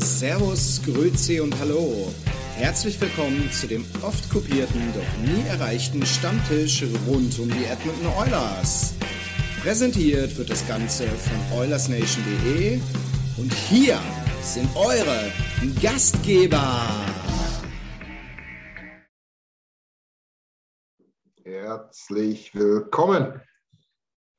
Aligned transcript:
Servus, 0.00 0.80
Grüezi 0.82 1.40
und 1.40 1.58
Hallo. 1.58 2.12
Herzlich 2.54 2.98
willkommen 3.00 3.50
zu 3.52 3.66
dem 3.66 3.84
oft 4.02 4.30
kopierten, 4.30 4.80
doch 4.94 5.32
nie 5.34 5.46
erreichten 5.46 6.04
Stammtisch 6.06 6.82
rund 7.06 7.38
um 7.38 7.50
die 7.50 7.64
Edmonton 7.66 8.06
Oilers. 8.18 8.94
Präsentiert 9.62 10.36
wird 10.38 10.48
das 10.48 10.66
Ganze 10.66 11.06
von 11.06 11.58
OilersNation.de 11.58 12.80
und 13.36 13.52
hier 13.52 14.00
sind 14.42 14.74
eure 14.74 15.30
Gastgeber. 15.82 16.88
Herzlich 21.44 22.54
willkommen. 22.54 23.42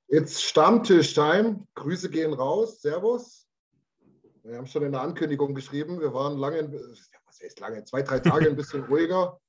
Jetzt 0.08 0.44
Stammtisch-Time. 0.44 1.68
Grüße 1.76 2.10
gehen 2.10 2.34
raus. 2.34 2.82
Servus. 2.82 3.41
Wir 4.44 4.58
haben 4.58 4.68
schon 4.68 4.84
in 4.84 4.92
der 4.92 5.02
Ankündigung 5.02 5.54
geschrieben, 5.54 6.00
wir 6.00 6.14
waren 6.14 6.38
lange, 6.38 6.72
was 7.26 7.42
heißt 7.42 7.60
lange, 7.60 7.84
zwei, 7.84 8.02
drei 8.02 8.20
Tage 8.20 8.48
ein 8.48 8.56
bisschen 8.56 8.84
ruhiger. 8.90 9.40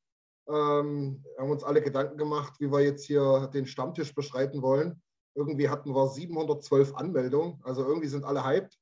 Ähm, 0.48 1.24
haben 1.38 1.50
uns 1.50 1.64
alle 1.64 1.80
Gedanken 1.80 2.18
gemacht, 2.18 2.54
wie 2.58 2.70
wir 2.70 2.80
jetzt 2.80 3.04
hier 3.04 3.48
den 3.54 3.66
Stammtisch 3.66 4.14
beschreiten 4.14 4.60
wollen. 4.60 5.00
Irgendwie 5.34 5.68
hatten 5.68 5.94
wir 5.94 6.08
712 6.08 6.94
Anmeldungen, 6.94 7.58
also 7.62 7.86
irgendwie 7.86 8.08
sind 8.08 8.24
alle 8.24 8.44
hyped. 8.44 8.78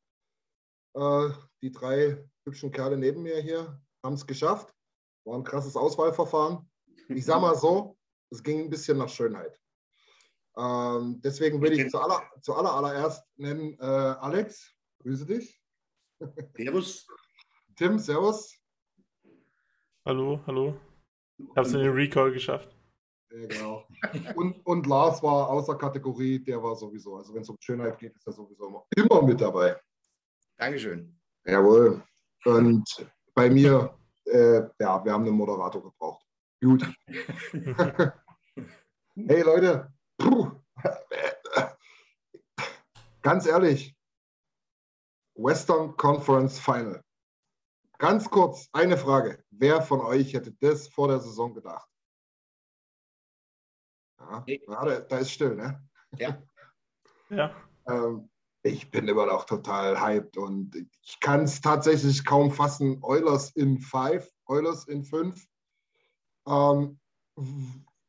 Äh, 0.94 1.28
die 1.62 1.70
drei 1.70 2.24
hübschen 2.44 2.72
Kerle 2.72 2.96
neben 2.96 3.22
mir 3.22 3.36
hier 3.40 3.80
haben 4.02 4.14
es 4.14 4.26
geschafft. 4.26 4.74
War 5.24 5.36
ein 5.36 5.44
krasses 5.44 5.76
Auswahlverfahren. 5.76 6.68
Ich 7.08 7.24
sag 7.24 7.40
mal 7.40 7.54
so, 7.54 7.96
es 8.30 8.42
ging 8.42 8.60
ein 8.60 8.70
bisschen 8.70 8.98
nach 8.98 9.08
Schönheit. 9.08 9.60
Ähm, 10.56 11.20
deswegen 11.22 11.60
würde 11.60 11.76
ich 11.76 11.90
zuallererst 11.90 12.42
zu 12.42 12.54
aller, 12.54 12.72
allererst 12.72 13.24
nennen 13.36 13.78
äh, 13.78 13.84
Alex, 13.84 14.74
grüße 14.98 15.26
dich. 15.26 15.59
Servus. 16.56 17.06
Tim, 17.76 17.98
servus. 17.98 18.54
Hallo, 20.04 20.40
hallo. 20.46 20.78
Es 21.54 21.72
in 21.72 21.80
den 21.80 21.92
Recall 21.92 22.32
geschafft. 22.32 22.76
Ja, 23.30 23.46
genau. 23.46 23.86
Und, 24.34 24.66
und 24.66 24.86
Lars 24.86 25.22
war 25.22 25.48
außer 25.48 25.76
Kategorie, 25.76 26.38
der 26.38 26.62
war 26.62 26.76
sowieso. 26.76 27.16
Also 27.16 27.32
wenn 27.34 27.42
es 27.42 27.48
um 27.48 27.56
Schönheit 27.60 27.98
geht, 27.98 28.14
ist 28.14 28.26
er 28.26 28.32
sowieso 28.32 28.66
immer, 28.68 28.84
immer 28.96 29.22
mit 29.22 29.40
dabei. 29.40 29.80
Dankeschön. 30.58 31.18
Jawohl. 31.46 32.02
Und 32.44 32.84
bei 33.34 33.48
mir, 33.48 33.96
äh, 34.26 34.62
ja, 34.78 35.02
wir 35.04 35.12
haben 35.12 35.24
einen 35.24 35.36
Moderator 35.36 35.82
gebraucht. 35.82 36.26
Gut. 36.60 36.86
hey 39.14 39.42
Leute, 39.42 39.90
Puh. 40.18 40.50
ganz 43.22 43.46
ehrlich, 43.46 43.94
Western 45.42 45.96
Conference 45.96 46.58
Final. 46.58 47.02
Ganz 47.96 48.28
kurz, 48.28 48.68
eine 48.72 48.98
Frage. 48.98 49.42
Wer 49.50 49.80
von 49.80 50.00
euch 50.00 50.34
hätte 50.34 50.52
das 50.60 50.88
vor 50.88 51.08
der 51.08 51.20
Saison 51.20 51.54
gedacht? 51.54 51.88
Ja, 54.18 54.44
ja 54.46 54.84
da, 54.84 55.00
da, 55.00 55.18
ist 55.18 55.32
still, 55.32 55.54
ne? 55.54 55.82
Ja. 56.18 56.42
ja. 57.30 57.54
Ähm, 57.86 58.28
ich 58.62 58.90
bin 58.90 59.08
immer 59.08 59.24
noch 59.24 59.44
total 59.44 59.98
hyped 59.98 60.36
und 60.36 60.76
ich 61.02 61.18
kann 61.20 61.44
es 61.44 61.62
tatsächlich 61.62 62.22
kaum 62.26 62.50
fassen. 62.50 62.98
Oilers 63.00 63.50
in 63.56 63.78
5, 63.78 64.30
Oilers 64.44 64.88
in 64.88 65.04
5. 65.04 65.46
Ähm, 66.46 67.00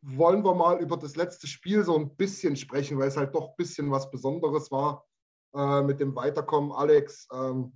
wollen 0.02 0.44
wir 0.44 0.54
mal 0.54 0.82
über 0.82 0.98
das 0.98 1.16
letzte 1.16 1.48
Spiel 1.48 1.86
so 1.86 1.98
ein 1.98 2.14
bisschen 2.18 2.58
sprechen, 2.58 3.00
weil 3.00 3.08
es 3.08 3.16
halt 3.16 3.34
doch 3.34 3.50
ein 3.50 3.56
bisschen 3.56 3.90
was 3.90 4.12
Besonderes 4.12 4.70
war 4.70 5.06
äh, 5.54 5.82
mit 5.82 6.00
dem 6.00 6.16
Weiterkommen. 6.16 6.72
Alex, 6.72 7.28
ähm, 7.34 7.74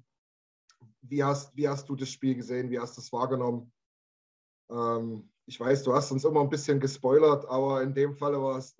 wie, 1.02 1.24
hast, 1.24 1.56
wie 1.56 1.68
hast 1.68 1.88
du 1.90 1.96
das 1.96 2.10
Spiel 2.10 2.36
gesehen? 2.36 2.70
Wie 2.70 2.80
hast 2.80 2.98
du 2.98 3.02
es 3.02 3.12
wahrgenommen? 3.12 3.72
Ähm, 4.72 5.30
ich 5.46 5.60
weiß, 5.60 5.84
du 5.84 5.94
hast 5.94 6.12
uns 6.12 6.26
immer 6.26 6.42
ein 6.42 6.50
bisschen 6.50 6.80
gespoilert, 6.80 7.46
aber 7.48 7.84
in 7.84 7.94
dem 7.94 8.16
Fall 8.16 8.34
war 8.34 8.58
es 8.58 8.76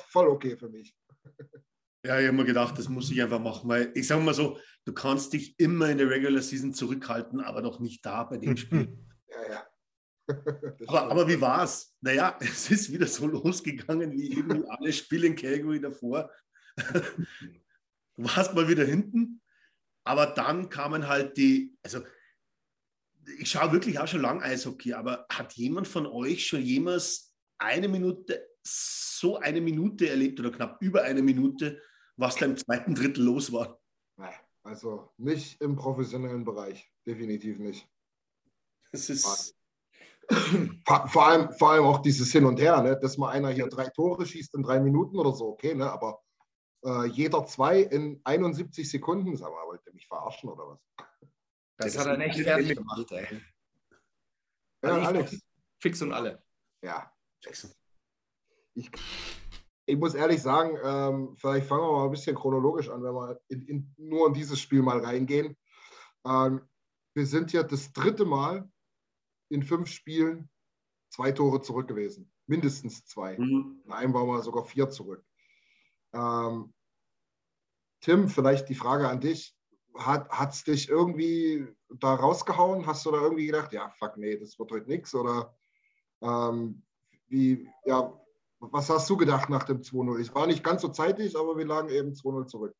voll 0.00 0.28
okay 0.28 0.56
für 0.56 0.68
mich. 0.68 0.94
Ja, 2.06 2.20
ich 2.20 2.26
habe 2.26 2.36
mir 2.36 2.44
gedacht, 2.44 2.78
das 2.78 2.88
muss 2.88 3.10
ich 3.10 3.22
einfach 3.22 3.40
machen, 3.40 3.68
weil 3.68 3.90
ich 3.94 4.06
sage 4.06 4.22
mal 4.22 4.34
so, 4.34 4.58
du 4.84 4.92
kannst 4.92 5.32
dich 5.32 5.58
immer 5.58 5.88
in 5.88 5.96
der 5.96 6.10
Regular 6.10 6.42
Season 6.42 6.74
zurückhalten, 6.74 7.40
aber 7.40 7.62
noch 7.62 7.80
nicht 7.80 8.04
da 8.04 8.24
bei 8.24 8.36
dem 8.36 8.56
Spiel. 8.56 8.96
ja, 9.28 9.50
ja. 9.50 9.66
aber, 10.86 11.10
aber, 11.10 11.28
wie 11.28 11.40
war 11.40 11.64
es? 11.64 11.96
Naja, 12.02 12.38
es 12.40 12.70
ist 12.70 12.92
wieder 12.92 13.06
so 13.06 13.26
losgegangen 13.26 14.12
wie 14.12 14.32
irgendwie 14.32 14.68
alle 14.68 14.92
Spiele 14.92 15.28
in 15.28 15.36
Calgary 15.36 15.80
davor. 15.80 16.30
Du 18.16 18.24
warst 18.24 18.54
mal 18.54 18.68
wieder 18.68 18.84
hinten, 18.84 19.40
aber 20.04 20.26
dann 20.26 20.68
kamen 20.68 21.08
halt 21.08 21.36
die, 21.36 21.76
also 21.82 22.00
ich 23.38 23.50
schaue 23.50 23.72
wirklich 23.72 23.98
auch 23.98 24.06
schon 24.06 24.20
lang 24.20 24.42
Eishockey, 24.42 24.92
aber 24.92 25.26
hat 25.30 25.54
jemand 25.54 25.88
von 25.88 26.06
euch 26.06 26.46
schon 26.46 26.60
jemals 26.60 27.34
eine 27.58 27.88
Minute, 27.88 28.46
so 28.62 29.38
eine 29.38 29.60
Minute 29.60 30.08
erlebt 30.08 30.38
oder 30.40 30.50
knapp 30.50 30.80
über 30.82 31.02
eine 31.02 31.22
Minute, 31.22 31.80
was 32.16 32.36
da 32.36 32.46
im 32.46 32.56
zweiten 32.56 32.94
Drittel 32.94 33.24
los 33.24 33.52
war? 33.52 33.80
Also 34.62 35.10
nicht 35.18 35.60
im 35.60 35.76
professionellen 35.76 36.44
Bereich, 36.44 36.90
definitiv 37.06 37.58
nicht. 37.58 37.88
Das 38.92 39.10
ist. 39.10 39.54
Vor 40.86 41.26
allem, 41.26 41.52
vor 41.52 41.72
allem 41.72 41.84
auch 41.84 42.00
dieses 42.00 42.32
Hin 42.32 42.46
und 42.46 42.58
Her, 42.58 42.80
ne? 42.80 42.98
dass 42.98 43.18
mal 43.18 43.30
einer 43.30 43.50
hier 43.50 43.66
drei 43.66 43.90
Tore 43.90 44.24
schießt 44.24 44.54
in 44.54 44.62
drei 44.62 44.80
Minuten 44.80 45.18
oder 45.18 45.32
so, 45.32 45.48
okay, 45.48 45.74
ne? 45.74 45.90
aber 45.90 46.23
äh, 46.84 47.06
jeder 47.06 47.46
zwei 47.46 47.80
in 47.80 48.20
71 48.24 48.88
Sekunden, 48.88 49.36
sag 49.36 49.50
mal, 49.50 49.66
wollt 49.66 49.84
ihr 49.86 49.94
mich 49.94 50.06
verarschen 50.06 50.50
oder 50.50 50.68
was? 50.68 50.80
Das, 51.78 51.94
das 51.94 52.06
hat 52.06 52.18
er 52.18 52.24
echt 52.24 52.40
fertig 52.40 52.76
gemacht, 52.76 53.10
ey. 53.12 53.40
Ja, 54.82 54.94
also 54.94 55.06
Alex. 55.06 55.42
Fix 55.80 56.02
und 56.02 56.12
alle. 56.12 56.42
Ja. 56.82 57.10
Ich, 58.74 58.90
ich 59.86 59.96
muss 59.96 60.14
ehrlich 60.14 60.40
sagen, 60.40 60.78
ähm, 60.82 61.36
vielleicht 61.36 61.66
fangen 61.66 61.82
wir 61.82 61.92
mal 61.92 62.04
ein 62.04 62.10
bisschen 62.10 62.36
chronologisch 62.36 62.88
an, 62.88 63.02
wenn 63.02 63.14
wir 63.14 63.40
in, 63.48 63.66
in, 63.66 63.94
nur 63.96 64.28
in 64.28 64.34
dieses 64.34 64.60
Spiel 64.60 64.82
mal 64.82 65.00
reingehen. 65.00 65.56
Ähm, 66.26 66.62
wir 67.14 67.26
sind 67.26 67.52
ja 67.52 67.62
das 67.62 67.92
dritte 67.92 68.24
Mal 68.24 68.70
in 69.50 69.62
fünf 69.62 69.88
Spielen 69.88 70.50
zwei 71.10 71.32
Tore 71.32 71.60
zurück 71.60 71.88
gewesen. 71.88 72.32
Mindestens 72.46 73.04
zwei. 73.06 73.38
Mhm. 73.38 73.82
In 73.84 73.92
einem 73.92 74.14
waren 74.14 74.26
wir 74.26 74.42
sogar 74.42 74.64
vier 74.64 74.90
zurück. 74.90 75.24
Ähm, 76.14 76.72
Tim, 78.00 78.28
vielleicht 78.28 78.68
die 78.68 78.74
Frage 78.74 79.08
an 79.08 79.20
dich. 79.20 79.54
Hat 79.96 80.52
es 80.52 80.64
dich 80.64 80.88
irgendwie 80.88 81.68
da 81.88 82.14
rausgehauen? 82.14 82.86
Hast 82.86 83.06
du 83.06 83.12
da 83.12 83.20
irgendwie 83.20 83.46
gedacht, 83.46 83.72
ja, 83.72 83.90
fuck, 83.90 84.16
nee, 84.16 84.36
das 84.36 84.58
wird 84.58 84.72
heute 84.72 84.88
nichts? 84.88 85.14
Oder 85.14 85.54
ähm, 86.20 86.82
wie, 87.28 87.68
ja, 87.84 88.12
was 88.58 88.90
hast 88.90 89.08
du 89.08 89.16
gedacht 89.16 89.48
nach 89.50 89.64
dem 89.64 89.82
2-0? 89.82 90.20
Ich 90.20 90.34
war 90.34 90.46
nicht 90.46 90.64
ganz 90.64 90.82
so 90.82 90.88
zeitig, 90.88 91.36
aber 91.36 91.56
wir 91.56 91.66
lagen 91.66 91.90
eben 91.90 92.12
2-0 92.12 92.46
zurück. 92.46 92.74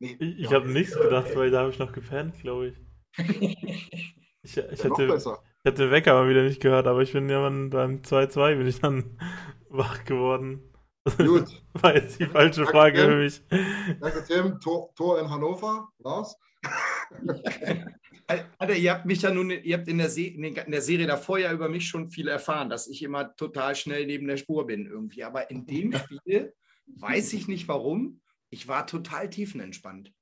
Nee, 0.00 0.16
ich 0.18 0.40
ich 0.40 0.50
ja. 0.50 0.56
habe 0.56 0.70
nichts 0.70 0.98
gedacht, 0.98 1.36
weil 1.36 1.50
da 1.50 1.60
habe 1.60 1.70
ich 1.70 1.78
noch 1.78 1.92
gepennt, 1.92 2.38
glaube 2.40 2.68
ich. 2.68 2.76
Ich, 4.44 4.56
ich, 4.56 4.82
ja, 4.82 4.90
hatte, 4.90 5.04
ich 5.04 5.70
hatte 5.70 5.82
den 5.84 5.92
Wecker 5.92 6.14
aber 6.14 6.28
wieder 6.28 6.42
nicht 6.42 6.60
gehört, 6.60 6.88
aber 6.88 7.00
ich 7.00 7.12
bin 7.12 7.28
ja 7.28 7.48
beim 7.48 7.70
2-2 7.70 8.56
bin 8.56 8.66
ich 8.66 8.80
dann 8.80 9.16
wach 9.68 10.04
geworden. 10.04 10.71
Gut. 11.04 11.62
War 11.74 11.96
jetzt 11.96 12.20
die 12.20 12.26
falsche 12.26 12.66
Frage 12.66 12.98
Danke, 12.98 13.12
für 13.12 13.18
mich. 13.18 13.98
Danke, 14.00 14.24
Tim. 14.26 14.60
Tor, 14.60 14.94
Tor 14.94 15.20
in 15.20 15.28
Hannover. 15.28 15.88
Lars? 15.98 16.36
Alter, 18.58 18.76
ihr 18.76 18.92
habt 18.92 19.06
mich 19.06 19.22
ja 19.22 19.32
nun, 19.32 19.50
ihr 19.50 19.76
habt 19.76 19.88
in 19.88 19.98
der, 19.98 20.16
in 20.16 20.70
der, 20.70 20.82
Serie 20.82 21.06
davor 21.06 21.38
ja 21.38 21.52
über 21.52 21.68
mich 21.68 21.88
schon 21.88 22.08
viel 22.08 22.28
erfahren, 22.28 22.70
dass 22.70 22.86
ich 22.86 23.02
immer 23.02 23.34
total 23.36 23.74
schnell 23.74 24.06
neben 24.06 24.26
der 24.28 24.36
Spur 24.36 24.66
bin 24.66 24.86
irgendwie. 24.86 25.24
Aber 25.24 25.50
in 25.50 25.66
dem 25.66 25.92
Spiel 25.98 26.54
weiß 26.86 27.32
ich 27.32 27.48
nicht 27.48 27.68
warum. 27.68 28.20
Ich 28.50 28.68
war 28.68 28.86
total 28.86 29.28
tiefenentspannt. 29.28 30.12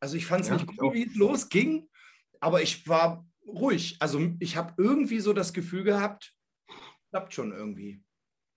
Also 0.00 0.16
ich 0.16 0.26
fand 0.26 0.42
es 0.42 0.48
ja, 0.48 0.56
nicht 0.56 0.66
gut, 0.66 0.94
wie 0.94 1.06
es 1.06 1.14
losging, 1.14 1.88
aber 2.40 2.62
ich 2.62 2.86
war 2.88 3.26
ruhig. 3.46 3.96
Also 4.00 4.32
ich 4.38 4.56
habe 4.56 4.74
irgendwie 4.76 5.20
so 5.20 5.32
das 5.32 5.52
Gefühl 5.52 5.84
gehabt, 5.84 6.34
klappt 7.10 7.34
schon 7.34 7.52
irgendwie. 7.52 8.02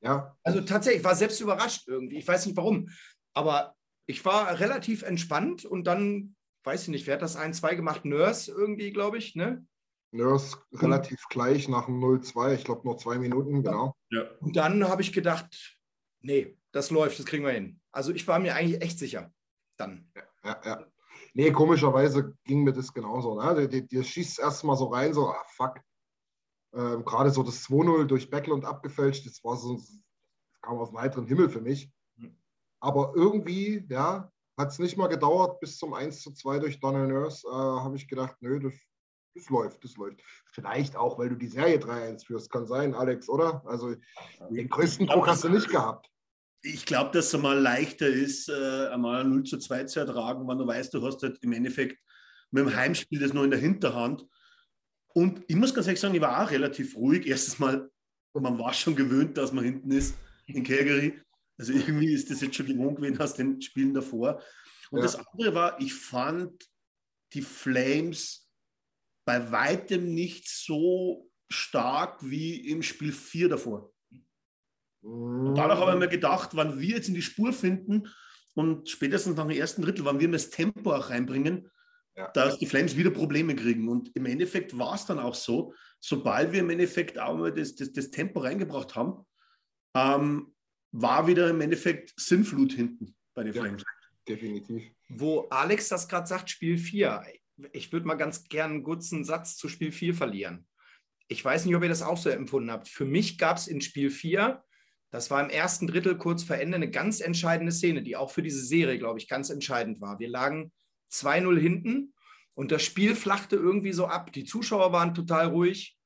Ja. 0.01 0.35
Also 0.43 0.61
tatsächlich, 0.61 1.01
ich 1.01 1.05
war 1.05 1.15
selbst 1.15 1.39
überrascht 1.41 1.87
irgendwie. 1.87 2.17
Ich 2.17 2.27
weiß 2.27 2.45
nicht 2.45 2.57
warum. 2.57 2.89
Aber 3.33 3.75
ich 4.07 4.23
war 4.25 4.59
relativ 4.59 5.03
entspannt 5.03 5.65
und 5.65 5.85
dann, 5.85 6.35
weiß 6.63 6.83
ich 6.83 6.87
nicht, 6.89 7.07
wer 7.07 7.15
hat 7.15 7.21
das 7.21 7.37
1-2 7.37 7.75
gemacht? 7.75 8.05
Nurse 8.05 8.51
irgendwie, 8.51 8.91
glaube 8.91 9.17
ich, 9.17 9.35
ne? 9.35 9.65
Nurse 10.11 10.57
relativ 10.73 11.23
gleich 11.29 11.69
nach 11.69 11.85
dem 11.85 12.03
0-2, 12.03 12.55
ich 12.55 12.63
glaube 12.65 12.81
nur 12.83 12.97
zwei 12.97 13.17
Minuten, 13.17 13.63
genau. 13.63 13.95
Ja. 14.09 14.23
Und 14.41 14.55
dann 14.57 14.87
habe 14.87 15.01
ich 15.01 15.13
gedacht, 15.13 15.79
nee, 16.19 16.57
das 16.73 16.91
läuft, 16.91 17.17
das 17.17 17.25
kriegen 17.25 17.45
wir 17.45 17.51
hin. 17.51 17.79
Also 17.91 18.11
ich 18.11 18.27
war 18.27 18.39
mir 18.39 18.55
eigentlich 18.55 18.81
echt 18.81 18.99
sicher 18.99 19.31
dann. 19.77 20.11
Ja, 20.15 20.23
ja, 20.43 20.61
ja. 20.65 20.85
Nee, 21.33 21.51
komischerweise 21.51 22.35
ging 22.43 22.63
mir 22.63 22.73
das 22.73 22.93
genauso. 22.93 23.41
Ne? 23.41 23.67
Die, 23.67 23.87
die, 23.87 24.03
schießt 24.03 24.39
erstmal 24.39 24.75
so 24.75 24.87
rein, 24.87 25.13
so, 25.13 25.29
ah, 25.29 25.45
fuck. 25.55 25.79
Ähm, 26.73 27.03
Gerade 27.03 27.31
so 27.31 27.43
das 27.43 27.65
2-0 27.65 28.05
durch 28.05 28.29
Backlund 28.29 28.65
abgefälscht, 28.65 29.25
das 29.25 29.43
war 29.43 29.57
so, 29.57 29.75
das 29.75 29.91
kam 30.61 30.77
aus 30.77 30.89
dem 30.89 30.99
heiteren 30.99 31.25
Himmel 31.25 31.49
für 31.49 31.61
mich. 31.61 31.91
Aber 32.79 33.13
irgendwie, 33.15 33.85
ja, 33.89 34.31
hat 34.57 34.69
es 34.69 34.79
nicht 34.79 34.97
mal 34.97 35.07
gedauert, 35.07 35.59
bis 35.59 35.77
zum 35.77 35.93
1 35.93 36.21
zu 36.21 36.33
2 36.33 36.59
durch 36.59 36.79
Donald 36.79 37.09
Nurse, 37.09 37.47
äh, 37.47 37.51
habe 37.51 37.95
ich 37.95 38.07
gedacht, 38.07 38.35
nö, 38.39 38.59
das, 38.59 38.73
das 39.35 39.49
läuft, 39.49 39.83
das 39.83 39.95
läuft. 39.97 40.21
Vielleicht 40.51 40.95
auch, 40.95 41.17
weil 41.17 41.29
du 41.29 41.35
die 41.35 41.47
Serie 41.47 41.77
3-1 41.77 42.25
führst, 42.25 42.51
kann 42.51 42.65
sein, 42.65 42.93
Alex, 42.93 43.29
oder? 43.29 43.63
Also 43.65 43.95
den 44.49 44.69
größten 44.69 45.07
Druck 45.07 45.27
hast 45.27 45.43
du 45.43 45.49
nicht 45.49 45.69
gehabt. 45.69 46.09
Ich 46.63 46.85
glaube, 46.85 47.11
dass 47.11 47.27
es 47.27 47.35
einmal 47.35 47.59
leichter 47.59 48.07
ist, 48.07 48.49
äh, 48.49 48.87
einmal 48.89 49.23
0 49.23 49.43
zu 49.43 49.57
2 49.57 49.85
zu 49.85 49.99
ertragen, 49.99 50.47
wenn 50.47 50.57
du 50.57 50.67
weißt, 50.67 50.93
du 50.93 51.01
hast 51.05 51.23
halt 51.23 51.37
im 51.41 51.53
Endeffekt 51.53 51.97
mit 52.51 52.65
dem 52.65 52.75
Heimspiel 52.75 53.19
das 53.19 53.33
noch 53.33 53.43
in 53.43 53.51
der 53.51 53.59
Hinterhand. 53.59 54.27
Und 55.13 55.43
ich 55.47 55.55
muss 55.55 55.73
ganz 55.73 55.87
ehrlich 55.87 55.99
sagen, 55.99 56.15
ich 56.15 56.21
war 56.21 56.43
auch 56.43 56.51
relativ 56.51 56.95
ruhig. 56.95 57.27
Erstens 57.27 57.59
mal, 57.59 57.89
man 58.33 58.57
war 58.57 58.73
schon 58.73 58.95
gewöhnt, 58.95 59.37
dass 59.37 59.51
man 59.51 59.63
hinten 59.63 59.91
ist 59.91 60.15
in 60.47 60.63
Calgary. 60.63 61.19
Also 61.57 61.73
irgendwie 61.73 62.13
ist 62.13 62.29
das 62.29 62.41
jetzt 62.41 62.55
schon 62.55 62.65
gewohnt 62.65 62.97
gewesen 62.97 63.19
aus 63.19 63.33
den 63.33 63.61
Spielen 63.61 63.93
davor. 63.93 64.41
Und 64.89 64.99
ja. 64.99 65.03
das 65.03 65.15
andere 65.15 65.53
war, 65.53 65.79
ich 65.79 65.93
fand 65.93 66.67
die 67.33 67.41
Flames 67.41 68.49
bei 69.25 69.51
weitem 69.51 70.13
nicht 70.13 70.49
so 70.49 71.29
stark 71.49 72.19
wie 72.21 72.69
im 72.69 72.83
Spiel 72.83 73.11
4 73.11 73.49
davor. 73.49 73.93
Und 75.01 75.55
dadurch 75.55 75.79
habe 75.79 75.93
ich 75.93 75.99
mir 75.99 76.07
gedacht, 76.07 76.55
wenn 76.55 76.79
wir 76.79 76.95
jetzt 76.97 77.07
in 77.07 77.15
die 77.15 77.21
Spur 77.21 77.53
finden 77.53 78.07
und 78.53 78.89
spätestens 78.89 79.35
nach 79.35 79.47
dem 79.47 79.57
ersten 79.57 79.81
Drittel, 79.81 80.05
wenn 80.05 80.19
wir 80.19 80.31
das 80.31 80.49
Tempo 80.49 80.93
auch 80.93 81.09
reinbringen, 81.09 81.70
ja. 82.15 82.29
dass 82.31 82.57
die 82.57 82.65
Flames 82.65 82.95
wieder 82.97 83.11
Probleme 83.11 83.55
kriegen. 83.55 83.87
Und 83.87 84.15
im 84.15 84.25
Endeffekt 84.25 84.77
war 84.77 84.95
es 84.95 85.05
dann 85.05 85.19
auch 85.19 85.35
so, 85.35 85.73
sobald 85.99 86.51
wir 86.51 86.61
im 86.61 86.69
Endeffekt 86.69 87.19
auch 87.19 87.37
mal 87.37 87.53
das, 87.53 87.75
das, 87.75 87.91
das 87.91 88.11
Tempo 88.11 88.39
reingebracht 88.39 88.95
haben, 88.95 89.25
ähm, 89.95 90.53
war 90.91 91.27
wieder 91.27 91.49
im 91.49 91.61
Endeffekt 91.61 92.13
Sinnflut 92.17 92.73
hinten 92.73 93.15
bei 93.33 93.43
den 93.43 93.53
Flames. 93.53 93.81
Ja, 93.81 94.35
definitiv. 94.35 94.83
Wo 95.09 95.47
Alex 95.49 95.89
das 95.89 96.07
gerade 96.07 96.27
sagt, 96.27 96.49
Spiel 96.49 96.77
4. 96.77 97.23
Ich 97.73 97.91
würde 97.91 98.07
mal 98.07 98.15
ganz 98.15 98.45
gern 98.45 98.71
einen 98.71 98.83
kurzen 98.83 99.23
Satz 99.23 99.55
zu 99.55 99.69
Spiel 99.69 99.91
4 99.91 100.13
verlieren. 100.13 100.67
Ich 101.27 101.43
weiß 101.43 101.65
nicht, 101.65 101.75
ob 101.75 101.83
ihr 101.83 101.89
das 101.89 102.01
auch 102.01 102.17
so 102.17 102.29
empfunden 102.29 102.71
habt. 102.71 102.89
Für 102.89 103.05
mich 103.05 103.37
gab 103.37 103.57
es 103.57 103.67
in 103.67 103.79
Spiel 103.79 104.09
4, 104.09 104.61
das 105.11 105.29
war 105.29 105.43
im 105.43 105.49
ersten 105.49 105.87
Drittel 105.87 106.17
kurz 106.17 106.43
vor 106.43 106.55
Ende, 106.55 106.75
eine 106.75 106.89
ganz 106.89 107.19
entscheidende 107.19 107.73
Szene, 107.73 108.01
die 108.01 108.15
auch 108.15 108.31
für 108.31 108.41
diese 108.41 108.63
Serie, 108.63 108.97
glaube 108.97 109.19
ich, 109.19 109.27
ganz 109.27 109.49
entscheidend 109.49 109.99
war. 109.99 110.19
Wir 110.19 110.29
lagen 110.29 110.71
2-0 111.11 111.59
hinten 111.59 112.13
und 112.55 112.71
das 112.71 112.83
Spiel 112.83 113.15
flachte 113.15 113.55
irgendwie 113.55 113.93
so 113.93 114.07
ab. 114.07 114.31
Die 114.33 114.43
Zuschauer 114.43 114.91
waren 114.91 115.13
total 115.13 115.47
ruhig 115.47 115.97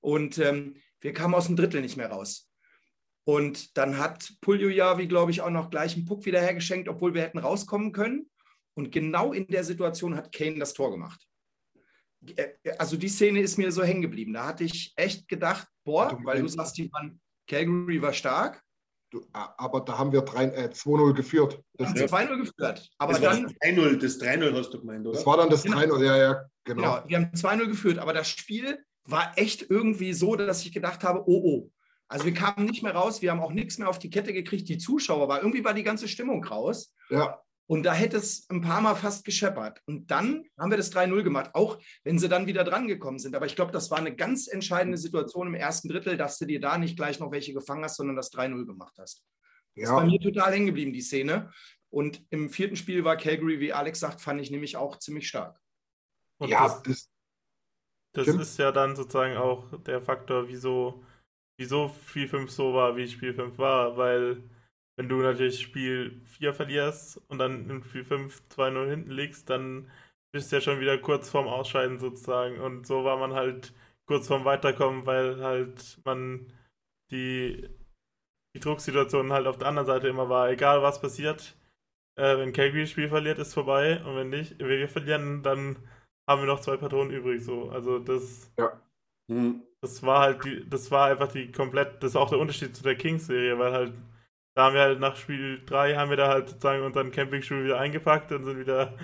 und 0.00 0.38
ähm, 0.38 0.76
wir 1.00 1.12
kamen 1.12 1.34
aus 1.34 1.46
dem 1.46 1.56
Drittel 1.56 1.80
nicht 1.80 1.96
mehr 1.96 2.10
raus. 2.10 2.50
Und 3.24 3.76
dann 3.76 3.98
hat 3.98 4.32
Puljujavi, 4.40 5.06
glaube 5.06 5.30
ich, 5.30 5.42
auch 5.42 5.50
noch 5.50 5.68
gleich 5.68 5.94
einen 5.94 6.06
Puck 6.06 6.24
wieder 6.24 6.40
hergeschenkt, 6.40 6.88
obwohl 6.88 7.12
wir 7.12 7.22
hätten 7.22 7.38
rauskommen 7.38 7.92
können. 7.92 8.30
Und 8.74 8.90
genau 8.90 9.32
in 9.32 9.46
der 9.48 9.64
Situation 9.64 10.16
hat 10.16 10.32
Kane 10.32 10.58
das 10.58 10.72
Tor 10.72 10.90
gemacht. 10.90 11.28
Äh, 12.36 12.54
also 12.78 12.96
die 12.96 13.08
Szene 13.08 13.40
ist 13.40 13.58
mir 13.58 13.70
so 13.70 13.82
hängen 13.82 14.02
geblieben. 14.02 14.32
Da 14.32 14.46
hatte 14.46 14.64
ich 14.64 14.92
echt 14.96 15.28
gedacht, 15.28 15.68
boah, 15.84 16.18
weil 16.24 16.40
du 16.40 16.48
sagst, 16.48 16.78
die 16.78 16.90
waren, 16.92 17.20
Calgary 17.46 18.00
war 18.00 18.12
stark. 18.12 18.62
Du, 19.10 19.24
aber 19.32 19.80
da 19.80 19.96
haben 19.96 20.12
wir 20.12 20.20
äh, 20.20 20.68
2-0 20.68 21.14
geführt. 21.14 21.62
Das 21.74 21.94
2-0 21.94 22.36
geführt. 22.36 22.90
Aber 22.98 23.14
das 23.14 23.22
dann. 23.22 23.46
3-0, 23.46 23.96
das 23.96 24.20
3-0 24.20 24.54
hast 24.54 24.74
du 24.74 24.80
gemeint, 24.80 25.06
oder? 25.06 25.16
Das 25.16 25.24
war 25.24 25.38
dann 25.38 25.48
das 25.48 25.62
genau. 25.62 25.78
3-0, 25.78 26.04
ja, 26.04 26.16
ja, 26.16 26.44
genau. 26.64 26.82
genau. 26.82 27.08
Wir 27.08 27.16
haben 27.16 27.30
2-0 27.34 27.66
geführt, 27.68 27.98
aber 27.98 28.12
das 28.12 28.28
Spiel 28.28 28.84
war 29.04 29.32
echt 29.36 29.70
irgendwie 29.70 30.12
so, 30.12 30.36
dass 30.36 30.62
ich 30.64 30.72
gedacht 30.72 31.04
habe, 31.04 31.22
oh, 31.26 31.42
oh, 31.42 31.70
also 32.08 32.26
wir 32.26 32.34
kamen 32.34 32.66
nicht 32.66 32.82
mehr 32.82 32.94
raus, 32.94 33.22
wir 33.22 33.30
haben 33.30 33.40
auch 33.40 33.52
nichts 33.52 33.78
mehr 33.78 33.88
auf 33.88 33.98
die 33.98 34.10
Kette 34.10 34.32
gekriegt, 34.34 34.68
die 34.68 34.78
Zuschauer 34.78 35.28
war, 35.28 35.38
irgendwie 35.38 35.64
war 35.64 35.74
die 35.74 35.82
ganze 35.82 36.08
Stimmung 36.08 36.44
raus. 36.44 36.94
Ja. 37.08 37.40
Und 37.68 37.82
da 37.82 37.92
hätte 37.92 38.16
es 38.16 38.48
ein 38.48 38.62
paar 38.62 38.80
Mal 38.80 38.94
fast 38.94 39.24
gescheppert. 39.24 39.82
Und 39.86 40.10
dann 40.10 40.44
haben 40.58 40.70
wir 40.70 40.78
das 40.78 40.92
3-0 40.92 41.22
gemacht, 41.22 41.50
auch 41.54 41.78
wenn 42.02 42.18
sie 42.18 42.28
dann 42.28 42.46
wieder 42.46 42.64
dran 42.64 42.88
gekommen 42.88 43.18
sind. 43.18 43.36
Aber 43.36 43.46
ich 43.46 43.56
glaube, 43.56 43.72
das 43.72 43.90
war 43.90 43.98
eine 43.98 44.16
ganz 44.16 44.48
entscheidende 44.48 44.96
Situation 44.96 45.48
im 45.48 45.54
ersten 45.54 45.88
Drittel, 45.88 46.16
dass 46.16 46.38
du 46.38 46.46
dir 46.46 46.60
da 46.60 46.78
nicht 46.78 46.96
gleich 46.96 47.20
noch 47.20 47.30
welche 47.30 47.52
gefangen 47.52 47.84
hast, 47.84 47.96
sondern 47.96 48.16
das 48.16 48.32
3-0 48.32 48.64
gemacht 48.64 48.94
hast. 48.98 49.22
Ja. 49.74 49.82
Das 49.82 49.90
ist 49.90 49.96
bei 49.96 50.06
mir 50.06 50.20
total 50.20 50.52
hängen 50.52 50.66
geblieben, 50.66 50.92
die 50.92 51.02
Szene. 51.02 51.52
Und 51.90 52.24
im 52.30 52.48
vierten 52.48 52.76
Spiel 52.76 53.04
war 53.04 53.16
Calgary, 53.16 53.60
wie 53.60 53.72
Alex 53.72 54.00
sagt, 54.00 54.20
fand 54.20 54.40
ich 54.40 54.50
nämlich 54.50 54.76
auch 54.76 54.98
ziemlich 54.98 55.28
stark. 55.28 55.60
Und 56.38 56.48
ja, 56.48 56.80
das, 56.84 57.10
das, 58.12 58.26
das 58.26 58.36
ist 58.36 58.58
ja 58.58 58.72
dann 58.72 58.96
sozusagen 58.96 59.36
auch 59.36 59.82
der 59.82 60.00
Faktor, 60.00 60.48
wieso 60.48 61.04
wieso 61.58 61.92
Spiel 62.08 62.28
5 62.28 62.50
so 62.50 62.72
war, 62.72 62.96
wie 62.96 63.08
Spiel 63.08 63.34
5 63.34 63.58
war, 63.58 63.96
weil 63.96 64.42
wenn 64.98 65.08
du 65.08 65.22
natürlich 65.22 65.60
Spiel 65.60 66.20
4 66.26 66.52
verlierst 66.52 67.22
und 67.28 67.38
dann 67.38 67.70
in 67.70 67.82
Spiel 67.84 68.04
5 68.04 68.42
2-0 68.50 68.90
hinten 68.90 69.10
liegst, 69.10 69.48
dann 69.48 69.90
bist 70.32 70.50
du 70.50 70.56
ja 70.56 70.60
schon 70.60 70.80
wieder 70.80 70.98
kurz 70.98 71.30
vorm 71.30 71.46
Ausscheiden 71.46 71.98
sozusagen. 71.98 72.60
Und 72.60 72.86
so 72.86 73.04
war 73.04 73.16
man 73.16 73.32
halt 73.32 73.72
kurz 74.06 74.26
vorm 74.26 74.44
Weiterkommen, 74.44 75.06
weil 75.06 75.42
halt 75.42 76.00
man 76.04 76.52
die, 77.10 77.68
die 78.54 78.60
Drucksituation 78.60 79.32
halt 79.32 79.46
auf 79.46 79.58
der 79.58 79.68
anderen 79.68 79.86
Seite 79.86 80.08
immer 80.08 80.28
war, 80.28 80.50
egal 80.50 80.82
was 80.82 81.00
passiert. 81.00 81.56
Äh, 82.18 82.36
wenn 82.38 82.52
Calgary 82.52 82.82
das 82.82 82.90
Spiel 82.90 83.08
verliert, 83.08 83.38
ist 83.38 83.54
vorbei. 83.54 84.02
Und 84.04 84.16
wenn 84.16 84.30
nicht, 84.30 84.58
wenn 84.58 84.68
wir 84.68 84.88
verlieren, 84.88 85.42
dann 85.42 85.76
haben 86.28 86.42
wir 86.42 86.46
noch 86.46 86.60
zwei 86.60 86.76
Patronen 86.76 87.12
übrig. 87.12 87.44
So. 87.44 87.70
Also 87.70 87.98
das. 88.00 88.52
Ja. 88.58 88.82
Hm 89.30 89.62
das 89.80 90.02
war 90.02 90.20
halt 90.20 90.44
die, 90.44 90.68
das 90.68 90.90
war 90.90 91.06
einfach 91.08 91.28
die 91.28 91.52
komplett, 91.52 92.02
das 92.02 92.10
ist 92.12 92.16
auch 92.16 92.30
der 92.30 92.38
Unterschied 92.38 92.74
zu 92.74 92.82
der 92.82 92.96
Kings-Serie, 92.96 93.58
weil 93.58 93.72
halt, 93.72 93.92
da 94.58 94.64
haben 94.64 94.74
wir 94.74 94.80
halt 94.80 94.98
nach 94.98 95.14
Spiel 95.14 95.64
3 95.64 95.94
haben 95.94 96.10
wir 96.10 96.16
da 96.16 96.28
halt 96.28 96.48
sozusagen 96.48 96.84
unseren 96.84 97.12
Campingstuhl 97.12 97.64
wieder 97.64 97.78
eingepackt 97.78 98.32
und 98.32 98.42
sind 98.42 98.58
wieder 98.58 98.98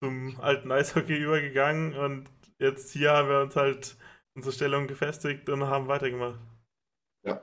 zum 0.00 0.38
alten 0.40 0.70
Eishockey 0.70 1.16
übergegangen 1.16 1.94
und 1.96 2.30
jetzt 2.58 2.92
hier 2.92 3.10
haben 3.12 3.28
wir 3.28 3.40
uns 3.40 3.56
halt 3.56 3.96
unsere 4.36 4.54
Stellung 4.54 4.86
gefestigt 4.86 5.48
und 5.48 5.66
haben 5.66 5.88
weitergemacht. 5.88 6.38
Ja. 7.24 7.42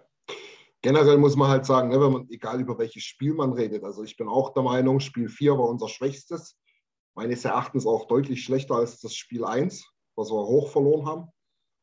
Generell 0.82 1.18
muss 1.18 1.36
man 1.36 1.50
halt 1.50 1.66
sagen, 1.66 1.90
ne, 1.90 2.00
wenn 2.00 2.14
man, 2.14 2.30
egal 2.30 2.62
über 2.62 2.78
welches 2.78 3.04
Spiel 3.04 3.34
man 3.34 3.52
redet, 3.52 3.84
also 3.84 4.04
ich 4.04 4.16
bin 4.16 4.30
auch 4.30 4.54
der 4.54 4.64
Meinung, 4.64 5.02
Spiel 5.02 5.28
4 5.28 5.58
war 5.58 5.68
unser 5.68 5.90
schwächstes, 5.90 6.58
meines 7.14 7.44
Erachtens 7.44 7.86
auch 7.86 8.08
deutlich 8.08 8.46
schlechter 8.46 8.76
als 8.76 9.02
das 9.02 9.14
Spiel 9.16 9.44
1, 9.44 9.86
was 10.16 10.32
wir 10.32 10.48
hoch 10.48 10.72
verloren 10.72 11.06
haben 11.06 11.28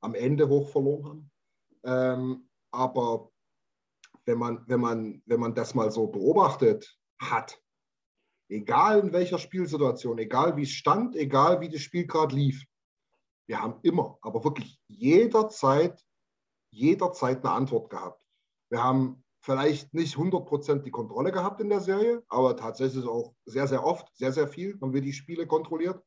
am 0.00 0.14
Ende 0.14 0.48
hoch 0.48 0.70
verloren 0.70 1.04
haben. 1.04 1.30
Ähm, 1.84 2.48
aber 2.70 3.30
wenn 4.26 4.38
man, 4.38 4.64
wenn, 4.66 4.80
man, 4.80 5.22
wenn 5.26 5.40
man 5.40 5.54
das 5.54 5.74
mal 5.74 5.90
so 5.90 6.08
beobachtet 6.08 6.98
hat, 7.20 7.60
egal 8.48 9.00
in 9.00 9.12
welcher 9.12 9.38
Spielsituation, 9.38 10.18
egal 10.18 10.56
wie 10.56 10.64
es 10.64 10.70
stand, 10.70 11.16
egal 11.16 11.60
wie 11.60 11.68
das 11.68 11.80
Spiel 11.80 12.06
gerade 12.06 12.34
lief, 12.34 12.64
wir 13.48 13.62
haben 13.62 13.78
immer, 13.82 14.18
aber 14.22 14.42
wirklich 14.44 14.78
jederzeit, 14.88 16.04
jederzeit 16.72 17.44
eine 17.44 17.54
Antwort 17.54 17.90
gehabt. 17.90 18.20
Wir 18.70 18.82
haben 18.82 19.24
vielleicht 19.40 19.94
nicht 19.94 20.16
100% 20.16 20.82
die 20.82 20.90
Kontrolle 20.90 21.30
gehabt 21.30 21.60
in 21.60 21.68
der 21.68 21.80
Serie, 21.80 22.24
aber 22.28 22.56
tatsächlich 22.56 23.06
auch 23.06 23.32
sehr, 23.44 23.68
sehr 23.68 23.84
oft, 23.84 24.08
sehr, 24.16 24.32
sehr 24.32 24.48
viel 24.48 24.76
haben 24.80 24.92
wir 24.92 25.00
die 25.00 25.12
Spiele 25.12 25.46
kontrolliert. 25.46 26.02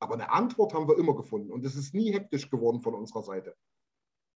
Aber 0.00 0.14
eine 0.14 0.30
Antwort 0.30 0.72
haben 0.72 0.88
wir 0.88 0.96
immer 0.96 1.14
gefunden 1.14 1.52
und 1.52 1.64
es 1.66 1.76
ist 1.76 1.92
nie 1.92 2.12
hektisch 2.12 2.48
geworden 2.48 2.80
von 2.80 2.94
unserer 2.94 3.22
Seite. 3.22 3.54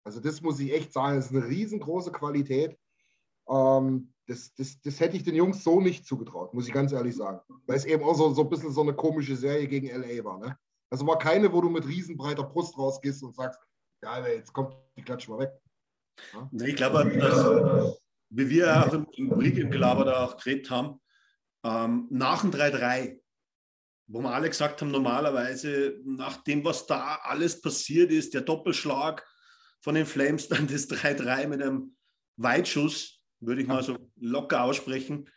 Also 0.03 0.19
das 0.19 0.41
muss 0.41 0.59
ich 0.59 0.73
echt 0.73 0.93
sagen, 0.93 1.17
das 1.17 1.25
ist 1.29 1.35
eine 1.35 1.47
riesengroße 1.47 2.11
Qualität. 2.11 2.79
Ähm, 3.49 4.13
das, 4.27 4.53
das, 4.53 4.79
das 4.81 4.99
hätte 4.99 5.17
ich 5.17 5.23
den 5.23 5.35
Jungs 5.35 5.63
so 5.63 5.81
nicht 5.81 6.05
zugetraut, 6.05 6.53
muss 6.53 6.67
ich 6.67 6.73
ganz 6.73 6.91
ehrlich 6.91 7.15
sagen. 7.15 7.39
Weil 7.65 7.77
es 7.77 7.85
eben 7.85 8.03
auch 8.03 8.13
so, 8.13 8.31
so 8.33 8.43
ein 8.43 8.49
bisschen 8.49 8.71
so 8.71 8.81
eine 8.81 8.93
komische 8.93 9.35
Serie 9.35 9.67
gegen 9.67 9.87
LA 9.87 10.23
war. 10.23 10.37
Ne? 10.37 10.57
Also 10.91 11.05
war 11.07 11.17
keine, 11.17 11.51
wo 11.51 11.61
du 11.61 11.69
mit 11.69 11.87
riesenbreiter 11.87 12.43
Brust 12.43 12.77
rausgehst 12.77 13.23
und 13.23 13.35
sagst, 13.35 13.59
ja, 14.03 14.25
jetzt 14.27 14.53
kommt 14.53 14.75
die 14.95 15.01
Klatsche 15.01 15.31
mal 15.31 15.39
weg. 15.39 15.51
Ja? 16.33 16.49
Ich 16.65 16.75
glaube, 16.75 17.17
dass, 17.17 17.99
wie 18.29 18.49
wir 18.49 18.85
auch 18.85 18.93
im, 18.93 19.07
im 19.13 19.29
Briefgelaber 19.29 20.05
da 20.05 20.25
auch 20.25 20.37
geredet 20.37 20.69
haben, 20.69 21.01
ähm, 21.63 22.07
nach 22.11 22.41
dem 22.41 22.51
3-3, 22.51 23.19
wo 24.07 24.21
wir 24.21 24.31
alle 24.31 24.49
gesagt 24.49 24.81
haben, 24.81 24.91
normalerweise 24.91 25.99
nach 26.05 26.37
dem, 26.43 26.63
was 26.63 26.85
da 26.85 27.19
alles 27.23 27.61
passiert 27.61 28.11
ist, 28.11 28.33
der 28.33 28.41
Doppelschlag 28.41 29.27
von 29.81 29.95
den 29.95 30.05
Flames, 30.05 30.47
dann 30.47 30.67
das 30.67 30.89
3-3 30.89 31.47
mit 31.47 31.61
einem 31.61 31.95
Weitschuss, 32.37 33.18
würde 33.39 33.61
ich 33.61 33.67
mal 33.67 33.83
so 33.83 33.97
locker 34.17 34.63
aussprechen. 34.63 35.29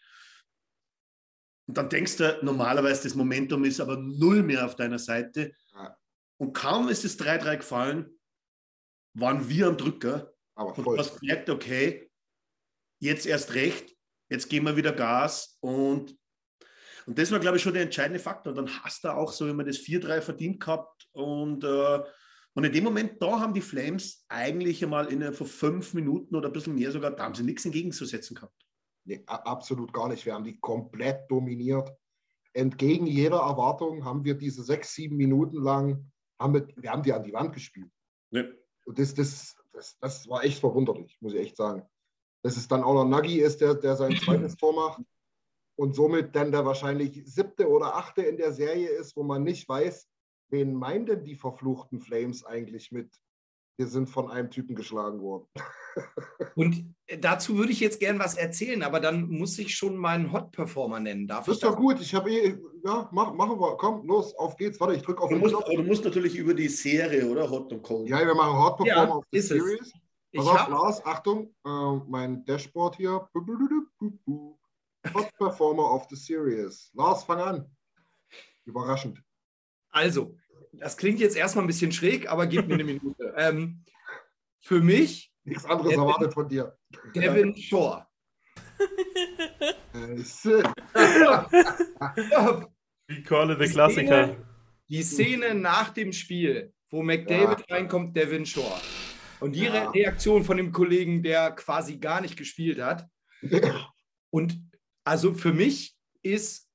Und 1.67 1.79
dann 1.79 1.89
denkst 1.89 2.17
du, 2.17 2.39
normalerweise 2.43 3.05
das 3.05 3.15
Momentum 3.15 3.65
ist 3.65 3.81
aber 3.81 3.97
null 3.97 4.43
mehr 4.43 4.67
auf 4.67 4.77
deiner 4.77 4.99
Seite. 4.99 5.55
Und 6.39 6.53
kaum 6.53 6.89
ist 6.89 7.05
das 7.05 7.19
3-3 7.19 7.59
gefallen, 7.59 8.19
waren 9.15 9.49
wir 9.49 9.69
am 9.69 9.77
Drücker. 9.77 10.35
Aber 10.55 10.75
voll. 10.75 10.87
Und 10.87 10.95
du 10.95 10.99
hast 10.99 11.21
gemerkt, 11.21 11.49
okay, 11.49 12.11
jetzt 12.99 13.27
erst 13.27 13.55
recht, 13.55 13.97
jetzt 14.29 14.49
geben 14.49 14.67
wir 14.67 14.77
wieder 14.77 14.93
Gas. 14.93 15.57
Und, 15.61 16.19
und 17.07 17.19
das 17.19 17.31
war, 17.31 17.39
glaube 17.39 17.57
ich, 17.57 17.63
schon 17.63 17.75
der 17.75 17.85
entscheidende 17.85 18.19
Faktor. 18.19 18.51
Und 18.51 18.57
dann 18.57 18.85
hast 18.85 19.05
du 19.05 19.09
auch 19.09 19.33
so, 19.33 19.47
wenn 19.47 19.57
man 19.57 19.67
das 19.67 19.79
4-3 19.79 20.21
verdient 20.21 20.61
gehabt 20.61 21.09
und 21.13 21.63
äh, 21.63 22.01
und 22.55 22.65
in 22.65 22.73
dem 22.73 22.85
Moment, 22.85 23.23
da 23.23 23.41
haben 23.41 23.55
die 23.55 23.63
Flames 23.63 24.25
eigentlich 24.29 24.85
einmal 24.85 25.11
innerhalb 25.11 25.37
von 25.37 25.47
fünf 25.47 25.95
Minuten 25.95 26.37
oder 26.37 26.49
ein 26.49 26.53
bisschen 26.53 26.75
mehr 26.75 26.93
sogar, 26.93 27.11
da 27.13 27.25
haben 27.25 27.35
sie 27.35 27.45
nichts 27.45 27.65
entgegenzusetzen 27.65 28.35
gehabt. 28.35 28.55
Nee, 29.05 29.23
absolut 29.27 29.93
gar 29.93 30.09
nicht. 30.09 30.27
Wir 30.27 30.35
haben 30.35 30.45
die 30.45 30.61
komplett 30.61 31.31
dominiert. 31.31 31.91
Entgegen 32.53 33.07
jeder 33.07 33.39
Erwartung 33.39 34.05
haben 34.05 34.25
wir 34.25 34.35
diese 34.35 34.63
sechs, 34.63 34.95
sieben 34.95 35.17
Minuten 35.17 35.57
lang, 35.63 36.13
haben 36.39 36.55
wir, 36.55 36.69
wir 36.77 36.91
haben 36.91 37.03
die 37.03 37.13
an 37.13 37.25
die 37.25 37.33
Wand 37.33 37.55
gespielt. 37.55 37.91
Ja. 38.31 38.45
Und 38.85 38.99
das, 38.99 39.15
das, 39.15 39.57
das, 39.73 39.99
das 39.99 40.29
war 40.29 40.45
echt 40.45 40.61
verwunderlich, 40.61 41.17
muss 41.21 41.33
ich 41.33 41.41
echt 41.41 41.57
sagen. 41.57 41.83
Dass 42.43 42.57
es 42.57 42.69
dann 42.69 42.83
auch 42.83 42.95
noch 42.95 43.09
Nagi 43.09 43.41
ist, 43.41 43.61
der, 43.61 43.75
der 43.75 43.97
sein 43.97 44.17
zweites 44.17 44.57
Tor 44.57 44.75
macht 44.75 45.03
und 45.77 45.95
somit 45.95 46.37
dann 46.37 46.53
der 46.53 46.67
wahrscheinlich 46.67 47.23
siebte 47.25 47.69
oder 47.69 47.97
achte 47.97 48.23
in 48.23 48.37
der 48.37 48.53
Serie 48.53 48.89
ist, 48.89 49.17
wo 49.17 49.23
man 49.23 49.43
nicht 49.43 49.69
weiß, 49.69 50.07
wen 50.53 50.75
meinen 50.75 51.07
denn 51.07 51.25
die 51.25 51.35
verfluchten 51.35 52.01
Flames 52.01 52.45
eigentlich 52.45 52.93
mit, 52.93 53.11
wir 53.79 53.87
sind 53.89 54.09
von 54.09 54.31
einem 54.31 54.51
Typen 54.51 54.77
geschlagen 54.77 55.21
worden? 55.21 55.49
Und 56.55 56.95
dazu 57.21 57.57
würde 57.57 57.73
ich 57.73 57.81
jetzt 57.81 57.99
gern 58.01 58.19
was 58.19 58.37
erzählen, 58.37 58.83
aber 58.83 59.01
dann 59.01 59.29
muss 59.29 59.59
ich 59.59 59.75
schon 59.75 59.97
meinen 59.97 60.31
Hot-Performer 60.31 61.01
nennen. 61.01 61.27
Darf 61.27 61.47
das 61.47 61.57
ist 61.57 61.65
doch 61.65 61.77
gut. 61.77 62.01
Ich 62.01 62.15
habe 62.15 62.31
eh, 62.31 62.59
ja, 62.85 63.09
mach, 63.13 63.33
machen 63.33 63.59
wir. 63.59 63.77
Komm, 63.79 64.07
los, 64.07 64.35
auf 64.37 64.57
geht's. 64.57 64.79
Warte, 64.79 64.95
ich 64.95 65.03
drücke 65.03 65.23
auf 65.23 65.31
du 65.31 65.37
den 65.37 65.41
musst, 65.41 65.55
Knopf. 65.55 65.71
Du 65.75 65.83
musst 65.83 66.05
natürlich 66.05 66.37
über 66.37 66.55
die 66.55 66.69
Serie, 66.69 67.27
oder? 67.27 67.51
Hot 67.51 67.73
und 67.73 67.83
Cold. 67.83 68.09
Ja, 68.09 68.25
wir 68.25 68.35
machen 68.35 68.59
Hot-Performer 68.59 69.09
ja, 69.09 69.15
auf 69.15 69.25
die 69.33 69.41
Series. 69.41 69.93
Pass 70.35 70.47
auf, 70.47 70.69
Lars, 70.69 71.05
Achtung, 71.05 71.55
äh, 71.65 71.95
mein 72.09 72.45
Dashboard 72.45 72.97
hier. 72.97 73.29
Hot-Performer 75.15 75.95
of 75.95 76.07
the 76.11 76.17
Series. 76.17 76.91
Lars, 76.95 77.25
fang 77.25 77.41
an. 77.41 77.71
Überraschend. 78.65 79.23
Also, 79.91 80.35
das 80.73 80.97
klingt 80.97 81.21
jetzt 81.21 81.37
erstmal 81.37 81.65
ein 81.65 81.69
bisschen 81.69 81.93
schräg, 81.93 82.31
aber 82.31 82.47
gib 82.47 82.67
mir 82.67 82.75
eine 82.75 82.85
Minute. 82.85 83.35
Ähm, 83.37 83.83
für 84.61 84.81
mich. 84.81 85.33
Nichts 85.45 85.65
anderes 85.65 85.91
Devin, 85.91 86.01
erwartet 86.01 86.35
von 86.35 86.49
dir. 86.49 86.77
Devin 87.15 87.57
Shore. 87.57 88.07
Wie 93.09 93.23
Call 93.23 93.59
the 93.59 93.69
Klassiker. 93.73 94.37
Die 94.89 95.03
Szene 95.03 95.55
nach 95.55 95.91
dem 95.91 96.13
Spiel, 96.13 96.73
wo 96.91 97.03
McDavid 97.03 97.65
ja. 97.69 97.77
reinkommt, 97.77 98.15
Devin 98.17 98.45
Shore. 98.45 98.81
Und 99.41 99.57
die 99.57 99.65
ja. 99.65 99.91
Reaktion 99.91 100.45
von 100.45 100.57
dem 100.57 100.71
Kollegen, 100.71 101.23
der 101.23 101.53
quasi 101.53 101.97
gar 101.97 102.21
nicht 102.21 102.37
gespielt 102.37 102.81
hat. 102.81 103.09
Und 104.31 104.61
also 105.05 105.35
für 105.35 105.53
mich 105.53 105.97
ist 106.23 106.69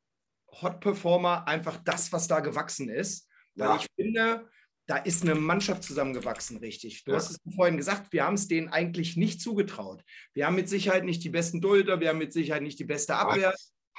Hot 0.62 0.80
Performer 0.80 1.48
einfach 1.48 1.78
das, 1.78 2.12
was 2.12 2.28
da 2.28 2.40
gewachsen 2.40 2.90
ist. 2.90 3.27
Weil 3.58 3.70
ja. 3.70 3.76
ich 3.78 3.88
finde, 3.96 4.48
da 4.88 4.98
ist 4.98 5.24
eine 5.24 5.36
Mannschaft 5.36 5.84
zusammengewachsen, 5.84 6.58
richtig. 6.58 7.04
Du 7.04 7.12
ja. 7.12 7.18
hast 7.18 7.32
es 7.32 7.54
vorhin 7.54 7.78
gesagt, 7.78 8.14
wir 8.14 8.24
haben 8.24 8.36
es 8.36 8.48
denen 8.48 8.70
eigentlich 8.70 9.18
nicht 9.18 9.42
zugetraut. 9.42 10.04
Wir 10.34 10.48
haben 10.48 10.56
mit 10.56 10.70
Sicherheit 10.70 11.04
nicht 11.04 11.24
die 11.24 11.30
besten 11.30 11.60
Dulder, 11.60 12.00
wir 12.00 12.10
haben 12.10 12.18
mit 12.18 12.34
Sicherheit 12.34 12.64
nicht 12.64 12.80
die 12.80 12.86
beste 12.86 13.16
Abwehr. 13.16 13.54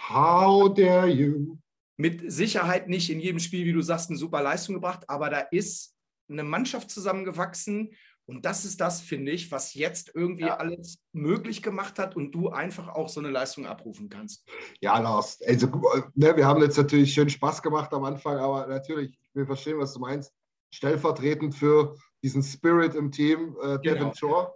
How 0.08 0.72
dare 0.72 1.08
you? 1.08 1.58
Mit 1.96 2.32
Sicherheit 2.32 2.88
nicht 2.88 3.10
in 3.10 3.20
jedem 3.20 3.40
Spiel, 3.40 3.66
wie 3.66 3.72
du 3.72 3.82
sagst, 3.82 4.08
eine 4.08 4.18
super 4.18 4.42
Leistung 4.42 4.76
gebracht, 4.76 5.04
aber 5.08 5.28
da 5.28 5.40
ist 5.40 5.94
eine 6.30 6.44
Mannschaft 6.44 6.90
zusammengewachsen 6.90 7.90
und 8.28 8.44
das 8.44 8.66
ist 8.66 8.78
das, 8.82 9.00
finde 9.00 9.32
ich, 9.32 9.50
was 9.50 9.72
jetzt 9.72 10.12
irgendwie 10.14 10.44
ja. 10.44 10.58
alles 10.58 10.98
möglich 11.12 11.62
gemacht 11.62 11.98
hat 11.98 12.14
und 12.14 12.32
du 12.32 12.50
einfach 12.50 12.88
auch 12.88 13.08
so 13.08 13.20
eine 13.20 13.30
Leistung 13.30 13.66
abrufen 13.66 14.10
kannst. 14.10 14.46
Ja, 14.82 14.98
Lars, 14.98 15.40
also 15.46 15.66
ne, 16.14 16.36
wir 16.36 16.46
haben 16.46 16.60
jetzt 16.60 16.76
natürlich 16.76 17.14
schön 17.14 17.30
Spaß 17.30 17.62
gemacht 17.62 17.90
am 17.94 18.04
Anfang, 18.04 18.36
aber 18.36 18.66
natürlich, 18.66 19.18
ich 19.18 19.34
will 19.34 19.46
verstehen, 19.46 19.78
was 19.78 19.94
du 19.94 20.00
meinst. 20.00 20.34
Stellvertretend 20.74 21.54
für 21.54 21.96
diesen 22.22 22.42
Spirit 22.42 22.94
im 22.94 23.10
Team, 23.10 23.56
äh, 23.62 23.78
Devin 23.78 23.98
genau. 23.98 24.14
Shore. 24.14 24.54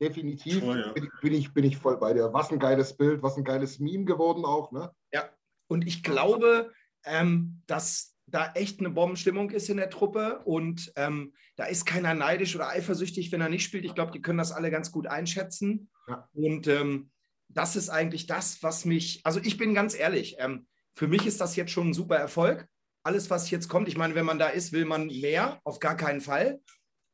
Definitiv 0.00 0.62
oh, 0.62 0.74
ja. 0.74 0.92
bin, 0.92 1.10
bin, 1.20 1.32
ich, 1.34 1.52
bin 1.52 1.64
ich 1.64 1.76
voll 1.76 1.96
bei 1.96 2.14
dir. 2.14 2.32
Was 2.32 2.52
ein 2.52 2.60
geiles 2.60 2.96
Bild, 2.96 3.20
was 3.24 3.36
ein 3.36 3.42
geiles 3.42 3.80
Meme 3.80 4.04
geworden 4.04 4.44
auch. 4.44 4.70
Ne? 4.70 4.92
Ja, 5.12 5.28
und 5.66 5.84
ich 5.84 6.04
glaube, 6.04 6.72
ähm, 7.04 7.62
dass 7.66 8.14
da 8.30 8.52
echt 8.52 8.80
eine 8.80 8.90
Bombenstimmung 8.90 9.50
ist 9.50 9.68
in 9.68 9.78
der 9.78 9.90
Truppe 9.90 10.40
und 10.44 10.92
ähm, 10.96 11.34
da 11.56 11.64
ist 11.64 11.86
keiner 11.86 12.14
neidisch 12.14 12.54
oder 12.54 12.68
eifersüchtig, 12.68 13.32
wenn 13.32 13.40
er 13.40 13.48
nicht 13.48 13.64
spielt. 13.64 13.84
Ich 13.84 13.94
glaube, 13.94 14.12
die 14.12 14.22
können 14.22 14.38
das 14.38 14.52
alle 14.52 14.70
ganz 14.70 14.92
gut 14.92 15.06
einschätzen. 15.06 15.90
Ja. 16.06 16.28
Und 16.32 16.66
ähm, 16.66 17.10
das 17.48 17.76
ist 17.76 17.88
eigentlich 17.88 18.26
das, 18.26 18.62
was 18.62 18.84
mich, 18.84 19.20
also 19.24 19.40
ich 19.42 19.56
bin 19.56 19.74
ganz 19.74 19.98
ehrlich, 19.98 20.36
ähm, 20.38 20.66
für 20.94 21.08
mich 21.08 21.26
ist 21.26 21.40
das 21.40 21.56
jetzt 21.56 21.72
schon 21.72 21.90
ein 21.90 21.94
super 21.94 22.16
Erfolg. 22.16 22.66
Alles, 23.02 23.30
was 23.30 23.50
jetzt 23.50 23.68
kommt, 23.68 23.88
ich 23.88 23.96
meine, 23.96 24.14
wenn 24.14 24.26
man 24.26 24.38
da 24.38 24.48
ist, 24.48 24.72
will 24.72 24.84
man 24.84 25.06
mehr, 25.06 25.60
auf 25.64 25.78
gar 25.80 25.96
keinen 25.96 26.20
Fall. 26.20 26.60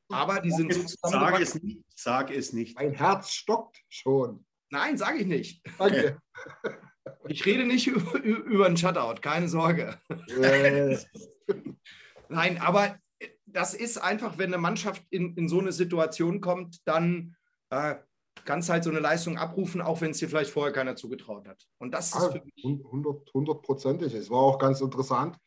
Aber 0.09 0.41
die 0.41 0.51
sind 0.51 0.73
so 0.73 0.85
Sag 1.03 1.41
es 1.41 1.55
nicht. 1.63 1.83
Sag 1.95 2.31
es 2.31 2.53
nicht. 2.53 2.77
Mein 2.77 2.93
Herz 2.93 3.31
stockt 3.31 3.83
schon. 3.89 4.45
Nein, 4.71 4.99
sage 4.99 5.19
ich 5.19 5.27
nicht. 5.27 5.63
Danke. 5.79 6.19
Ich 7.29 7.45
rede 7.47 7.65
nicht 7.67 7.87
über, 7.89 8.23
über 8.23 8.67
einen 8.67 8.77
Shutout, 8.77 9.21
keine 9.21 9.49
Sorge. 9.49 9.99
Äh. 10.41 10.99
Nein, 12.29 12.59
aber 12.59 12.99
das 13.47 13.75
ist 13.75 13.99
einfach, 13.99 14.39
wenn 14.39 14.53
eine 14.53 14.61
Mannschaft 14.61 15.03
in, 15.11 15.35
in 15.37 15.49
so 15.49 15.61
eine 15.61 15.73
Situation 15.73 16.41
kommt, 16.41 16.79
dann 16.87 17.37
äh, 17.71 17.97
kannst 18.45 18.69
halt 18.69 18.85
so 18.85 18.91
eine 18.91 19.01
Leistung 19.01 19.39
abrufen, 19.39 19.81
auch 19.81 20.01
wenn 20.01 20.11
es 20.11 20.19
dir 20.19 20.29
vielleicht 20.29 20.51
vorher 20.51 20.73
keiner 20.73 20.97
zugetraut 20.97 21.47
hat. 21.47 21.65
Und 21.79 21.93
das 21.93 22.09
ist 22.09 22.17
ah, 22.17 22.35
100%ig. 22.65 24.15
Es 24.15 24.31
war 24.31 24.41
auch 24.41 24.59
ganz 24.59 24.81
interessant. 24.81 25.39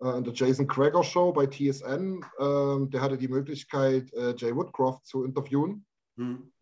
Äh, 0.00 0.18
in 0.18 0.24
der 0.24 0.34
Jason 0.34 0.66
Crager 0.66 1.02
Show 1.02 1.32
bei 1.32 1.46
TSN, 1.46 2.20
äh, 2.38 2.86
der 2.90 3.00
hatte 3.00 3.18
die 3.18 3.28
Möglichkeit, 3.28 4.12
äh, 4.12 4.34
Jay 4.36 4.54
Woodcroft 4.54 5.06
zu 5.06 5.24
interviewen. 5.24 5.86
Hm. 6.16 6.52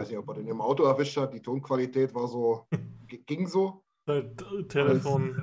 Ich 0.00 0.04
weiß 0.04 0.10
nicht, 0.12 0.18
ob 0.18 0.28
er 0.28 0.34
den 0.36 0.48
im 0.48 0.62
Auto 0.62 0.84
erwischt 0.84 1.18
hat. 1.18 1.34
Die 1.34 1.42
Tonqualität 1.42 2.14
war 2.14 2.26
so, 2.26 2.66
ging 3.26 3.46
so. 3.46 3.84
Telefon. 4.06 5.36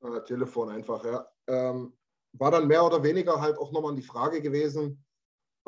Äh, 0.00 0.22
Telefon 0.24 0.70
einfach, 0.70 1.04
ja. 1.04 1.30
Ähm, 1.46 1.92
war 2.32 2.50
dann 2.50 2.66
mehr 2.66 2.82
oder 2.82 3.02
weniger 3.02 3.38
halt 3.38 3.58
auch 3.58 3.72
nochmal 3.72 3.94
die 3.94 4.00
Frage 4.00 4.40
gewesen 4.40 5.04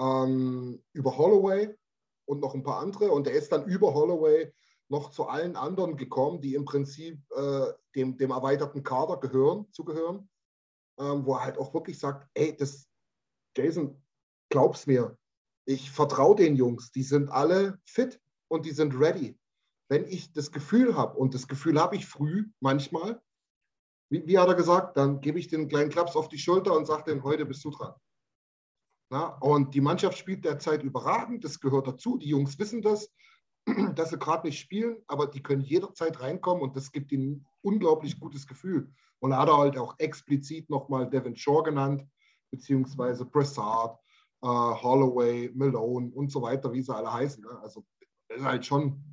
ähm, 0.01 0.83
über 0.95 1.15
Holloway 1.15 1.77
und 2.25 2.41
noch 2.41 2.55
ein 2.55 2.63
paar 2.63 2.81
andere. 2.81 3.11
Und 3.11 3.27
er 3.27 3.35
ist 3.35 3.53
dann 3.53 3.67
über 3.67 3.93
Holloway 3.93 4.51
noch 4.89 5.11
zu 5.11 5.27
allen 5.27 5.55
anderen 5.55 5.99
gekommen, 5.99 6.41
die 6.41 6.55
im 6.55 6.65
Prinzip 6.65 7.21
äh, 7.37 7.67
dem, 7.95 8.17
dem 8.17 8.31
erweiterten 8.31 8.83
Kader 8.83 9.19
gehören, 9.19 9.67
zugehören, 9.73 10.31
ähm, 10.99 11.27
wo 11.27 11.35
er 11.35 11.45
halt 11.45 11.59
auch 11.59 11.75
wirklich 11.75 11.99
sagt, 11.99 12.31
ey, 12.33 12.57
das, 12.57 12.89
Jason, 13.55 14.03
glaub's 14.49 14.87
mir, 14.87 15.19
ich 15.65 15.91
vertraue 15.91 16.37
den 16.37 16.57
Jungs, 16.57 16.93
die 16.93 17.03
sind 17.03 17.31
alle 17.31 17.79
fit 17.85 18.21
und 18.49 18.67
die 18.67 18.73
sind 18.73 18.99
ready 18.99 19.39
wenn 19.93 20.07
ich 20.09 20.33
das 20.33 20.51
Gefühl 20.51 20.97
habe, 20.97 21.19
und 21.19 21.35
das 21.35 21.47
Gefühl 21.47 21.79
habe 21.79 21.97
ich 21.97 22.07
früh 22.07 22.47
manchmal, 22.61 23.21
wie, 24.11 24.27
wie, 24.27 24.39
hat 24.39 24.49
er 24.49 24.55
gesagt, 24.55 24.97
dann 24.97 25.21
gebe 25.21 25.39
ich 25.39 25.49
den 25.49 25.69
kleinen 25.69 25.91
Klaps 25.91 26.17
auf 26.17 26.31
die 26.31 26.39
Schulter 26.39 26.75
und 26.75 26.87
sage 26.87 27.05
den, 27.05 27.23
heute 27.23 27.45
bist 27.45 27.63
du 27.63 27.71
dran. 27.71 27.93
Na, 29.11 29.37
und 29.41 29.75
die 29.75 29.83
Mannschaft 29.83 30.17
spielt 30.17 30.47
derzeit 30.47 30.83
überragend, 30.83 31.45
das 31.45 31.61
gehört 31.61 31.89
dazu, 31.89 32.17
die 32.17 32.31
Jungs 32.31 32.59
wissen 32.59 32.81
das, 32.81 33.11
dass 33.95 34.09
sie 34.09 34.19
gerade 34.19 34.47
nicht 34.47 34.61
spielen, 34.61 34.97
aber 35.09 35.27
die 35.27 35.43
können 35.43 35.61
jederzeit 35.61 36.19
reinkommen 36.23 36.63
und 36.63 36.75
das 36.75 36.91
gibt 36.91 37.13
ihnen 37.13 37.31
ein 37.31 37.47
unglaublich 37.61 38.19
gutes 38.19 38.47
Gefühl. 38.47 38.91
Und 39.19 39.33
er 39.33 39.41
hat 39.41 39.51
halt 39.51 39.77
auch 39.77 39.95
explizit 39.99 40.71
nochmal 40.71 41.11
Devin 41.11 41.37
Shore 41.37 41.65
genannt, 41.65 42.03
beziehungsweise 42.51 43.27
Brassard, 43.27 43.99
äh, 43.99 44.12
Holloway, 44.49 45.51
Malone 45.55 46.11
und 46.13 46.31
so 46.31 46.43
weiter, 46.43 46.73
wie 46.73 46.83
sie 46.83 46.95
alle 46.95 47.13
heißen. 47.13 47.43
Ne? 47.43 47.59
Also 47.63 47.85
das 48.29 48.39
ist 48.39 48.45
halt 48.45 48.67
schon 48.67 49.13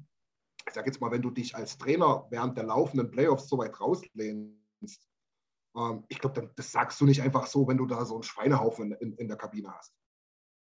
ich 0.70 0.76
sage 0.76 0.88
jetzt 0.88 1.02
mal, 1.02 1.12
wenn 1.12 1.22
du 1.22 1.32
dich 1.32 1.56
als 1.56 1.78
Trainer 1.78 2.28
während 2.30 2.56
der 2.56 2.66
laufenden 2.66 3.10
Playoffs 3.10 3.50
so 3.50 3.58
weit 3.58 3.80
rauslehnst, 3.80 5.10
ähm, 5.76 6.04
ich 6.08 6.20
glaube, 6.20 6.52
das 6.56 6.72
sagst 6.72 7.02
du 7.02 7.06
nicht 7.06 7.22
einfach 7.22 7.48
so, 7.48 7.68
wenn 7.68 7.78
du 7.78 7.88
da 7.88 8.06
so 8.06 8.16
einen 8.16 8.24
Schweinehaufen 8.24 8.92
in, 8.92 8.98
in, 9.00 9.18
in 9.18 9.28
der 9.28 9.38
Kabine 9.38 9.74
hast. 9.74 9.94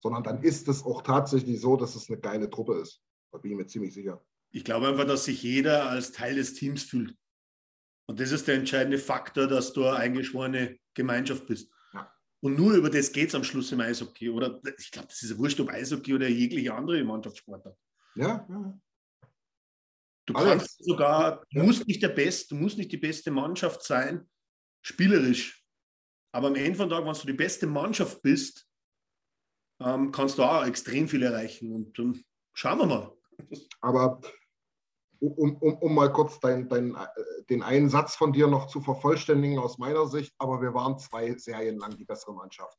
Sondern 0.02 0.22
dann 0.22 0.42
ist 0.42 0.68
es 0.68 0.82
auch 0.84 1.02
tatsächlich 1.02 1.60
so, 1.60 1.76
dass 1.76 1.94
es 1.94 2.08
eine 2.08 2.18
geile 2.18 2.48
Truppe 2.48 2.80
ist. 2.80 3.02
Da 3.30 3.38
bin 3.38 3.52
ich 3.52 3.56
mir 3.58 3.66
ziemlich 3.66 3.92
sicher. 3.92 4.24
Ich 4.52 4.64
glaube 4.64 4.88
einfach, 4.88 5.06
dass 5.06 5.26
sich 5.26 5.42
jeder 5.42 5.90
als 5.90 6.12
Teil 6.12 6.34
des 6.34 6.54
Teams 6.54 6.82
fühlt. 6.82 7.14
Und 8.08 8.18
das 8.18 8.32
ist 8.32 8.48
der 8.48 8.56
entscheidende 8.56 8.98
Faktor, 8.98 9.46
dass 9.46 9.72
du 9.72 9.84
eine 9.84 9.96
eingeschworene 9.96 10.78
Gemeinschaft 10.94 11.46
bist. 11.46 11.70
Ja. 12.42 12.48
Und 12.48 12.56
nur 12.56 12.74
über 12.74 12.90
das 12.90 13.12
geht 13.12 13.28
es 13.28 13.34
am 13.34 13.44
Schluss 13.44 13.72
im 13.72 13.80
Eishockey. 13.80 14.30
Oder 14.30 14.60
ich 14.78 14.90
glaube, 14.90 15.08
das 15.08 15.22
ist 15.22 15.30
ja 15.30 15.38
wurscht, 15.38 15.60
ob 15.60 15.68
Eishockey 15.68 16.14
oder 16.14 16.28
jegliche 16.28 16.74
andere 16.74 17.02
Mannschaftssportart. 17.04 17.76
Ja, 18.14 18.46
ja. 18.48 18.80
Du 20.26 20.34
Alles. 20.34 20.48
kannst 20.48 20.84
sogar, 20.84 21.44
du 21.50 21.62
musst 21.62 21.86
nicht 21.86 22.02
der 22.02 22.10
Beste, 22.10 22.54
du 22.54 22.60
musst 22.60 22.78
nicht 22.78 22.92
die 22.92 22.98
beste 22.98 23.30
Mannschaft 23.30 23.82
sein, 23.82 24.28
spielerisch. 24.82 25.64
Aber 26.32 26.48
am 26.48 26.54
Ende 26.54 26.76
von 26.76 26.88
Tag, 26.88 27.04
wenn 27.04 27.12
du 27.12 27.26
die 27.26 27.32
beste 27.32 27.66
Mannschaft 27.66 28.22
bist, 28.22 28.66
ähm, 29.80 30.12
kannst 30.12 30.38
du 30.38 30.44
auch 30.44 30.64
extrem 30.64 31.08
viel 31.08 31.22
erreichen. 31.22 31.72
Und 31.72 31.98
um, 31.98 32.24
schauen 32.54 32.78
wir 32.78 32.86
mal. 32.86 33.16
Aber 33.80 34.20
um, 35.20 35.56
um, 35.56 35.74
um 35.74 35.94
mal 35.94 36.12
kurz 36.12 36.40
dein, 36.40 36.68
dein, 36.68 36.94
äh, 36.94 37.06
den 37.48 37.62
einen 37.62 37.88
Satz 37.88 38.16
von 38.16 38.32
dir 38.32 38.46
noch 38.46 38.66
zu 38.66 38.80
vervollständigen 38.80 39.58
aus 39.58 39.78
meiner 39.78 40.06
Sicht, 40.06 40.34
aber 40.38 40.60
wir 40.62 40.74
waren 40.74 40.98
zwei 40.98 41.36
Serien 41.36 41.78
lang 41.78 41.96
die 41.96 42.04
bessere 42.04 42.34
Mannschaft. 42.34 42.78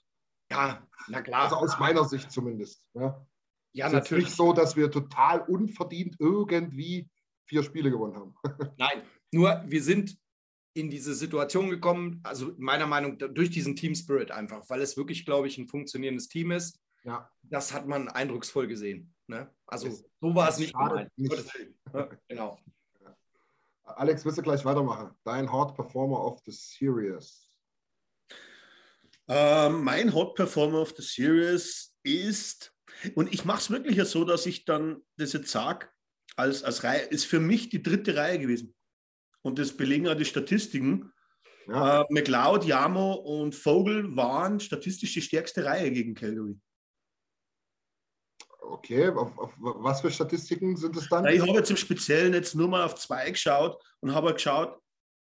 Ja, 0.51 0.85
na 1.07 1.21
klar. 1.21 1.43
Also 1.43 1.55
aus 1.55 1.79
meiner 1.79 2.03
Sicht 2.05 2.31
zumindest. 2.31 2.87
Ja, 2.93 3.25
ja 3.73 3.87
es 3.87 3.93
natürlich. 3.93 4.25
Ist 4.25 4.29
nicht 4.31 4.37
so, 4.37 4.53
dass 4.53 4.75
wir 4.75 4.91
total 4.91 5.41
unverdient 5.41 6.17
irgendwie 6.19 7.09
vier 7.45 7.63
Spiele 7.63 7.91
gewonnen 7.91 8.15
haben. 8.15 8.35
Nein, 8.77 9.03
nur 9.31 9.63
wir 9.65 9.83
sind 9.83 10.17
in 10.73 10.89
diese 10.89 11.13
Situation 11.13 11.69
gekommen, 11.69 12.21
also 12.23 12.53
meiner 12.57 12.87
Meinung 12.87 13.17
nach 13.17 13.27
durch 13.27 13.49
diesen 13.49 13.75
Team 13.75 13.93
Spirit 13.93 14.31
einfach, 14.31 14.69
weil 14.69 14.81
es 14.81 14.97
wirklich, 14.97 15.25
glaube 15.25 15.47
ich, 15.47 15.57
ein 15.57 15.67
funktionierendes 15.67 16.27
Team 16.29 16.51
ist. 16.51 16.79
Ja. 17.03 17.29
Das 17.43 17.73
hat 17.73 17.87
man 17.87 18.07
eindrucksvoll 18.07 18.67
gesehen. 18.67 19.13
Ne? 19.31 19.49
Also 19.65 19.89
so 19.89 20.35
war 20.35 20.49
es 20.49 20.57
nicht. 20.57 20.75
nicht. 21.15 21.31
Ja, 21.93 22.09
genau. 22.27 22.59
Alex, 23.83 24.25
willst 24.25 24.37
du 24.37 24.41
gleich 24.41 24.65
weitermachen? 24.65 25.15
Dein 25.23 25.49
Hot 25.49 25.73
Performer 25.73 26.21
of 26.21 26.41
the 26.45 26.51
Series. 26.51 27.49
Ähm, 29.29 29.85
mein 29.85 30.13
Hot 30.13 30.35
Performer 30.35 30.81
of 30.81 30.93
the 30.97 31.01
Series 31.01 31.95
ist, 32.03 32.73
und 33.15 33.33
ich 33.33 33.45
mache 33.45 33.59
es 33.59 33.69
wirklich 33.69 34.03
so, 34.09 34.25
dass 34.25 34.45
ich 34.45 34.65
dann 34.65 35.01
das 35.15 35.31
jetzt 35.31 35.49
sage, 35.49 35.87
als, 36.35 36.63
als 36.63 36.83
Reihe, 36.83 37.03
ist 37.03 37.25
für 37.25 37.39
mich 37.39 37.69
die 37.69 37.81
dritte 37.81 38.17
Reihe 38.17 38.37
gewesen. 38.37 38.75
Und 39.43 39.59
das 39.59 39.77
belegen 39.77 40.09
auch 40.09 40.15
die 40.15 40.25
Statistiken. 40.25 41.13
Ja. 41.67 42.01
Äh, 42.01 42.05
McLeod, 42.09 42.65
Jamo 42.65 43.13
und 43.13 43.55
Vogel 43.55 44.13
waren 44.13 44.59
statistisch 44.59 45.13
die 45.13 45.21
stärkste 45.21 45.63
Reihe 45.63 45.89
gegen 45.89 46.15
Calgary. 46.15 46.59
Okay, 48.61 49.09
auf, 49.09 49.37
auf, 49.37 49.53
was 49.57 50.01
für 50.01 50.11
Statistiken 50.11 50.77
sind 50.77 50.95
es 50.95 51.09
dann? 51.09 51.25
Ich 51.25 51.41
habe 51.41 51.51
jetzt 51.51 51.71
im 51.71 51.77
Speziellen 51.77 52.33
jetzt 52.33 52.55
nur 52.55 52.67
mal 52.67 52.83
auf 52.83 52.95
zwei 52.95 53.29
geschaut 53.31 53.81
und 54.01 54.13
habe 54.13 54.33
geschaut, 54.33 54.79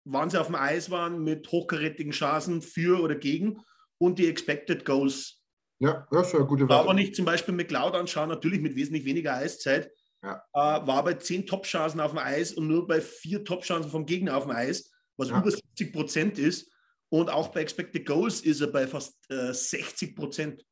wann 0.04 0.30
sie 0.30 0.40
auf 0.40 0.46
dem 0.46 0.54
Eis 0.54 0.90
waren 0.90 1.22
mit 1.22 1.50
hochkarätigen 1.50 2.12
Chancen 2.12 2.62
für 2.62 3.02
oder 3.02 3.16
gegen 3.16 3.60
und 3.98 4.18
die 4.18 4.28
Expected 4.28 4.84
Goals. 4.84 5.42
Ja, 5.80 6.06
das 6.10 6.28
ist 6.28 6.34
eine 6.36 6.46
gute 6.46 6.68
Werte. 6.68 6.74
Aber 6.74 6.94
nicht 6.94 7.16
zum 7.16 7.24
Beispiel 7.24 7.54
McLeod 7.54 7.94
anschauen, 7.94 8.28
natürlich 8.28 8.60
mit 8.60 8.76
wesentlich 8.76 9.04
weniger 9.04 9.34
Eiszeit, 9.34 9.90
ja. 10.22 10.36
äh, 10.54 10.86
war 10.86 11.04
bei 11.04 11.14
zehn 11.14 11.46
Top-Chancen 11.46 12.00
auf 12.00 12.12
dem 12.12 12.18
Eis 12.18 12.52
und 12.52 12.68
nur 12.68 12.86
bei 12.86 13.00
vier 13.00 13.44
Top-Chancen 13.44 13.90
vom 13.90 14.06
Gegner 14.06 14.36
auf 14.36 14.44
dem 14.44 14.52
Eis, 14.52 14.90
was 15.16 15.28
ja. 15.28 15.40
über 15.40 15.50
70 15.50 15.92
Prozent 15.92 16.38
ist. 16.38 16.70
Und 17.08 17.28
auch 17.28 17.48
bei 17.48 17.60
Expected 17.60 18.06
Goals 18.06 18.40
ist 18.40 18.60
er 18.60 18.68
bei 18.68 18.86
fast 18.86 19.14
äh, 19.30 19.52
60 19.52 20.16
Prozent. 20.16 20.64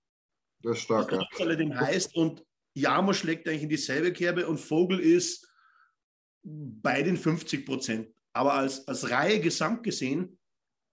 Das 0.63 0.79
ist 0.79 0.85
stark, 0.85 1.13
was 1.13 1.25
ja. 1.39 1.45
alledem 1.45 1.79
heißt. 1.79 2.17
Und 2.17 2.43
Jamo 2.75 3.13
schlägt 3.13 3.49
eigentlich 3.49 3.63
in 3.63 3.69
dieselbe 3.69 4.13
Kerbe 4.13 4.47
und 4.47 4.59
Vogel 4.59 5.01
ist 5.01 5.49
bei 6.43 7.03
den 7.03 7.17
50 7.17 7.65
Prozent. 7.65 8.09
Aber 8.33 8.55
als, 8.55 8.87
als 8.89 9.11
Reihe 9.11 9.41
gesamt 9.41 9.83
gesehen 9.83 10.39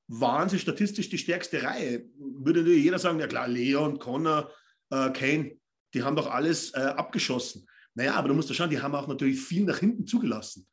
waren 0.07 0.49
sie 0.49 0.59
statistisch 0.59 1.09
die 1.09 1.17
stärkste 1.17 1.63
Reihe. 1.63 2.05
Würde 2.17 2.61
jeder 2.73 2.99
sagen, 2.99 3.19
ja 3.19 3.27
klar, 3.27 3.47
Leon, 3.47 3.97
Connor, 3.97 4.51
äh, 4.89 5.09
Kane, 5.11 5.57
die 5.93 6.03
haben 6.03 6.15
doch 6.15 6.29
alles 6.29 6.73
äh, 6.73 6.79
abgeschossen. 6.79 7.67
Naja, 7.93 8.15
aber 8.15 8.29
du 8.29 8.33
musst 8.33 8.49
ja 8.49 8.55
schauen, 8.55 8.69
die 8.69 8.81
haben 8.81 8.95
auch 8.95 9.07
natürlich 9.07 9.41
viel 9.41 9.65
nach 9.65 9.79
hinten 9.79 10.05
zugelassen. 10.05 10.67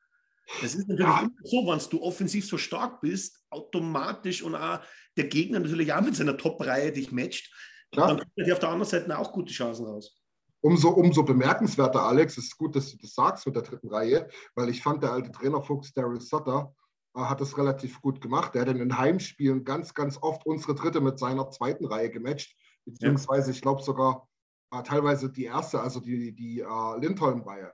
Es 0.62 0.74
ist 0.74 0.88
natürlich 0.88 1.12
ja. 1.12 1.28
so, 1.44 1.66
wenn 1.66 1.90
du 1.90 2.02
offensiv 2.02 2.46
so 2.46 2.56
stark 2.56 3.00
bist, 3.00 3.44
automatisch 3.50 4.42
und 4.42 4.54
auch 4.54 4.80
der 5.16 5.26
Gegner 5.26 5.60
natürlich 5.60 5.92
auch 5.92 6.00
mit 6.00 6.16
seiner 6.16 6.36
Top-Reihe 6.36 6.92
dich 6.92 7.12
matcht, 7.12 7.52
Klar. 7.92 8.08
dann 8.08 8.18
kommt 8.18 8.32
er 8.36 8.52
auf 8.52 8.58
der 8.58 8.68
anderen 8.70 8.90
Seite 8.90 9.18
auch 9.18 9.32
gute 9.32 9.52
Chancen 9.52 9.86
raus. 9.86 10.16
Umso, 10.60 10.90
umso 10.90 11.22
bemerkenswerter, 11.22 12.02
Alex, 12.02 12.36
ist 12.36 12.56
gut, 12.56 12.74
dass 12.74 12.90
du 12.90 12.96
das 12.98 13.14
sagst 13.14 13.46
mit 13.46 13.54
der 13.54 13.62
dritten 13.62 13.88
Reihe, 13.88 14.28
weil 14.54 14.68
ich 14.68 14.82
fand, 14.82 15.02
der 15.02 15.12
alte 15.12 15.30
Trainer 15.30 15.62
Fuchs, 15.62 15.92
Daryl 15.92 16.20
Sutter, 16.20 16.74
äh, 17.14 17.20
hat 17.20 17.40
das 17.40 17.56
relativ 17.56 18.00
gut 18.00 18.20
gemacht. 18.20 18.54
Der 18.54 18.62
hat 18.62 18.68
in 18.68 18.78
den 18.78 18.98
Heimspielen 18.98 19.64
ganz, 19.64 19.94
ganz 19.94 20.18
oft 20.20 20.44
unsere 20.46 20.74
dritte 20.74 21.00
mit 21.00 21.18
seiner 21.18 21.50
zweiten 21.50 21.86
Reihe 21.86 22.10
gematcht, 22.10 22.56
beziehungsweise 22.84 23.50
ja. 23.50 23.54
ich 23.54 23.62
glaube 23.62 23.82
sogar 23.82 24.28
äh, 24.72 24.82
teilweise 24.82 25.30
die 25.30 25.44
erste, 25.44 25.80
also 25.80 26.00
die, 26.00 26.34
die 26.34 26.60
äh, 26.60 26.98
Lindholm-Reihe. 26.98 27.72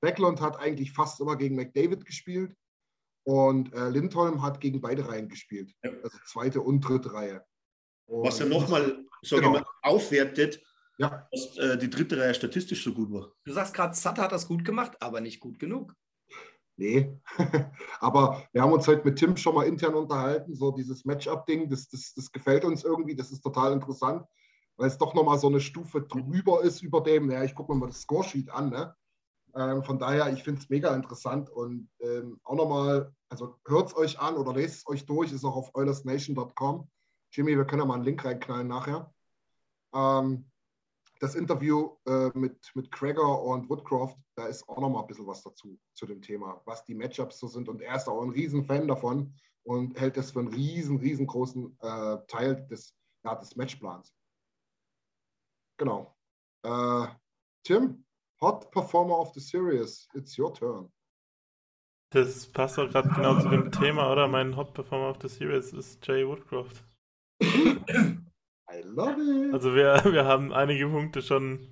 Backlund 0.00 0.40
hat 0.40 0.58
eigentlich 0.58 0.92
fast 0.92 1.20
immer 1.20 1.36
gegen 1.36 1.56
McDavid 1.56 2.04
gespielt 2.04 2.54
und 3.24 3.72
äh, 3.72 3.88
Lindholm 3.88 4.42
hat 4.42 4.60
gegen 4.60 4.80
beide 4.80 5.08
Reihen 5.08 5.28
gespielt, 5.28 5.72
ja. 5.82 5.90
also 6.02 6.18
zweite 6.26 6.60
und 6.60 6.80
dritte 6.80 7.12
Reihe. 7.12 7.44
Und 8.06 8.26
Was 8.26 8.38
ja 8.38 8.46
nochmal 8.46 9.04
so 9.22 9.36
genau. 9.36 9.62
aufwertet, 9.82 10.62
ja. 10.98 11.28
dass 11.30 11.56
äh, 11.58 11.78
die 11.78 11.90
dritte 11.90 12.18
Reihe 12.18 12.34
statistisch 12.34 12.84
so 12.84 12.92
gut 12.92 13.12
war. 13.12 13.32
Du 13.44 13.52
sagst 13.52 13.74
gerade, 13.74 13.94
Sutter 13.94 14.22
hat 14.22 14.32
das 14.32 14.46
gut 14.46 14.64
gemacht, 14.64 14.96
aber 15.00 15.20
nicht 15.20 15.40
gut 15.40 15.58
genug. 15.58 15.94
Nee, 16.78 17.18
aber 18.00 18.46
wir 18.52 18.60
haben 18.60 18.72
uns 18.72 18.86
heute 18.86 19.04
mit 19.04 19.18
Tim 19.18 19.36
schon 19.36 19.54
mal 19.54 19.66
intern 19.66 19.94
unterhalten, 19.94 20.54
so 20.54 20.72
dieses 20.72 21.06
Matchup-Ding, 21.06 21.70
das, 21.70 21.88
das, 21.88 22.12
das 22.14 22.30
gefällt 22.30 22.66
uns 22.66 22.84
irgendwie, 22.84 23.16
das 23.16 23.30
ist 23.30 23.40
total 23.40 23.72
interessant 23.72 24.26
weil 24.76 24.88
es 24.88 24.98
doch 24.98 25.14
nochmal 25.14 25.38
so 25.38 25.48
eine 25.48 25.60
Stufe 25.60 26.02
drüber 26.02 26.62
ist 26.62 26.82
über 26.82 27.00
dem, 27.00 27.30
ja, 27.30 27.42
ich 27.44 27.54
gucke 27.54 27.72
mir 27.72 27.80
mal 27.80 27.86
das 27.86 28.02
Scoresheet 28.02 28.50
an, 28.50 28.70
ne? 28.70 28.94
Ähm, 29.54 29.82
von 29.82 29.98
daher, 29.98 30.30
ich 30.32 30.42
finde 30.42 30.60
es 30.60 30.68
mega 30.68 30.94
interessant 30.94 31.48
und 31.48 31.88
ähm, 32.00 32.38
auch 32.44 32.56
nochmal, 32.56 33.14
also 33.30 33.56
hört 33.66 33.88
es 33.88 33.96
euch 33.96 34.20
an 34.20 34.36
oder 34.36 34.52
lest 34.52 34.76
es 34.76 34.86
euch 34.86 35.06
durch, 35.06 35.32
ist 35.32 35.44
auch 35.44 35.56
auf 35.56 35.74
oilersnation.com. 35.74 36.90
Jimmy, 37.32 37.56
wir 37.56 37.64
können 37.64 37.80
ja 37.80 37.86
mal 37.86 37.94
einen 37.94 38.04
Link 38.04 38.22
reinknallen 38.22 38.68
nachher. 38.68 39.12
Ähm, 39.94 40.50
das 41.20 41.34
Interview 41.34 41.96
äh, 42.06 42.30
mit, 42.34 42.70
mit 42.74 42.90
Gregor 42.90 43.42
und 43.44 43.68
Woodcroft, 43.68 44.18
da 44.34 44.46
ist 44.46 44.68
auch 44.68 44.80
nochmal 44.80 45.02
ein 45.02 45.06
bisschen 45.06 45.26
was 45.26 45.42
dazu, 45.42 45.78
zu 45.94 46.06
dem 46.06 46.20
Thema, 46.20 46.60
was 46.64 46.84
die 46.84 46.94
Matchups 46.94 47.38
so 47.38 47.48
sind. 47.48 47.68
Und 47.68 47.80
er 47.80 47.96
ist 47.96 48.08
auch 48.08 48.22
ein 48.22 48.30
Riesenfan 48.30 48.88
davon 48.88 49.34
und 49.62 49.98
hält 49.98 50.16
das 50.16 50.30
für 50.30 50.40
einen 50.40 50.52
riesen, 50.52 50.98
riesengroßen 50.98 51.78
äh, 51.80 52.18
Teil 52.26 52.66
des, 52.68 52.94
ja, 53.24 53.34
des 53.34 53.56
Matchplans. 53.56 54.14
Genau. 55.78 56.16
Äh, 56.62 57.06
Tim, 57.64 58.04
Hot 58.40 58.70
Performer 58.70 59.18
of 59.18 59.32
the 59.34 59.40
Series, 59.40 60.08
it's 60.14 60.38
your 60.38 60.52
turn. 60.52 60.92
Das 62.10 62.46
passt 62.46 62.78
doch 62.78 62.88
gerade 62.88 63.08
genau 63.08 63.40
zu 63.40 63.48
dem 63.48 63.72
Thema, 63.72 64.12
oder? 64.12 64.28
Mein 64.28 64.56
Hot 64.56 64.74
Performer 64.74 65.10
of 65.10 65.18
the 65.20 65.28
Series 65.28 65.72
ist 65.72 66.06
Jay 66.06 66.26
Woodcroft. 66.26 66.84
Also 69.52 69.74
wir, 69.74 70.02
wir 70.12 70.24
haben 70.24 70.52
einige 70.52 70.88
Punkte 70.88 71.22
schon 71.22 71.68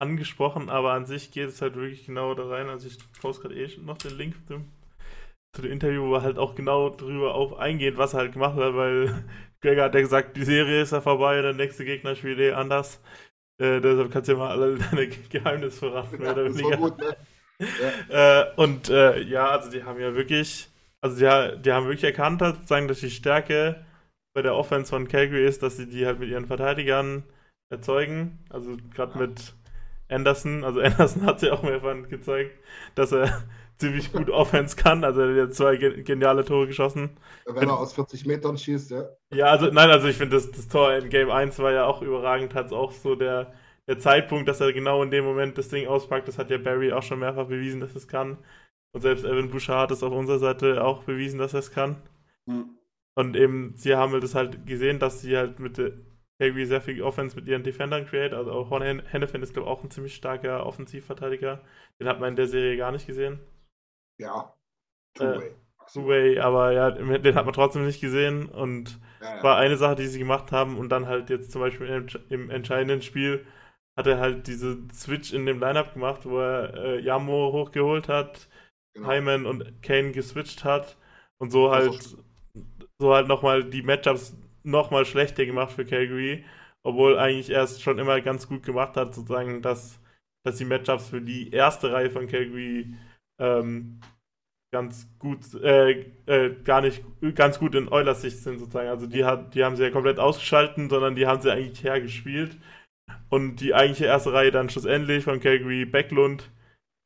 angesprochen, 0.00 0.68
aber 0.68 0.92
an 0.92 1.06
sich 1.06 1.30
geht 1.30 1.48
es 1.48 1.62
halt 1.62 1.76
wirklich 1.76 2.06
genau 2.06 2.34
da 2.34 2.48
rein. 2.48 2.68
Also 2.68 2.88
ich 2.88 2.98
poste 3.20 3.42
gerade 3.42 3.54
eh 3.54 3.68
noch 3.80 3.98
den 3.98 4.16
Link 4.16 4.34
zu 4.46 4.54
dem, 4.54 4.64
zu 5.54 5.62
dem 5.62 5.72
Interview, 5.72 6.08
wo 6.08 6.14
er 6.14 6.22
halt 6.22 6.38
auch 6.38 6.54
genau 6.54 6.90
drüber 6.90 7.34
auf 7.34 7.56
eingeht, 7.56 7.96
was 7.96 8.14
er 8.14 8.20
halt 8.20 8.32
gemacht 8.32 8.56
hat, 8.56 8.74
weil 8.74 9.24
Gregor 9.60 9.84
hat 9.84 9.94
ja 9.94 10.00
gesagt, 10.00 10.36
die 10.36 10.44
Serie 10.44 10.82
ist 10.82 10.92
ja 10.92 11.00
vorbei, 11.00 11.40
der 11.40 11.54
nächste 11.54 11.84
Gegner 11.84 12.14
spielt 12.14 12.38
eh 12.38 12.52
anders. 12.52 13.00
Äh, 13.58 13.80
deshalb 13.80 14.10
kannst 14.10 14.28
du 14.28 14.32
ja 14.32 14.38
mal 14.38 14.50
alle 14.50 14.76
deine 14.90 15.08
Geheimnisse 15.08 15.78
verraten, 15.78 16.18
mehr 16.18 16.32
oder 16.32 16.44
weniger. 16.44 16.76
Gut, 16.76 16.98
ne? 16.98 17.16
ja. 18.10 18.40
äh, 18.42 18.52
und 18.56 18.90
äh, 18.90 19.22
ja, 19.22 19.48
also 19.48 19.70
die 19.70 19.84
haben 19.84 20.00
ja 20.00 20.14
wirklich, 20.14 20.68
also 21.00 21.16
die, 21.16 21.62
die 21.62 21.72
haben 21.72 21.86
wirklich 21.86 22.04
erkannt, 22.04 22.40
sozusagen, 22.40 22.88
dass 22.88 23.00
die 23.00 23.10
Stärke 23.10 23.86
bei 24.34 24.42
der 24.42 24.54
Offense 24.56 24.90
von 24.90 25.08
Calgary 25.08 25.46
ist, 25.46 25.62
dass 25.62 25.76
sie 25.76 25.88
die 25.88 26.04
halt 26.04 26.18
mit 26.18 26.28
ihren 26.28 26.46
Verteidigern 26.46 27.22
erzeugen. 27.70 28.40
Also 28.50 28.76
gerade 28.92 29.12
ja. 29.14 29.26
mit 29.26 29.54
Anderson, 30.08 30.64
also 30.64 30.80
Anderson 30.82 31.24
hat 31.24 31.40
ja 31.40 31.52
auch 31.52 31.62
mehrfach 31.62 32.08
gezeigt, 32.08 32.58
dass 32.94 33.12
er 33.12 33.44
ziemlich 33.78 34.12
gut 34.12 34.28
Offense 34.30 34.76
kann. 34.76 35.04
Also 35.04 35.22
er 35.22 35.44
hat 35.44 35.54
zwei 35.54 35.76
geniale 35.76 36.44
Tore 36.44 36.66
geschossen. 36.66 37.16
Wenn 37.46 37.68
er 37.68 37.78
aus 37.78 37.94
40 37.94 38.26
Metern 38.26 38.58
schießt, 38.58 38.90
ja. 38.90 39.08
Ja, 39.32 39.46
also 39.46 39.66
nein, 39.66 39.90
also 39.90 40.08
ich 40.08 40.16
finde 40.16 40.36
das, 40.36 40.50
das 40.50 40.68
Tor 40.68 40.92
in 40.94 41.08
Game 41.08 41.30
1 41.30 41.58
war 41.60 41.72
ja 41.72 41.86
auch 41.86 42.02
überragend, 42.02 42.54
hat 42.54 42.66
es 42.66 42.72
auch 42.72 42.90
so 42.90 43.14
der, 43.14 43.52
der 43.86 43.98
Zeitpunkt, 43.98 44.48
dass 44.48 44.60
er 44.60 44.72
genau 44.72 45.02
in 45.02 45.10
dem 45.10 45.24
Moment 45.24 45.58
das 45.58 45.68
Ding 45.68 45.86
auspackt, 45.86 46.26
das 46.26 46.38
hat 46.38 46.50
ja 46.50 46.58
Barry 46.58 46.92
auch 46.92 47.02
schon 47.02 47.20
mehrfach 47.20 47.46
bewiesen, 47.46 47.80
dass 47.80 47.94
es 47.94 48.08
kann. 48.08 48.38
Und 48.92 49.00
selbst 49.00 49.24
Evan 49.24 49.50
Bouchard 49.50 49.82
hat 49.82 49.90
es 49.90 50.02
auf 50.02 50.12
unserer 50.12 50.38
Seite 50.38 50.84
auch 50.84 51.02
bewiesen, 51.04 51.38
dass 51.38 51.52
er 51.52 51.60
es 51.60 51.72
kann. 51.72 51.96
Mhm. 52.46 52.78
Und 53.16 53.36
eben, 53.36 53.76
sie 53.76 53.94
haben 53.94 54.20
das 54.20 54.34
halt 54.34 54.66
gesehen, 54.66 54.98
dass 54.98 55.20
sie 55.20 55.36
halt 55.36 55.60
mit 55.60 55.78
der 55.78 55.92
irgendwie 56.38 56.64
sehr 56.64 56.80
viel 56.80 57.02
Offense 57.02 57.36
mit 57.36 57.46
ihren 57.46 57.62
Defendern 57.62 58.06
create. 58.06 58.34
Also 58.34 58.50
auch 58.50 58.70
Horn 58.70 58.82
Hennefin 58.82 59.42
ist, 59.42 59.52
glaube 59.52 59.68
ich, 59.68 59.72
auch 59.72 59.84
ein 59.84 59.90
ziemlich 59.90 60.14
starker 60.14 60.66
Offensivverteidiger. 60.66 61.60
Den 62.00 62.08
hat 62.08 62.20
man 62.20 62.30
in 62.30 62.36
der 62.36 62.48
Serie 62.48 62.76
gar 62.76 62.92
nicht 62.92 63.06
gesehen. 63.06 63.38
Ja. 64.18 64.52
Two-Way. 65.14 65.48
Äh, 65.48 65.54
Two-Way, 65.92 66.38
aber 66.40 66.72
ja, 66.72 66.90
den 66.90 67.34
hat 67.34 67.44
man 67.44 67.54
trotzdem 67.54 67.86
nicht 67.86 68.00
gesehen. 68.00 68.48
Und 68.48 68.98
ja, 69.20 69.36
ja. 69.36 69.42
war 69.42 69.58
eine 69.58 69.76
Sache, 69.76 69.96
die 69.96 70.06
sie 70.06 70.18
gemacht 70.18 70.50
haben. 70.50 70.76
Und 70.76 70.88
dann 70.88 71.06
halt 71.06 71.30
jetzt 71.30 71.52
zum 71.52 71.60
Beispiel 71.60 71.86
im, 71.86 72.06
im 72.30 72.50
entscheidenden 72.50 73.02
Spiel 73.02 73.46
hat 73.96 74.08
er 74.08 74.18
halt 74.18 74.48
diese 74.48 74.78
Switch 74.92 75.32
in 75.32 75.46
dem 75.46 75.60
Lineup 75.60 75.94
gemacht, 75.94 76.26
wo 76.26 76.40
er 76.40 76.74
äh, 76.74 77.00
Yamo 77.00 77.52
hochgeholt 77.52 78.08
hat, 78.08 78.48
genau. 78.92 79.08
Hyman 79.08 79.46
und 79.46 79.82
Kane 79.82 80.10
geswitcht 80.10 80.64
hat 80.64 80.96
und 81.38 81.50
so 81.50 81.70
halt 81.70 82.16
so 83.04 83.14
halt 83.14 83.28
nochmal 83.28 83.64
die 83.64 83.82
Matchups 83.82 84.34
nochmal 84.62 85.04
schlechter 85.04 85.44
gemacht 85.44 85.72
für 85.72 85.84
Calgary, 85.84 86.42
obwohl 86.82 87.18
eigentlich 87.18 87.50
er 87.50 87.64
es 87.64 87.82
schon 87.82 87.98
immer 87.98 88.18
ganz 88.22 88.48
gut 88.48 88.62
gemacht 88.62 88.96
hat, 88.96 89.14
sozusagen, 89.14 89.60
dass, 89.60 90.00
dass 90.42 90.56
die 90.56 90.64
Matchups 90.64 91.10
für 91.10 91.20
die 91.20 91.50
erste 91.50 91.92
Reihe 91.92 92.08
von 92.08 92.26
Calgary 92.26 92.94
ähm, 93.38 94.00
ganz 94.72 95.06
gut, 95.18 95.52
äh, 95.62 96.12
äh, 96.24 96.54
gar 96.64 96.80
nicht 96.80 97.04
ganz 97.34 97.58
gut 97.58 97.74
in 97.74 97.92
Eulers 97.92 98.22
Sicht 98.22 98.38
sind, 98.38 98.58
sozusagen. 98.58 98.88
Also 98.88 99.06
die, 99.06 99.26
hat, 99.26 99.54
die 99.54 99.62
haben 99.64 99.76
sie 99.76 99.82
ja 99.82 99.90
komplett 99.90 100.18
ausgeschalten, 100.18 100.88
sondern 100.88 101.14
die 101.14 101.26
haben 101.26 101.42
sie 101.42 101.52
eigentlich 101.52 101.84
hergespielt. 101.84 102.56
Und 103.28 103.56
die 103.56 103.74
eigentliche 103.74 104.06
erste 104.06 104.32
Reihe 104.32 104.50
dann 104.50 104.70
schlussendlich 104.70 105.24
von 105.24 105.40
Calgary, 105.40 105.84
Backlund, 105.84 106.50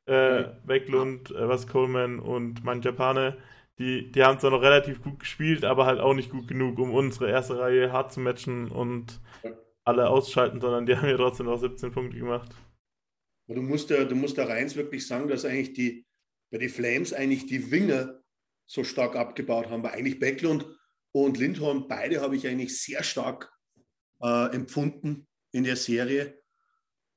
äh, 0.07 0.45
Backlund, 0.65 1.33
äh, 1.33 1.49
was 1.49 1.67
Coleman 1.67 2.21
und 2.21 2.63
Manjapane 2.63 3.37
die, 3.79 4.11
die 4.11 4.23
haben 4.23 4.41
zwar 4.41 4.51
noch 4.51 4.63
relativ 4.63 5.03
gut 5.03 5.21
gespielt, 5.21 5.65
aber 5.65 5.87
halt 5.87 6.01
auch 6.01 6.15
nicht 6.15 6.31
gut 6.31 6.49
genug, 6.49 6.79
um 6.79 6.93
unsere 6.93 7.31
erste 7.31 7.59
Reihe 7.59 7.93
hart 7.93 8.13
zu 8.13 8.21
matchen 8.21 8.71
und 8.71 9.21
alle 9.85 10.09
ausschalten, 10.09 10.61
sondern 10.61 10.87
die 10.87 10.97
haben 10.97 11.09
ja 11.09 11.17
trotzdem 11.17 11.47
noch 11.47 11.59
17 11.59 11.93
Punkte 11.93 12.19
gemacht. 12.19 12.51
Du 13.47 13.63
musst 13.63 13.89
ja, 13.91 14.05
du 14.05 14.15
musst 14.15 14.37
da 14.37 14.45
reins 14.45 14.77
wirklich 14.77 15.07
sagen, 15.07 15.29
dass 15.29 15.45
eigentlich 15.45 15.73
die, 15.73 16.07
bei 16.51 16.59
den 16.59 16.69
Flames 16.69 17.15
eigentlich 17.15 17.47
die 17.47 17.71
Winger 17.71 18.21
so 18.67 18.85
stark 18.85 19.17
abgebaut 19.17 19.71
haben, 19.71 19.83
weil 19.83 19.93
eigentlich 19.93 20.19
Backlund 20.19 20.67
und 21.13 21.39
Lindholm, 21.39 21.89
beide 21.89 22.21
habe 22.21 22.37
ich 22.37 22.47
eigentlich 22.47 22.81
sehr 22.81 23.03
stark 23.03 23.51
äh, 24.21 24.55
empfunden 24.55 25.27
in 25.53 25.65
der 25.65 25.77
Serie. 25.77 26.39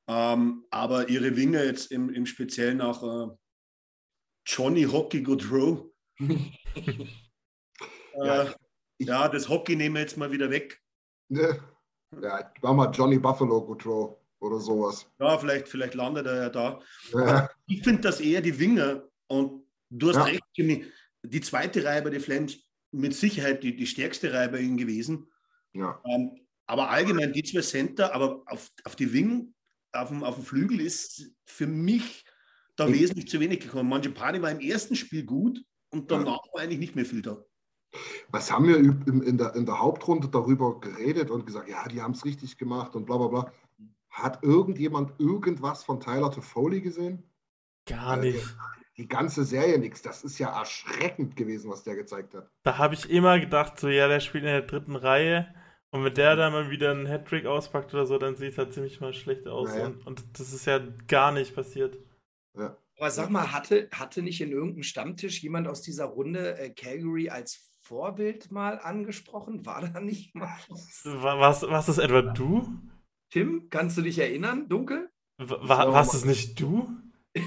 Ähm, 0.07 0.65
aber 0.71 1.09
ihre 1.09 1.35
Winger 1.35 1.65
jetzt 1.65 1.91
im, 1.91 2.09
im 2.09 2.25
Speziellen 2.25 2.79
auch 2.79 3.03
äh, 3.03 3.35
Johnny 4.45 4.83
Hockey 4.83 5.21
Goodrow, 5.21 5.90
ja, 8.15 8.43
äh, 8.43 8.53
ja, 8.99 9.29
das 9.29 9.49
Hockey 9.49 9.75
nehmen 9.75 9.95
wir 9.95 10.01
jetzt 10.01 10.17
mal 10.17 10.31
wieder 10.31 10.49
weg. 10.49 10.81
Ne? 11.29 11.59
Ja, 12.21 12.51
war 12.61 12.73
mal 12.73 12.91
Johnny 12.91 13.17
Buffalo 13.17 13.65
Goodrow 13.65 14.17
oder 14.39 14.59
sowas. 14.59 15.07
Ja, 15.19 15.37
vielleicht, 15.37 15.67
vielleicht 15.67 15.93
landet 15.93 16.25
er 16.25 16.35
ja 16.35 16.49
da. 16.49 16.79
Ja. 17.13 17.49
Ich 17.67 17.83
finde 17.83 18.01
das 18.01 18.19
eher 18.19 18.41
die 18.41 18.57
Winger 18.59 19.03
und 19.27 19.65
du 19.89 20.09
hast 20.09 20.17
ja. 20.17 20.23
recht, 20.23 20.43
Jimmy. 20.53 20.85
Die 21.23 21.41
zweite 21.41 21.83
Reihe 21.83 22.01
bei 22.01 22.09
den 22.09 22.21
Flames 22.21 22.57
mit 22.91 23.13
Sicherheit 23.15 23.63
die, 23.63 23.75
die 23.75 23.87
stärkste 23.87 24.33
Reihe 24.33 24.49
bei 24.49 24.59
ihnen 24.59 24.77
gewesen. 24.77 25.31
Ja. 25.73 26.01
Ähm, 26.05 26.41
aber 26.65 26.89
allgemein 26.89 27.33
die 27.33 27.43
zwei 27.43 27.61
Center, 27.61 28.13
aber 28.13 28.43
auf, 28.45 28.69
auf 28.83 28.95
die 28.95 29.13
Wing, 29.13 29.53
auf 29.91 30.09
dem, 30.09 30.23
auf 30.23 30.35
dem 30.35 30.43
Flügel 30.43 30.81
ist 30.81 31.31
für 31.45 31.67
mich 31.67 32.25
da 32.75 32.87
ich, 32.87 32.99
wesentlich 32.99 33.29
zu 33.29 33.39
wenig 33.39 33.59
gekommen. 33.59 33.89
Manche 33.89 34.09
Party 34.09 34.41
war 34.41 34.51
im 34.51 34.59
ersten 34.59 34.95
Spiel 34.95 35.23
gut, 35.23 35.63
und 35.91 36.11
danach 36.11 36.41
war 36.53 36.61
eigentlich 36.61 36.79
nicht 36.79 36.95
mehr 36.95 37.05
viel 37.05 37.21
da. 37.21 37.37
Was 38.29 38.51
haben 38.51 38.67
wir 38.67 38.77
in 38.77 39.37
der, 39.37 39.53
in 39.55 39.65
der 39.65 39.79
Hauptrunde 39.79 40.29
darüber 40.29 40.79
geredet 40.79 41.29
und 41.29 41.45
gesagt, 41.45 41.67
ja, 41.67 41.87
die 41.89 42.01
haben 42.01 42.13
es 42.13 42.23
richtig 42.23 42.57
gemacht 42.57 42.95
und 42.95 43.05
bla 43.05 43.17
bla 43.17 43.27
bla. 43.27 43.53
Hat 44.09 44.43
irgendjemand 44.43 45.19
irgendwas 45.19 45.83
von 45.83 45.99
Tyler 45.99 46.31
Toffoli 46.31 46.81
gesehen? 46.81 47.23
Gar 47.85 48.17
nicht. 48.17 48.39
Die, 48.97 49.03
die 49.03 49.07
ganze 49.07 49.43
Serie 49.43 49.77
nichts. 49.77 50.01
Das 50.01 50.23
ist 50.23 50.39
ja 50.39 50.57
erschreckend 50.57 51.35
gewesen, 51.35 51.69
was 51.69 51.83
der 51.83 51.95
gezeigt 51.95 52.33
hat. 52.33 52.49
Da 52.63 52.77
habe 52.77 52.93
ich 52.93 53.09
immer 53.09 53.39
gedacht, 53.39 53.79
so 53.79 53.89
ja, 53.89 54.07
der 54.07 54.21
spielt 54.21 54.43
in 54.43 54.49
der 54.49 54.61
dritten 54.61 54.95
Reihe 54.95 55.53
und 55.91 56.05
wenn 56.05 56.13
der 56.13 56.37
dann 56.37 56.53
mal 56.53 56.69
wieder 56.69 56.91
einen 56.91 57.05
Hattrick 57.05 57.45
auspackt 57.45 57.93
oder 57.93 58.05
so, 58.05 58.17
dann 58.17 58.37
sieht 58.37 58.53
es 58.53 58.57
halt 58.57 58.73
ziemlich 58.73 59.01
mal 59.01 59.13
schlecht 59.13 59.47
aus. 59.47 59.69
Naja. 59.69 59.87
Und, 59.87 60.07
und, 60.07 60.39
das 60.39 60.53
ist 60.53 60.65
ja 60.65 60.79
gar 61.07 61.33
nicht 61.33 61.53
passiert. 61.53 61.97
Ja. 62.57 62.77
Aber 63.01 63.09
sag 63.09 63.31
mal, 63.31 63.51
hatte, 63.51 63.89
hatte 63.91 64.21
nicht 64.21 64.41
in 64.41 64.51
irgendeinem 64.51 64.83
Stammtisch 64.83 65.41
jemand 65.41 65.67
aus 65.67 65.81
dieser 65.81 66.05
Runde 66.05 66.55
äh, 66.59 66.69
Calgary 66.69 67.31
als 67.31 67.73
Vorbild 67.81 68.51
mal 68.51 68.77
angesprochen? 68.77 69.65
War 69.65 69.81
da 69.81 69.99
nicht 69.99 70.35
mal 70.35 70.55
was? 70.69 71.01
Was, 71.03 71.63
was 71.63 71.89
ist 71.89 71.97
etwa 71.97 72.21
du? 72.21 72.77
Tim, 73.31 73.71
kannst 73.71 73.97
du 73.97 74.03
dich 74.03 74.19
erinnern, 74.19 74.69
dunkel? 74.69 75.09
War, 75.39 75.91
warst 75.91 76.13
es 76.13 76.25
nicht 76.25 76.61
du? 76.61 76.95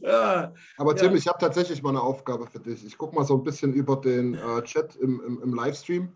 ja, 0.00 0.54
Aber 0.76 0.94
Tim, 0.94 1.10
ja. 1.10 1.16
ich 1.16 1.26
habe 1.26 1.38
tatsächlich 1.40 1.82
mal 1.82 1.88
eine 1.88 2.02
Aufgabe 2.02 2.46
für 2.46 2.60
dich. 2.60 2.84
Ich 2.84 2.96
gucke 2.96 3.16
mal 3.16 3.24
so 3.24 3.34
ein 3.34 3.42
bisschen 3.42 3.72
über 3.72 3.96
den 3.96 4.34
äh, 4.34 4.62
Chat 4.62 4.94
im, 4.94 5.20
im, 5.26 5.42
im, 5.42 5.52
Livestream. 5.52 6.14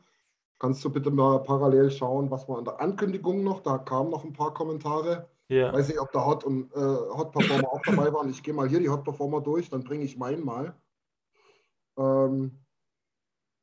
Kannst 0.61 0.85
du 0.85 0.91
bitte 0.91 1.11
mal 1.11 1.43
parallel 1.43 1.91
schauen, 1.91 2.31
was 2.31 2.49
war 2.49 2.61
in 2.61 2.65
der 2.65 2.81
Ankündigung 2.81 3.43
noch? 3.43 3.61
Da 3.61 3.79
kamen 3.79 4.11
noch 4.11 4.23
ein 4.23 4.35
paar 4.35 4.55
Kommentare. 4.55 5.29
Ja. 5.51 5.73
Weiß 5.73 5.89
nicht, 5.89 5.99
ob 5.99 6.13
der 6.13 6.25
Hot 6.25 6.45
und 6.45 6.73
äh, 6.75 6.79
Hot 6.79 7.33
Performer 7.33 7.73
auch 7.73 7.83
dabei 7.83 8.13
waren. 8.13 8.31
Ich 8.31 8.41
gehe 8.45 8.55
mal 8.55 8.69
hier 8.69 8.79
die 8.79 8.89
Hot 8.89 9.03
Performer 9.03 9.41
durch, 9.41 9.69
dann 9.69 9.83
bringe 9.83 10.05
ich 10.05 10.17
meinen 10.17 10.45
mal. 10.45 10.81
Ähm, 11.99 12.65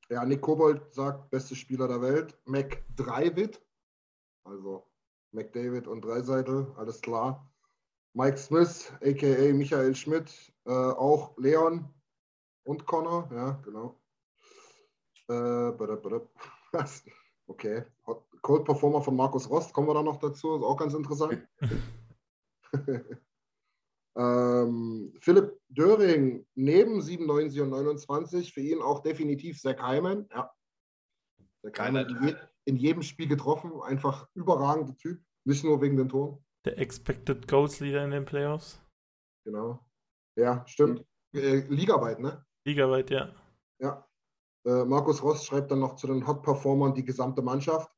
ja, 0.10 0.26
Nick 0.26 0.41
Kobold 0.41 0.93
sagt, 0.93 1.30
beste 1.30 1.56
Spieler 1.56 1.88
der 1.88 2.02
Welt. 2.02 2.38
McDrivid, 2.43 3.62
also 4.43 4.86
McDavid 5.32 5.88
und 5.88 6.02
Dreiseitel, 6.02 6.73
alles 6.76 7.00
klar. 7.00 7.50
Mike 8.13 8.38
Smith, 8.38 8.91
a.k.a. 9.02 9.54
Michael 9.54 9.95
Schmidt, 9.95 10.30
äh, 10.65 10.71
auch 10.71 11.38
Leon 11.38 11.88
und 12.65 12.86
Connor, 12.86 13.30
ja, 13.32 13.52
genau. 13.63 13.97
Äh, 15.30 15.71
okay, 17.47 17.86
Hot, 18.06 18.27
Cold 18.48 18.64
Performer 18.64 19.02
von 19.02 19.18
Markus 19.18 19.50
Rost, 19.50 19.74
kommen 19.74 19.90
wir 19.90 19.94
da 19.94 20.02
noch 20.02 20.20
dazu, 20.20 20.56
ist 20.56 20.64
auch 20.64 20.78
ganz 20.78 20.94
interessant. 20.94 21.46
ähm, 24.18 25.14
Philipp 25.20 25.60
Döring 25.68 26.48
neben 26.56 27.02
97 27.02 27.60
und 27.60 27.72
29, 27.72 28.54
für 28.54 28.62
ihn 28.62 28.82
auch 28.82 29.02
definitiv 29.02 29.60
Zach 29.60 29.76
Hyman. 29.86 30.30
Ja. 30.32 30.50
Zach 31.62 31.88
Hyman 31.88 32.08
in, 32.08 32.24
je, 32.26 32.36
in 32.64 32.78
jedem 32.78 33.02
Spiel 33.02 33.28
getroffen, 33.28 33.82
einfach 33.82 34.30
überragender 34.34 34.96
Typ, 34.96 35.22
nicht 35.44 35.66
nur 35.66 35.82
wegen 35.82 35.98
den 35.98 36.08
Toren. 36.08 36.42
Der 36.64 36.78
Expected 36.78 37.50
Goals 37.50 37.82
Leader 37.82 38.06
in 38.06 38.12
den 38.12 38.24
Playoffs. 38.24 38.82
Genau. 39.44 39.86
Ja, 40.38 40.66
stimmt. 40.68 41.06
Mhm. 41.34 41.66
Ligaweit, 41.68 42.22
ne? 42.22 42.46
Ligaweit, 42.66 43.10
ja. 43.10 43.30
Ja. 43.80 44.08
Äh, 44.66 44.86
Markus 44.86 45.22
Rost 45.22 45.46
schreibt 45.46 45.70
dann 45.70 45.80
noch 45.80 45.98
zu 45.98 46.08
den 46.08 46.26
Hot 46.26 46.44
Performern 46.44 46.96
die 46.96 47.04
gesamte 47.04 47.42
Mannschaft 47.42 47.92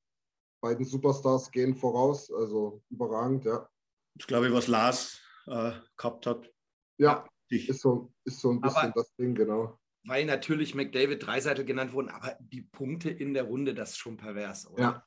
beiden 0.62 0.86
Superstars 0.86 1.52
gehen 1.52 1.76
voraus, 1.76 2.32
also 2.32 2.82
überragend, 2.90 3.44
ja. 3.46 3.68
Das 4.16 4.28
glaube 4.28 4.48
ich, 4.48 4.54
was 4.54 4.68
Lars 4.68 5.22
äh, 5.48 5.72
gehabt 5.98 6.26
hat. 6.26 6.50
Ja, 6.98 7.28
ist 7.50 7.82
so, 7.82 8.14
ist 8.26 8.40
so 8.40 8.52
ein 8.52 8.62
bisschen 8.62 8.78
aber, 8.78 8.94
das 8.96 9.14
Ding, 9.16 9.36
genau. 9.36 9.78
Weil 10.06 10.26
natürlich 10.26 10.76
McDavid 10.76 11.26
Dreiseitel 11.26 11.66
genannt 11.66 11.94
wurden, 11.94 12.10
aber 12.10 12.38
die 12.40 12.62
Punkte 12.62 13.10
in 13.10 13.34
der 13.34 13.44
Runde, 13.44 13.74
das 13.74 13.92
ist 13.92 13.98
schon 13.98 14.18
pervers, 14.18 14.70
oder? 14.70 15.04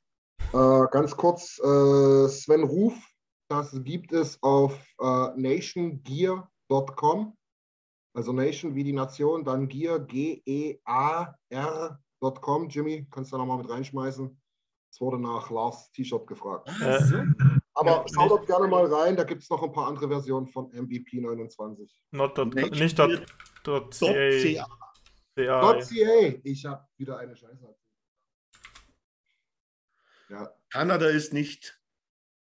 Ja. 0.53 0.53
Äh, 0.53 0.87
ganz 0.91 1.17
kurz, 1.17 1.59
äh, 1.59 2.29
Sven 2.29 2.65
Ruf, 2.65 2.95
das 3.49 3.73
gibt 3.85 4.13
es 4.13 4.43
auf 4.43 4.75
äh, 4.99 5.29
nationgear.com. 5.37 7.37
Also 8.15 8.33
Nation 8.33 8.75
wie 8.75 8.85
die 8.85 8.93
Nation, 8.93 9.43
dann 9.45 9.69
Gear, 9.69 10.01
G-E-A-R.com. 10.01 11.39
Jimmy, 12.69 13.07
kannst 13.11 13.33
du 13.33 13.37
da 13.37 13.39
nochmal 13.39 13.57
mit 13.59 13.71
reinschmeißen? 13.71 14.42
Es 14.93 15.01
wurde 15.01 15.19
nach 15.19 15.51
Lars 15.51 15.91
T-Shirt 15.93 16.27
gefragt. 16.27 16.69
Äh, 16.83 17.25
Aber 17.73 18.05
schaut 18.13 18.31
dort 18.31 18.47
gerne 18.47 18.69
mal 18.69 18.85
rein, 18.85 19.17
da 19.17 19.25
gibt 19.25 19.43
es 19.43 19.49
noch 19.49 19.63
ein 19.63 19.73
paar 19.73 19.87
andere 19.87 20.07
Versionen 20.07 20.47
von 20.47 20.71
MVP 20.71 21.19
29. 21.19 21.91
Not 22.11 22.37
dot, 22.37 22.55
nicht 22.55 22.99
dot, 22.99 23.25
dot 23.65 23.95
CA. 23.95 24.67
Dot 25.35 25.83
CA. 25.83 26.35
Ich 26.45 26.67
habe 26.67 26.87
wieder 26.99 27.17
eine 27.17 27.35
Scheiße. 27.35 27.75
Ja. 30.29 30.55
Kanada 30.71 31.07
ist 31.07 31.33
nicht. 31.33 31.81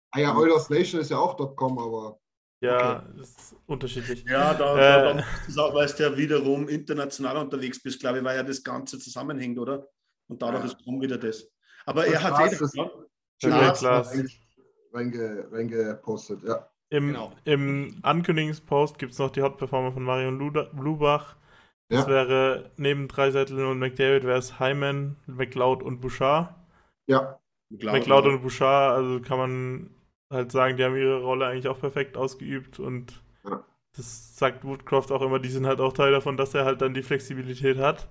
Ah 0.09 0.19
ja, 0.19 0.35
Oilers 0.35 0.71
Nation 0.71 1.01
ist 1.01 1.11
ja 1.11 1.19
auch 1.19 1.37
.com, 1.55 1.77
aber. 1.77 2.19
Ja, 2.61 2.97
okay. 2.97 3.11
das 3.15 3.29
ist 3.29 3.55
unterschiedlich. 3.67 4.25
Ja, 4.27 4.55
da, 4.55 4.75
äh, 4.75 5.13
da, 5.15 5.25
da 5.55 5.61
auch, 5.63 5.73
weil 5.75 5.87
du 5.87 6.03
ja 6.03 6.17
wiederum 6.17 6.67
international 6.67 7.37
unterwegs 7.37 7.81
bist, 7.81 7.99
glaube 7.99 8.17
ich, 8.17 8.23
weil 8.23 8.35
ja 8.35 8.43
das 8.43 8.63
Ganze 8.63 8.97
zusammenhängt, 8.97 9.59
oder? 9.59 9.87
Und 10.27 10.41
dadurch 10.41 10.65
ja. 10.65 10.71
ist 10.71 10.85
wieder 10.85 11.19
das. 11.19 11.47
Aber 11.89 12.05
er 12.05 12.21
hat 12.21 12.39
jeder. 12.39 12.61
Ist, 12.61 12.77
reingepostet, 14.93 16.43
ja. 16.43 16.69
Im, 16.91 17.07
genau. 17.07 17.31
im 17.45 17.99
Ankündigungspost 18.01 18.97
gibt 18.97 19.13
es 19.13 19.19
noch 19.19 19.29
die 19.31 19.41
Hot-Performer 19.41 19.91
von 19.91 20.03
Marion 20.03 20.37
Blubach. 20.73 21.35
Das 21.89 22.05
ja. 22.05 22.07
wäre 22.07 22.71
neben 22.77 23.07
Dreisettel 23.07 23.65
und 23.65 23.79
McDavid 23.79 24.23
wäre 24.23 24.37
es 24.37 24.59
Hyman, 24.59 25.15
McLeod 25.25 25.81
und 25.81 26.01
Bouchard. 26.01 26.53
Ja. 27.07 27.39
McLeod, 27.69 27.93
McLeod 27.93 28.25
und 28.25 28.41
Bouchard, 28.41 28.97
also 28.97 29.21
kann 29.21 29.37
man 29.37 29.89
halt 30.31 30.51
sagen, 30.51 30.77
die 30.77 30.83
haben 30.83 30.95
ihre 30.95 31.21
Rolle 31.21 31.47
eigentlich 31.47 31.67
auch 31.67 31.79
perfekt 31.79 32.17
ausgeübt 32.17 32.79
und 32.79 33.23
ja. 33.43 33.63
das 33.95 34.37
sagt 34.37 34.63
Woodcroft 34.63 35.11
auch 35.11 35.21
immer, 35.21 35.39
die 35.39 35.49
sind 35.49 35.65
halt 35.65 35.79
auch 35.79 35.93
Teil 35.93 36.11
davon, 36.11 36.37
dass 36.37 36.53
er 36.53 36.65
halt 36.65 36.81
dann 36.81 36.93
die 36.93 37.03
Flexibilität 37.03 37.77
hat. 37.77 38.07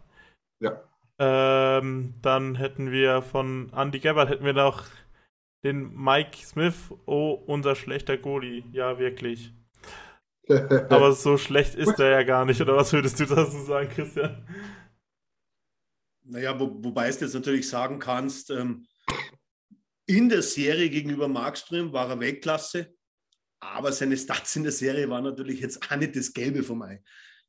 Ja. 0.60 0.82
Ähm, 1.20 2.14
dann 2.22 2.54
hätten 2.54 2.92
wir 2.92 3.22
von 3.22 3.72
Andy 3.74 3.98
Gabbard 3.98 4.28
hätten 4.28 4.44
wir 4.44 4.52
noch 4.52 4.85
den 5.64 5.92
Mike 5.94 6.38
Smith, 6.46 6.92
oh, 7.07 7.33
unser 7.33 7.74
schlechter 7.74 8.16
Goalie. 8.16 8.64
Ja, 8.72 8.98
wirklich. 8.98 9.52
Aber 10.88 11.12
so 11.12 11.37
schlecht 11.37 11.74
ist 11.74 11.98
er 11.98 12.11
ja 12.11 12.22
gar 12.22 12.44
nicht, 12.44 12.61
oder 12.61 12.76
was 12.76 12.92
würdest 12.92 13.18
du 13.20 13.26
dazu 13.26 13.61
sagen, 13.64 13.90
Christian? 13.90 14.46
Naja, 16.24 16.59
wo, 16.59 16.70
wobei 16.83 17.11
du 17.11 17.24
jetzt 17.24 17.35
natürlich 17.35 17.68
sagen 17.68 17.98
kannst, 17.98 18.50
ähm, 18.50 18.87
in 20.07 20.28
der 20.28 20.42
Serie 20.42 20.88
gegenüber 20.88 21.28
Markström 21.28 21.92
war 21.92 22.09
er 22.09 22.20
Weltklasse, 22.20 22.94
aber 23.61 23.92
seine 23.92 24.16
Stats 24.16 24.57
in 24.57 24.62
der 24.62 24.72
Serie 24.72 25.11
waren 25.11 25.24
natürlich 25.24 25.61
jetzt 25.61 25.90
auch 25.90 25.96
nicht 25.96 26.16
das 26.16 26.33
Gelbe 26.33 26.62
vom 26.62 26.83
Ei. 26.83 27.02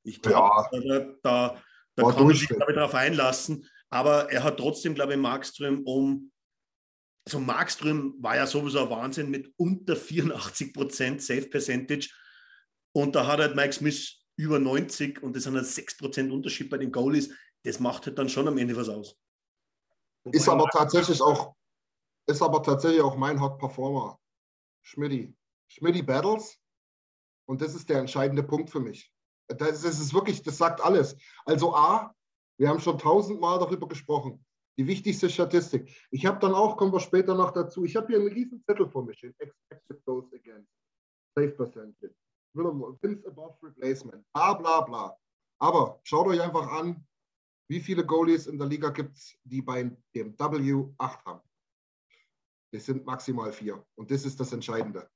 Ich 0.03 0.21
glaube, 0.21 0.69
ja. 0.83 1.05
da, 1.21 1.61
da, 2.01 2.11
kann 2.11 2.27
man 2.27 2.35
sich 2.35 2.47
darauf 2.47 2.93
einlassen, 2.93 3.65
aber 3.89 4.31
er 4.31 4.43
hat 4.43 4.57
trotzdem, 4.57 4.95
glaube 4.95 5.13
ich, 5.13 5.19
Markström 5.19 5.83
um 5.85 6.31
also 7.29 7.39
Markström 7.39 8.15
war 8.19 8.37
ja 8.37 8.47
sowieso 8.47 8.81
ein 8.81 8.89
Wahnsinn 8.89 9.29
mit 9.29 9.53
unter 9.55 9.95
84 9.95 10.73
Prozent 10.73 11.21
Safe 11.21 11.47
Percentage. 11.47 12.09
Und 12.91 13.15
da 13.15 13.27
hat 13.27 13.39
halt 13.39 13.55
Mike 13.55 13.73
Smith 13.73 14.25
über 14.35 14.57
90 14.57 15.21
und 15.21 15.35
das 15.35 15.43
sind 15.43 15.55
halt 15.55 15.67
6 15.67 15.97
Prozent 15.97 16.31
Unterschied 16.31 16.71
bei 16.71 16.79
den 16.79 16.91
Goalies. 16.91 17.31
Das 17.63 17.79
macht 17.79 18.07
halt 18.07 18.17
dann 18.17 18.29
schon 18.29 18.47
am 18.47 18.57
Ende 18.57 18.75
was 18.75 18.89
aus. 18.89 19.15
ist 20.31 20.49
aber 20.49 20.67
tatsächlich 20.71 21.21
auch, 21.21 21.55
ist 22.25 22.41
aber 22.41 22.63
tatsächlich 22.63 23.01
auch 23.01 23.15
mein 23.15 23.39
Hot 23.39 23.59
Performer. 23.59 24.19
Schmidti. 24.81 25.35
Schmidti 25.67 26.01
Battles. 26.01 26.57
Und 27.45 27.61
das 27.61 27.75
ist 27.75 27.89
der 27.89 27.99
entscheidende 27.99 28.41
Punkt 28.41 28.71
für 28.71 28.79
mich. 28.79 29.13
Das, 29.49 29.81
das 29.81 29.99
ist 29.99 30.13
wirklich, 30.13 30.41
das 30.43 30.57
sagt 30.57 30.81
alles. 30.81 31.15
Also 31.45 31.75
A, 31.75 32.13
wir 32.57 32.69
haben 32.69 32.79
schon 32.79 32.97
tausendmal 32.97 33.59
darüber 33.59 33.87
gesprochen. 33.87 34.45
Die 34.77 34.87
wichtigste 34.87 35.29
Statistik. 35.29 35.93
Ich 36.11 36.25
habe 36.25 36.39
dann 36.39 36.53
auch, 36.53 36.77
kommen 36.77 36.93
wir 36.93 36.99
später 36.99 37.35
noch 37.35 37.51
dazu, 37.51 37.83
ich 37.83 37.95
habe 37.95 38.07
hier 38.07 38.17
einen 38.17 38.31
riesen 38.31 38.63
Zettel 38.63 38.87
vor 38.87 39.03
mir 39.03 39.13
stehen. 39.13 39.33
Expected 39.39 40.05
Goals 40.05 40.31
Against. 40.33 40.71
Safe 41.35 41.51
Percentage. 41.51 42.15
Wins 42.53 43.25
above 43.25 43.57
replacement. 43.61 44.23
Bla 44.33 44.53
bla 44.53 44.81
bla. 44.81 45.17
Aber 45.59 45.99
schaut 46.03 46.27
euch 46.27 46.41
einfach 46.41 46.67
an, 46.71 47.05
wie 47.69 47.79
viele 47.79 48.05
Goalies 48.05 48.47
in 48.47 48.57
der 48.57 48.67
Liga 48.67 48.89
gibt 48.89 49.15
es, 49.15 49.35
die 49.43 49.61
bei 49.61 49.83
dem 50.15 50.35
W8 50.35 51.25
haben. 51.25 51.41
Das 52.71 52.85
sind 52.85 53.05
maximal 53.05 53.51
vier. 53.51 53.85
Und 53.95 54.11
das 54.11 54.25
ist 54.25 54.39
das 54.39 54.53
Entscheidende. 54.53 55.09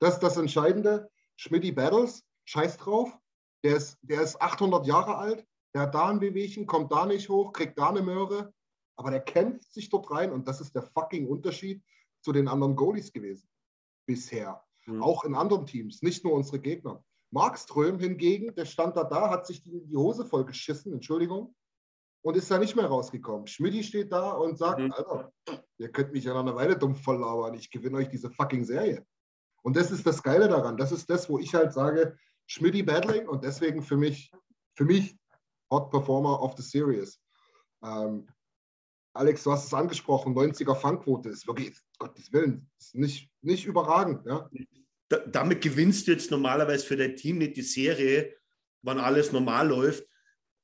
Das 0.00 0.14
ist 0.14 0.22
das 0.22 0.36
Entscheidende. 0.36 1.10
Schmidti 1.36 1.72
Battles, 1.72 2.24
scheiß 2.44 2.78
drauf. 2.78 3.16
Der 3.64 3.76
ist, 3.76 3.98
der 4.02 4.22
ist 4.22 4.40
800 4.40 4.86
Jahre 4.86 5.16
alt. 5.16 5.46
Der 5.74 5.82
hat 5.82 5.94
da 5.94 6.08
ein 6.08 6.20
Wehwehchen, 6.20 6.66
kommt 6.66 6.90
da 6.90 7.06
nicht 7.06 7.28
hoch, 7.28 7.52
kriegt 7.52 7.78
da 7.78 7.90
eine 7.90 8.02
Möhre 8.02 8.52
aber 9.00 9.10
der 9.10 9.20
kämpft 9.20 9.72
sich 9.72 9.88
dort 9.88 10.10
rein 10.10 10.30
und 10.30 10.46
das 10.46 10.60
ist 10.60 10.74
der 10.74 10.82
fucking 10.82 11.26
Unterschied 11.26 11.82
zu 12.20 12.32
den 12.32 12.48
anderen 12.48 12.76
Goalies 12.76 13.10
gewesen. 13.10 13.48
Bisher. 14.06 14.62
Mhm. 14.84 15.02
Auch 15.02 15.24
in 15.24 15.34
anderen 15.34 15.64
Teams, 15.64 16.02
nicht 16.02 16.22
nur 16.22 16.34
unsere 16.34 16.60
Gegner. 16.60 17.02
Markström 17.30 17.98
hingegen, 17.98 18.54
der 18.54 18.66
stand 18.66 18.98
da 18.98 19.04
da, 19.04 19.30
hat 19.30 19.46
sich 19.46 19.62
die, 19.62 19.86
die 19.86 19.96
Hose 19.96 20.26
voll 20.26 20.44
geschissen, 20.44 20.92
Entschuldigung, 20.92 21.54
und 22.22 22.36
ist 22.36 22.50
da 22.50 22.58
nicht 22.58 22.76
mehr 22.76 22.88
rausgekommen. 22.88 23.46
Schmidti 23.46 23.84
steht 23.84 24.12
da 24.12 24.32
und 24.32 24.58
sagt, 24.58 24.80
mhm. 24.80 24.92
Alter, 24.92 25.32
ihr 25.78 25.90
könnt 25.90 26.12
mich 26.12 26.24
ja 26.24 26.34
nach 26.34 26.40
einer 26.40 26.56
Weile 26.56 26.76
dumm 26.76 26.94
voll 26.94 27.20
labern, 27.20 27.54
ich 27.54 27.70
gewinne 27.70 27.96
euch 27.96 28.10
diese 28.10 28.30
fucking 28.30 28.64
Serie. 28.64 29.06
Und 29.62 29.76
das 29.76 29.90
ist 29.90 30.06
das 30.06 30.22
Geile 30.22 30.46
daran. 30.46 30.76
Das 30.76 30.92
ist 30.92 31.08
das, 31.08 31.30
wo 31.30 31.38
ich 31.38 31.54
halt 31.54 31.72
sage, 31.72 32.18
Schmidti 32.50 32.82
Battling 32.82 33.28
und 33.28 33.44
deswegen 33.44 33.80
für 33.80 33.96
mich, 33.96 34.32
für 34.74 34.84
mich 34.84 35.16
Hot 35.70 35.88
Performer 35.92 36.42
of 36.42 36.56
the 36.56 36.62
Series. 36.64 37.20
Ähm, 37.84 38.26
Alex, 39.14 39.44
du 39.44 39.52
hast 39.52 39.66
es 39.66 39.74
angesprochen, 39.74 40.34
90er 40.34 40.74
Fangquote 40.74 41.28
ist 41.28 41.46
wirklich, 41.46 41.78
Gottes 41.98 42.32
Willen, 42.32 42.68
ist 42.76 42.96
nicht, 42.96 43.30
nicht 43.40 43.66
überragend. 43.66 44.26
Ja? 44.26 44.50
Da, 45.08 45.18
damit 45.18 45.60
gewinnst 45.60 46.08
du 46.08 46.12
jetzt 46.12 46.32
normalerweise 46.32 46.84
für 46.84 46.96
dein 46.96 47.14
Team 47.14 47.38
nicht 47.38 47.56
die 47.56 47.62
Serie, 47.62 48.36
wann 48.82 48.98
alles 48.98 49.30
normal 49.30 49.68
läuft. 49.68 50.04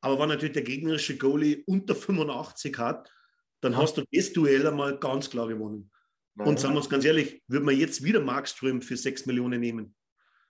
Aber 0.01 0.19
wenn 0.19 0.29
natürlich 0.29 0.55
der 0.55 0.63
gegnerische 0.65 1.17
Goalie 1.17 1.63
unter 1.67 1.95
85 1.95 2.77
hat, 2.79 3.13
dann 3.61 3.73
ja. 3.73 3.79
hast 3.79 3.97
du 3.97 4.03
das 4.13 4.33
Duell 4.33 4.67
einmal 4.67 4.99
ganz 4.99 5.31
klar 5.31 5.47
gewonnen. 5.47 5.93
Nein. 6.35 6.49
Und 6.49 6.59
sagen 6.59 6.75
wir 6.75 6.81
es 6.81 6.89
ganz 6.89 7.05
ehrlich, 7.05 7.45
würde 7.47 7.65
man 7.65 7.79
jetzt 7.79 8.03
wieder 8.03 8.21
Markström 8.21 8.83
für 8.83 8.97
6 8.97 9.27
Millionen 9.27 9.61
nehmen? 9.61 9.95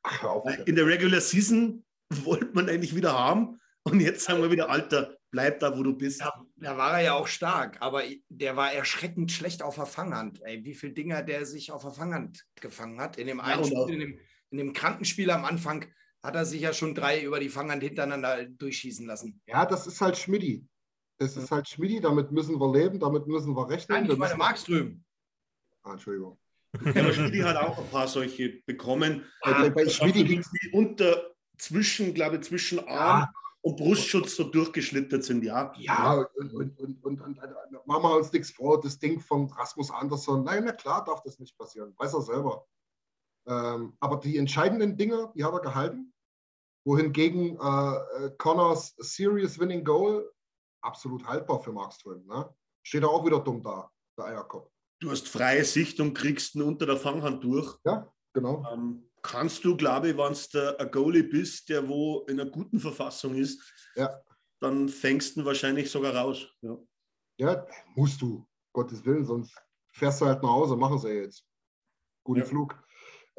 Ach, 0.06 0.24
auf, 0.24 0.48
In 0.66 0.76
der 0.76 0.86
Regular 0.86 1.20
Season 1.20 1.84
wollte 2.24 2.50
man 2.54 2.68
eigentlich 2.68 2.94
wieder 2.94 3.18
haben. 3.18 3.60
Und 3.82 4.00
jetzt 4.00 4.24
sagen 4.24 4.42
wir 4.42 4.50
wieder, 4.50 4.68
Alter, 4.68 5.16
bleib 5.30 5.60
da, 5.60 5.76
wo 5.76 5.82
du 5.82 5.96
bist. 5.96 6.20
Ja, 6.20 6.32
da 6.56 6.76
war 6.76 6.94
er 6.94 7.04
ja 7.04 7.14
auch 7.14 7.26
stark, 7.26 7.76
aber 7.80 8.02
der 8.28 8.56
war 8.56 8.72
erschreckend 8.72 9.30
schlecht 9.30 9.62
auf 9.62 9.76
der 9.76 9.86
Fanghand. 9.86 10.40
Ey, 10.42 10.64
wie 10.64 10.74
viele 10.74 10.92
Dinger 10.92 11.22
der 11.22 11.46
sich 11.46 11.70
auf 11.70 11.82
der 11.82 11.92
Fanghand 11.92 12.44
gefangen 12.60 13.00
hat. 13.00 13.16
In 13.16 13.26
dem 13.26 13.40
einen 13.40 13.64
ja, 13.64 13.82
Spiel, 13.82 13.94
in 13.94 14.00
dem, 14.00 14.18
in 14.50 14.58
dem 14.58 14.72
Krankenspiel 14.72 15.30
am 15.30 15.44
Anfang 15.44 15.84
hat 16.22 16.34
er 16.34 16.44
sich 16.44 16.62
ja 16.62 16.72
schon 16.72 16.94
drei 16.94 17.22
über 17.22 17.38
die 17.38 17.48
Fanghand 17.48 17.82
hintereinander 17.82 18.44
durchschießen 18.46 19.06
lassen. 19.06 19.40
Ja, 19.46 19.66
das 19.66 19.86
ist 19.86 20.00
halt 20.00 20.16
Schmidti. 20.16 20.66
Das 21.18 21.36
ist 21.36 21.50
halt 21.50 21.68
Schmidti, 21.68 22.00
damit 22.00 22.32
müssen 22.32 22.58
wir 22.60 22.72
leben, 22.72 22.98
damit 22.98 23.26
müssen 23.26 23.54
wir 23.54 23.68
rechnen. 23.68 24.02
Nein, 24.02 24.10
ich 24.10 24.18
meine 24.18 24.36
Markström. 24.36 25.04
Ah, 25.82 25.92
Entschuldigung. 25.92 26.38
Ja, 26.94 27.12
Schmidti 27.12 27.38
hat 27.40 27.56
auch 27.56 27.78
ein 27.78 27.90
paar 27.90 28.08
solche 28.08 28.60
bekommen. 28.66 29.24
Ah, 29.42 29.68
bei 29.68 29.82
es 29.82 30.00
unter 30.72 31.30
zwischen, 31.58 32.14
glaube 32.14 32.36
ich, 32.36 32.42
zwischen 32.42 32.80
Arm 32.86 33.20
ja 33.20 33.32
und 33.66 33.78
Brustschutz 33.78 34.36
so 34.36 34.44
durchgeschlittert 34.44 35.24
sind, 35.24 35.42
ja. 35.42 35.72
Ja, 35.76 36.24
und, 36.36 36.54
und, 36.54 36.78
und, 36.78 37.02
und, 37.02 37.20
und 37.20 37.40
machen 37.86 38.02
wir 38.04 38.16
uns 38.16 38.30
nichts 38.30 38.52
vor, 38.52 38.80
das 38.80 39.00
Ding 39.00 39.18
von 39.18 39.50
Rasmus 39.50 39.90
Andersson, 39.90 40.44
nein, 40.44 40.62
na 40.64 40.70
klar 40.70 41.04
darf 41.04 41.20
das 41.24 41.40
nicht 41.40 41.58
passieren, 41.58 41.92
weiß 41.98 42.14
er 42.14 42.22
selber. 42.22 42.64
Ähm, 43.48 43.96
aber 43.98 44.18
die 44.18 44.38
entscheidenden 44.38 44.96
Dinge, 44.96 45.32
die 45.34 45.42
hat 45.42 45.52
er 45.52 45.58
gehalten, 45.58 46.14
wohingegen 46.84 47.58
äh, 47.58 48.30
Connors 48.38 48.94
Serious 48.98 49.58
Winning 49.58 49.82
Goal 49.82 50.32
absolut 50.80 51.26
haltbar 51.26 51.60
für 51.60 51.72
Markström. 51.72 52.24
Ne? 52.24 52.48
Steht 52.84 53.02
er 53.02 53.10
auch 53.10 53.26
wieder 53.26 53.40
dumm 53.40 53.64
da, 53.64 53.90
der 54.16 54.26
Eierkopf. 54.26 54.70
Du 54.98 55.10
hast 55.10 55.28
freie 55.28 55.64
Sicht 55.64 56.00
und 56.00 56.14
kriegst 56.14 56.54
ihn 56.54 56.62
unter 56.62 56.86
der 56.86 56.96
Fanghand 56.96 57.44
durch. 57.44 57.76
Ja, 57.84 58.10
genau. 58.32 58.66
Ähm, 58.72 59.10
kannst 59.22 59.64
du, 59.64 59.76
glaube 59.76 60.10
ich, 60.10 60.16
wenn 60.16 60.34
du 60.52 60.78
ein 60.78 60.90
Goalie 60.90 61.24
bist, 61.24 61.68
der 61.68 61.88
wo 61.88 62.20
in 62.28 62.40
einer 62.40 62.50
guten 62.50 62.80
Verfassung 62.80 63.34
ist, 63.34 63.60
ja. 63.96 64.22
dann 64.60 64.88
fängst 64.88 65.36
du 65.36 65.40
ihn 65.40 65.46
wahrscheinlich 65.46 65.90
sogar 65.90 66.14
raus. 66.14 66.46
Ja. 66.60 66.78
ja, 67.38 67.66
musst 67.94 68.22
du, 68.22 68.46
Gottes 68.72 69.04
Willen, 69.04 69.24
sonst 69.24 69.54
fährst 69.92 70.20
du 70.20 70.26
halt 70.26 70.42
nach 70.42 70.50
Hause, 70.50 70.76
machen 70.76 70.98
sie 70.98 71.10
jetzt. 71.10 71.46
Guten 72.24 72.40
ja. 72.40 72.46
Flug. 72.46 72.82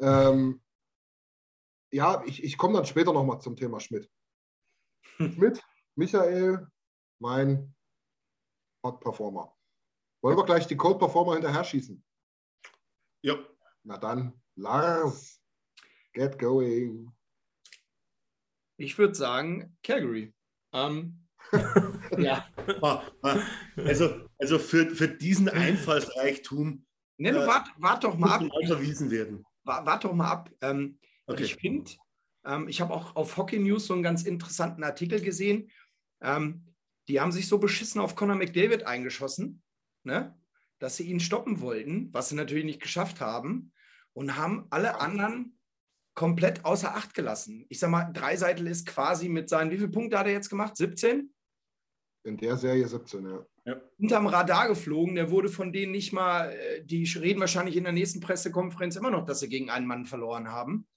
Ähm, 0.00 0.62
ja, 1.90 2.22
ich, 2.24 2.44
ich 2.44 2.58
komme 2.58 2.74
dann 2.74 2.86
später 2.86 3.12
nochmal 3.12 3.40
zum 3.40 3.56
Thema 3.56 3.80
Schmidt. 3.80 4.10
Schmidt, 5.16 5.62
Michael, 5.96 6.68
mein 7.18 7.74
Hot 8.84 9.00
Performer. 9.00 9.57
Wollen 10.22 10.36
wir 10.36 10.44
gleich 10.44 10.66
die 10.66 10.76
Cold 10.76 10.98
Performer 10.98 11.34
hinterher 11.34 11.64
schießen? 11.64 12.02
Ja. 13.22 13.36
Na 13.84 13.96
dann, 13.96 14.32
Lars. 14.56 15.40
Get 16.12 16.38
going. 16.38 17.12
Ich 18.76 18.98
würde 18.98 19.14
sagen 19.14 19.76
Calgary. 19.82 20.34
Ähm, 20.72 21.26
ja. 22.18 22.46
Ah, 22.82 23.02
ah. 23.22 23.38
Also, 23.76 24.26
also 24.38 24.58
für, 24.58 24.90
für 24.90 25.08
diesen 25.08 25.48
Einfallsreichtum. 25.48 26.84
Ne, 27.18 27.32
du 27.32 27.46
wart, 27.46 27.68
wart 27.78 28.04
doch 28.04 28.16
mal 28.16 28.32
ab. 28.32 28.42
Verwiesen 28.66 29.10
werden. 29.10 29.44
Wart, 29.64 29.86
wart 29.86 30.04
doch 30.04 30.12
mal 30.12 30.30
ab. 30.30 30.50
Ähm, 30.60 30.98
okay. 31.26 31.44
Ich 31.44 31.56
finde, 31.56 31.90
ähm, 32.44 32.68
ich 32.68 32.80
habe 32.80 32.92
auch 32.94 33.16
auf 33.16 33.36
Hockey 33.36 33.58
News 33.58 33.86
so 33.86 33.94
einen 33.94 34.02
ganz 34.02 34.22
interessanten 34.22 34.84
Artikel 34.84 35.20
gesehen. 35.20 35.70
Ähm, 36.20 36.74
die 37.08 37.20
haben 37.20 37.32
sich 37.32 37.48
so 37.48 37.58
beschissen 37.58 38.00
auf 38.00 38.14
Conor 38.14 38.36
McDavid 38.36 38.86
eingeschossen, 38.86 39.62
ne? 40.08 40.34
dass 40.80 40.96
sie 40.96 41.04
ihn 41.04 41.20
stoppen 41.20 41.60
wollten, 41.60 42.12
was 42.12 42.28
sie 42.28 42.34
natürlich 42.34 42.64
nicht 42.64 42.82
geschafft 42.82 43.20
haben, 43.20 43.72
und 44.12 44.36
haben 44.36 44.66
alle 44.70 45.00
anderen 45.00 45.56
komplett 46.14 46.64
außer 46.64 46.96
Acht 46.96 47.14
gelassen. 47.14 47.64
Ich 47.68 47.78
sag 47.78 47.90
mal, 47.90 48.10
Dreiseitel 48.12 48.66
ist 48.66 48.86
quasi 48.86 49.28
mit 49.28 49.48
seinen, 49.48 49.70
wie 49.70 49.76
viele 49.76 49.90
Punkte 49.90 50.18
hat 50.18 50.26
er 50.26 50.32
jetzt 50.32 50.50
gemacht? 50.50 50.76
17? 50.76 51.32
In 52.24 52.36
der 52.36 52.56
Serie 52.56 52.88
17, 52.88 53.24
ja. 53.24 53.46
ja. 53.64 53.80
Unterm 53.98 54.26
Radar 54.26 54.66
geflogen, 54.66 55.14
der 55.14 55.30
wurde 55.30 55.48
von 55.48 55.72
denen 55.72 55.92
nicht 55.92 56.12
mal, 56.12 56.50
äh, 56.50 56.84
die 56.84 57.04
reden 57.04 57.38
wahrscheinlich 57.38 57.76
in 57.76 57.84
der 57.84 57.92
nächsten 57.92 58.18
Pressekonferenz 58.18 58.96
immer 58.96 59.12
noch, 59.12 59.24
dass 59.24 59.38
sie 59.38 59.48
gegen 59.48 59.70
einen 59.70 59.86
Mann 59.86 60.04
verloren 60.04 60.48
haben. 60.48 60.88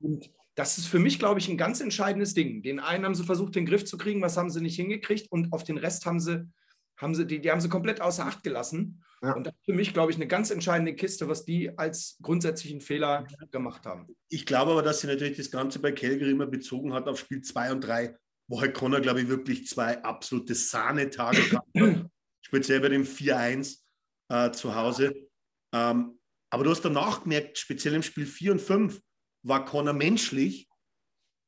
Und 0.00 0.30
das 0.54 0.78
ist 0.78 0.86
für 0.86 0.98
mich, 0.98 1.18
glaube 1.18 1.38
ich, 1.38 1.48
ein 1.50 1.58
ganz 1.58 1.82
entscheidendes 1.82 2.32
Ding. 2.32 2.62
Den 2.62 2.80
einen 2.80 3.04
haben 3.04 3.14
sie 3.14 3.24
versucht, 3.24 3.54
den 3.54 3.66
Griff 3.66 3.84
zu 3.84 3.98
kriegen, 3.98 4.22
was 4.22 4.38
haben 4.38 4.48
sie 4.48 4.62
nicht 4.62 4.76
hingekriegt 4.76 5.30
und 5.30 5.52
auf 5.52 5.64
den 5.64 5.76
Rest 5.76 6.06
haben 6.06 6.20
sie, 6.20 6.50
haben 6.96 7.14
sie, 7.14 7.26
die, 7.26 7.40
die 7.40 7.50
haben 7.50 7.60
sie 7.60 7.68
komplett 7.68 8.00
außer 8.00 8.26
Acht 8.26 8.42
gelassen. 8.42 9.02
Ja. 9.22 9.34
Und 9.34 9.46
das 9.46 9.54
ist 9.54 9.64
für 9.64 9.72
mich, 9.72 9.92
glaube 9.92 10.10
ich, 10.10 10.16
eine 10.16 10.26
ganz 10.26 10.50
entscheidende 10.50 10.94
Kiste, 10.94 11.28
was 11.28 11.44
die 11.44 11.76
als 11.78 12.18
grundsätzlichen 12.22 12.80
Fehler 12.80 13.26
gemacht 13.50 13.86
haben. 13.86 14.06
Ich 14.28 14.46
glaube 14.46 14.72
aber, 14.72 14.82
dass 14.82 15.00
sie 15.00 15.06
natürlich 15.06 15.36
das 15.36 15.50
Ganze 15.50 15.78
bei 15.78 15.92
Calgary 15.92 16.30
immer 16.30 16.46
bezogen 16.46 16.92
hat 16.92 17.08
auf 17.08 17.18
Spiel 17.18 17.40
2 17.40 17.72
und 17.72 17.80
3, 17.82 18.16
wo 18.48 18.60
halt 18.60 18.74
Connor, 18.74 19.00
glaube 19.00 19.22
ich, 19.22 19.28
wirklich 19.28 19.66
zwei 19.66 20.02
absolute 20.02 20.54
Sahnetage 20.54 21.40
hatte. 21.52 22.10
speziell 22.46 22.80
bei 22.80 22.88
dem 22.88 23.04
4-1 23.04 23.78
äh, 24.28 24.50
zu 24.52 24.74
Hause. 24.74 25.14
Ähm, 25.72 26.18
aber 26.50 26.64
du 26.64 26.70
hast 26.70 26.82
danach 26.82 27.24
gemerkt, 27.24 27.58
speziell 27.58 27.94
im 27.94 28.02
Spiel 28.02 28.26
4 28.26 28.52
und 28.52 28.60
5, 28.60 29.00
war 29.42 29.64
Connor 29.64 29.94
menschlich 29.94 30.68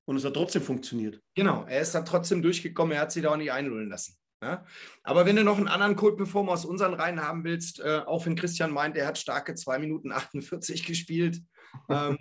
und 0.06 0.16
es 0.16 0.24
hat 0.24 0.34
trotzdem 0.34 0.62
funktioniert. 0.62 1.20
Genau, 1.34 1.64
er 1.64 1.80
ist 1.80 1.94
dann 1.94 2.04
trotzdem 2.04 2.42
durchgekommen, 2.42 2.94
er 2.94 3.02
hat 3.02 3.12
sich 3.12 3.22
da 3.22 3.30
auch 3.30 3.36
nicht 3.36 3.52
einlullen 3.52 3.88
lassen. 3.88 4.16
Ja? 4.42 4.64
Aber 5.02 5.26
wenn 5.26 5.36
du 5.36 5.44
noch 5.44 5.56
einen 5.56 5.68
anderen 5.68 5.96
Code-Performer 5.96 6.52
aus 6.52 6.64
unseren 6.64 6.94
Reihen 6.94 7.22
haben 7.22 7.44
willst, 7.44 7.80
äh, 7.80 8.02
auch 8.06 8.26
wenn 8.26 8.36
Christian 8.36 8.70
meint, 8.70 8.96
er 8.96 9.06
hat 9.06 9.18
starke 9.18 9.54
2 9.54 9.78
Minuten 9.78 10.12
48 10.12 10.84
gespielt, 10.84 11.42
ähm, 11.88 12.18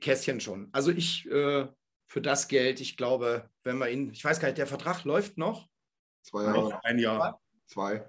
Kästchen 0.00 0.40
schon. 0.40 0.68
Also 0.72 0.90
ich 0.90 1.30
äh, 1.30 1.68
für 2.12 2.20
das 2.20 2.46
Geld, 2.48 2.80
ich 2.80 2.98
glaube, 2.98 3.48
wenn 3.62 3.78
wir 3.78 3.88
ihn, 3.88 4.10
ich 4.12 4.22
weiß 4.22 4.38
gar 4.38 4.48
nicht, 4.48 4.58
der 4.58 4.66
Vertrag 4.66 5.04
läuft 5.04 5.38
noch. 5.38 5.66
Zwei 6.22 6.44
Jahre. 6.44 6.84
Ein 6.84 6.98
Jahr. 6.98 7.40
Zwei. 7.66 8.06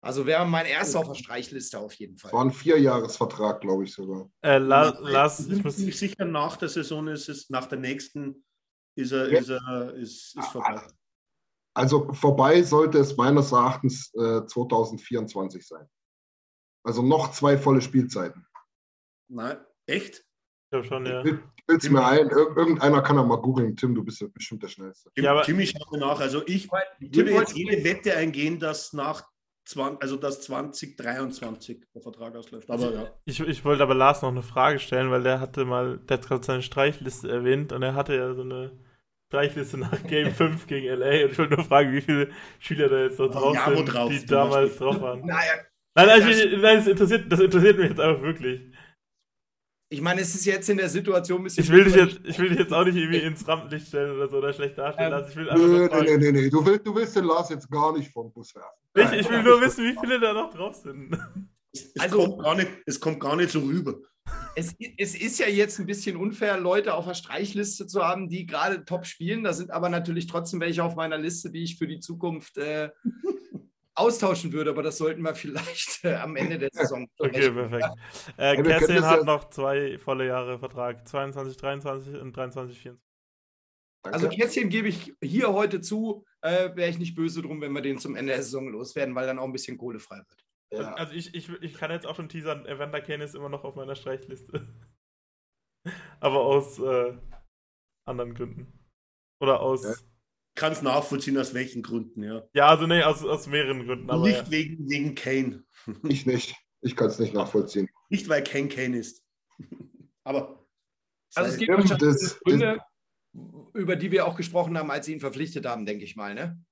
Also 0.00 0.24
wäre 0.24 0.46
mein 0.46 0.64
erster 0.64 1.00
auf 1.00 1.08
der 1.08 1.14
Streichliste 1.14 1.78
auf 1.78 1.92
jeden 1.94 2.16
Fall. 2.16 2.32
War 2.32 2.44
ein 2.44 2.52
Vierjahresvertrag, 2.52 3.60
glaube 3.60 3.84
ich 3.84 3.92
sogar. 3.92 4.30
Äh, 4.42 4.58
la, 4.58 4.96
lass, 5.00 5.46
ich 5.46 5.62
muss 5.62 5.76
sicher, 5.76 6.24
nach 6.24 6.56
der 6.56 6.70
Saison 6.70 7.08
ist 7.08 7.28
es, 7.28 7.50
nach 7.50 7.66
der 7.66 7.78
nächsten 7.78 8.44
ist 8.96 9.12
er, 9.12 9.30
ja. 9.30 9.40
ist, 9.40 9.48
er 9.50 9.94
ist, 9.94 10.36
ist 10.36 10.48
vorbei. 10.48 10.80
Also 11.78 12.12
vorbei 12.12 12.60
sollte 12.64 12.98
es 12.98 13.16
meines 13.16 13.52
Erachtens 13.52 14.12
äh, 14.14 14.44
2024 14.44 15.64
sein. 15.64 15.86
Also 16.82 17.02
noch 17.02 17.30
zwei 17.30 17.56
volle 17.56 17.80
Spielzeiten. 17.80 18.44
Nein, 19.28 19.58
echt? 19.86 20.16
Ich 20.16 20.70
glaube 20.72 20.86
schon, 20.86 21.06
ja. 21.06 21.20
Ich 21.20 21.38
will 21.84 21.90
mir 21.90 22.04
ein. 22.04 22.26
Ir 22.30 22.56
irgendeiner 22.56 23.00
kann 23.00 23.16
er 23.16 23.24
mal 23.24 23.36
googeln. 23.36 23.76
Tim, 23.76 23.94
du 23.94 24.02
bist 24.02 24.24
bestimmt 24.34 24.64
der 24.64 24.68
Schnellste. 24.68 25.10
Ja, 25.16 25.30
aber 25.30 25.42
Timmy 25.42 25.68
schaut 25.68 25.92
mir 25.92 25.98
nach. 25.98 26.18
Also 26.18 26.44
ich 26.46 26.68
würde 26.72 27.30
jetzt 27.30 27.56
jede 27.56 27.84
Wette 27.84 28.16
eingehen, 28.16 28.58
dass 28.58 28.92
nach 28.92 29.22
20, 29.66 30.02
also 30.02 30.16
dass 30.16 30.40
2023 30.40 31.84
der 31.94 32.02
Vertrag 32.02 32.34
ausläuft. 32.34 32.68
Aber 32.70 32.92
ja. 32.92 33.10
Ich, 33.24 33.38
ich 33.38 33.64
wollte 33.64 33.84
aber 33.84 33.94
Lars 33.94 34.22
noch 34.22 34.30
eine 34.30 34.42
Frage 34.42 34.80
stellen, 34.80 35.12
weil 35.12 35.22
der 35.22 35.38
hatte 35.38 35.64
mal, 35.64 35.98
der 35.98 36.18
hat 36.18 36.26
gerade 36.26 36.44
seine 36.44 36.62
Streichliste 36.62 37.30
erwähnt 37.30 37.72
und 37.72 37.84
er 37.84 37.94
hatte 37.94 38.16
ja 38.16 38.34
so 38.34 38.42
eine 38.42 38.72
Streichliste 39.28 39.76
nach 39.76 40.02
Game 40.06 40.32
5 40.32 40.66
gegen 40.66 40.86
LA 40.86 41.24
und 41.24 41.32
ich 41.32 41.38
wollte 41.38 41.54
nur 41.54 41.64
fragen, 41.64 41.92
wie 41.92 42.00
viele 42.00 42.30
Schüler 42.58 42.88
da 42.88 43.02
jetzt 43.02 43.18
noch 43.18 43.30
drauf 43.30 43.54
ja, 43.54 43.76
sind, 43.76 43.84
drauf, 43.84 44.10
die 44.10 44.26
damals 44.26 44.76
drauf 44.76 45.00
waren. 45.02 45.20
Naja, 45.26 45.52
nein, 45.94 46.08
also, 46.08 46.56
nein, 46.56 46.76
das, 46.76 46.86
interessiert, 46.86 47.30
das 47.30 47.40
interessiert 47.40 47.76
mich 47.76 47.90
jetzt 47.90 48.00
einfach 48.00 48.22
wirklich. 48.22 48.72
Ich 49.90 50.00
meine, 50.00 50.20
es 50.20 50.34
ist 50.34 50.46
jetzt 50.46 50.68
in 50.70 50.78
der 50.78 50.88
Situation 50.88 51.40
ein 51.40 51.44
bisschen. 51.44 51.64
Ich 51.64 51.70
will, 51.70 51.84
dich 51.84 51.94
jetzt, 51.94 52.20
ich 52.24 52.38
will 52.38 52.50
dich 52.50 52.58
jetzt 52.58 52.72
auch 52.72 52.84
nicht 52.84 52.96
irgendwie 52.96 53.18
ins 53.18 53.46
Rampenlicht 53.46 53.88
stellen 53.88 54.16
oder 54.16 54.28
so 54.28 54.38
oder 54.38 54.52
schlecht 54.52 54.78
darstellen 54.78 55.10
lassen. 55.10 55.30
Ich 55.30 55.36
will 55.36 55.50
einfach 55.50 56.02
nö, 56.02 56.16
nee, 56.16 56.16
nee, 56.16 56.32
nee, 56.32 56.50
Du 56.50 56.64
willst, 56.64 56.86
du 56.86 56.94
willst 56.94 57.16
den 57.16 57.24
Lars 57.24 57.50
jetzt 57.50 57.70
gar 57.70 57.96
nicht 57.96 58.10
vom 58.10 58.32
Bus 58.32 58.54
werfen. 58.54 59.14
Ich, 59.14 59.20
ich 59.20 59.30
will 59.30 59.42
nur 59.42 59.60
wissen, 59.60 59.84
wie 59.84 59.96
viele 60.00 60.20
da 60.20 60.32
noch 60.32 60.54
drauf 60.54 60.74
sind. 60.76 61.18
Es, 61.72 61.92
also, 61.98 62.18
kommt, 62.18 62.42
gar 62.42 62.54
nicht, 62.54 62.70
es 62.86 63.00
kommt 63.00 63.20
gar 63.20 63.36
nicht 63.36 63.50
so 63.50 63.60
rüber. 63.60 63.94
Es, 64.54 64.74
es, 64.96 65.14
ist 65.14 65.38
ja 65.38 65.46
jetzt 65.46 65.78
ein 65.78 65.86
bisschen 65.86 66.16
unfair, 66.16 66.58
Leute 66.58 66.94
auf 66.94 67.06
der 67.06 67.14
Streichliste 67.14 67.86
zu 67.86 68.04
haben, 68.04 68.28
die 68.28 68.46
gerade 68.46 68.84
top 68.84 69.06
spielen. 69.06 69.44
Da 69.44 69.52
sind 69.52 69.70
aber 69.70 69.88
natürlich 69.88 70.26
trotzdem 70.26 70.60
welche 70.60 70.82
auf 70.82 70.96
meiner 70.96 71.18
Liste, 71.18 71.50
die 71.50 71.62
ich 71.62 71.76
für 71.76 71.86
die 71.86 72.00
Zukunft 72.00 72.56
äh, 72.58 72.90
austauschen 73.94 74.52
würde, 74.52 74.70
aber 74.70 74.82
das 74.82 74.98
sollten 74.98 75.22
wir 75.22 75.34
vielleicht 75.34 76.04
äh, 76.04 76.14
am 76.14 76.36
Ende 76.36 76.58
der 76.58 76.70
Saison. 76.72 77.08
okay, 77.18 77.50
perfekt. 77.50 77.88
Äh, 78.36 78.62
Kerstin 78.62 79.04
hat 79.04 79.24
noch 79.24 79.50
zwei 79.50 79.98
volle 79.98 80.26
Jahre 80.26 80.58
Vertrag, 80.58 81.06
22, 81.06 81.56
23 81.56 82.20
und 82.20 82.36
23, 82.36 82.78
24. 82.78 83.08
Also 84.02 84.28
Kästchen 84.28 84.68
gebe 84.68 84.88
ich 84.88 85.14
hier 85.22 85.52
heute 85.52 85.80
zu, 85.80 86.24
äh, 86.40 86.74
wäre 86.74 86.88
ich 86.88 86.98
nicht 86.98 87.14
böse 87.14 87.42
drum, 87.42 87.60
wenn 87.60 87.72
wir 87.72 87.82
den 87.82 87.98
zum 87.98 88.16
Ende 88.16 88.32
der 88.32 88.42
Saison 88.42 88.68
loswerden, 88.68 89.14
weil 89.14 89.26
dann 89.26 89.38
auch 89.38 89.44
ein 89.44 89.52
bisschen 89.52 89.76
Kohle 89.76 89.98
frei 89.98 90.18
wird. 90.18 90.47
Ja. 90.72 90.94
Also 90.94 91.14
ich, 91.14 91.34
ich, 91.34 91.48
ich 91.48 91.74
kann 91.74 91.90
jetzt 91.90 92.06
auch 92.06 92.16
schon 92.16 92.28
teasern, 92.28 92.66
Evander 92.66 93.00
Kane 93.00 93.24
ist 93.24 93.34
immer 93.34 93.48
noch 93.48 93.64
auf 93.64 93.74
meiner 93.74 93.96
Streichliste. 93.96 94.68
Aber 96.20 96.40
aus 96.40 96.78
äh, 96.78 97.16
anderen 98.06 98.34
Gründen. 98.34 98.72
Oder 99.40 99.60
aus 99.60 99.84
ja 99.84 99.94
kann 100.58 100.72
es 100.72 100.82
nachvollziehen, 100.82 101.38
aus 101.38 101.54
welchen 101.54 101.82
Gründen, 101.82 102.22
ja. 102.22 102.42
Ja, 102.52 102.66
also 102.66 102.86
nee, 102.86 103.02
aus, 103.02 103.24
aus 103.24 103.46
mehreren 103.46 103.86
Gründen. 103.86 104.10
Aber 104.10 104.26
nicht 104.26 104.38
ja. 104.38 104.50
wegen, 104.50 104.90
wegen 104.90 105.14
Kane. 105.14 105.64
Ich 106.08 106.26
nicht. 106.26 106.54
Ich 106.82 106.94
kann 106.94 107.06
es 107.06 107.18
nicht 107.18 107.32
nachvollziehen. 107.32 107.88
Nicht, 108.10 108.28
weil 108.28 108.44
Kane 108.44 108.68
Kane 108.68 108.98
ist. 108.98 109.24
aber. 110.24 110.66
Also 111.34 111.50
es 111.50 111.58
gibt 111.58 111.70
wahrscheinlich 111.70 112.40
Gründe, 112.40 112.80
über 113.74 113.96
die 113.96 114.10
wir 114.10 114.26
auch 114.26 114.36
gesprochen 114.36 114.76
haben, 114.76 114.90
als 114.90 115.06
sie 115.06 115.12
ihn 115.12 115.20
verpflichtet 115.20 115.66
haben, 115.66 115.86
denke 115.86 116.04
ich 116.04 116.16
mal, 116.16 116.34
ne? 116.34 116.62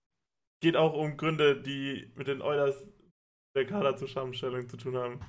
Geht 0.60 0.76
auch 0.76 0.94
um 0.94 1.16
Gründe, 1.16 1.60
die 1.60 2.12
mit 2.14 2.26
den 2.26 2.42
Oilers 2.42 2.86
der 3.56 3.66
Kaderzusammenstellung 3.66 4.68
zu 4.68 4.76
tun 4.76 4.96
haben. 4.96 5.20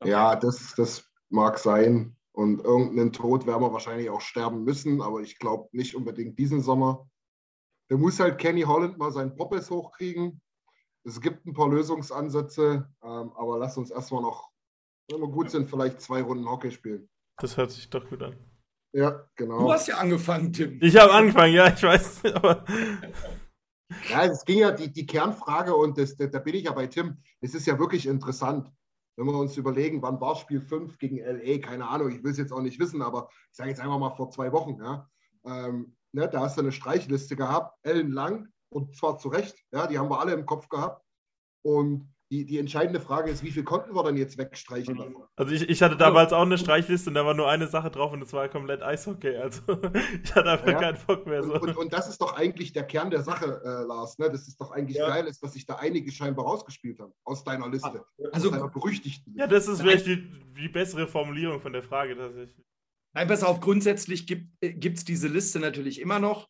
Okay. 0.00 0.10
Ja, 0.10 0.36
das, 0.36 0.74
das 0.76 1.10
mag 1.30 1.58
sein. 1.58 2.16
Und 2.32 2.64
irgendeinen 2.64 3.12
Tod 3.12 3.46
werden 3.46 3.62
wir 3.62 3.72
wahrscheinlich 3.72 4.08
auch 4.10 4.20
sterben 4.20 4.64
müssen, 4.64 5.02
aber 5.02 5.20
ich 5.20 5.38
glaube 5.38 5.68
nicht 5.72 5.94
unbedingt 5.94 6.38
diesen 6.38 6.62
Sommer. 6.62 7.08
Da 7.88 7.96
muss 7.96 8.20
halt 8.20 8.38
Kenny 8.38 8.62
Holland 8.62 8.96
mal 8.98 9.12
seinen 9.12 9.36
Poppes 9.36 9.70
hochkriegen. 9.70 10.40
Es 11.04 11.20
gibt 11.20 11.46
ein 11.46 11.52
paar 11.52 11.68
Lösungsansätze, 11.68 12.88
ähm, 13.02 13.32
aber 13.34 13.58
lass 13.58 13.76
uns 13.76 13.90
erstmal 13.90 14.22
noch, 14.22 14.50
wenn 15.10 15.20
wir 15.20 15.28
gut 15.28 15.50
sind, 15.50 15.68
vielleicht 15.68 16.00
zwei 16.00 16.22
Runden 16.22 16.48
Hockey 16.48 16.70
spielen. 16.70 17.08
Das 17.38 17.56
hört 17.56 17.70
sich 17.70 17.90
doch 17.90 18.08
gut 18.08 18.22
an. 18.22 18.36
Ja, 18.94 19.26
genau. 19.36 19.58
Du 19.58 19.72
hast 19.72 19.88
ja 19.88 19.96
angefangen, 19.96 20.52
Tim. 20.52 20.78
Ich 20.80 20.96
habe 20.96 21.12
angefangen, 21.12 21.54
ja, 21.54 21.68
ich 21.68 21.82
weiß. 21.82 22.24
Aber 22.34 22.64
ja, 24.08 24.24
es 24.24 24.44
ging 24.44 24.58
ja 24.58 24.70
die, 24.70 24.92
die 24.92 25.06
Kernfrage 25.06 25.74
und 25.74 25.98
das, 25.98 26.16
da, 26.16 26.26
da 26.26 26.38
bin 26.38 26.54
ich 26.54 26.64
ja 26.64 26.72
bei 26.72 26.86
Tim. 26.86 27.18
Es 27.40 27.54
ist 27.54 27.66
ja 27.66 27.78
wirklich 27.78 28.06
interessant, 28.06 28.70
wenn 29.16 29.26
wir 29.26 29.38
uns 29.38 29.56
überlegen, 29.56 30.02
wann 30.02 30.20
war 30.20 30.36
Spiel 30.36 30.60
5 30.60 30.98
gegen 30.98 31.18
LA, 31.18 31.58
keine 31.58 31.88
Ahnung, 31.88 32.10
ich 32.10 32.22
will 32.22 32.32
es 32.32 32.38
jetzt 32.38 32.52
auch 32.52 32.62
nicht 32.62 32.80
wissen, 32.80 33.02
aber 33.02 33.28
ich 33.50 33.56
sage 33.56 33.70
jetzt 33.70 33.80
einfach 33.80 33.98
mal 33.98 34.14
vor 34.16 34.30
zwei 34.30 34.52
Wochen. 34.52 34.82
Ja. 34.82 35.08
Ähm, 35.44 35.94
Ne, 36.14 36.28
da 36.28 36.40
hast 36.40 36.58
du 36.58 36.60
eine 36.60 36.72
Streichliste 36.72 37.36
gehabt, 37.36 37.78
ellenlang 37.82 38.48
und 38.68 38.94
zwar 38.96 39.18
zu 39.18 39.28
Recht. 39.28 39.56
Ja, 39.72 39.86
die 39.86 39.98
haben 39.98 40.10
wir 40.10 40.20
alle 40.20 40.32
im 40.32 40.44
Kopf 40.44 40.68
gehabt. 40.68 41.02
Und 41.62 42.11
die, 42.32 42.46
die 42.46 42.58
entscheidende 42.58 42.98
Frage 42.98 43.30
ist, 43.30 43.44
wie 43.44 43.50
viel 43.50 43.62
konnten 43.62 43.94
wir 43.94 44.02
dann 44.02 44.16
jetzt 44.16 44.38
wegstreichen? 44.38 44.96
Davon? 44.96 45.24
Also 45.36 45.52
ich, 45.52 45.68
ich 45.68 45.82
hatte 45.82 45.98
damals 45.98 46.32
auch 46.32 46.40
eine 46.40 46.56
Streichliste 46.56 47.10
und 47.10 47.14
da 47.14 47.26
war 47.26 47.34
nur 47.34 47.46
eine 47.46 47.66
Sache 47.66 47.90
drauf 47.90 48.10
und 48.10 48.20
das 48.20 48.32
war 48.32 48.48
komplett 48.48 48.82
Eishockey. 48.82 49.36
Also 49.36 49.60
ich 50.24 50.34
hatte 50.34 50.50
einfach 50.50 50.66
ja, 50.66 50.80
keinen 50.80 50.98
Bock 51.06 51.26
mehr. 51.26 51.42
So. 51.42 51.52
Und, 51.52 51.62
und, 51.62 51.76
und, 51.76 51.92
das 51.92 52.08
ist 52.08 52.22
doch 52.22 52.34
eigentlich 52.34 52.72
der 52.72 52.84
Kern 52.84 53.10
der 53.10 53.22
Sache, 53.22 53.60
äh, 53.62 53.86
Lars. 53.86 54.18
Ne? 54.18 54.30
Das 54.30 54.48
ist 54.48 54.58
doch 54.58 54.70
eigentlich 54.70 54.96
ja. 54.96 55.08
geil, 55.08 55.26
ist, 55.26 55.42
dass 55.42 55.52
sich 55.52 55.66
da 55.66 55.74
einige 55.74 56.10
scheinbar 56.10 56.46
rausgespielt 56.46 57.00
haben 57.00 57.12
aus 57.24 57.44
deiner 57.44 57.68
Liste. 57.68 58.02
Also 58.32 58.48
aus 58.48 58.54
deiner 58.54 58.68
berüchtigten. 58.70 59.34
Ja, 59.36 59.46
das 59.46 59.68
ist 59.68 59.82
vielleicht 59.82 60.06
die, 60.06 60.26
die 60.56 60.68
bessere 60.70 61.06
Formulierung 61.06 61.60
von 61.60 61.74
der 61.74 61.82
Frage 61.82 62.16
tatsächlich. 62.16 62.64
Nein, 63.12 63.28
pass 63.28 63.44
auf, 63.44 63.60
grundsätzlich 63.60 64.26
gibt 64.26 64.48
es 64.62 64.70
äh, 64.70 65.04
diese 65.04 65.28
Liste 65.28 65.60
natürlich 65.60 66.00
immer 66.00 66.18
noch. 66.18 66.48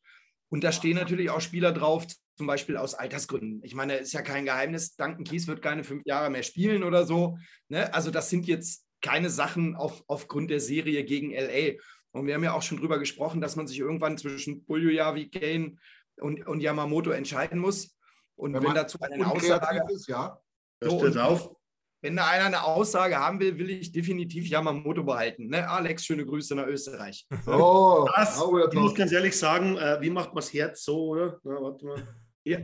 Und 0.52 0.62
da 0.62 0.70
stehen 0.70 0.96
natürlich 0.96 1.30
auch 1.30 1.40
Spieler 1.40 1.72
drauf, 1.72 2.06
zum 2.36 2.46
Beispiel 2.46 2.76
aus 2.76 2.92
Altersgründen. 2.92 3.62
Ich 3.64 3.74
meine, 3.74 3.94
ist 3.94 4.12
ja 4.12 4.20
kein 4.20 4.44
Geheimnis, 4.44 4.96
Duncan 4.96 5.24
Kies 5.24 5.46
wird 5.46 5.62
keine 5.62 5.82
fünf 5.82 6.04
Jahre 6.04 6.28
mehr 6.28 6.42
spielen 6.42 6.82
oder 6.84 7.06
so. 7.06 7.38
Ne? 7.68 7.92
Also 7.94 8.10
das 8.10 8.28
sind 8.28 8.46
jetzt 8.46 8.84
keine 9.00 9.30
Sachen 9.30 9.76
auf, 9.76 10.04
aufgrund 10.08 10.50
der 10.50 10.60
Serie 10.60 11.04
gegen 11.04 11.30
LA. 11.30 11.78
Und 12.10 12.26
wir 12.26 12.34
haben 12.34 12.44
ja 12.44 12.52
auch 12.52 12.60
schon 12.60 12.76
drüber 12.76 12.98
gesprochen, 12.98 13.40
dass 13.40 13.56
man 13.56 13.66
sich 13.66 13.78
irgendwann 13.78 14.18
zwischen 14.18 14.66
Buljojavi, 14.66 15.30
Kane 15.30 15.76
und, 16.20 16.46
und 16.46 16.60
Yamamoto 16.60 17.12
entscheiden 17.12 17.58
muss. 17.58 17.96
Und 18.36 18.52
wenn, 18.52 18.62
wenn 18.62 18.74
dazu 18.74 18.98
eine 19.00 19.26
Aussage 19.26 19.90
ist, 19.90 20.06
ja. 20.06 20.38
So, 20.82 20.98
und, 20.98 21.16
auf. 21.16 21.56
Wenn 22.02 22.16
da 22.16 22.26
einer 22.26 22.46
eine 22.46 22.64
Aussage 22.64 23.16
haben 23.16 23.38
will, 23.38 23.56
will 23.58 23.70
ich 23.70 23.92
definitiv 23.92 24.48
Yamamoto 24.48 25.04
behalten. 25.04 25.46
Ne? 25.46 25.68
Alex, 25.68 26.04
schöne 26.04 26.26
Grüße 26.26 26.54
nach 26.56 26.66
Österreich. 26.66 27.26
Oh, 27.46 28.08
das, 28.16 28.42
ich 28.72 28.78
muss 28.78 28.94
ganz 28.94 29.12
ehrlich 29.12 29.38
sagen, 29.38 29.76
äh, 29.76 30.00
wie 30.00 30.10
macht 30.10 30.30
man 30.30 30.36
das 30.36 30.52
Herz 30.52 30.84
so, 30.84 31.10
oder? 31.10 31.38
Na, 31.44 31.62
warte 31.62 31.86
mal. 31.86 32.16
Ja. 32.42 32.58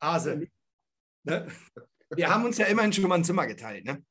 Hase. 0.00 0.46
Ne? 1.24 1.46
Wir 2.10 2.28
haben 2.28 2.44
uns 2.44 2.58
ja 2.58 2.66
immerhin 2.66 2.92
schon 2.92 3.08
mal 3.08 3.14
ein 3.14 3.24
Zimmer 3.24 3.46
geteilt, 3.46 3.86
ne? 3.86 4.04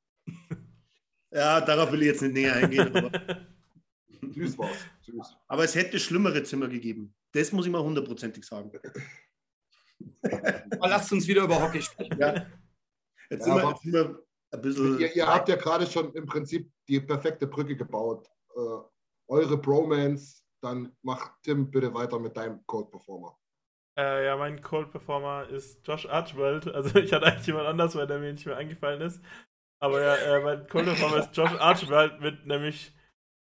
Ja, 1.32 1.62
darauf 1.62 1.92
will 1.92 2.02
ich 2.02 2.08
jetzt 2.08 2.22
nicht 2.24 2.34
näher 2.34 2.56
eingehen. 2.56 2.96
Aber, 2.96 3.12
Süß 4.34 4.58
war's. 4.58 4.78
Süß. 5.02 5.38
aber 5.48 5.64
es 5.66 5.76
hätte 5.76 6.00
schlimmere 6.00 6.42
Zimmer 6.42 6.68
gegeben. 6.68 7.14
Das 7.32 7.52
muss 7.52 7.68
ich 7.68 7.72
mal 7.72 7.84
hundertprozentig 7.84 8.44
sagen. 8.44 8.72
Aber 10.24 10.88
lasst 10.88 11.12
uns 11.12 11.28
wieder 11.28 11.44
über 11.44 11.62
Hockey 11.62 11.82
sprechen. 11.82 12.18
Ja. 12.20 12.48
Jetzt, 13.30 13.46
ja, 13.46 13.54
sind 13.54 13.56
wir, 13.56 13.70
jetzt 13.70 13.82
sind 13.84 13.94
wir 13.94 14.27
ein 14.52 14.62
bisschen. 14.62 15.00
Ihr, 15.00 15.16
ihr 15.16 15.28
habt 15.28 15.50
ja 15.50 15.56
gerade 15.56 15.86
schon 15.86 16.14
im 16.14 16.26
Prinzip 16.26 16.72
die 16.88 17.00
perfekte 17.00 17.48
Brücke 17.48 17.76
gebaut. 17.76 18.28
Äh, 18.56 18.80
eure 19.28 19.58
Bromance, 19.58 20.44
dann 20.62 20.96
mach 21.02 21.40
Tim 21.44 21.70
bitte 21.70 21.94
weiter 21.94 22.20
mit 22.20 22.36
deinem 22.38 22.66
Code 22.66 22.90
Performer. 22.90 23.38
Äh, 23.98 24.26
ja, 24.26 24.38
mein 24.38 24.62
Cold 24.62 24.92
Performer 24.92 25.48
ist 25.50 25.86
Josh 25.86 26.06
Archibald. 26.06 26.68
Also 26.68 27.00
ich 27.00 27.12
hatte 27.12 27.26
eigentlich 27.26 27.48
jemand 27.48 27.68
anders, 27.68 27.96
weil 27.96 28.08
der 28.08 28.20
mir 28.20 28.32
nicht 28.32 28.46
mehr 28.46 28.58
eingefallen 28.58 29.02
ist. 29.02 29.22
Aber 29.80 30.02
ja, 30.02 30.16
äh, 30.16 30.42
mein 30.42 30.68
Cold 30.68 30.86
Performer 30.86 31.18
ist 31.18 31.36
Josh 31.36 31.54
Archibald 31.60 32.22
mit 32.22 32.46
nämlich 32.46 32.94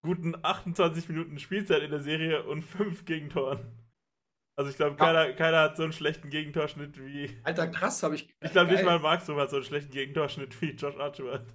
guten 0.03 0.35
28 0.41 1.09
Minuten 1.09 1.39
Spielzeit 1.39 1.83
in 1.83 1.91
der 1.91 1.99
Serie 1.99 2.43
und 2.43 2.61
5 2.61 3.05
Gegentoren. 3.05 3.86
Also 4.57 4.71
ich 4.71 4.77
glaube, 4.77 4.95
keiner, 4.95 5.33
keiner 5.33 5.59
hat 5.61 5.77
so 5.77 5.83
einen 5.83 5.93
schlechten 5.93 6.31
Gegentorschnitt 6.31 6.97
wie. 6.99 7.29
Alter, 7.43 7.67
krass, 7.67 8.01
habe 8.01 8.15
ich. 8.15 8.27
Ich 8.41 8.51
glaube 8.51 8.71
nicht 8.71 8.83
mal 8.83 8.97
Markstrom 8.99 9.37
hat 9.37 9.51
so 9.51 9.57
einen 9.57 9.65
schlechten 9.65 9.91
Gegentorschnitt 9.91 10.59
wie 10.61 10.71
Josh 10.71 10.97
Archibald. 10.97 11.45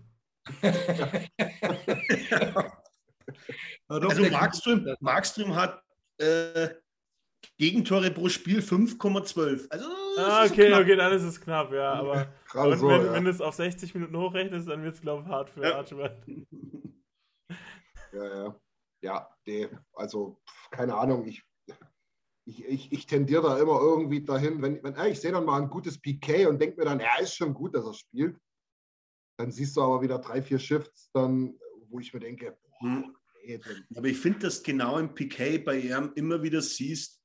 also 3.89 4.31
Markström, 4.31 4.95
Markström 5.01 5.57
hat 5.57 5.83
äh, 6.19 6.69
Gegentore 7.59 8.13
pro 8.13 8.29
Spiel 8.29 8.61
5,12. 8.61 9.69
Also, 9.69 9.87
ah, 10.19 10.45
okay, 10.45 10.71
so 10.73 10.81
okay, 10.81 10.95
dann 10.95 11.13
ist 11.13 11.25
es 11.25 11.41
knapp, 11.41 11.73
ja. 11.73 11.95
Aber 11.95 12.33
wenn, 12.55 12.79
so, 12.79 12.89
wenn, 12.89 13.07
ja. 13.07 13.13
wenn 13.15 13.25
du 13.25 13.31
es 13.31 13.41
auf 13.41 13.57
60 13.57 13.95
Minuten 13.95 14.17
hochrechnest, 14.17 14.69
dann 14.69 14.85
wird 14.85 14.95
es, 14.95 15.01
glaube 15.01 15.25
ich, 15.25 15.29
hart 15.29 15.51
für 15.51 15.63
ja. 15.63 15.77
Archibald. 15.77 16.25
Ja, 18.15 18.45
ja. 18.45 18.55
Ja, 19.01 19.29
nee, 19.47 19.69
also, 19.95 20.39
keine 20.71 20.95
Ahnung, 20.95 21.27
ich, 21.27 21.43
ich, 22.45 22.64
ich, 22.64 22.93
ich 22.93 23.07
tendiere 23.07 23.43
da 23.43 23.59
immer 23.59 23.80
irgendwie 23.80 24.24
dahin, 24.24 24.61
wenn, 24.62 24.82
wenn 24.82 24.97
ich 25.11 25.20
sehe 25.20 25.32
dann 25.32 25.45
mal 25.45 25.61
ein 25.61 25.70
gutes 25.70 26.01
PK 26.01 26.47
und 26.47 26.61
denke 26.61 26.78
mir 26.78 26.84
dann, 26.84 27.01
ja, 27.01 27.18
ist 27.20 27.34
schon 27.34 27.55
gut, 27.55 27.74
dass 27.74 27.84
er 27.84 27.95
spielt. 27.95 28.36
Dann 29.38 29.51
siehst 29.51 29.76
du 29.76 29.82
aber 29.82 30.03
wieder 30.03 30.18
drei, 30.18 30.43
vier 30.43 30.59
Shifts, 30.59 31.11
dann, 31.12 31.59
wo 31.88 32.01
ich 32.01 32.12
mir 32.12 32.20
denke, 32.20 32.57
boah, 32.62 32.80
hm. 32.80 33.16
nee, 33.45 33.61
Aber 33.95 34.07
ich 34.07 34.18
finde, 34.18 34.40
dass 34.40 34.62
genau 34.62 34.99
im 34.99 35.14
PK 35.14 35.59
bei 35.59 35.78
ihm 35.78 36.12
immer 36.16 36.43
wieder 36.43 36.61
siehst, 36.61 37.22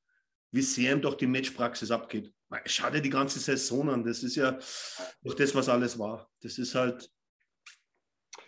wie 0.51 0.61
sehr 0.61 0.93
ihm 0.93 1.01
doch 1.01 1.15
die 1.15 1.27
Matchpraxis 1.27 1.91
abgeht. 1.91 2.33
Schau 2.65 2.89
dir 2.89 3.01
die 3.01 3.09
ganze 3.09 3.39
Saison 3.39 3.89
an. 3.89 4.03
Das 4.03 4.23
ist 4.23 4.35
ja 4.35 4.57
doch 5.21 5.33
das, 5.33 5.53
was 5.53 5.67
alles 5.67 5.99
war. 5.99 6.29
Das 6.41 6.57
ist 6.57 6.73
halt. 6.75 7.11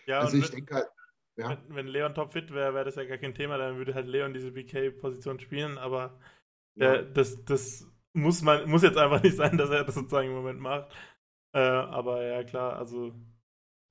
Ja, 0.05 0.21
also 0.21 0.37
ich 0.37 0.49
denke 0.49 0.73
halt, 0.73 0.87
ja. 1.35 1.49
wenn, 1.49 1.75
wenn, 1.75 1.87
Leon 1.87 2.15
topfit 2.15 2.51
wäre, 2.51 2.73
wäre 2.73 2.85
das 2.85 2.95
ja 2.95 3.03
gar 3.03 3.17
kein 3.17 3.35
Thema. 3.35 3.57
Dann 3.57 3.77
würde 3.77 3.93
halt 3.93 4.07
Leon 4.07 4.33
diese 4.33 4.51
BK-Position 4.51 5.39
spielen. 5.39 5.77
Aber 5.77 6.17
ja. 6.79 6.93
äh, 6.95 7.13
das, 7.13 7.43
das 7.45 7.87
muss, 8.13 8.41
man, 8.41 8.69
muss 8.69 8.83
jetzt 8.83 8.97
einfach 8.97 9.21
nicht 9.23 9.35
sein, 9.35 9.57
dass 9.57 9.69
er 9.69 9.83
das 9.83 9.95
sozusagen 9.95 10.29
im 10.29 10.35
Moment 10.35 10.59
macht. 10.59 10.91
Äh, 11.55 11.59
aber 11.59 12.23
ja, 12.23 12.43
klar, 12.43 12.77
also. 12.77 13.13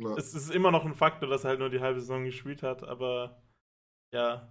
Ja. 0.01 0.14
Es 0.16 0.32
ist 0.32 0.51
immer 0.51 0.70
noch 0.70 0.84
ein 0.84 0.95
Faktor, 0.95 1.28
dass 1.28 1.45
er 1.45 1.51
halt 1.51 1.59
nur 1.59 1.70
die 1.70 1.80
halbe 1.80 2.01
Saison 2.01 2.24
gespielt 2.24 2.62
hat. 2.62 2.84
Aber 2.84 3.43
ja, 4.14 4.49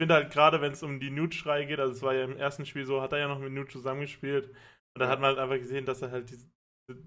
finde 0.00 0.14
halt 0.14 0.32
gerade, 0.32 0.62
wenn 0.62 0.72
es 0.72 0.82
um 0.82 0.98
die 0.98 1.10
Nude-Schrei 1.10 1.66
geht, 1.66 1.78
also 1.78 1.92
es 1.92 2.02
war 2.02 2.14
ja 2.14 2.24
im 2.24 2.38
ersten 2.38 2.64
Spiel 2.64 2.86
so, 2.86 3.02
hat 3.02 3.12
er 3.12 3.18
ja 3.18 3.28
noch 3.28 3.38
mit 3.38 3.52
Nude 3.52 3.68
zusammengespielt. 3.68 4.48
Und 4.48 5.00
da 5.00 5.08
hat 5.08 5.20
man 5.20 5.28
halt 5.28 5.38
einfach 5.38 5.58
gesehen, 5.58 5.84
dass 5.84 6.00
er 6.00 6.10
halt 6.10 6.30
diese, 6.30 6.50
diese 6.88 7.02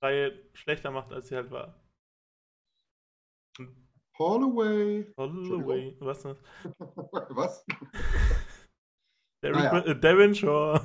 Reihe 0.00 0.48
schlechter 0.52 0.92
macht, 0.92 1.12
als 1.12 1.26
sie 1.26 1.34
halt 1.34 1.50
war. 1.50 1.74
Holloway. 4.16 5.12
Holloway. 5.16 5.96
Was? 5.98 6.24
Was? 7.30 7.66
Derek, 9.52 9.72
naja. 9.72 9.84
äh, 9.84 10.00
Devin 10.00 10.34
Shaw. 10.34 10.80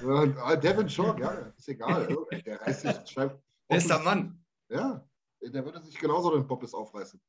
Äh, 0.00 0.58
Devin 0.58 0.88
Shaw, 0.88 1.16
ja, 1.18 1.52
ist 1.56 1.68
egal. 1.68 2.08
Der 2.46 2.60
reißt 2.60 2.80
sich, 2.82 2.96
schreibt. 3.10 3.40
Der 3.70 3.98
Mann? 3.98 4.44
Ja, 4.68 5.04
der 5.42 5.64
würde 5.64 5.82
sich 5.82 5.98
genauso 5.98 6.34
den 6.34 6.46
Poppes 6.46 6.74
aufreißen. 6.74 7.20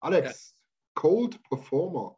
Alex, 0.00 0.50
ja. 0.50 1.00
Cold 1.00 1.42
Performer. 1.44 2.16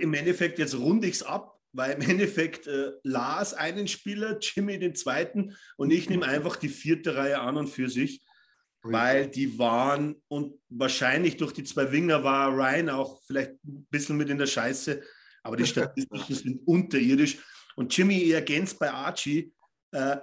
Im 0.00 0.14
Endeffekt, 0.14 0.58
jetzt 0.58 0.76
runde 0.76 1.06
ich 1.08 1.16
es 1.16 1.22
ab, 1.22 1.58
weil 1.72 1.92
im 1.92 2.02
Endeffekt 2.08 2.66
äh, 2.66 2.92
Lars 3.02 3.54
einen 3.54 3.88
Spieler, 3.88 4.38
Jimmy 4.40 4.78
den 4.78 4.94
zweiten 4.94 5.56
und 5.76 5.90
ich 5.90 6.08
nehme 6.08 6.26
einfach 6.26 6.56
die 6.56 6.68
vierte 6.68 7.16
Reihe 7.16 7.40
an 7.40 7.56
und 7.56 7.68
für 7.68 7.88
sich, 7.88 8.22
weil 8.82 9.28
die 9.28 9.58
waren 9.58 10.22
und 10.28 10.60
wahrscheinlich 10.68 11.38
durch 11.38 11.52
die 11.52 11.64
zwei 11.64 11.90
Winger 11.92 12.22
war 12.24 12.50
Ryan 12.50 12.90
auch 12.90 13.22
vielleicht 13.24 13.52
ein 13.64 13.86
bisschen 13.90 14.16
mit 14.16 14.28
in 14.28 14.38
der 14.38 14.46
Scheiße, 14.46 15.02
aber 15.42 15.56
die 15.56 15.66
Statistiken 15.66 16.34
sind 16.34 16.66
unterirdisch. 16.66 17.38
Und 17.76 17.96
Jimmy 17.96 18.30
ergänzt 18.30 18.78
bei 18.78 18.90
Archie, 18.90 19.52
äh, 19.92 20.16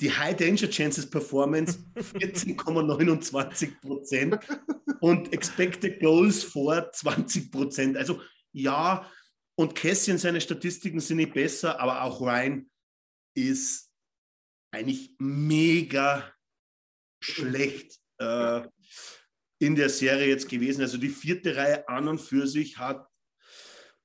die 0.00 0.12
High 0.12 0.36
Danger 0.36 0.70
Chances 0.70 1.08
Performance 1.08 1.78
14,29 1.96 3.80
Prozent 3.80 4.38
und 5.00 5.32
Expected 5.32 6.00
Goals 6.00 6.44
vor 6.44 6.90
20 6.92 7.50
Prozent. 7.50 7.96
Also 7.96 8.20
ja, 8.52 9.10
und 9.56 9.74
Cassian, 9.74 10.18
seine 10.18 10.40
Statistiken 10.40 11.00
sind 11.00 11.16
nicht 11.16 11.34
besser, 11.34 11.80
aber 11.80 12.02
auch 12.02 12.20
Ryan 12.20 12.70
ist 13.34 13.90
eigentlich 14.70 15.14
mega 15.18 16.32
schlecht 17.20 17.98
äh, 18.18 18.62
in 19.58 19.74
der 19.74 19.88
Serie 19.88 20.28
jetzt 20.28 20.48
gewesen. 20.48 20.82
Also 20.82 20.98
die 20.98 21.08
vierte 21.08 21.56
Reihe 21.56 21.88
an 21.88 22.06
und 22.06 22.20
für 22.20 22.46
sich 22.46 22.78
hat 22.78 23.08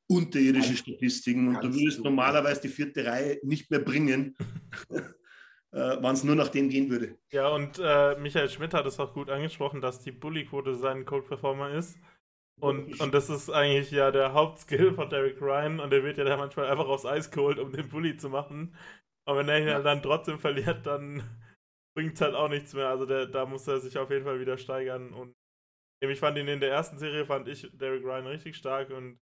unterirdische 0.07 0.75
Statistiken 0.75 1.47
und 1.47 1.63
du 1.63 1.73
würdest 1.73 2.03
normalerweise 2.03 2.61
die 2.61 2.67
vierte 2.67 3.05
Reihe 3.05 3.39
nicht 3.43 3.71
mehr 3.71 3.79
bringen, 3.79 4.35
äh, 4.89 4.99
wenn 5.71 6.13
es 6.13 6.23
nur 6.23 6.35
nach 6.35 6.49
dem 6.49 6.69
gehen 6.69 6.89
würde. 6.89 7.17
Ja, 7.31 7.49
und 7.49 7.79
äh, 7.83 8.15
Michael 8.19 8.49
Schmidt 8.49 8.73
hat 8.73 8.85
es 8.85 8.99
auch 8.99 9.13
gut 9.13 9.29
angesprochen, 9.29 9.81
dass 9.81 9.99
die 9.99 10.11
Bully-Quote 10.11 10.75
sein 10.75 11.05
Cold 11.05 11.27
Performer 11.27 11.71
ist. 11.71 11.97
Und, 12.61 12.99
und 13.01 13.13
das 13.13 13.29
ist 13.29 13.49
eigentlich 13.49 13.91
ja 13.91 14.11
der 14.11 14.33
Hauptskill 14.33 14.93
von 14.93 15.09
Derek 15.09 15.41
Ryan 15.41 15.79
und 15.79 15.89
der 15.89 16.03
wird 16.03 16.17
ja 16.17 16.23
da 16.23 16.37
manchmal 16.37 16.69
einfach 16.69 16.87
aufs 16.87 17.05
Eis 17.05 17.31
geholt, 17.31 17.59
um 17.59 17.71
den 17.71 17.89
Bully 17.89 18.15
zu 18.15 18.29
machen. 18.29 18.75
Aber 19.25 19.39
wenn 19.39 19.49
er 19.49 19.59
ihn 19.59 19.67
ja. 19.67 19.81
dann 19.81 20.03
trotzdem 20.03 20.39
verliert, 20.39 20.85
dann 20.85 21.23
bringt 21.97 22.13
es 22.13 22.21
halt 22.21 22.35
auch 22.35 22.49
nichts 22.49 22.73
mehr. 22.73 22.89
Also 22.89 23.05
der, 23.05 23.25
da 23.25 23.45
muss 23.45 23.67
er 23.67 23.79
sich 23.79 23.97
auf 23.97 24.09
jeden 24.11 24.23
Fall 24.23 24.39
wieder 24.39 24.57
steigern. 24.57 25.13
Und 25.13 25.33
ich 26.01 26.19
fand 26.19 26.37
ihn 26.37 26.47
in 26.47 26.59
der 26.59 26.71
ersten 26.71 26.97
Serie, 26.97 27.25
fand 27.25 27.47
ich 27.47 27.69
Derek 27.73 28.03
Ryan 28.03 28.27
richtig 28.27 28.55
stark 28.55 28.91
und 28.91 29.19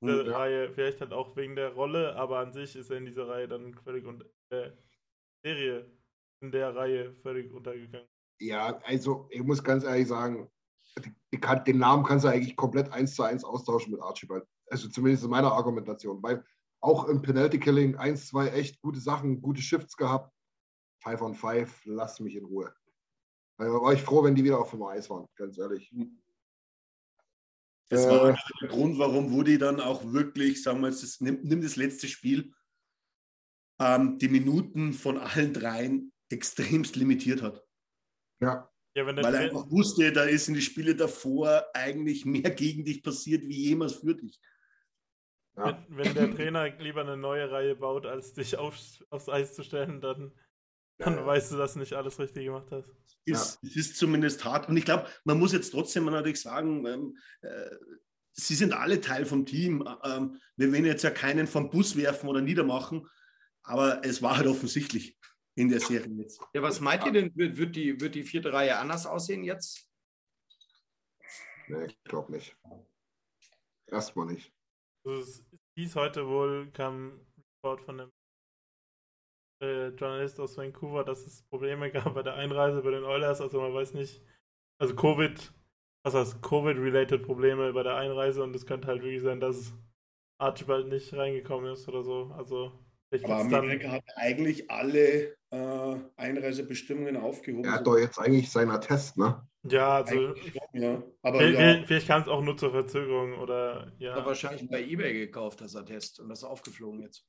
der 0.00 0.26
ja. 0.26 0.36
Reihe 0.36 0.70
vielleicht 0.70 1.00
halt 1.00 1.12
auch 1.12 1.36
wegen 1.36 1.56
der 1.56 1.72
Rolle, 1.72 2.14
aber 2.16 2.38
an 2.38 2.52
sich 2.52 2.76
ist 2.76 2.90
er 2.90 2.98
in 2.98 3.06
dieser 3.06 3.28
Reihe 3.28 3.48
dann 3.48 3.74
völlig 3.74 4.04
unter 4.04 4.26
äh, 4.50 4.70
Serie 5.42 5.90
in 6.40 6.50
der 6.52 6.74
Reihe 6.74 7.14
völlig 7.22 7.52
untergegangen. 7.52 8.06
Ja, 8.40 8.78
also 8.84 9.28
ich 9.30 9.42
muss 9.42 9.62
ganz 9.62 9.84
ehrlich 9.84 10.08
sagen, 10.08 10.50
die, 11.32 11.40
kann, 11.40 11.64
den 11.64 11.78
Namen 11.78 12.04
kannst 12.04 12.24
du 12.24 12.28
eigentlich 12.28 12.56
komplett 12.56 12.92
eins 12.92 13.14
zu 13.14 13.22
eins 13.22 13.44
austauschen 13.44 13.92
mit 13.92 14.02
Archibald. 14.02 14.44
Also 14.70 14.88
zumindest 14.88 15.24
in 15.24 15.30
meiner 15.30 15.52
Argumentation. 15.52 16.22
Weil 16.22 16.44
auch 16.80 17.08
im 17.08 17.22
Penalty 17.22 17.58
Killing 17.58 17.96
1, 17.96 18.28
2 18.28 18.48
echt 18.48 18.80
gute 18.80 19.00
Sachen, 19.00 19.40
gute 19.40 19.62
Shifts 19.62 19.96
gehabt. 19.96 20.32
5 21.02 21.22
on 21.22 21.34
5, 21.34 21.82
lass 21.86 22.20
mich 22.20 22.36
in 22.36 22.44
Ruhe. 22.44 22.74
Da 23.58 23.66
war 23.66 23.92
ich 23.92 24.02
froh, 24.02 24.24
wenn 24.24 24.34
die 24.34 24.44
wieder 24.44 24.58
auf 24.58 24.70
dem 24.70 24.82
Eis 24.82 25.08
waren, 25.08 25.26
ganz 25.36 25.58
ehrlich. 25.58 25.92
Das 27.88 28.08
war 28.08 28.30
äh, 28.30 28.36
der 28.60 28.68
Grund, 28.68 28.98
warum 28.98 29.32
Woody 29.32 29.58
dann 29.58 29.80
auch 29.80 30.12
wirklich, 30.12 30.62
sagen 30.62 30.80
wir 30.80 30.88
jetzt, 30.88 31.02
das, 31.02 31.20
nimm, 31.20 31.40
nimm 31.42 31.62
das 31.62 31.76
letzte 31.76 32.08
Spiel, 32.08 32.52
ähm, 33.80 34.18
die 34.18 34.28
Minuten 34.28 34.92
von 34.92 35.18
allen 35.18 35.52
dreien 35.52 36.12
extremst 36.28 36.96
limitiert 36.96 37.42
hat. 37.42 37.62
Ja. 38.40 38.70
Ja, 38.96 39.04
Weil 39.06 39.18
er 39.18 39.40
einfach 39.40 39.70
wusste, 39.70 40.10
da 40.10 40.24
ist 40.24 40.48
in 40.48 40.54
die 40.54 40.62
Spiele 40.62 40.96
davor 40.96 41.66
eigentlich 41.74 42.24
mehr 42.24 42.50
gegen 42.50 42.82
dich 42.84 43.02
passiert 43.02 43.46
wie 43.46 43.68
jemals 43.68 43.96
für 43.96 44.14
dich. 44.14 44.40
Ja. 45.54 45.84
Wenn, 45.88 45.98
wenn, 45.98 46.14
der 46.14 46.34
Trainer 46.34 46.68
lieber 46.78 47.02
eine 47.02 47.16
neue 47.16 47.50
Reihe 47.50 47.76
baut, 47.76 48.06
als 48.06 48.32
dich 48.32 48.56
aufs, 48.56 49.04
aufs 49.10 49.28
Eis 49.28 49.54
zu 49.54 49.62
stellen, 49.62 50.00
dann, 50.00 50.32
dann 50.98 51.16
ja, 51.16 51.26
weißt 51.26 51.52
du, 51.52 51.56
dass 51.56 51.74
du 51.74 51.80
nicht 51.80 51.92
alles 51.92 52.18
richtig 52.18 52.44
gemacht 52.44 52.68
hast. 52.70 52.88
Ist, 53.24 53.58
Es 53.62 53.76
ist 53.76 53.96
zumindest 53.96 54.44
hart. 54.44 54.68
Und 54.68 54.76
ich 54.76 54.84
glaube, 54.84 55.08
man 55.24 55.38
muss 55.38 55.52
jetzt 55.52 55.70
trotzdem 55.70 56.04
natürlich 56.06 56.40
sagen, 56.40 56.86
ähm, 56.86 57.18
äh, 57.42 57.76
sie 58.32 58.54
sind 58.54 58.72
alle 58.72 59.00
Teil 59.00 59.26
vom 59.26 59.44
Team. 59.44 59.86
Ähm, 60.04 60.38
wir 60.56 60.72
werden 60.72 60.86
jetzt 60.86 61.04
ja 61.04 61.10
keinen 61.10 61.46
vom 61.46 61.70
Bus 61.70 61.96
werfen 61.96 62.28
oder 62.28 62.40
niedermachen, 62.40 63.08
aber 63.62 64.04
es 64.04 64.22
war 64.22 64.36
halt 64.36 64.46
offensichtlich 64.46 65.18
in 65.54 65.68
der 65.68 65.80
Serie 65.80 66.14
jetzt. 66.22 66.40
Ja, 66.54 66.62
was 66.62 66.80
meint 66.80 67.04
ihr 67.04 67.12
denn? 67.12 67.34
Wird, 67.34 67.56
wird, 67.56 67.76
die, 67.76 68.00
wird 68.00 68.14
die 68.14 68.24
vierte 68.24 68.52
Reihe 68.52 68.78
anders 68.78 69.06
aussehen 69.06 69.42
jetzt? 69.42 69.88
Nee, 71.68 71.86
ich 71.86 72.04
glaube 72.04 72.32
nicht. 72.32 72.56
Erstmal 73.86 74.26
nicht. 74.26 74.52
Also 75.04 75.20
es 75.20 75.44
hieß 75.74 75.96
heute 75.96 76.26
wohl, 76.26 76.70
kam 76.72 77.20
Report 77.36 77.82
von 77.82 78.00
einem 78.00 78.12
äh, 79.60 79.88
Journalist 79.88 80.38
aus 80.40 80.56
Vancouver, 80.56 81.04
dass 81.04 81.26
es 81.26 81.42
Probleme 81.42 81.90
gab 81.92 82.14
bei 82.14 82.22
der 82.22 82.34
Einreise 82.34 82.82
bei 82.82 82.90
den 82.90 83.04
Oilers. 83.04 83.40
Also 83.40 83.60
man 83.60 83.74
weiß 83.74 83.94
nicht, 83.94 84.22
also 84.78 84.94
Covid, 84.94 85.52
was 86.04 86.14
heißt 86.14 86.42
Covid-related 86.42 87.22
Probleme 87.22 87.72
bei 87.72 87.82
der 87.82 87.96
Einreise 87.96 88.42
und 88.42 88.54
es 88.54 88.66
könnte 88.66 88.88
halt 88.88 89.02
wirklich 89.02 89.22
sein, 89.22 89.40
dass 89.40 89.72
Archibald 90.38 90.88
nicht 90.88 91.14
reingekommen 91.14 91.72
ist 91.72 91.88
oder 91.88 92.02
so. 92.02 92.32
Also 92.36 92.72
Aber 93.24 93.36
Amerika 93.36 93.90
hat 93.90 94.04
eigentlich 94.16 94.70
alle 94.70 95.36
äh, 95.50 95.96
Einreisebestimmungen 96.16 97.16
aufgehoben. 97.16 97.64
Er 97.64 97.72
hat 97.72 97.86
doch 97.86 97.98
jetzt 97.98 98.18
eigentlich 98.18 98.50
seinen 98.50 98.70
Attest, 98.70 99.16
ne? 99.16 99.46
Ja, 99.68 100.02
also. 100.02 100.34
Ja. 100.72 101.02
Aber 101.22 101.38
vielleicht, 101.38 101.58
ja. 101.58 101.86
vielleicht 101.86 102.06
kann 102.06 102.22
es 102.22 102.28
auch 102.28 102.42
nur 102.42 102.56
zur 102.56 102.70
Verzögerung 102.70 103.38
oder 103.38 103.92
ja. 103.98 104.14
Hat 104.14 104.26
wahrscheinlich 104.26 104.68
bei 104.68 104.82
Ebay 104.82 105.12
gekauft, 105.12 105.60
das 105.60 105.74
Attest, 105.74 106.20
und 106.20 106.28
das 106.28 106.40
ist 106.40 106.44
aufgeflogen 106.44 107.00
jetzt. 107.02 107.24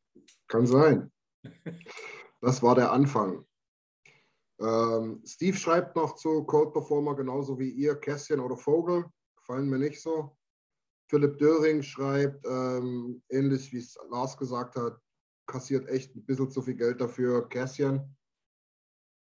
Kann 0.48 0.68
sein. 0.68 1.12
Das 2.42 2.62
war 2.62 2.76
der 2.76 2.92
Anfang. 2.92 3.46
Ähm, 4.60 5.22
Steve 5.26 5.56
schreibt 5.56 5.96
noch 5.96 6.16
zu 6.16 6.44
Cold 6.44 6.74
Performer 6.74 7.16
genauso 7.16 7.60
wie 7.60 7.70
ihr, 7.70 7.96
Kästchen 7.96 8.40
oder 8.40 8.58
Vogel. 8.58 9.06
Gefallen 9.38 9.70
mir 9.70 9.78
nicht 9.78 10.02
so. 10.02 10.36
Philipp 11.10 11.38
Döring 11.38 11.84
schreibt, 11.84 12.46
ähm, 12.46 13.22
ähnlich 13.30 13.72
wie 13.72 13.78
es 13.78 13.98
Lars 14.10 14.38
gesagt 14.38 14.76
hat, 14.76 15.00
kassiert 15.48 15.88
echt 15.88 16.16
ein 16.16 16.26
bisschen 16.26 16.52
zu 16.52 16.62
viel 16.62 16.76
Geld 16.76 17.00
dafür. 17.00 17.48
Cassian. 17.48 18.16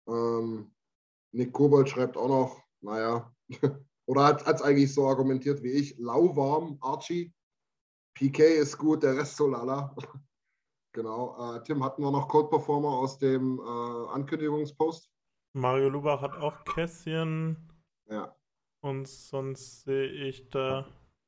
Ähm, 0.08 0.74
Nick 1.32 1.52
Kobold 1.52 1.88
schreibt 1.88 2.16
auch 2.16 2.28
noch, 2.28 2.62
naja, 2.80 3.32
oder 4.06 4.24
hat 4.24 4.46
es 4.46 4.62
eigentlich 4.62 4.92
so 4.92 5.06
argumentiert 5.06 5.62
wie 5.62 5.72
ich, 5.72 5.96
lauwarm, 5.98 6.78
Archie. 6.80 7.32
PK 8.14 8.44
ist 8.56 8.78
gut, 8.78 9.02
der 9.02 9.16
Rest 9.16 9.36
so 9.36 9.46
lala. 9.46 9.94
genau. 10.96 11.54
Äh, 11.56 11.62
Tim, 11.62 11.84
hatten 11.84 12.02
wir 12.02 12.10
noch 12.10 12.26
Code 12.26 12.48
Performer 12.48 12.88
aus 12.88 13.18
dem 13.18 13.60
äh, 13.60 14.12
Ankündigungspost? 14.12 15.08
Mario 15.52 15.88
Lubach 15.90 16.20
hat 16.20 16.36
auch 16.38 16.64
Kässchen. 16.64 17.56
Ja. 18.10 18.34
Und 18.80 19.06
sonst 19.06 19.84
sehe 19.84 20.06
ich 20.06 20.50
da 20.50 20.86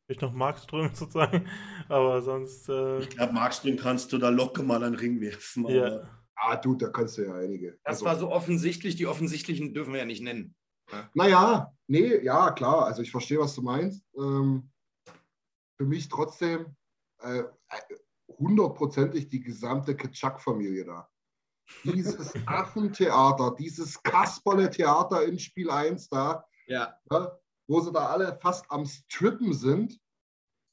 ich 0.09 0.21
noch 0.21 0.33
Markström 0.33 0.91
sozusagen, 0.95 1.49
aber 1.89 2.23
sonst. 2.23 2.69
Äh... 2.69 3.01
Ich 3.01 3.11
glaube, 3.11 3.33
Markström 3.33 3.77
kannst 3.77 4.12
du 4.12 4.19
da 4.19 4.31
locker 4.31 4.62
mal 4.62 4.83
einen 4.83 4.97
Ring 4.97 5.21
werfen. 5.21 5.69
Ja. 5.69 6.03
Ah, 6.35 6.57
du, 6.57 6.75
da 6.77 6.89
kannst 6.89 7.19
du 7.19 7.27
ja 7.27 7.35
einige. 7.35 7.79
Das 7.85 7.97
also, 7.97 8.05
war 8.07 8.16
so 8.16 8.31
offensichtlich, 8.31 8.97
die 8.97 9.07
offensichtlichen 9.07 9.75
dürfen 9.75 9.93
wir 9.93 10.01
ja 10.01 10.07
nicht 10.07 10.23
nennen. 10.23 10.55
Ja. 10.91 11.11
Naja, 11.14 11.75
nee, 11.89 12.25
ja, 12.25 12.53
klar, 12.53 12.87
also 12.87 13.03
ich 13.03 13.11
verstehe, 13.11 13.39
was 13.39 13.55
du 13.55 13.62
meinst. 13.62 14.03
Ähm, 14.16 14.71
für 15.77 15.85
mich 15.85 16.09
trotzdem 16.09 16.77
äh, 17.21 17.43
hundertprozentig 18.29 19.29
die 19.29 19.41
gesamte 19.41 19.97
Kitschak-Familie 19.97 20.85
da. 20.85 21.09
Dieses 21.85 22.35
Affentheater, 22.47 23.55
dieses 23.59 24.03
Kasperle-Theater 24.03 25.24
in 25.24 25.39
Spiel 25.39 25.70
1 25.70 26.09
da. 26.09 26.45
Ja. 26.66 26.95
ja 27.11 27.39
wo 27.68 27.81
sie 27.81 27.93
da 27.93 28.07
alle 28.07 28.37
fast 28.41 28.64
am 28.70 28.87
Strippen 28.87 29.53
sind, 29.53 30.01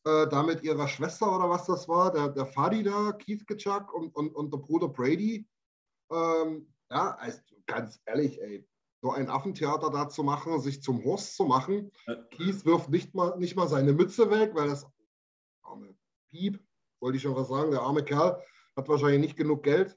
äh, 0.06 0.28
da 0.28 0.44
mit 0.44 0.64
ihrer 0.64 0.88
Schwester 0.88 1.36
oder 1.36 1.50
was 1.50 1.66
das 1.66 1.88
war, 1.88 2.12
der, 2.12 2.30
der 2.30 2.46
Fadi 2.46 2.84
da, 2.84 3.12
Keith 3.12 3.46
Kitschak 3.46 3.94
und, 3.94 4.16
und, 4.16 4.34
und 4.34 4.52
der 4.52 4.58
Bruder 4.58 4.88
Brady. 4.88 5.48
Ähm, 6.12 6.74
ja, 6.90 7.16
also 7.16 7.40
ganz 7.66 8.00
ehrlich, 8.06 8.42
ey, 8.42 8.68
so 9.02 9.12
ein 9.12 9.30
Affentheater 9.30 9.90
da 9.90 10.08
zu 10.08 10.24
machen, 10.24 10.60
sich 10.62 10.82
zum 10.82 11.04
Horst 11.04 11.36
zu 11.36 11.44
machen. 11.44 11.92
Ja. 12.08 12.16
Keith 12.32 12.66
wirft 12.66 12.90
nicht 12.90 13.14
mal, 13.14 13.38
nicht 13.38 13.56
mal 13.56 13.68
seine 13.68 13.94
Mütze 13.94 14.32
weg, 14.32 14.52
weil 14.56 14.70
das 14.70 14.88
arme 15.64 15.96
Piep, 16.30 16.65
wollte 17.06 17.18
ich 17.18 17.22
schon 17.22 17.36
was 17.36 17.50
sagen, 17.50 17.70
der 17.70 17.84
arme 17.84 18.04
Kerl 18.04 18.42
hat 18.76 18.90
wahrscheinlich 18.90 19.22
nicht 19.22 19.38
genug 19.38 19.62
Geld, 19.62 19.96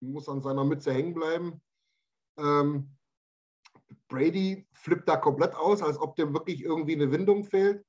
muss 0.00 0.28
an 0.28 0.42
seiner 0.42 0.62
Mütze 0.62 0.92
hängen 0.92 1.14
bleiben. 1.14 1.62
Ähm, 2.36 2.94
Brady 4.08 4.68
flippt 4.74 5.08
da 5.08 5.16
komplett 5.16 5.54
aus, 5.54 5.80
als 5.82 5.98
ob 5.98 6.14
dem 6.16 6.34
wirklich 6.34 6.62
irgendwie 6.62 6.94
eine 6.94 7.10
Windung 7.10 7.44
fehlt. 7.44 7.86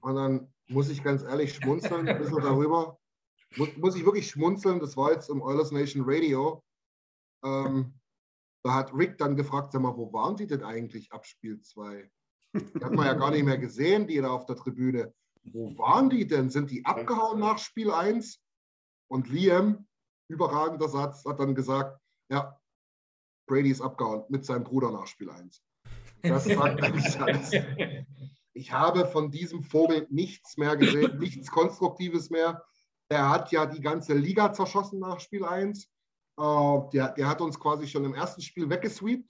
Und 0.00 0.16
dann 0.16 0.52
muss 0.66 0.88
ich 0.88 1.04
ganz 1.04 1.22
ehrlich 1.22 1.54
schmunzeln, 1.54 2.08
ein 2.08 2.18
bisschen 2.18 2.42
darüber. 2.42 2.98
Muss, 3.56 3.76
muss 3.76 3.94
ich 3.94 4.04
wirklich 4.04 4.28
schmunzeln, 4.28 4.80
das 4.80 4.96
war 4.96 5.12
jetzt 5.12 5.30
im 5.30 5.40
Oilers 5.40 5.70
Nation 5.70 6.02
Radio. 6.04 6.64
Ähm, 7.44 7.94
da 8.64 8.74
hat 8.74 8.92
Rick 8.92 9.16
dann 9.16 9.36
gefragt, 9.36 9.70
sag 9.70 9.82
mal, 9.82 9.96
wo 9.96 10.12
waren 10.12 10.34
die 10.34 10.48
denn 10.48 10.64
eigentlich 10.64 11.12
ab 11.12 11.24
Spiel 11.24 11.60
2? 11.60 12.10
Die 12.52 12.84
hat 12.84 12.92
man 12.92 13.06
ja 13.06 13.14
gar 13.14 13.30
nicht 13.30 13.44
mehr 13.44 13.58
gesehen, 13.58 14.08
die 14.08 14.16
da 14.16 14.30
auf 14.30 14.44
der 14.44 14.56
Tribüne. 14.56 15.14
Wo 15.52 15.76
waren 15.78 16.10
die 16.10 16.26
denn? 16.26 16.50
Sind 16.50 16.70
die 16.70 16.84
abgehauen 16.84 17.40
nach 17.40 17.58
Spiel 17.58 17.90
1? 17.90 18.40
Und 19.10 19.28
Liam, 19.28 19.86
überragender 20.28 20.88
Satz, 20.88 21.24
hat 21.24 21.40
dann 21.40 21.54
gesagt, 21.54 22.00
ja, 22.30 22.58
Brady 23.46 23.70
ist 23.70 23.80
abgehauen 23.80 24.24
mit 24.28 24.44
seinem 24.44 24.64
Bruder 24.64 24.90
nach 24.90 25.06
Spiel 25.06 25.30
1. 25.30 25.62
Das 26.22 26.44
sagt 26.44 26.82
eigentlich 26.82 27.20
alles. 27.20 27.52
Ich 28.52 28.72
habe 28.72 29.06
von 29.06 29.30
diesem 29.30 29.62
Vogel 29.62 30.06
nichts 30.10 30.56
mehr 30.56 30.76
gesehen, 30.76 31.18
nichts 31.18 31.50
Konstruktives 31.50 32.28
mehr. 32.30 32.64
Der 33.10 33.30
hat 33.30 33.52
ja 33.52 33.66
die 33.66 33.80
ganze 33.80 34.14
Liga 34.14 34.52
zerschossen 34.52 34.98
nach 34.98 35.20
Spiel 35.20 35.44
1. 35.44 35.88
Uh, 36.38 36.86
äh, 36.86 36.90
der, 36.90 37.08
der, 37.14 37.28
hat 37.28 37.40
uns 37.40 37.58
quasi 37.58 37.88
schon 37.88 38.04
im 38.04 38.14
ersten 38.14 38.40
Spiel 38.42 38.70
weggesweept 38.70 39.28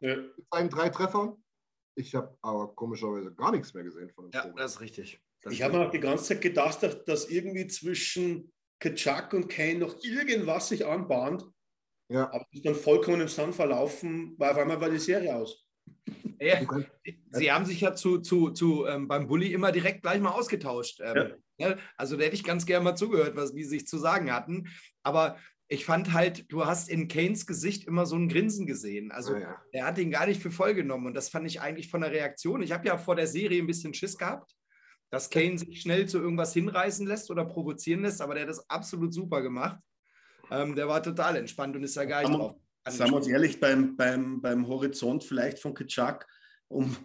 ja. 0.00 0.16
mit 0.16 0.46
seinen 0.50 0.70
drei 0.70 0.88
Treffern. 0.88 1.36
Ich 1.96 2.14
habe 2.14 2.34
aber 2.40 2.74
komischerweise 2.74 3.34
gar 3.34 3.50
nichts 3.50 3.74
mehr 3.74 3.84
gesehen 3.84 4.10
von 4.10 4.24
dem 4.24 4.32
Ja, 4.32 4.42
Vogel. 4.42 4.56
das 4.56 4.74
ist 4.74 4.80
richtig. 4.80 5.20
Das 5.42 5.52
ich 5.52 5.62
habe 5.62 5.78
mir 5.78 5.86
auch 5.86 5.90
die 5.90 6.00
ganze 6.00 6.24
Zeit 6.24 6.40
gedacht, 6.40 6.82
dass 7.06 7.28
irgendwie 7.28 7.66
zwischen 7.66 8.52
Kaczak 8.78 9.32
und 9.32 9.48
Kane 9.48 9.78
noch 9.78 10.02
irgendwas 10.02 10.68
sich 10.68 10.86
anbahnt. 10.86 11.44
Ja. 12.08 12.30
Aber 12.32 12.44
es 12.50 12.58
ist 12.58 12.66
dann 12.66 12.74
vollkommen 12.74 13.20
im 13.20 13.28
Sand 13.28 13.54
verlaufen, 13.54 14.34
weil 14.38 14.50
auf 14.50 14.58
einmal 14.58 14.80
war 14.80 14.90
die 14.90 14.98
Serie 14.98 15.34
aus. 15.34 15.64
Ja, 16.40 16.60
sie 17.30 17.52
haben 17.52 17.66
sich 17.66 17.80
ja 17.80 17.94
zu, 17.94 18.18
zu, 18.18 18.50
zu 18.50 18.86
ähm, 18.86 19.06
beim 19.06 19.26
Bulli 19.26 19.52
immer 19.52 19.72
direkt 19.72 20.02
gleich 20.02 20.20
mal 20.20 20.30
ausgetauscht. 20.30 21.00
Ähm, 21.02 21.16
ja. 21.16 21.36
Ja, 21.60 21.76
also 21.96 22.16
da 22.16 22.24
hätte 22.24 22.34
ich 22.34 22.42
ganz 22.42 22.64
gerne 22.64 22.82
mal 22.82 22.96
zugehört, 22.96 23.36
was 23.36 23.52
die 23.52 23.64
sich 23.64 23.86
zu 23.86 23.98
sagen 23.98 24.32
hatten. 24.32 24.68
Aber 25.02 25.36
ich 25.68 25.84
fand 25.84 26.14
halt, 26.14 26.50
du 26.50 26.64
hast 26.64 26.88
in 26.88 27.06
Kanes 27.06 27.46
Gesicht 27.46 27.86
immer 27.86 28.06
so 28.06 28.16
ein 28.16 28.28
Grinsen 28.28 28.66
gesehen. 28.66 29.12
Also 29.12 29.34
ja, 29.34 29.40
ja. 29.40 29.62
er 29.72 29.86
hat 29.86 29.98
ihn 29.98 30.10
gar 30.10 30.26
nicht 30.26 30.40
für 30.40 30.50
voll 30.50 30.74
genommen. 30.74 31.06
Und 31.06 31.14
das 31.14 31.28
fand 31.28 31.46
ich 31.46 31.60
eigentlich 31.60 31.90
von 31.90 32.00
der 32.00 32.12
Reaktion. 32.12 32.62
Ich 32.62 32.72
habe 32.72 32.88
ja 32.88 32.96
vor 32.96 33.14
der 33.14 33.26
Serie 33.26 33.60
ein 33.60 33.66
bisschen 33.66 33.92
Schiss 33.92 34.16
gehabt, 34.16 34.54
dass 35.10 35.28
Kane 35.28 35.58
sich 35.58 35.80
schnell 35.80 36.06
zu 36.06 36.18
irgendwas 36.18 36.52
hinreißen 36.52 37.06
lässt 37.06 37.30
oder 37.30 37.44
provozieren 37.44 38.02
lässt, 38.02 38.20
aber 38.20 38.34
der 38.34 38.44
hat 38.44 38.50
das 38.50 38.68
absolut 38.70 39.12
super 39.12 39.42
gemacht. 39.42 39.78
Ähm, 40.50 40.74
der 40.74 40.88
war 40.88 41.02
total 41.02 41.36
entspannt 41.36 41.76
und 41.76 41.82
ist 41.82 41.96
da 41.96 42.04
gar 42.04 42.22
nicht 42.22 42.34
drauf. 42.34 42.56
Sagen 42.88 43.10
wir 43.10 43.16
uns 43.16 43.28
ehrlich, 43.28 43.60
beim, 43.60 43.96
beim, 43.96 44.40
beim 44.40 44.66
Horizont 44.66 45.22
vielleicht 45.22 45.58
von 45.58 45.74
Kitschak, 45.74 46.26
um, 46.68 46.96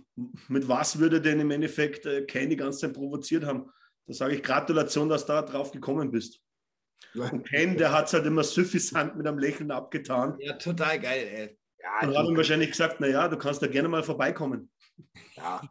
mit 0.48 0.68
was 0.68 1.00
würde 1.00 1.20
denn 1.20 1.40
im 1.40 1.52
Endeffekt 1.52 2.06
äh, 2.06 2.26
Kane 2.26 2.50
die 2.50 2.56
ganze 2.56 2.80
Zeit 2.80 2.94
provoziert 2.94 3.44
haben? 3.44 3.70
Da 4.06 4.14
sage 4.14 4.36
ich 4.36 4.44
Gratulation, 4.44 5.10
dass 5.10 5.26
du 5.26 5.34
da 5.34 5.42
drauf 5.42 5.72
gekommen 5.72 6.12
bist. 6.12 6.40
Und 7.16 7.48
Kane, 7.48 7.76
der 7.76 7.92
hat 7.92 8.08
es 8.08 8.14
halt 8.14 8.26
immer 8.26 8.44
suffisant 8.44 9.16
mit 9.16 9.28
einem 9.28 9.40
Lächeln 9.40 9.72
abgetan. 9.72 10.36
Ja, 10.40 10.54
total 10.54 11.00
geil, 11.00 11.28
ey. 11.34 11.58
Ja, 11.82 12.08
und 12.08 12.18
hat 12.18 12.28
ihm 12.28 12.38
wahrscheinlich 12.38 12.72
gesagt, 12.72 13.00
naja, 13.00 13.28
du 13.28 13.38
kannst 13.38 13.62
da 13.62 13.68
gerne 13.68 13.90
mal 13.90 14.04
vorbeikommen. 14.04 14.70
Ja, 15.36 15.62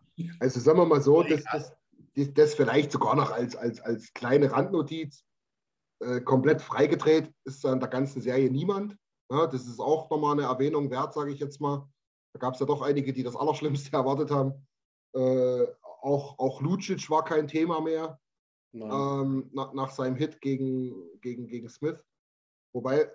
also 0.41 0.61
sagen 0.61 0.79
wir 0.79 0.87
mal 0.87 1.01
so, 1.01 1.23
das, 1.23 1.43
das, 1.45 1.73
das, 2.15 2.55
vielleicht 2.55 2.93
sogar 2.93 3.17
noch 3.17 3.31
als, 3.31 3.57
als, 3.57 3.81
als 3.81 4.13
kleine 4.15 4.53
Randnotiz. 4.53 5.25
Äh, 6.01 6.21
komplett 6.21 6.61
freigedreht 6.61 7.33
ist 7.45 7.65
an 7.65 7.81
der 7.81 7.89
ganzen 7.89 8.21
Serie 8.21 8.51
niemand. 8.51 8.97
Ja, 9.31 9.47
das 9.47 9.67
ist 9.67 9.81
auch 9.81 10.11
nochmal 10.11 10.33
eine 10.33 10.49
Erwähnung 10.49 10.91
wert, 10.91 11.15
sage 11.15 11.33
ich 11.33 11.41
jetzt 11.41 11.61
mal. 11.61 11.89
Da 12.33 12.39
gab 12.39 12.55
es 12.55 12.61
ja 12.61 12.67
doch 12.67 12.83
einige, 12.83 13.13
die 13.13 13.23
das 13.23 13.37
Allerschlimmste 13.37 13.93
erwartet 13.97 14.31
haben. 14.31 14.67
Äh, 15.15 15.67
auch, 16.03 16.39
auch 16.39 16.61
Lucic 16.61 17.09
war 17.09 17.25
kein 17.25 17.49
Thema 17.49 17.81
mehr 17.81 18.21
ähm, 18.75 19.51
nach, 19.53 19.73
nach, 19.73 19.91
seinem 19.91 20.17
Hit 20.17 20.41
gegen, 20.41 21.21
gegen, 21.21 21.47
gegen 21.47 21.69
Smith. 21.69 21.99
Wobei, 22.75 23.11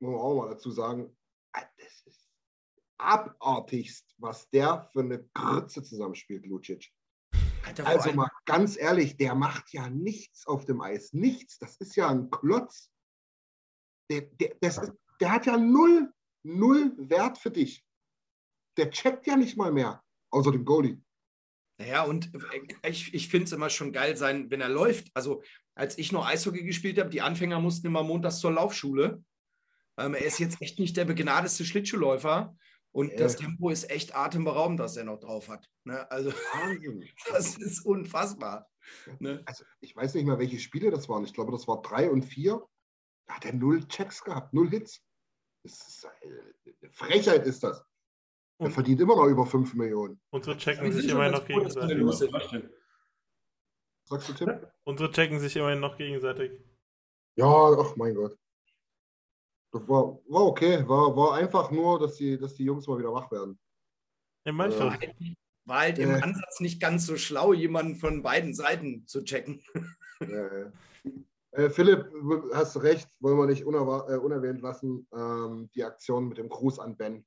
muss 0.00 0.12
man 0.12 0.20
auch 0.20 0.34
mal 0.34 0.50
dazu 0.50 0.70
sagen, 0.70 1.16
ah, 1.52 1.64
das 1.76 2.02
ist 2.06 2.30
abartigst, 2.98 4.14
was 4.18 4.48
der 4.50 4.88
für 4.92 5.00
eine 5.00 5.24
Grütze 5.34 5.82
zusammenspielt, 5.82 6.46
Lucic. 6.46 6.90
Alter, 7.68 7.86
also 7.86 8.12
mal 8.12 8.30
ganz 8.46 8.78
ehrlich, 8.78 9.16
der 9.16 9.34
macht 9.34 9.72
ja 9.72 9.90
nichts 9.90 10.46
auf 10.46 10.64
dem 10.64 10.80
Eis. 10.80 11.12
Nichts. 11.12 11.58
Das 11.58 11.76
ist 11.76 11.96
ja 11.96 12.08
ein 12.08 12.30
Klotz. 12.30 12.90
Der, 14.10 14.22
der, 14.22 14.54
ist, 14.62 14.92
der 15.20 15.32
hat 15.32 15.46
ja 15.46 15.56
null, 15.58 16.10
null 16.42 16.94
Wert 16.96 17.38
für 17.38 17.50
dich. 17.50 17.84
Der 18.76 18.90
checkt 18.90 19.26
ja 19.26 19.36
nicht 19.36 19.56
mal 19.56 19.72
mehr, 19.72 20.02
außer 20.30 20.52
dem 20.52 20.64
Goalie. 20.64 21.02
Naja, 21.78 22.04
und 22.04 22.32
ich, 22.82 23.12
ich 23.12 23.28
finde 23.28 23.44
es 23.44 23.52
immer 23.52 23.70
schon 23.70 23.92
geil 23.92 24.16
sein, 24.16 24.50
wenn 24.50 24.60
er 24.60 24.68
läuft. 24.68 25.08
Also, 25.14 25.42
als 25.74 25.98
ich 25.98 26.10
noch 26.10 26.26
Eishockey 26.26 26.64
gespielt 26.64 26.98
habe, 26.98 27.10
die 27.10 27.20
Anfänger 27.20 27.60
mussten 27.60 27.86
immer 27.86 28.02
montags 28.02 28.40
zur 28.40 28.52
Laufschule. 28.52 29.22
Ähm, 29.98 30.14
er 30.14 30.24
ist 30.24 30.38
jetzt 30.38 30.60
echt 30.62 30.78
nicht 30.78 30.96
der 30.96 31.04
begnadeste 31.04 31.64
Schlittschuhläufer. 31.64 32.56
Und 32.98 33.12
äh. 33.12 33.16
das 33.16 33.36
Tempo 33.36 33.70
ist 33.70 33.88
echt 33.90 34.16
atemberaubend, 34.16 34.80
das 34.80 34.96
er 34.96 35.04
noch 35.04 35.20
drauf 35.20 35.48
hat. 35.48 35.70
Ne? 35.84 36.10
Also, 36.10 36.32
das 37.30 37.56
ist 37.56 37.86
unfassbar. 37.86 38.68
Ne? 39.20 39.40
Also, 39.46 39.64
ich 39.78 39.94
weiß 39.94 40.14
nicht 40.14 40.24
mehr, 40.24 40.40
welche 40.40 40.58
Spiele 40.58 40.90
das 40.90 41.08
waren. 41.08 41.22
Ich 41.22 41.32
glaube, 41.32 41.52
das 41.52 41.68
war 41.68 41.80
drei 41.80 42.10
und 42.10 42.22
vier. 42.22 42.60
Da 43.28 43.36
hat 43.36 43.44
er 43.44 43.52
null 43.52 43.86
Checks 43.86 44.24
gehabt, 44.24 44.52
null 44.52 44.68
Hits. 44.70 45.00
Das 45.62 45.74
ist, 45.86 46.06
eine 46.06 46.90
Frechheit 46.90 47.46
ist 47.46 47.62
das. 47.62 47.84
Und 48.56 48.66
er 48.66 48.72
verdient 48.72 49.00
immer 49.00 49.14
noch 49.14 49.26
über 49.26 49.46
5 49.46 49.74
Millionen. 49.74 50.20
Unsere 50.30 50.56
checken 50.56 50.90
sich 50.90 51.08
immerhin 51.08 51.34
noch 51.34 51.46
gegenseitig. 51.46 52.64
Sagst 54.06 54.28
du, 54.28 54.32
Tim? 54.32 54.66
Unsere 54.82 55.12
checken 55.12 55.38
sich 55.38 55.54
immerhin 55.54 55.78
noch 55.78 55.96
gegenseitig. 55.96 56.50
Ja, 57.36 57.46
ach 57.78 57.94
mein 57.94 58.16
Gott. 58.16 58.36
Das 59.72 59.86
war, 59.88 60.18
war 60.28 60.46
okay. 60.46 60.86
War, 60.88 61.14
war 61.16 61.34
einfach 61.34 61.70
nur, 61.70 61.98
dass 61.98 62.16
die, 62.16 62.38
dass 62.38 62.54
die 62.54 62.64
Jungs 62.64 62.86
mal 62.86 62.98
wieder 62.98 63.12
wach 63.12 63.30
werden. 63.30 63.58
Ja, 64.46 64.52
manchmal. 64.52 64.98
Äh, 65.02 65.34
war 65.66 65.80
halt 65.80 65.98
im 65.98 66.10
äh, 66.10 66.20
Ansatz 66.22 66.60
nicht 66.60 66.80
ganz 66.80 67.04
so 67.04 67.16
schlau, 67.16 67.52
jemanden 67.52 67.96
von 67.96 68.22
beiden 68.22 68.54
Seiten 68.54 69.06
zu 69.06 69.22
checken. 69.22 69.62
Äh, 70.20 70.70
äh, 71.52 71.70
Philipp, 71.70 72.10
hast 72.52 72.74
du 72.74 72.80
recht, 72.80 73.08
wollen 73.20 73.38
wir 73.38 73.46
nicht 73.46 73.62
äh, 73.62 73.64
unerwähnt 73.64 74.60
lassen. 74.60 75.06
Ähm, 75.14 75.70
die 75.74 75.84
Aktion 75.84 76.28
mit 76.28 76.38
dem 76.38 76.48
Gruß 76.48 76.78
an 76.78 76.96
Ben. 76.96 77.24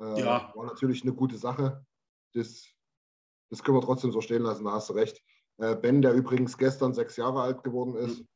Äh, 0.00 0.20
ja. 0.20 0.52
War 0.54 0.66
natürlich 0.66 1.02
eine 1.02 1.14
gute 1.14 1.38
Sache. 1.38 1.84
Das, 2.34 2.66
das 3.50 3.62
können 3.62 3.76
wir 3.76 3.82
trotzdem 3.82 4.12
so 4.12 4.20
stehen 4.20 4.42
lassen, 4.42 4.64
da 4.64 4.72
hast 4.72 4.90
du 4.90 4.94
recht. 4.94 5.22
Äh, 5.58 5.76
ben, 5.76 6.02
der 6.02 6.14
übrigens 6.14 6.56
gestern 6.56 6.94
sechs 6.94 7.16
Jahre 7.16 7.42
alt 7.42 7.62
geworden 7.62 7.94
ist. 7.94 8.20
Mhm. 8.20 8.28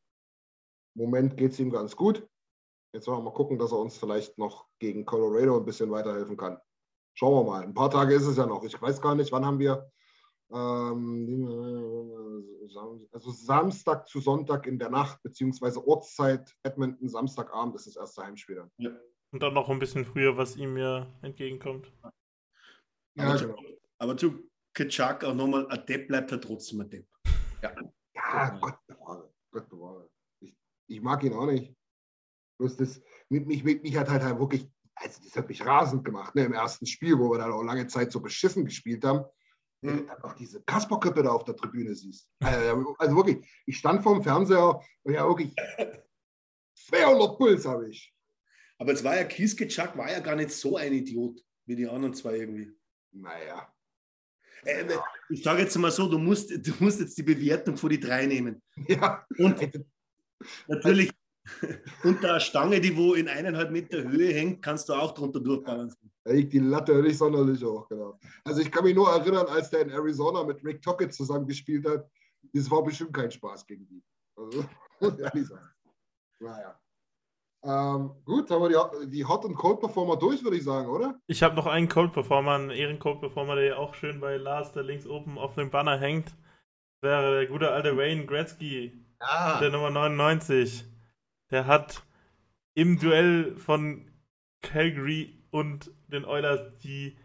Im 0.96 1.04
Moment 1.04 1.36
geht 1.36 1.52
es 1.52 1.60
ihm 1.60 1.70
ganz 1.70 1.96
gut. 1.96 2.26
Jetzt 2.94 3.08
wollen 3.08 3.18
wir 3.18 3.24
mal 3.24 3.32
gucken, 3.32 3.58
dass 3.58 3.72
er 3.72 3.78
uns 3.78 3.98
vielleicht 3.98 4.38
noch 4.38 4.68
gegen 4.78 5.04
Colorado 5.04 5.58
ein 5.58 5.64
bisschen 5.64 5.90
weiterhelfen 5.90 6.36
kann. 6.36 6.60
Schauen 7.14 7.34
wir 7.34 7.50
mal. 7.50 7.64
Ein 7.64 7.74
paar 7.74 7.90
Tage 7.90 8.14
ist 8.14 8.24
es 8.24 8.36
ja 8.36 8.46
noch. 8.46 8.62
Ich 8.62 8.80
weiß 8.80 9.00
gar 9.00 9.16
nicht, 9.16 9.32
wann 9.32 9.44
haben 9.44 9.58
wir. 9.58 9.90
Ähm, 10.52 11.34
also 13.10 13.30
Samstag 13.32 14.06
zu 14.06 14.20
Sonntag 14.20 14.68
in 14.68 14.78
der 14.78 14.90
Nacht, 14.90 15.20
beziehungsweise 15.24 15.84
Ortszeit 15.84 16.54
Edmonton, 16.62 17.08
Samstagabend 17.08 17.74
ist 17.74 17.88
das 17.88 17.96
erste 17.96 18.22
Heimspiel. 18.22 18.64
Ja. 18.78 18.90
Und 19.32 19.42
dann 19.42 19.54
noch 19.54 19.68
ein 19.68 19.80
bisschen 19.80 20.04
früher, 20.04 20.36
was 20.36 20.54
ihm 20.54 20.76
ja 20.76 21.12
entgegenkommt. 21.22 21.92
Ja, 23.16 23.24
aber, 23.24 23.38
genau. 23.38 23.56
aber 23.98 24.16
zu 24.16 24.48
Kitschak 24.72 25.24
auch 25.24 25.34
nochmal, 25.34 25.66
ein 25.66 25.84
Depp 25.86 26.06
bleibt 26.06 26.30
er 26.30 26.40
trotzdem 26.40 26.82
ein 26.82 26.90
Depp. 26.90 27.08
Ja, 27.60 27.74
ja 28.14 28.58
Gott 28.60 28.78
bewahre. 28.86 29.34
Gott 29.50 29.68
bewahre. 29.68 30.08
Ich, 30.40 30.56
ich 30.86 31.02
mag 31.02 31.24
ihn 31.24 31.32
auch 31.32 31.46
nicht. 31.46 31.74
Bloß 32.64 32.78
das, 32.78 33.02
mit 33.28 33.46
mich, 33.46 33.62
mit 33.62 33.82
mich 33.82 33.94
hat 33.94 34.08
halt, 34.08 34.22
halt 34.22 34.38
wirklich, 34.38 34.66
also 34.94 35.20
das 35.22 35.36
hat 35.36 35.50
mich 35.50 35.62
rasend 35.66 36.02
gemacht, 36.02 36.34
ne, 36.34 36.44
im 36.44 36.54
ersten 36.54 36.86
Spiel, 36.86 37.18
wo 37.18 37.30
wir 37.30 37.38
dann 37.38 37.52
auch 37.52 37.62
lange 37.62 37.86
Zeit 37.88 38.10
so 38.10 38.20
beschissen 38.20 38.64
gespielt 38.64 39.04
haben. 39.04 39.26
Wenn 39.82 39.98
du 39.98 40.06
dann 40.06 40.22
auch 40.22 40.32
diese 40.32 40.62
Kasperköppe 40.62 41.22
da 41.22 41.32
auf 41.32 41.44
der 41.44 41.56
Tribüne 41.56 41.94
siehst. 41.94 42.26
Also, 42.40 42.96
also 42.98 43.16
wirklich, 43.16 43.46
ich 43.66 43.76
stand 43.76 44.02
vorm 44.02 44.22
Fernseher 44.22 44.80
und 45.02 45.12
ja 45.12 45.28
wirklich 45.28 45.54
200 46.88 47.36
Puls 47.36 47.66
habe 47.66 47.90
ich. 47.90 48.14
Aber 48.78 48.92
es 48.92 49.04
war 49.04 49.14
ja, 49.14 49.24
Kieske 49.24 49.68
Chuck 49.68 49.94
war 49.98 50.10
ja 50.10 50.20
gar 50.20 50.36
nicht 50.36 50.50
so 50.50 50.78
ein 50.78 50.94
Idiot 50.94 51.44
wie 51.66 51.76
die 51.76 51.86
anderen 51.86 52.14
zwei 52.14 52.36
irgendwie. 52.36 52.72
Naja. 53.12 53.70
Äh, 54.62 54.86
ich 55.28 55.42
sage 55.42 55.60
jetzt 55.60 55.76
mal 55.76 55.90
so, 55.90 56.08
du 56.08 56.16
musst, 56.16 56.50
du 56.50 56.72
musst 56.78 57.00
jetzt 57.00 57.18
die 57.18 57.22
Bewertung 57.22 57.76
von 57.76 57.90
die 57.90 58.00
drei 58.00 58.24
nehmen. 58.24 58.62
Ja. 58.88 59.26
Und 59.36 59.60
natürlich 60.66 61.10
unter 62.04 62.30
einer 62.30 62.40
Stange, 62.40 62.80
die 62.80 62.96
wo 62.96 63.14
in 63.14 63.28
eineinhalb 63.28 63.70
Meter 63.70 64.02
Höhe 64.02 64.32
hängt, 64.32 64.62
kannst 64.62 64.88
du 64.88 64.94
auch 64.94 65.12
drunter 65.12 65.40
durchbalancieren. 65.40 66.10
Da 66.24 66.32
liegt 66.32 66.52
die 66.52 66.58
Latte 66.58 67.02
nicht 67.02 67.18
sonderlich 67.18 67.62
hoch, 67.62 67.86
genau. 67.88 68.18
Also 68.44 68.62
ich 68.62 68.70
kann 68.70 68.84
mich 68.84 68.94
nur 68.94 69.08
erinnern, 69.10 69.46
als 69.48 69.70
der 69.70 69.82
in 69.82 69.90
Arizona 69.90 70.42
mit 70.42 70.64
Rick 70.64 70.80
Tockett 70.80 71.12
zusammen 71.12 71.46
gespielt 71.46 71.86
hat, 71.86 72.08
das 72.52 72.70
war 72.70 72.82
bestimmt 72.82 73.12
kein 73.12 73.30
Spaß 73.30 73.66
gegen 73.66 73.86
die. 73.88 74.02
Also, 74.36 74.64
ehrlich 75.18 75.46
sagen. 75.46 75.68
Naja. 76.40 76.80
Ähm, 77.62 78.10
gut, 78.24 78.50
haben 78.50 78.62
wir 78.62 78.90
die, 79.00 79.10
die 79.10 79.24
Hot- 79.24 79.44
und 79.44 79.54
Cold-Performer 79.54 80.16
durch, 80.16 80.44
würde 80.44 80.58
ich 80.58 80.64
sagen, 80.64 80.88
oder? 80.88 81.18
Ich 81.26 81.42
habe 81.42 81.54
noch 81.54 81.66
einen 81.66 81.88
Cold-Performer, 81.88 82.52
einen 82.52 82.70
Ehren-Cold-Performer, 82.70 83.56
der 83.56 83.78
auch 83.78 83.94
schön 83.94 84.20
bei 84.20 84.36
Lars, 84.36 84.72
der 84.72 84.82
links 84.82 85.06
oben 85.06 85.38
auf 85.38 85.54
dem 85.54 85.70
Banner 85.70 85.98
hängt. 85.98 86.28
Das 87.00 87.10
wäre 87.10 87.38
der 87.38 87.46
gute 87.46 87.70
alte 87.70 87.96
Wayne 87.96 88.26
Gretzky, 88.26 88.92
ah. 89.20 89.58
der 89.60 89.70
Nummer 89.70 89.90
99 89.90 90.93
der 91.54 91.66
hat 91.66 92.02
im 92.74 92.98
Duell 92.98 93.56
von 93.56 94.10
Calgary 94.60 95.38
und 95.52 95.92
den 96.08 96.24
Oilers 96.24 96.76
die 96.78 97.16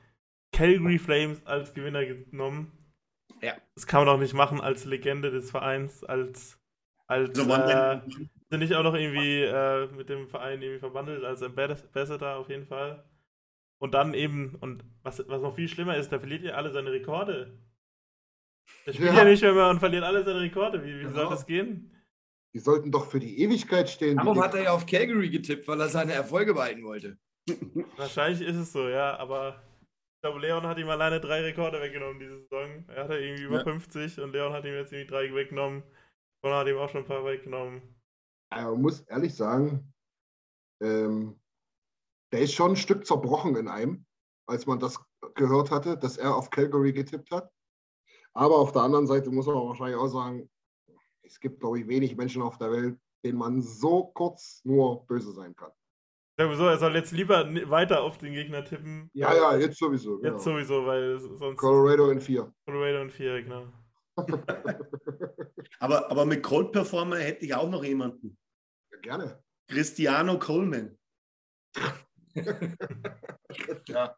Calgary 0.54 1.00
Flames 1.00 1.44
als 1.48 1.74
Gewinner 1.74 2.06
genommen. 2.06 2.72
Ja. 3.42 3.56
Das 3.74 3.88
kann 3.88 4.06
man 4.06 4.16
auch 4.16 4.20
nicht 4.20 4.36
machen 4.36 4.62
als 4.62 4.86
Legende 4.86 5.32
des 5.32 5.50
Vereins, 5.50 6.04
als, 6.04 6.60
als 7.08 7.36
so, 7.36 7.52
äh, 7.52 8.02
sind 8.50 8.60
nicht 8.60 8.76
auch 8.76 8.84
noch 8.84 8.94
irgendwie 8.94 9.42
äh, 9.42 9.88
mit 9.94 10.10
dem 10.10 10.28
Verein 10.28 10.62
irgendwie 10.62 10.80
verwandelt 10.80 11.24
als 11.24 11.42
Ambassador 11.42 12.36
auf 12.36 12.50
jeden 12.50 12.68
Fall. 12.68 13.04
Und 13.80 13.96
dann 13.96 14.14
eben, 14.14 14.58
und 14.60 14.84
was, 15.02 15.28
was 15.28 15.42
noch 15.42 15.56
viel 15.56 15.70
schlimmer 15.70 15.98
ist, 15.98 16.12
da 16.12 16.20
verliert 16.20 16.44
ihr 16.44 16.56
alle 16.56 16.72
seine 16.72 16.92
Rekorde. 16.92 17.58
Der 18.86 18.94
spielt 18.94 19.10
ja, 19.10 19.18
ja 19.18 19.24
nicht 19.24 19.42
mehr 19.42 19.70
und 19.70 19.80
verliert 19.80 20.04
alle 20.04 20.24
seine 20.24 20.42
Rekorde. 20.42 20.84
Wie, 20.84 21.00
wie 21.00 21.04
genau. 21.04 21.16
soll 21.16 21.30
das 21.30 21.48
gehen? 21.48 21.96
Die 22.54 22.60
sollten 22.60 22.92
doch 22.92 23.06
für 23.06 23.20
die 23.20 23.42
Ewigkeit 23.42 23.90
stehen. 23.90 24.18
Warum 24.18 24.42
hat 24.42 24.56
er 24.56 24.64
ja 24.64 24.72
auf 24.72 24.86
Calgary 24.86 25.30
getippt, 25.30 25.68
weil 25.68 25.80
er 25.80 25.90
seine 25.90 26.14
Erfolge 26.14 26.54
behalten 26.54 26.84
wollte? 26.84 27.18
Wahrscheinlich 27.98 28.42
ist 28.42 28.56
es 28.56 28.72
so, 28.72 28.90
ja, 28.90 29.18
aber 29.18 29.62
ich 30.16 30.22
glaube, 30.22 30.40
Leon 30.40 30.66
hat 30.66 30.78
ihm 30.78 30.90
alleine 30.90 31.22
drei 31.22 31.42
Rekorde 31.42 31.80
weggenommen 31.80 32.20
diese 32.20 32.42
Saison. 32.42 32.84
Er 32.88 33.04
hatte 33.04 33.18
irgendwie 33.18 33.44
über 33.44 33.60
ja. 33.60 33.64
50 33.64 34.20
und 34.20 34.32
Leon 34.32 34.52
hat 34.52 34.66
ihm 34.66 34.74
jetzt 34.74 34.92
irgendwie 34.92 35.12
drei 35.12 35.34
weggenommen. 35.34 35.84
Und 36.42 36.52
hat 36.52 36.68
ihm 36.68 36.78
auch 36.78 36.90
schon 36.90 37.02
ein 37.02 37.08
paar 37.08 37.26
weggenommen. 37.26 37.82
Aber 38.50 38.72
man 38.72 38.82
muss 38.82 39.02
ehrlich 39.02 39.36
sagen, 39.36 39.94
ähm, 40.82 41.40
der 42.32 42.42
ist 42.42 42.54
schon 42.54 42.72
ein 42.72 42.78
Stück 42.78 43.06
zerbrochen 43.06 43.56
in 43.56 43.68
einem, 43.68 44.06
als 44.48 44.66
man 44.66 44.80
das 44.80 45.00
gehört 45.36 45.70
hatte, 45.72 45.98
dass 45.98 46.18
er 46.18 46.36
auf 46.36 46.50
Calgary 46.50 46.94
getippt 46.94 47.32
hat. 47.32 47.52
Aber 48.34 48.58
auf 48.58 48.72
der 48.72 48.84
anderen 48.84 49.08
Seite 49.08 49.32
muss 49.32 49.48
man 49.48 49.56
wahrscheinlich 49.56 49.98
auch 49.98 50.08
sagen, 50.08 50.50
es 51.30 51.40
gibt, 51.40 51.60
glaube 51.60 51.80
ich, 51.80 51.88
wenig 51.88 52.18
Menschen 52.18 52.42
auf 52.42 52.58
der 52.58 52.72
Welt, 52.72 52.98
denen 53.24 53.38
man 53.38 53.62
so 53.62 54.06
kurz 54.06 54.62
nur 54.64 55.06
böse 55.06 55.32
sein 55.32 55.56
kann. 55.56 55.72
Sowieso, 56.38 56.68
er 56.68 56.78
soll 56.78 56.96
jetzt 56.96 57.12
lieber 57.12 57.54
weiter 57.70 58.02
auf 58.02 58.18
den 58.18 58.34
Gegner 58.34 58.64
tippen. 58.64 59.10
Ja, 59.14 59.36
ja, 59.36 59.58
jetzt 59.58 59.78
sowieso. 59.78 60.20
Genau. 60.20 60.34
Jetzt 60.34 60.44
sowieso, 60.44 60.86
weil 60.86 61.20
sonst. 61.20 61.58
Colorado 61.58 62.10
in 62.12 62.22
4. 62.22 62.52
Colorado 62.66 63.02
in 63.02 63.10
4, 63.10 63.44
genau. 63.44 63.68
aber, 65.80 66.10
aber 66.10 66.26
mit 66.26 66.42
Cold 66.42 66.72
Performer 66.72 67.18
hätte 67.18 67.46
ich 67.46 67.54
auch 67.54 67.70
noch 67.70 67.84
jemanden. 67.84 68.38
Ja, 68.92 69.00
gerne. 69.00 69.44
Cristiano 69.68 70.40
Coleman. 70.40 70.98
ja, 73.88 74.16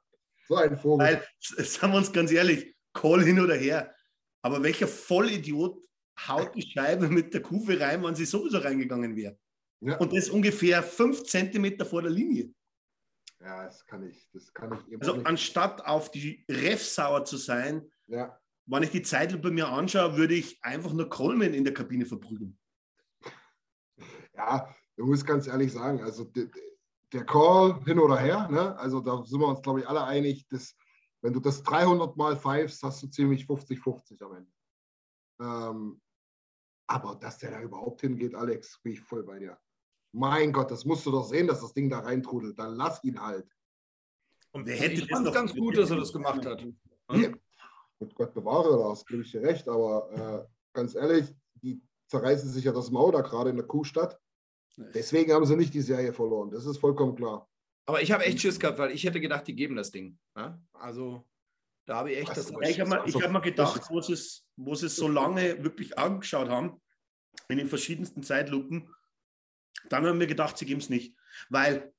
so 0.48 0.56
ein 0.56 0.78
Vogel. 0.78 1.06
Weil, 1.06 1.24
sagen 1.40 1.94
wir 1.94 1.98
uns 1.98 2.14
ganz 2.14 2.32
ehrlich, 2.32 2.76
Call 2.94 3.24
hin 3.24 3.40
oder 3.40 3.56
her. 3.56 3.96
Aber 4.44 4.62
welcher 4.64 4.88
Vollidiot 4.88 5.82
haut 6.28 6.56
die 6.56 6.62
Scheibe 6.62 7.10
mit 7.10 7.34
der 7.34 7.42
Kufe 7.42 7.80
rein, 7.80 8.04
wenn 8.04 8.16
sie 8.16 8.26
sowieso 8.26 8.60
reingegangen 8.60 9.16
wäre. 9.16 9.38
Ja. 9.82 9.98
Und 9.98 10.14
das 10.16 10.30
ungefähr 10.30 10.84
fünf 10.84 11.24
Zentimeter 11.24 11.86
vor 11.86 12.02
der 12.02 12.12
Linie. 12.12 12.54
Ja, 13.40 13.66
das 13.66 13.86
kann 13.88 14.08
ich. 14.08 14.30
Das 14.32 14.54
kann 14.54 14.74
ich 14.74 15.00
also 15.00 15.16
nicht. 15.16 15.26
anstatt 15.26 15.84
auf 15.86 16.12
die 16.12 16.46
Ref 16.50 16.84
sauer 16.84 17.26
zu 17.26 17.38
sein, 17.38 17.90
ja. 18.08 18.40
wenn 18.68 18.84
ich 18.84 18.92
die 18.92 19.02
Zeitlupe 19.02 19.50
mir 19.50 19.68
anschaue, 19.68 20.18
würde 20.18 20.36
ich 20.36 20.64
einfach 20.64 20.94
nur 20.94 21.10
Coleman 21.10 21.54
in 21.54 21.64
der 21.64 21.74
Kabine 21.74 22.06
verprügeln. 22.06 22.58
Ja, 24.36 24.74
ich 24.96 25.04
muss 25.04 25.26
ganz 25.26 25.48
ehrlich 25.48 25.74
sagen, 25.74 26.02
also 26.04 26.26
der, 26.26 26.48
der 27.12 27.26
Call 27.26 27.84
hin 27.86 28.00
oder 28.00 28.18
her, 28.18 28.48
ne? 28.50 28.78
also 28.78 29.02
da 29.02 29.24
sind 29.26 29.40
wir 29.40 29.48
uns, 29.48 29.62
glaube 29.62 29.82
ich, 29.82 29.88
alle 29.88 30.04
einig, 30.04 30.48
dass 30.48 30.76
wenn 31.22 31.34
du 31.34 31.40
das 31.40 31.62
300 31.64 32.16
Mal 32.18 32.38
pfeifst, 32.38 32.82
hast 32.84 33.04
du 33.04 33.08
ziemlich 33.08 33.46
50-50 33.46 34.24
am 34.24 34.36
Ende. 34.36 34.52
Ähm, 35.42 36.02
aber 36.88 37.16
dass 37.16 37.38
der 37.40 37.52
da 37.52 37.62
überhaupt 37.62 38.02
hingeht, 38.02 38.36
Alex, 38.36 38.80
bin 38.84 38.94
ich 38.94 39.02
voll 39.02 39.24
bei 39.24 39.40
dir. 39.40 39.58
Mein 40.14 40.52
Gott, 40.52 40.72
das 40.72 40.86
musst 40.86 41.06
du 41.06 41.12
doch 41.12 41.24
sehen, 41.24 41.48
dass 41.48 41.62
das 41.62 41.74
Ding 41.74 41.90
da 41.90 42.00
reintrudelt. 42.00 42.60
Dann 42.60 42.76
lass 42.76 43.04
ihn 43.04 43.20
halt. 43.22 43.50
Und 44.52 44.68
der 44.68 44.76
hätte 44.76 44.96
ich 44.96 45.10
fand 45.10 45.34
ganz 45.34 45.56
gut, 45.56 45.78
dass 45.78 45.90
er 45.90 45.98
das 45.98 46.12
gemacht 46.12 46.46
hat. 46.46 46.62
Ja. 47.12 47.32
Mit 48.00 48.16
Gott 48.16 48.34
bewahre, 48.34 48.78
da 48.78 48.90
hast 48.90 49.08
gebe 49.08 49.22
ich 49.22 49.32
dir 49.32 49.42
recht. 49.42 49.70
Aber 49.70 50.12
äh, 50.12 50.54
ganz 50.74 50.96
ehrlich, 50.96 51.34
die 51.56 51.82
zerreißen 52.10 52.50
sich 52.50 52.66
ja 52.66 52.74
das 52.74 52.92
Maul 52.92 53.14
da 53.14 53.22
gerade 53.22 53.52
in 53.52 53.56
der 53.56 53.66
Kuhstadt. 53.66 54.20
Deswegen 54.78 55.32
haben 55.32 55.46
sie 55.46 55.56
nicht 55.56 55.74
die 55.74 55.82
Serie 55.82 56.12
verloren. 56.14 56.52
Das 56.52 56.66
ist 56.66 56.78
vollkommen 56.78 57.16
klar. 57.16 57.48
Aber 57.86 58.02
ich 58.02 58.12
habe 58.12 58.26
echt 58.26 58.40
Schiss 58.40 58.60
gehabt, 58.60 58.80
weil 58.80 58.92
ich 58.92 59.04
hätte 59.04 59.20
gedacht, 59.20 59.48
die 59.48 59.56
geben 59.56 59.76
das 59.76 59.92
Ding. 59.92 60.18
Ja? 60.36 60.60
Also 60.74 61.26
da 61.92 61.98
habe 61.98 62.14
ich 62.14 62.20
echt 62.20 62.38
das. 62.38 62.54
Ich 62.62 62.80
habe 62.80 62.90
mir, 62.90 63.04
hab 63.04 63.32
mir 63.32 63.42
gedacht, 63.42 63.82
wo 63.90 64.00
sie, 64.00 64.14
es, 64.14 64.48
wo 64.56 64.74
sie 64.76 64.86
es 64.86 64.96
so 64.96 65.10
lange 65.10 65.62
wirklich 65.62 65.98
angeschaut 65.98 66.48
haben, 66.48 66.82
in 67.50 67.58
den 67.58 67.68
verschiedensten 67.68 68.24
Zeitlupen, 68.24 68.90
dann 69.90 70.06
haben 70.06 70.18
wir 70.18 70.28
gedacht, 70.28 70.58
sie 70.58 70.66
geben 70.66 70.80
es 70.80 70.90
nicht. 70.90 71.18
Weil 71.50 71.94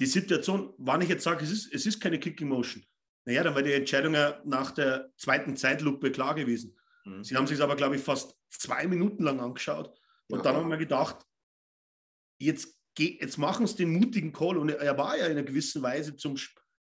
die 0.00 0.06
Situation, 0.06 0.72
wann 0.78 1.02
ich 1.02 1.10
jetzt 1.10 1.24
sage, 1.24 1.44
es 1.44 1.50
ist, 1.50 1.74
es 1.74 1.84
ist 1.84 2.00
keine 2.00 2.18
Kicking 2.18 2.48
Motion, 2.48 2.82
naja, 3.26 3.42
dann 3.42 3.54
wäre 3.54 3.64
die 3.64 3.72
Entscheidung 3.74 4.14
ja 4.14 4.40
nach 4.46 4.70
der 4.70 5.12
zweiten 5.18 5.54
Zeitlupe 5.54 6.10
klar 6.10 6.34
gewesen. 6.34 6.74
Mhm. 7.04 7.24
Sie 7.24 7.36
haben 7.36 7.46
sich 7.46 7.60
aber, 7.60 7.76
glaube 7.76 7.96
ich, 7.96 8.02
fast 8.02 8.34
zwei 8.48 8.86
Minuten 8.86 9.22
lang 9.22 9.38
angeschaut. 9.38 9.94
Und 10.28 10.38
ja. 10.38 10.44
dann 10.44 10.56
haben 10.56 10.70
wir 10.70 10.78
gedacht, 10.78 11.26
jetzt, 12.38 12.80
jetzt 12.98 13.36
machen 13.36 13.66
sie 13.66 13.76
den 13.76 13.92
mutigen 13.92 14.32
Call. 14.32 14.56
Und 14.56 14.70
er 14.70 14.96
war 14.96 15.18
ja 15.18 15.26
in 15.26 15.32
einer 15.32 15.42
gewissen 15.42 15.82
Weise 15.82 16.16
zum, 16.16 16.36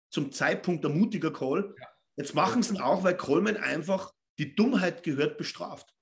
zum 0.10 0.30
Zeitpunkt 0.34 0.84
der 0.84 0.92
mutiger 0.92 1.32
Call. 1.32 1.74
Ja. 1.80 1.88
Jetzt 2.18 2.36
machen 2.36 2.64
sie 2.64 2.76
ihn 2.76 2.82
auch, 2.82 3.04
weil 3.04 3.18
Coleman 3.18 3.58
einfach 3.58 4.14
die 4.38 4.56
Dummheit 4.56 5.04
gehört 5.04 5.38
bestraft. 5.38 5.94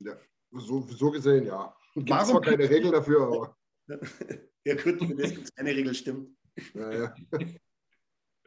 Ja, 0.00 0.16
so, 0.52 0.80
so 0.82 1.10
gesehen, 1.10 1.46
ja. 1.46 1.76
Gibt 1.94 2.08
zwar 2.08 2.40
keine 2.40 2.68
Regel 2.68 2.90
dafür, 2.90 3.22
aber. 3.22 3.56
ja, 4.64 4.74
gut, 4.74 5.02
es 5.20 5.54
keine 5.54 5.70
Regel 5.70 5.94
stimmt. 5.94 6.36
Ja, 6.74 6.92
ja. 6.92 7.14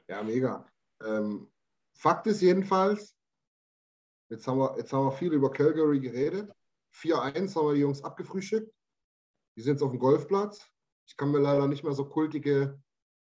ja 0.08 0.24
mega. 0.24 0.68
Ähm, 1.04 1.52
Fakt 1.98 2.28
ist 2.28 2.42
jedenfalls, 2.42 3.16
jetzt 4.30 4.48
haben, 4.48 4.60
wir, 4.60 4.76
jetzt 4.78 4.92
haben 4.94 5.06
wir 5.06 5.12
viel 5.12 5.34
über 5.34 5.52
Calgary 5.52 6.00
geredet. 6.00 6.52
4-1 6.96 7.56
haben 7.56 7.68
wir 7.68 7.74
die 7.74 7.82
Jungs 7.82 8.04
abgefrühstückt. 8.04 8.74
Die 9.56 9.62
sind 9.62 9.74
jetzt 9.74 9.84
auf 9.84 9.92
dem 9.92 10.00
Golfplatz. 10.00 10.68
Ich 11.08 11.18
kann 11.18 11.32
mir 11.32 11.39
leider 11.39 11.68
nicht 11.68 11.84
mehr 11.84 11.94
so 11.94 12.06
kultige 12.06 12.82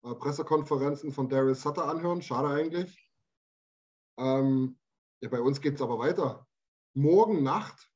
äh, 0.03 0.15
Pressekonferenzen 0.15 1.13
von 1.13 1.29
Daryl 1.29 1.55
Sutter 1.55 1.87
anhören. 1.87 2.23
Schade 2.23 2.49
eigentlich. 2.49 3.06
Ähm, 4.19 4.79
ja, 5.21 5.29
bei 5.29 5.41
uns 5.41 5.61
geht 5.61 5.75
es 5.75 5.83
aber 5.83 5.99
weiter. 5.99 6.47
Morgen 6.95 7.43
Nacht, 7.43 7.91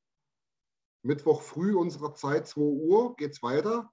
Mittwoch 1.03 1.41
früh 1.41 1.75
unserer 1.75 2.13
Zeit, 2.13 2.47
2 2.47 2.61
Uhr, 2.61 3.15
geht 3.15 3.31
es 3.31 3.43
weiter. 3.43 3.91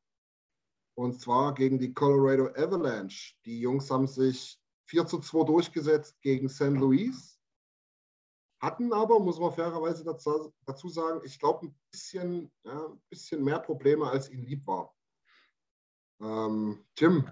Und 0.95 1.20
zwar 1.20 1.55
gegen 1.55 1.79
die 1.79 1.95
Colorado 1.95 2.49
Avalanche. 2.49 3.35
Die 3.45 3.61
Jungs 3.61 3.91
haben 3.91 4.07
sich 4.07 4.61
4 4.89 5.07
zu 5.07 5.20
2 5.20 5.45
durchgesetzt 5.45 6.20
gegen 6.22 6.49
St. 6.49 6.70
Louis. 6.70 7.39
Hatten 8.61 8.93
aber, 8.93 9.20
muss 9.20 9.39
man 9.39 9.53
fairerweise 9.53 10.03
dazu, 10.03 10.53
dazu 10.66 10.89
sagen, 10.89 11.20
ich 11.24 11.39
glaube, 11.39 11.66
ein 11.66 11.79
bisschen, 11.93 12.51
ja, 12.64 12.87
ein 12.87 13.01
bisschen 13.09 13.45
mehr 13.45 13.61
Probleme, 13.61 14.11
als 14.11 14.29
ihnen 14.29 14.45
lieb 14.45 14.66
war. 14.66 14.93
Ähm, 16.20 16.85
Tim, 16.97 17.31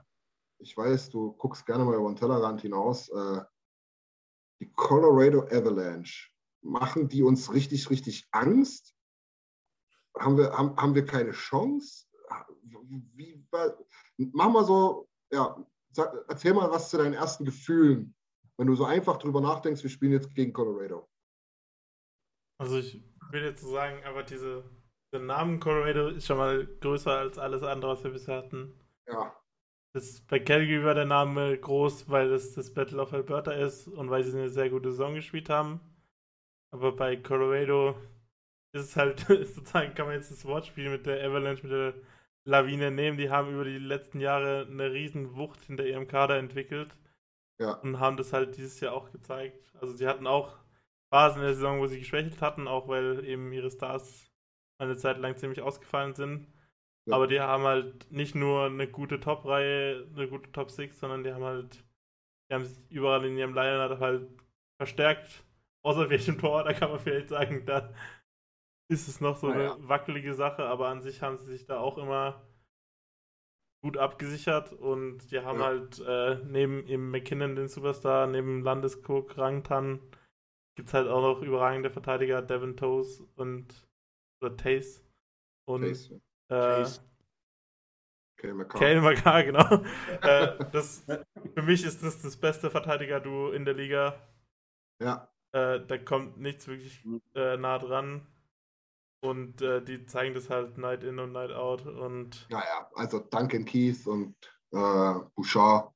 ich 0.58 0.76
weiß, 0.76 1.10
du 1.10 1.32
guckst 1.32 1.66
gerne 1.66 1.84
mal 1.84 1.96
über 1.96 2.08
den 2.08 2.16
Tellerrand 2.16 2.60
hinaus. 2.60 3.08
Äh, 3.08 3.42
die 4.60 4.72
Colorado 4.72 5.42
Avalanche, 5.44 6.30
machen 6.62 7.08
die 7.08 7.22
uns 7.22 7.52
richtig, 7.52 7.90
richtig 7.90 8.26
Angst? 8.32 8.94
Haben 10.18 10.38
wir, 10.38 10.52
haben, 10.52 10.76
haben 10.76 10.94
wir 10.94 11.04
keine 11.04 11.32
Chance? 11.32 12.06
Wie, 13.14 13.44
mach 14.16 14.50
mal 14.50 14.64
so, 14.64 15.08
ja, 15.30 15.56
sag, 15.90 16.14
erzähl 16.28 16.54
mal 16.54 16.70
was 16.70 16.90
zu 16.90 16.98
deinen 16.98 17.14
ersten 17.14 17.44
Gefühlen, 17.44 18.14
wenn 18.56 18.66
du 18.66 18.74
so 18.74 18.84
einfach 18.84 19.18
drüber 19.18 19.40
nachdenkst, 19.40 19.82
wir 19.82 19.90
spielen 19.90 20.12
jetzt 20.12 20.34
gegen 20.34 20.52
Colorado. 20.52 21.08
Also 22.58 22.78
ich 22.78 23.02
will 23.30 23.42
jetzt 23.42 23.62
so 23.62 23.70
sagen, 23.70 24.02
aber 24.04 24.22
diese, 24.22 24.64
der 25.12 25.20
Name 25.20 25.58
Colorado 25.58 26.08
ist 26.08 26.26
schon 26.26 26.38
mal 26.38 26.66
größer 26.66 27.10
als 27.10 27.38
alles 27.38 27.62
andere, 27.62 27.92
was 27.92 28.04
wir 28.04 28.12
bisher 28.12 28.38
hatten. 28.38 28.80
Ja. 29.06 29.36
Das, 29.96 30.20
bei 30.20 30.38
Calgary 30.38 30.84
war 30.84 30.92
der 30.92 31.06
Name 31.06 31.56
groß, 31.56 32.10
weil 32.10 32.30
es 32.34 32.52
das 32.52 32.74
Battle 32.74 33.00
of 33.00 33.14
Alberta 33.14 33.52
ist 33.52 33.88
und 33.88 34.10
weil 34.10 34.22
sie 34.24 34.36
eine 34.36 34.50
sehr 34.50 34.68
gute 34.68 34.90
Saison 34.90 35.14
gespielt 35.14 35.48
haben. 35.48 35.80
Aber 36.70 36.94
bei 36.94 37.16
Colorado 37.16 37.96
ist 38.74 38.90
es 38.90 38.96
halt 38.96 39.20
sozusagen, 39.26 39.94
kann 39.94 40.04
man 40.04 40.16
jetzt 40.16 40.30
das 40.30 40.44
Wortspiel 40.44 40.90
mit 40.90 41.06
der 41.06 41.26
Avalanche, 41.26 41.62
mit 41.62 41.72
der 41.72 41.94
Lawine 42.44 42.90
nehmen. 42.90 43.16
Die 43.16 43.30
haben 43.30 43.54
über 43.54 43.64
die 43.64 43.78
letzten 43.78 44.20
Jahre 44.20 44.66
eine 44.70 44.92
riesen 44.92 45.34
Wucht 45.34 45.62
hinter 45.62 45.86
ihrem 45.86 46.06
Kader 46.06 46.36
entwickelt. 46.36 46.94
Ja. 47.58 47.72
Und 47.76 47.98
haben 47.98 48.18
das 48.18 48.34
halt 48.34 48.58
dieses 48.58 48.78
Jahr 48.80 48.92
auch 48.92 49.10
gezeigt. 49.12 49.72
Also 49.80 49.96
sie 49.96 50.06
hatten 50.06 50.26
auch 50.26 50.58
Phasen 51.08 51.40
in 51.40 51.46
der 51.46 51.54
Saison, 51.54 51.80
wo 51.80 51.86
sie 51.86 52.00
geschwächelt 52.00 52.42
hatten, 52.42 52.68
auch 52.68 52.86
weil 52.86 53.24
eben 53.24 53.50
ihre 53.50 53.70
Stars 53.70 54.30
eine 54.76 54.98
Zeit 54.98 55.16
lang 55.16 55.38
ziemlich 55.38 55.62
ausgefallen 55.62 56.14
sind. 56.14 56.48
Aber 57.14 57.26
die 57.26 57.40
haben 57.40 57.64
halt 57.64 58.10
nicht 58.10 58.34
nur 58.34 58.66
eine 58.66 58.88
gute 58.88 59.20
Top-Reihe, 59.20 60.08
eine 60.14 60.28
gute 60.28 60.50
Top 60.52 60.70
6, 60.70 60.98
sondern 60.98 61.22
die 61.22 61.32
haben 61.32 61.44
halt, 61.44 61.84
die 62.48 62.54
haben 62.54 62.64
sich 62.64 62.78
überall 62.90 63.24
in 63.24 63.36
ihrem 63.36 63.54
Line 63.54 63.98
halt 64.00 64.28
verstärkt. 64.80 65.44
Außer 65.84 66.10
welchem 66.10 66.38
Tor, 66.38 66.64
da 66.64 66.72
kann 66.72 66.90
man 66.90 66.98
vielleicht 66.98 67.28
sagen, 67.28 67.64
da 67.64 67.92
ist 68.90 69.08
es 69.08 69.20
noch 69.20 69.36
so 69.36 69.48
naja. 69.48 69.74
eine 69.74 69.88
wackelige 69.88 70.34
Sache, 70.34 70.64
aber 70.64 70.88
an 70.88 71.02
sich 71.02 71.22
haben 71.22 71.38
sie 71.38 71.46
sich 71.46 71.66
da 71.66 71.78
auch 71.78 71.98
immer 71.98 72.42
gut 73.84 73.98
abgesichert 73.98 74.72
und 74.72 75.30
die 75.30 75.40
haben 75.40 75.60
ja. 75.60 75.66
halt 75.66 76.00
äh, 76.00 76.44
neben 76.44 76.86
im 76.86 77.10
McKinnon 77.10 77.54
den 77.54 77.68
Superstar, 77.68 78.26
neben 78.26 78.62
Landeskog, 78.62 79.38
Rangtan, 79.38 80.00
gibt 80.76 80.88
es 80.88 80.94
halt 80.94 81.08
auch 81.08 81.22
noch 81.22 81.42
überragende 81.42 81.90
Verteidiger, 81.90 82.42
Devin 82.42 82.76
Toes 82.76 83.20
und 83.36 83.86
oder 84.42 84.56
Tace. 84.56 85.04
Und 85.68 85.82
Tace. 85.82 86.20
Äh, 86.48 86.86
Kale 88.36 89.00
McCarr, 89.00 89.44
genau. 89.44 89.82
äh, 90.22 90.58
das, 90.72 91.04
für 91.54 91.62
mich 91.62 91.84
ist 91.84 92.02
das 92.02 92.20
das 92.22 92.36
beste 92.36 92.70
Verteidiger-Duo 92.70 93.52
in 93.52 93.64
der 93.64 93.74
Liga. 93.74 94.14
Ja. 95.00 95.28
Äh, 95.52 95.80
da 95.86 95.98
kommt 95.98 96.38
nichts 96.38 96.68
wirklich 96.68 97.04
äh, 97.34 97.56
nah 97.56 97.78
dran. 97.78 98.26
Und 99.20 99.62
äh, 99.62 99.82
die 99.82 100.04
zeigen 100.06 100.34
das 100.34 100.50
halt 100.50 100.78
Night 100.78 101.02
in 101.02 101.18
und 101.18 101.32
Night 101.32 101.50
out. 101.50 101.86
Und 101.86 102.46
naja, 102.50 102.88
also 102.94 103.18
Duncan 103.18 103.64
Keith 103.64 104.06
und 104.06 104.36
äh, 104.72 105.14
Bouchard 105.34 105.92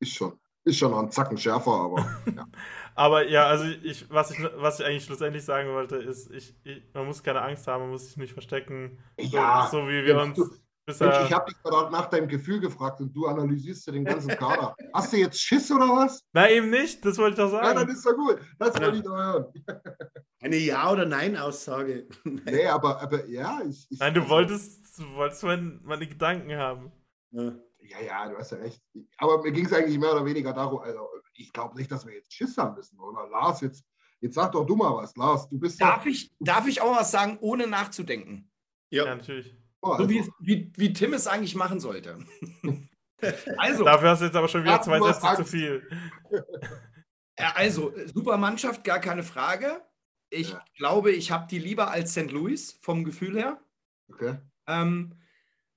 ist 0.00 0.14
schon, 0.14 0.39
ist 0.64 0.78
schon 0.78 0.90
noch 0.90 1.00
ein 1.00 1.10
Zacken 1.10 1.38
schärfer, 1.38 1.70
aber 1.70 2.06
ja. 2.34 2.46
Aber 2.94 3.26
ja, 3.26 3.46
also 3.46 3.64
ich, 3.64 4.10
was 4.10 4.30
ich, 4.30 4.38
was 4.56 4.80
ich 4.80 4.86
eigentlich 4.86 5.04
schlussendlich 5.04 5.44
sagen 5.44 5.70
wollte, 5.70 5.96
ist, 5.96 6.30
ich, 6.30 6.54
ich 6.64 6.82
man 6.92 7.06
muss 7.06 7.22
keine 7.22 7.40
Angst 7.40 7.66
haben, 7.66 7.82
man 7.82 7.90
muss 7.90 8.06
sich 8.06 8.16
nicht 8.16 8.32
verstecken. 8.32 8.98
Ja, 9.18 9.68
so, 9.70 9.78
so 9.78 9.88
wie 9.88 10.04
wir 10.04 10.20
uns. 10.20 10.36
Du, 10.36 10.50
bisher... 10.84 11.24
ich 11.24 11.32
habe 11.32 11.50
dich 11.50 11.62
gerade 11.62 11.90
nach 11.90 12.06
deinem 12.06 12.28
Gefühl 12.28 12.60
gefragt 12.60 13.00
und 13.00 13.14
du 13.14 13.26
analysierst 13.26 13.86
ja 13.86 13.92
den 13.92 14.04
ganzen 14.04 14.28
Kader. 14.30 14.74
Hast 14.94 15.12
du 15.12 15.16
jetzt 15.16 15.40
Schiss 15.40 15.70
oder 15.70 15.88
was? 15.88 16.22
Nein, 16.32 16.50
eben 16.50 16.70
nicht, 16.70 17.04
das 17.04 17.16
wollte 17.18 17.30
ich 17.30 17.38
doch 17.38 17.50
sagen. 17.50 17.66
Ja, 17.66 17.74
dann 17.74 17.88
ist 17.88 18.04
doch 18.04 18.16
gut. 18.16 18.38
Das 18.58 18.74
ja. 18.74 18.82
wollte 18.82 18.96
ich 18.98 19.02
doch 19.02 19.16
hören. 19.16 19.46
Eine 20.42 20.56
Ja- 20.56 20.90
oder 20.90 21.06
Nein-Aussage. 21.06 22.08
nee, 22.24 22.66
aber, 22.66 23.00
aber 23.00 23.26
ja. 23.26 23.60
Ich, 23.68 23.86
ich 23.90 23.98
Nein, 23.98 24.14
du 24.14 24.28
wolltest, 24.28 24.98
du 24.98 25.14
wolltest 25.14 25.42
meine, 25.42 25.80
meine 25.82 26.06
Gedanken 26.06 26.56
haben. 26.56 26.92
Ja. 27.30 27.52
Ja, 27.82 28.00
ja, 28.00 28.28
du 28.28 28.36
hast 28.36 28.52
ja 28.52 28.58
recht. 28.58 28.82
Aber 29.18 29.42
mir 29.42 29.52
ging 29.52 29.66
es 29.66 29.72
eigentlich 29.72 29.98
mehr 29.98 30.12
oder 30.12 30.24
weniger 30.24 30.52
darum, 30.52 30.80
also 30.80 31.08
ich 31.34 31.52
glaube 31.52 31.76
nicht, 31.76 31.90
dass 31.90 32.06
wir 32.06 32.14
jetzt 32.14 32.32
Schiss 32.32 32.56
haben 32.56 32.76
müssen, 32.76 32.98
oder? 32.98 33.28
Lars, 33.28 33.60
jetzt, 33.60 33.84
jetzt 34.20 34.34
sag 34.34 34.52
doch 34.52 34.64
du 34.64 34.76
mal 34.76 34.94
was. 34.94 35.16
Lars, 35.16 35.48
du 35.48 35.58
bist 35.58 35.80
darf 35.80 36.04
Ich, 36.06 36.32
darf 36.38 36.66
ich 36.66 36.80
auch 36.80 36.96
was 36.96 37.10
sagen, 37.10 37.38
ohne 37.40 37.66
nachzudenken? 37.66 38.50
Ja, 38.90 39.06
ja 39.06 39.14
natürlich. 39.14 39.56
Oh, 39.80 39.92
also. 39.92 40.04
So 40.04 40.10
wie, 40.10 40.30
wie, 40.40 40.72
wie 40.76 40.92
Tim 40.92 41.14
es 41.14 41.26
eigentlich 41.26 41.54
machen 41.54 41.80
sollte. 41.80 42.18
also, 43.56 43.84
Dafür 43.84 44.10
hast 44.10 44.20
du 44.20 44.26
jetzt 44.26 44.36
aber 44.36 44.48
schon 44.48 44.64
wieder 44.64 44.82
zwei 44.82 45.00
Sätze 45.00 45.36
zu 45.36 45.44
viel. 45.44 45.88
also, 47.36 47.92
super 48.12 48.36
Mannschaft, 48.36 48.84
gar 48.84 49.00
keine 49.00 49.22
Frage. 49.22 49.82
Ich 50.28 50.50
ja. 50.50 50.64
glaube, 50.76 51.10
ich 51.12 51.32
habe 51.32 51.46
die 51.48 51.58
lieber 51.58 51.90
als 51.90 52.12
St. 52.12 52.30
Louis 52.30 52.78
vom 52.82 53.04
Gefühl 53.04 53.36
her. 53.36 53.60
Okay. 54.12 54.38
Ähm, 54.66 55.14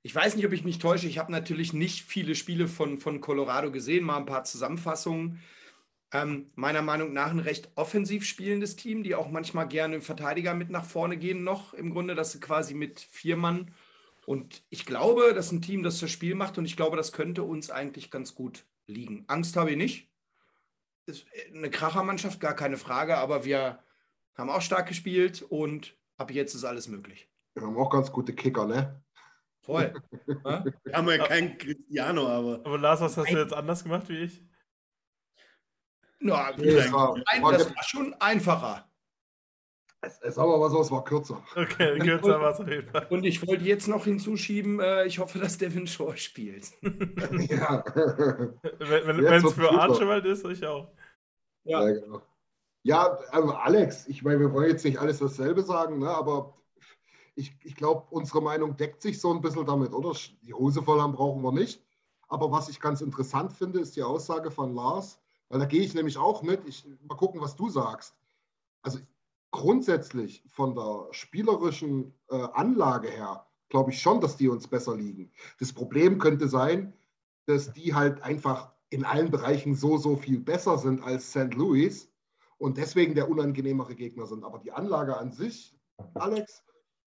ich 0.04 0.14
weiß 0.14 0.36
nicht, 0.36 0.46
ob 0.46 0.52
ich 0.52 0.66
mich 0.66 0.80
täusche. 0.80 1.08
Ich 1.08 1.18
habe 1.18 1.32
natürlich 1.32 1.72
nicht 1.72 2.04
viele 2.04 2.36
Spiele 2.36 2.68
von, 2.68 3.00
von 3.00 3.22
Colorado 3.22 3.72
gesehen, 3.72 4.04
mal 4.04 4.18
ein 4.18 4.26
paar 4.26 4.44
Zusammenfassungen. 4.44 5.40
Ähm, 6.12 6.52
meiner 6.56 6.82
Meinung 6.82 7.14
nach 7.14 7.32
ein 7.32 7.40
recht 7.40 7.72
offensiv 7.76 8.26
spielendes 8.26 8.76
Team, 8.76 9.02
die 9.02 9.16
auch 9.16 9.32
manchmal 9.32 9.68
gerne 9.68 10.02
Verteidiger 10.02 10.54
mit 10.54 10.70
nach 10.70 10.84
vorne 10.84 11.18
gehen, 11.18 11.44
noch 11.46 11.74
im 11.74 11.92
Grunde, 11.92 12.16
dass 12.16 12.34
sie 12.34 12.42
quasi 12.42 12.74
mit 12.74 13.00
vier 13.00 13.38
Mann. 13.38 13.74
Und 14.26 14.64
ich 14.70 14.86
glaube, 14.86 15.34
das 15.34 15.48
ist 15.48 15.52
ein 15.54 15.62
Team, 15.62 15.84
das 15.84 16.00
das 16.00 16.12
Spiel 16.12 16.36
macht 16.36 16.58
und 16.58 16.66
ich 16.66 16.76
glaube, 16.76 16.98
das 16.98 17.14
könnte 17.14 17.44
uns 17.44 17.72
eigentlich 17.72 18.12
ganz 18.12 18.36
gut 18.36 18.66
liegen. 18.86 19.24
Angst 19.28 19.56
habe 19.56 19.72
ich 19.72 19.78
nicht. 19.78 20.12
Ist 21.06 21.26
eine 21.54 21.72
Krachermannschaft, 21.72 22.42
gar 22.42 22.56
keine 22.56 22.78
Frage, 22.78 23.18
aber 23.18 23.46
wir 23.46 23.80
haben 24.36 24.50
auch 24.50 24.62
stark 24.62 24.88
gespielt 24.88 25.42
und 25.42 25.98
ab 26.18 26.30
jetzt 26.30 26.56
ist 26.56 26.64
alles 26.66 26.90
möglich. 26.90 27.30
Wir 27.56 27.64
haben 27.64 27.78
auch 27.78 27.90
ganz 27.90 28.12
gute 28.12 28.34
Kicker, 28.34 28.68
ne? 28.68 29.03
Voll. 29.64 29.94
Wir 30.84 30.94
haben 30.94 31.10
ja 31.10 31.18
keinen 31.20 31.58
Cristiano, 31.58 32.28
aber. 32.28 32.62
Aber 32.66 32.78
Lars, 32.78 33.02
was 33.02 33.18
hast 33.18 33.32
du 33.32 33.38
jetzt 33.38 33.54
anders 33.54 33.84
gemacht 33.84 34.10
wie 34.10 34.24
ich? 34.24 34.44
Na, 36.20 36.52
das, 36.54 36.92
war, 36.92 37.16
ein, 37.26 37.42
das 37.42 37.76
war 37.76 37.84
schon 37.84 38.14
einfacher. 38.20 38.90
Es, 40.02 40.20
es 40.22 40.38
aber 40.38 40.60
was, 40.60 40.74
es 40.74 40.92
war 40.92 41.04
kürzer. 41.04 41.42
Okay, 41.56 41.98
kürzer 42.00 42.42
war 42.42 42.52
es 42.52 42.60
auf 42.60 42.68
jeden 42.68 42.90
Fall. 42.90 43.08
Und 43.10 43.24
ich 43.24 43.46
wollte 43.48 43.64
jetzt 43.64 43.88
noch 43.88 44.04
hinzuschieben, 44.04 44.80
äh, 44.82 45.06
ich 45.06 45.20
hoffe, 45.20 45.40
dass 45.40 45.58
Devin 45.58 45.88
Shore 45.88 46.18
spielt. 46.18 46.72
ja. 46.82 47.84
Wenn 48.80 49.46
es 49.46 49.54
für 49.54 49.72
Archibald 49.72 50.26
ist, 50.26 50.46
ich 50.46 50.66
auch. 50.66 50.92
Ja, 51.64 51.88
ja 51.88 52.00
genau. 52.00 52.22
Ja, 52.86 53.18
also 53.32 53.54
Alex, 53.54 54.08
ich 54.08 54.24
meine, 54.24 54.42
wir 54.42 54.52
wollen 54.52 54.70
jetzt 54.70 54.84
nicht 54.84 55.00
alles 55.00 55.20
dasselbe 55.20 55.64
sagen, 55.64 56.00
ne, 56.00 56.10
aber 56.10 56.54
ich, 57.36 57.56
ich 57.64 57.76
glaube, 57.76 58.08
unsere 58.10 58.42
Meinung 58.42 58.78
deckt 58.78 59.02
sich 59.02 59.20
so 59.20 59.32
ein 59.32 59.42
bisschen 59.42 59.66
damit, 59.66 59.94
oder? 59.94 60.14
Die 60.44 60.54
Hose 60.54 60.82
voll 60.82 61.02
haben 61.02 61.14
brauchen 61.14 61.42
wir 61.42 61.52
nicht. 61.52 61.84
Aber 62.28 62.52
was 62.52 62.70
ich 62.70 62.80
ganz 62.80 63.02
interessant 63.02 63.54
finde, 63.54 63.80
ist 63.80 63.96
die 63.96 64.04
Aussage 64.04 64.52
von 64.52 64.74
Lars, 64.74 65.20
weil 65.50 65.60
da 65.60 65.66
gehe 65.66 65.82
ich 65.82 65.94
nämlich 65.94 66.18
auch 66.18 66.42
mit. 66.42 66.68
Ich, 66.68 66.86
mal 67.08 67.16
gucken, 67.16 67.42
was 67.42 67.56
du 67.56 67.70
sagst. 67.70 68.16
Also 68.82 69.00
grundsätzlich 69.52 70.44
von 70.48 70.74
der 70.76 71.08
spielerischen 71.12 72.14
äh, 72.30 72.48
Anlage 72.54 73.10
her 73.10 73.46
glaube 73.70 73.92
ich 73.92 74.02
schon, 74.02 74.22
dass 74.22 74.38
die 74.38 74.50
uns 74.50 74.68
besser 74.68 74.96
liegen. 74.96 75.32
Das 75.60 75.74
Problem 75.74 76.20
könnte 76.20 76.48
sein, 76.48 76.94
dass 77.46 77.74
die 77.74 77.94
halt 77.94 78.22
einfach 78.22 78.72
in 78.90 79.06
allen 79.06 79.32
Bereichen 79.32 79.76
so, 79.76 79.98
so 79.98 80.16
viel 80.16 80.40
besser 80.40 80.78
sind 80.78 81.04
als 81.04 81.32
St. 81.32 81.54
Louis 81.56 82.08
und 82.58 82.78
deswegen 82.78 83.16
der 83.16 83.30
unangenehmere 83.30 83.96
Gegner 83.96 84.28
sind. 84.28 84.44
Aber 84.44 84.60
die 84.60 84.72
Anlage 84.72 85.18
an 85.18 85.32
sich, 85.32 85.76
Alex, 86.14 86.64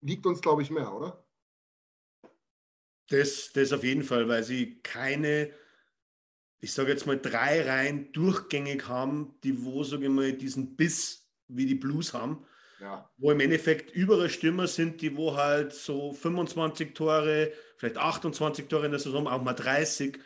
liegt 0.03 0.27
uns, 0.27 0.41
glaube 0.41 0.63
ich, 0.63 0.71
mehr, 0.71 0.93
oder? 0.93 1.25
Das, 3.09 3.53
das 3.53 3.73
auf 3.73 3.85
jeden 3.85 4.05
Fall, 4.05 4.29
weil 4.29 4.43
sie 4.43 4.81
keine, 4.83 5.51
ich 6.61 6.73
sage 6.73 6.91
jetzt 6.91 7.07
mal, 7.07 7.19
drei 7.19 7.63
Reihen 7.69 8.13
durchgängig 8.13 8.89
haben, 8.89 9.35
die 9.43 9.65
wo, 9.65 9.83
sage 9.85 10.05
ich 10.05 10.11
mal, 10.11 10.33
diesen 10.33 10.77
Biss 10.77 11.31
wie 11.49 11.67
die 11.67 11.75
Blues 11.75 12.15
haben. 12.15 12.47
Ja. 12.81 13.11
Wo 13.17 13.31
im 13.31 13.41
Endeffekt 13.41 13.95
überall 13.95 14.29
Stürmer 14.29 14.67
sind, 14.67 15.01
die 15.03 15.17
wo 15.17 15.37
halt 15.37 15.73
so 15.73 16.13
25 16.13 16.95
Tore, 16.95 17.53
vielleicht 17.77 17.97
28 17.97 18.67
Tore 18.69 18.87
in 18.87 18.93
der 18.93 19.01
Saison, 19.01 19.29
auch 19.29 19.43
mal 19.43 19.53
30 19.53 20.19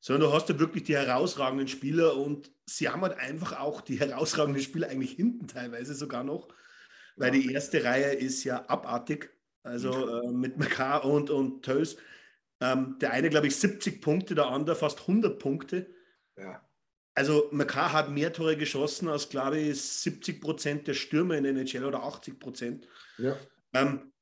sondern 0.00 0.30
du 0.30 0.34
hast 0.34 0.48
ja 0.48 0.58
wirklich 0.58 0.84
die 0.84 0.96
herausragenden 0.96 1.68
Spieler 1.68 2.16
und 2.16 2.50
sie 2.66 2.88
haben 2.88 3.02
halt 3.02 3.18
einfach 3.18 3.58
auch 3.60 3.80
die 3.80 4.00
herausragenden 4.00 4.62
Spieler 4.62 4.88
eigentlich 4.88 5.12
hinten 5.12 5.46
teilweise 5.46 5.94
sogar 5.94 6.24
noch, 6.24 6.48
weil 7.16 7.30
die 7.32 7.52
erste 7.52 7.84
Reihe 7.84 8.12
ist 8.12 8.44
ja 8.44 8.64
abartig, 8.66 9.30
also 9.62 10.20
äh, 10.22 10.32
mit 10.32 10.58
McCarr 10.58 11.04
und, 11.04 11.30
und 11.30 11.62
Tös. 11.62 11.96
Ähm, 12.60 12.96
der 13.00 13.12
eine, 13.12 13.30
glaube 13.30 13.46
ich, 13.46 13.56
70 13.56 14.00
Punkte, 14.02 14.34
der 14.34 14.46
andere 14.46 14.76
fast 14.76 15.00
100 15.00 15.38
Punkte. 15.38 15.94
Ja. 16.36 16.66
Also 17.14 17.48
McCarr 17.52 17.92
hat 17.92 18.10
mehr 18.10 18.32
Tore 18.32 18.56
geschossen 18.56 19.08
als, 19.08 19.28
glaube 19.28 19.58
ich, 19.58 19.80
70 19.80 20.40
Prozent 20.40 20.86
der 20.86 20.94
Stürmer 20.94 21.36
in 21.36 21.44
der 21.44 21.52
NHL 21.52 21.84
oder 21.84 22.02
80 22.02 22.38
Prozent. 22.38 22.88
Ja. 23.18 23.36
Ähm, 23.72 24.12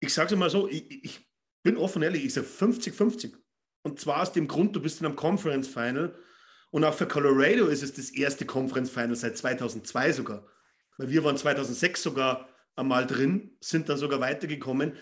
ich 0.00 0.12
sage 0.12 0.34
es 0.34 0.38
mal 0.38 0.50
so, 0.50 0.68
ich, 0.68 1.04
ich 1.04 1.28
bin 1.62 1.76
offen 1.76 2.02
ehrlich, 2.02 2.24
ich 2.24 2.34
sage 2.34 2.46
50-50. 2.46 3.34
Und 3.82 4.00
zwar 4.00 4.22
aus 4.22 4.32
dem 4.32 4.48
Grund, 4.48 4.74
du 4.76 4.80
bist 4.80 5.00
in 5.00 5.06
einem 5.06 5.16
Conference 5.16 5.68
Final 5.68 6.14
und 6.70 6.84
auch 6.84 6.94
für 6.94 7.06
Colorado 7.06 7.66
ist 7.66 7.82
es 7.82 7.94
das 7.94 8.10
erste 8.10 8.46
Conference 8.46 8.90
Final 8.90 9.14
seit 9.14 9.38
2002 9.38 10.12
sogar. 10.12 10.46
Weil 10.98 11.10
wir 11.10 11.24
waren 11.24 11.36
2006 11.36 12.02
sogar 12.02 12.48
einmal 12.76 13.06
drin, 13.06 13.56
sind 13.60 13.88
dann 13.88 13.98
sogar 13.98 14.20
weitergekommen. 14.20 14.96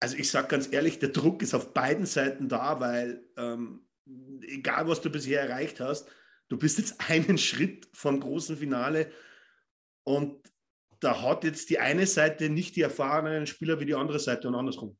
Also 0.00 0.16
ich 0.16 0.30
sage 0.30 0.48
ganz 0.48 0.72
ehrlich, 0.72 0.98
der 0.98 1.10
Druck 1.10 1.42
ist 1.42 1.54
auf 1.54 1.72
beiden 1.72 2.06
Seiten 2.06 2.48
da, 2.48 2.80
weil 2.80 3.24
ähm, 3.36 3.86
egal 4.42 4.88
was 4.88 5.00
du 5.00 5.10
bisher 5.10 5.42
erreicht 5.42 5.80
hast, 5.80 6.08
du 6.48 6.58
bist 6.58 6.78
jetzt 6.78 6.96
einen 7.10 7.38
Schritt 7.38 7.88
vom 7.92 8.20
großen 8.20 8.56
Finale 8.56 9.10
und 10.04 10.40
da 11.00 11.22
hat 11.22 11.44
jetzt 11.44 11.70
die 11.70 11.78
eine 11.78 12.06
Seite 12.06 12.48
nicht 12.48 12.74
die 12.76 12.82
erfahrenen 12.82 13.46
Spieler 13.46 13.78
wie 13.78 13.86
die 13.86 13.94
andere 13.94 14.18
Seite 14.18 14.48
und 14.48 14.54
andersrum. 14.54 14.96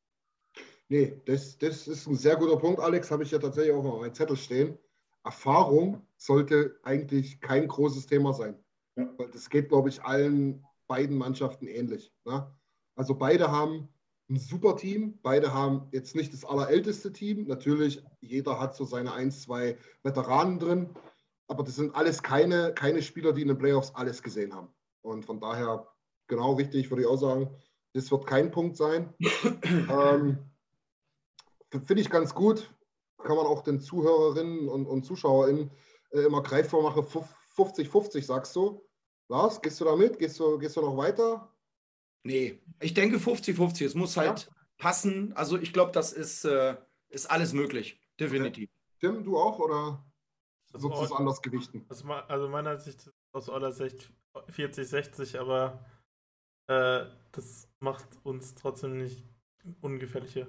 Nee, 0.88 1.20
das, 1.26 1.58
das 1.58 1.86
ist 1.86 2.06
ein 2.06 2.14
sehr 2.14 2.36
guter 2.36 2.56
Punkt, 2.56 2.80
Alex. 2.80 3.10
Habe 3.10 3.22
ich 3.22 3.30
ja 3.30 3.38
tatsächlich 3.38 3.74
auch 3.74 3.84
auf 3.84 4.00
meinem 4.00 4.14
Zettel 4.14 4.36
stehen. 4.36 4.78
Erfahrung 5.24 6.06
sollte 6.16 6.78
eigentlich 6.82 7.40
kein 7.40 7.68
großes 7.68 8.06
Thema 8.06 8.32
sein. 8.32 8.56
Ja. 8.98 9.08
Weil 9.16 9.30
das 9.30 9.48
geht, 9.48 9.68
glaube 9.68 9.88
ich, 9.88 10.02
allen 10.02 10.66
beiden 10.88 11.16
Mannschaften 11.16 11.68
ähnlich. 11.68 12.12
Ne? 12.24 12.52
Also 12.96 13.14
beide 13.14 13.50
haben 13.50 13.88
ein 14.28 14.38
super 14.38 14.76
Team. 14.76 15.18
Beide 15.22 15.54
haben 15.54 15.88
jetzt 15.92 16.16
nicht 16.16 16.32
das 16.32 16.44
allerälteste 16.44 17.12
Team. 17.12 17.46
Natürlich, 17.46 18.02
jeder 18.20 18.58
hat 18.58 18.74
so 18.74 18.84
seine 18.84 19.12
ein, 19.12 19.30
zwei 19.30 19.78
Veteranen 20.02 20.58
drin. 20.58 20.90
Aber 21.46 21.62
das 21.62 21.76
sind 21.76 21.94
alles 21.94 22.22
keine, 22.22 22.74
keine 22.74 23.00
Spieler, 23.00 23.32
die 23.32 23.42
in 23.42 23.48
den 23.48 23.58
Playoffs 23.58 23.94
alles 23.94 24.22
gesehen 24.22 24.54
haben. 24.54 24.68
Und 25.02 25.24
von 25.24 25.40
daher, 25.40 25.86
genau 26.26 26.54
richtig, 26.54 26.90
würde 26.90 27.02
ich 27.02 27.08
auch 27.08 27.16
sagen, 27.16 27.48
das 27.94 28.10
wird 28.10 28.26
kein 28.26 28.50
Punkt 28.50 28.76
sein. 28.76 29.14
ähm, 29.62 30.38
finde 31.70 32.02
ich 32.02 32.10
ganz 32.10 32.34
gut. 32.34 32.74
Kann 33.22 33.36
man 33.36 33.46
auch 33.46 33.62
den 33.62 33.80
Zuhörerinnen 33.80 34.68
und, 34.68 34.86
und 34.86 35.04
ZuschauerInnen 35.04 35.70
äh, 36.10 36.20
immer 36.20 36.42
greifbar 36.42 36.82
machen. 36.82 37.06
50-50 37.56 38.24
sagst 38.24 38.54
du. 38.56 38.87
Lars, 39.28 39.60
gehst 39.60 39.80
du 39.80 39.84
da 39.84 39.94
mit? 39.94 40.18
Gehst 40.18 40.40
du, 40.40 40.58
gehst 40.58 40.76
du 40.76 40.80
noch 40.80 40.96
weiter? 40.96 41.52
Nee, 42.24 42.58
ich 42.80 42.94
denke 42.94 43.18
50-50. 43.18 43.84
Es 43.84 43.94
muss 43.94 44.16
halt 44.16 44.46
ja. 44.46 44.52
passen. 44.78 45.32
Also 45.34 45.58
ich 45.58 45.72
glaube, 45.72 45.92
das 45.92 46.12
ist, 46.12 46.44
äh, 46.44 46.76
ist 47.08 47.30
alles 47.30 47.52
möglich. 47.52 48.00
Definitiv. 48.18 48.70
Okay. 48.70 49.14
Tim, 49.14 49.24
du 49.24 49.38
auch 49.38 49.58
oder 49.58 50.04
also 50.72 50.88
du 50.88 51.02
es 51.02 51.12
anders 51.12 51.40
gewichten? 51.40 51.86
Also 51.88 52.48
meiner 52.48 52.78
Sicht 52.78 53.10
aus 53.32 53.48
eurer 53.48 53.72
Sicht 53.72 54.10
40-60, 54.34 55.38
aber 55.38 55.84
äh, 56.66 57.06
das 57.32 57.68
macht 57.80 58.06
uns 58.24 58.54
trotzdem 58.54 58.98
nicht 58.98 59.24
ungefährlicher. 59.80 60.46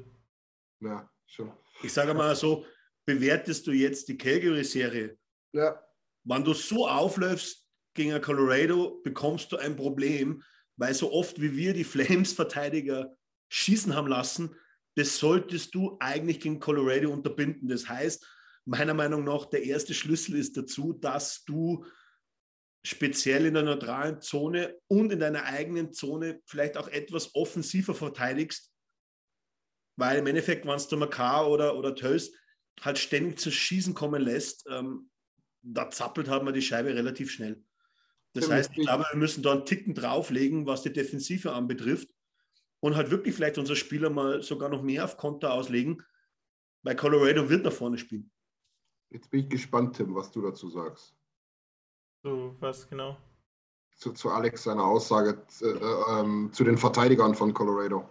Ja, 0.82 1.10
schon. 1.26 1.52
Ich 1.84 1.94
sage 1.94 2.14
mal 2.14 2.36
so, 2.36 2.66
bewertest 3.06 3.68
du 3.68 3.72
jetzt 3.72 4.08
die 4.08 4.18
Calgary-Serie? 4.18 5.18
Ja. 5.54 5.84
Wenn 6.24 6.44
du 6.44 6.54
so 6.54 6.88
aufläufst 6.88 7.69
gegen 8.00 8.22
Colorado, 8.22 9.02
bekommst 9.04 9.52
du 9.52 9.58
ein 9.58 9.76
Problem, 9.76 10.42
weil 10.78 10.94
so 10.94 11.12
oft 11.12 11.42
wie 11.42 11.58
wir 11.58 11.74
die 11.74 11.84
Flames-Verteidiger 11.84 13.14
schießen 13.50 13.94
haben 13.94 14.08
lassen, 14.08 14.56
das 14.96 15.18
solltest 15.18 15.76
du 15.76 15.98
eigentlich 16.00 16.40
gegen 16.40 16.62
Colorado 16.62 17.12
unterbinden. 17.12 17.68
Das 17.68 17.90
heißt, 17.90 18.26
meiner 18.66 18.94
Meinung 18.94 19.26
nach, 19.26 19.46
der 19.46 19.64
erste 19.64 19.94
Schlüssel 19.94 20.36
ist 20.36 20.56
dazu, 20.56 20.94
dass 20.94 21.44
du 21.44 21.86
speziell 22.86 23.46
in 23.46 23.56
der 23.56 23.64
neutralen 23.64 24.22
Zone 24.22 24.78
und 24.88 25.12
in 25.12 25.20
deiner 25.20 25.44
eigenen 25.44 25.92
Zone 25.92 26.40
vielleicht 26.46 26.78
auch 26.78 26.88
etwas 26.88 27.36
offensiver 27.36 27.94
verteidigst, 27.94 28.72
weil 29.98 30.20
im 30.20 30.28
Endeffekt, 30.28 30.66
wenn 30.66 30.82
der 30.90 30.98
Makar 30.98 31.50
oder, 31.50 31.78
oder 31.78 31.94
Tös 31.94 32.32
halt 32.80 32.98
ständig 32.98 33.40
zu 33.40 33.52
Schießen 33.52 33.94
kommen 33.94 34.22
lässt, 34.22 34.66
ähm, 34.70 35.10
da 35.62 35.90
zappelt 35.90 36.30
hat 36.30 36.44
man 36.44 36.54
die 36.54 36.62
Scheibe 36.62 36.96
relativ 36.96 37.32
schnell. 37.32 37.62
Das 38.34 38.50
heißt, 38.50 38.72
ich 38.76 38.86
glaube, 38.86 39.06
wir 39.12 39.18
müssen 39.18 39.42
da 39.42 39.54
einen 39.54 39.66
Ticken 39.66 39.94
drauflegen, 39.94 40.66
was 40.66 40.84
die 40.84 40.94
Defensive 40.94 41.52
anbetrifft 41.52 42.10
und 42.80 42.96
halt 42.96 43.12
wirklich 43.12 43.36
vielleicht 43.36 43.58
unser 43.58 43.76
Spieler 43.76 44.10
mal 44.10 44.42
sogar 44.42 44.70
noch 44.70 44.82
mehr 44.82 45.04
auf 45.04 45.18
Konter 45.18 45.54
auslegen, 45.54 46.04
weil 46.84 46.96
Colorado 46.96 47.50
wird 47.50 47.66
nach 47.66 47.72
vorne 47.72 47.98
spielen. 47.98 48.32
Jetzt 49.10 49.30
bin 49.32 49.42
ich 49.42 49.50
gespannt, 49.50 49.96
Tim, 49.96 50.14
was 50.14 50.32
du 50.32 50.42
dazu 50.42 50.70
sagst. 50.70 51.16
So, 52.24 52.56
was 52.60 52.88
genau? 52.88 53.18
Zu, 53.96 54.14
zu 54.14 54.30
Alex 54.30 54.64
seiner 54.64 54.86
Aussage 54.86 55.42
äh, 55.62 56.20
ähm, 56.20 56.52
zu 56.54 56.64
den 56.64 56.78
Verteidigern 56.78 57.34
von 57.34 57.54
Colorado. 57.54 58.08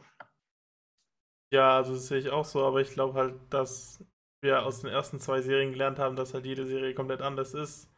Ja, 1.50 1.76
also 1.76 1.94
das 1.94 2.08
sehe 2.08 2.18
ich 2.18 2.30
auch 2.30 2.44
so, 2.44 2.64
aber 2.64 2.80
ich 2.80 2.90
glaube 2.90 3.14
halt, 3.14 3.34
dass 3.50 4.04
wir 4.40 4.64
aus 4.64 4.80
den 4.80 4.90
ersten 4.90 5.18
zwei 5.18 5.40
Serien 5.40 5.72
gelernt 5.72 5.98
haben, 5.98 6.16
dass 6.16 6.34
halt 6.34 6.44
jede 6.44 6.66
Serie 6.66 6.94
komplett 6.94 7.22
anders 7.22 7.54
ist. 7.54 7.88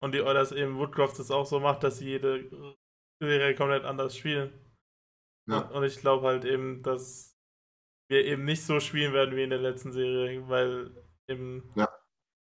Und 0.00 0.14
die 0.14 0.22
Oilers 0.22 0.52
eben 0.52 0.78
Woodcroft 0.78 1.18
das 1.18 1.30
auch 1.30 1.46
so 1.46 1.60
macht, 1.60 1.82
dass 1.82 1.98
sie 1.98 2.06
jede 2.06 2.76
Serie 3.20 3.54
komplett 3.54 3.84
anders 3.84 4.16
spielen. 4.16 4.52
Ja. 5.48 5.60
Und, 5.60 5.72
und 5.72 5.84
ich 5.84 6.00
glaube 6.00 6.26
halt 6.26 6.44
eben, 6.44 6.82
dass 6.82 7.36
wir 8.10 8.24
eben 8.24 8.44
nicht 8.44 8.64
so 8.64 8.80
spielen 8.80 9.12
werden 9.12 9.36
wie 9.36 9.42
in 9.42 9.50
der 9.50 9.58
letzten 9.58 9.92
Serie, 9.92 10.48
weil 10.48 10.90
eben. 11.28 11.70
Ja. 11.74 11.88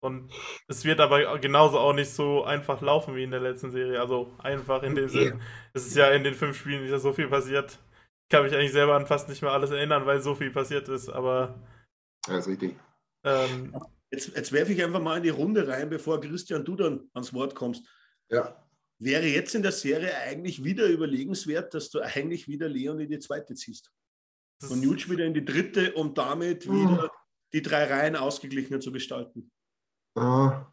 Und 0.05 0.31
es 0.69 0.85
wird 0.85 1.01
aber 1.01 1.39
genauso 1.39 1.79
auch 1.79 1.95
nicht 1.95 2.11
so 2.11 2.45
einfach 2.45 2.81
laufen 2.83 3.17
wie 3.17 3.25
in 3.25 3.31
der 3.31 3.41
letzten 3.41 3.71
Serie. 3.71 4.01
Also 4.01 4.33
einfach 4.39 4.83
in 4.83 4.95
dem 4.95 5.09
Sinn. 5.09 5.41
Es 5.73 5.87
ist 5.87 5.97
ja 5.97 6.11
in 6.11 6.23
den 6.23 6.35
fünf 6.35 6.59
Spielen 6.59 6.85
nicht 6.85 7.01
so 7.01 7.13
viel 7.13 7.29
passiert 7.29 7.81
kann 8.31 8.45
mich 8.45 8.55
eigentlich 8.55 8.73
selber 8.73 8.97
an 8.97 9.07
fast 9.07 9.29
nicht 9.29 9.43
mehr 9.43 9.53
alles 9.53 9.71
erinnern, 9.71 10.07
weil 10.07 10.21
so 10.21 10.35
viel 10.35 10.51
passiert 10.51 10.89
ist, 10.89 11.09
aber. 11.09 11.55
Ja, 12.27 12.39
ist 12.39 12.49
richtig. 12.49 12.77
Ähm, 13.25 13.77
jetzt, 14.11 14.35
jetzt 14.37 14.53
werfe 14.53 14.73
ich 14.73 14.83
einfach 14.83 15.01
mal 15.01 15.19
in 15.19 15.23
die 15.23 15.29
Runde 15.31 15.67
rein, 15.67 15.89
bevor 15.89 16.21
Christian, 16.21 16.65
du 16.65 16.77
dann 16.77 17.09
ans 17.15 17.33
Wort 17.33 17.55
kommst. 17.55 17.87
Ja. 18.31 18.65
Wäre 18.99 19.27
jetzt 19.27 19.55
in 19.55 19.63
der 19.63 19.73
Serie 19.73 20.17
eigentlich 20.17 20.65
wieder 20.65 20.87
überlegenswert, 20.87 21.75
dass 21.75 21.91
du 21.91 22.01
eigentlich 22.01 22.49
wieder 22.49 22.69
Leon 22.69 23.01
in 23.01 23.11
die 23.11 23.19
zweite 23.19 23.55
ziehst? 23.55 23.93
Und 24.71 24.83
Jutsch 24.83 25.11
wieder 25.11 25.27
in 25.27 25.35
die 25.35 25.45
dritte, 25.45 25.93
um 25.93 26.15
damit 26.15 26.67
mhm. 26.67 26.91
wieder 26.91 27.11
die 27.53 27.63
drei 27.63 27.85
Reihen 27.85 28.17
ausgeglichener 28.17 28.81
zu 28.81 28.91
gestalten. 28.91 29.51
Ah. 30.17 30.73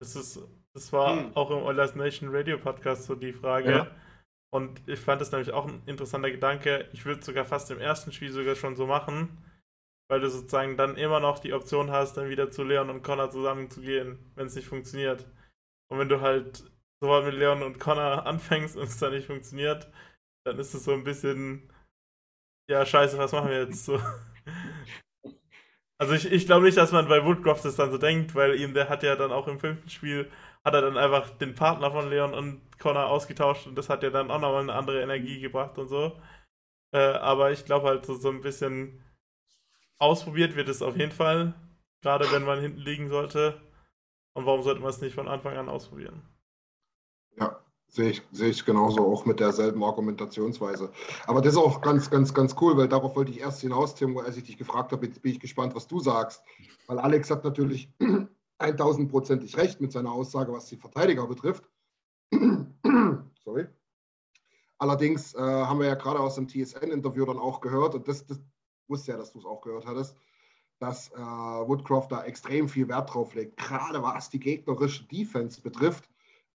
Das, 0.00 0.16
ist, 0.16 0.40
das 0.74 0.92
war 0.92 1.24
hm. 1.24 1.36
auch 1.36 1.50
im 1.50 1.58
Oilers 1.58 1.94
Nation 1.94 2.28
Radio 2.34 2.58
Podcast 2.58 3.04
so 3.04 3.14
die 3.14 3.32
Frage. 3.32 3.70
Ja. 3.70 3.96
Und 4.50 4.80
ich 4.88 4.98
fand 4.98 5.20
das 5.20 5.32
nämlich 5.32 5.52
auch 5.52 5.66
ein 5.66 5.82
interessanter 5.86 6.30
Gedanke. 6.30 6.88
Ich 6.92 7.04
würde 7.04 7.24
sogar 7.24 7.44
fast 7.44 7.70
im 7.70 7.78
ersten 7.78 8.12
Spiel 8.12 8.32
sogar 8.32 8.54
schon 8.54 8.76
so 8.76 8.86
machen, 8.86 9.38
weil 10.08 10.20
du 10.20 10.30
sozusagen 10.30 10.76
dann 10.76 10.96
immer 10.96 11.20
noch 11.20 11.38
die 11.38 11.52
Option 11.52 11.90
hast, 11.90 12.16
dann 12.16 12.28
wieder 12.30 12.50
zu 12.50 12.64
Leon 12.64 12.90
und 12.90 13.02
Connor 13.02 13.30
zusammenzugehen, 13.30 14.18
wenn 14.34 14.46
es 14.46 14.54
nicht 14.54 14.68
funktioniert. 14.68 15.26
Und 15.90 15.98
wenn 15.98 16.08
du 16.08 16.20
halt 16.20 16.64
so 17.00 17.22
mit 17.22 17.34
Leon 17.34 17.62
und 17.62 17.78
Connor 17.78 18.26
anfängst 18.26 18.76
und 18.76 18.84
es 18.84 18.98
dann 18.98 19.12
nicht 19.12 19.26
funktioniert, 19.26 19.90
dann 20.46 20.58
ist 20.58 20.74
es 20.74 20.84
so 20.84 20.92
ein 20.92 21.04
bisschen, 21.04 21.72
ja, 22.70 22.84
scheiße, 22.84 23.18
was 23.18 23.32
machen 23.32 23.50
wir 23.50 23.62
jetzt 23.64 23.84
so? 23.84 24.00
Also 26.00 26.14
ich, 26.14 26.30
ich 26.30 26.46
glaube 26.46 26.64
nicht, 26.64 26.78
dass 26.78 26.92
man 26.92 27.08
bei 27.08 27.24
Woodcroft 27.24 27.64
das 27.64 27.76
dann 27.76 27.90
so 27.90 27.98
denkt, 27.98 28.34
weil 28.34 28.60
ihm 28.60 28.72
der 28.72 28.88
hat 28.88 29.02
ja 29.02 29.16
dann 29.16 29.32
auch 29.32 29.48
im 29.48 29.58
fünften 29.58 29.90
Spiel 29.90 30.30
hat 30.64 30.74
er 30.74 30.82
dann 30.82 30.96
einfach 30.96 31.30
den 31.38 31.54
Partner 31.54 31.90
von 31.90 32.08
Leon 32.08 32.34
und 32.34 32.78
Connor 32.78 33.06
ausgetauscht 33.06 33.66
und 33.66 33.76
das 33.76 33.88
hat 33.88 34.02
ja 34.02 34.10
dann 34.10 34.30
auch 34.30 34.40
nochmal 34.40 34.62
eine 34.62 34.74
andere 34.74 35.02
Energie 35.02 35.40
gebracht 35.40 35.78
und 35.78 35.88
so. 35.88 36.20
Äh, 36.94 36.98
aber 36.98 37.52
ich 37.52 37.64
glaube 37.64 37.88
halt 37.88 38.06
so, 38.06 38.14
so 38.14 38.30
ein 38.30 38.40
bisschen 38.42 39.02
ausprobiert 39.98 40.56
wird 40.56 40.68
es 40.68 40.82
auf 40.82 40.96
jeden 40.96 41.12
Fall, 41.12 41.54
gerade 42.02 42.30
wenn 42.32 42.44
man 42.44 42.60
hinten 42.60 42.80
liegen 42.80 43.08
sollte. 43.08 43.60
Und 44.34 44.46
warum 44.46 44.62
sollte 44.62 44.80
man 44.80 44.90
es 44.90 45.00
nicht 45.00 45.14
von 45.14 45.28
Anfang 45.28 45.56
an 45.56 45.68
ausprobieren? 45.68 46.22
Ja, 47.36 47.60
Sehe 47.90 48.10
ich, 48.10 48.22
sehe 48.32 48.50
ich 48.50 48.64
genauso, 48.66 49.00
auch 49.00 49.24
mit 49.24 49.40
derselben 49.40 49.82
Argumentationsweise. 49.82 50.92
Aber 51.26 51.40
das 51.40 51.54
ist 51.54 51.58
auch 51.58 51.80
ganz, 51.80 52.10
ganz, 52.10 52.34
ganz 52.34 52.54
cool, 52.60 52.76
weil 52.76 52.86
darauf 52.86 53.16
wollte 53.16 53.30
ich 53.30 53.40
erst 53.40 53.62
hinaus, 53.62 53.94
Tim, 53.94 54.16
als 54.18 54.36
ich 54.36 54.44
dich 54.44 54.58
gefragt 54.58 54.92
habe, 54.92 55.06
jetzt 55.06 55.22
bin 55.22 55.32
ich 55.32 55.40
gespannt, 55.40 55.74
was 55.74 55.86
du 55.86 55.98
sagst. 55.98 56.42
Weil 56.86 56.98
Alex 56.98 57.30
hat 57.30 57.44
natürlich 57.44 57.90
1000-prozentig 58.60 59.56
recht 59.56 59.80
mit 59.80 59.92
seiner 59.92 60.12
Aussage, 60.12 60.52
was 60.52 60.66
die 60.66 60.76
Verteidiger 60.76 61.26
betrifft. 61.26 61.64
Sorry. 63.42 63.66
Allerdings 64.76 65.34
äh, 65.34 65.38
haben 65.40 65.80
wir 65.80 65.86
ja 65.86 65.94
gerade 65.94 66.20
aus 66.20 66.34
dem 66.34 66.46
TSN-Interview 66.46 67.24
dann 67.24 67.38
auch 67.38 67.62
gehört, 67.62 67.94
und 67.94 68.06
das, 68.06 68.26
das 68.26 68.38
wusste 68.88 69.12
ja, 69.12 69.18
dass 69.18 69.32
du 69.32 69.38
es 69.38 69.44
auch 69.44 69.60
gehört 69.60 69.86
hattest, 69.86 70.16
dass 70.78 71.08
äh, 71.12 71.16
Woodcroft 71.16 72.12
da 72.12 72.24
extrem 72.24 72.68
viel 72.68 72.88
Wert 72.88 73.12
drauf 73.12 73.34
legt, 73.34 73.56
gerade 73.56 74.02
was 74.02 74.30
die 74.30 74.40
gegnerische 74.40 75.04
Defense 75.04 75.60
betrifft 75.60 76.08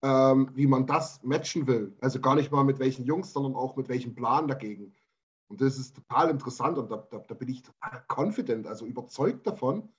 ähm, 0.03 0.51
wie 0.53 0.67
man 0.67 0.85
das 0.85 1.23
matchen 1.23 1.65
will. 1.65 1.95
Also 2.01 2.19
gar 2.19 2.35
nicht 2.35 2.51
mal 2.51 2.63
mit 2.63 2.77
welchen 2.77 3.05
Jungs, 3.05 3.31
sondern 3.31 3.55
auch 3.55 3.75
mit 3.77 3.87
welchem 3.87 4.13
Plan 4.13 4.47
dagegen. 4.47 4.93
Und 5.47 5.61
das 5.61 5.77
ist 5.77 5.95
total 5.95 6.29
interessant 6.29 6.77
und 6.77 6.91
da, 6.91 7.07
da, 7.09 7.19
da 7.19 7.33
bin 7.33 7.49
ich 7.49 7.63
total 7.63 8.03
confident, 8.13 8.67
also 8.67 8.85
überzeugt 8.85 9.47
davon, 9.47 9.89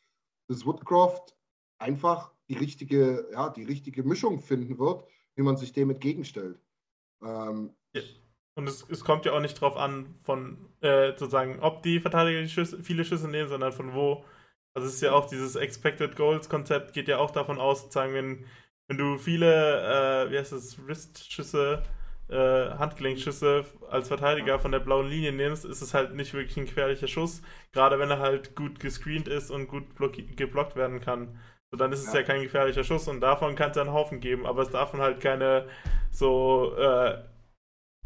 dass 0.47 0.67
Woodcroft 0.67 1.35
einfach 1.79 2.33
die 2.49 2.55
richtige, 2.55 3.29
ja, 3.33 3.49
die 3.49 3.65
richtige 3.65 4.03
Mischung 4.03 4.41
finden 4.41 4.79
wird, 4.79 5.05
wie 5.37 5.43
man 5.43 5.57
sich 5.57 5.73
dem 5.73 5.91
entgegenstellt. 5.91 6.61
Ähm, 7.23 7.75
und 8.57 8.69
es, 8.69 8.89
es, 8.89 9.05
kommt 9.05 9.25
ja 9.25 9.33
auch 9.33 9.41
nicht 9.41 9.61
darauf 9.61 9.77
an, 9.77 10.15
von 10.23 10.59
äh, 10.81 11.11
sozusagen, 11.11 11.61
ob 11.61 11.83
die 11.83 12.01
Verteidiger 12.01 12.47
Schüsse, 12.49 12.83
viele 12.83 13.05
Schüsse 13.05 13.29
nehmen, 13.29 13.49
sondern 13.49 13.73
von 13.73 13.95
wo. 13.95 14.25
Also 14.75 14.89
es 14.89 14.95
ist 14.95 15.03
ja 15.03 15.13
auch 15.13 15.27
dieses 15.27 15.57
Expected 15.57 16.17
Goals 16.17 16.49
Konzept 16.49 16.95
geht 16.95 17.09
ja 17.09 17.19
auch 17.19 17.31
davon 17.31 17.59
aus, 17.61 17.83
sozusagen, 17.83 18.15
wenn 18.15 18.45
wenn 18.89 18.99
du 18.99 19.19
viele, 19.19 20.27
äh, 20.27 20.31
wie 20.31 20.39
heißt 20.39 20.53
es, 20.53 20.87
Wristschüsse, 20.87 21.83
äh, 22.29 22.71
Handgelenkschüsse 22.71 23.65
als 23.91 24.09
Verteidiger 24.09 24.59
von 24.59 24.73
der 24.73 24.81
blauen 24.81 25.09
Linie 25.09 25.33
nimmst, 25.33 25.65
ist 25.65 25.83
es 25.83 25.95
halt 25.95 26.15
nicht 26.15 26.35
wirklich 26.35 26.57
ein 26.57 26.67
gefährlicher 26.67 27.09
Schuss. 27.09 27.43
Gerade 27.73 27.99
wenn 27.99 28.11
er 28.11 28.19
halt 28.19 28.55
gut 28.55 28.81
gescreent 28.81 29.29
ist 29.29 29.51
und 29.51 29.69
gut 29.69 29.85
geblockt 30.37 30.77
werden 30.77 31.01
kann. 31.01 31.39
So, 31.71 31.79
dann 31.79 31.93
ist 31.93 32.07
es 32.07 32.13
ja. 32.13 32.21
ja 32.21 32.27
kein 32.27 32.43
gefährlicher 32.43 32.85
Schuss 32.85 33.09
und 33.09 33.21
davon 33.21 33.57
kann 33.57 33.71
es 33.71 33.79
einen 33.79 33.93
Haufen 33.93 34.21
geben, 34.21 34.47
aber 34.47 34.63
es 34.63 34.71
darf 34.71 34.93
halt 34.93 35.21
keine 35.21 35.67
so 36.11 36.75
äh, 36.77 37.19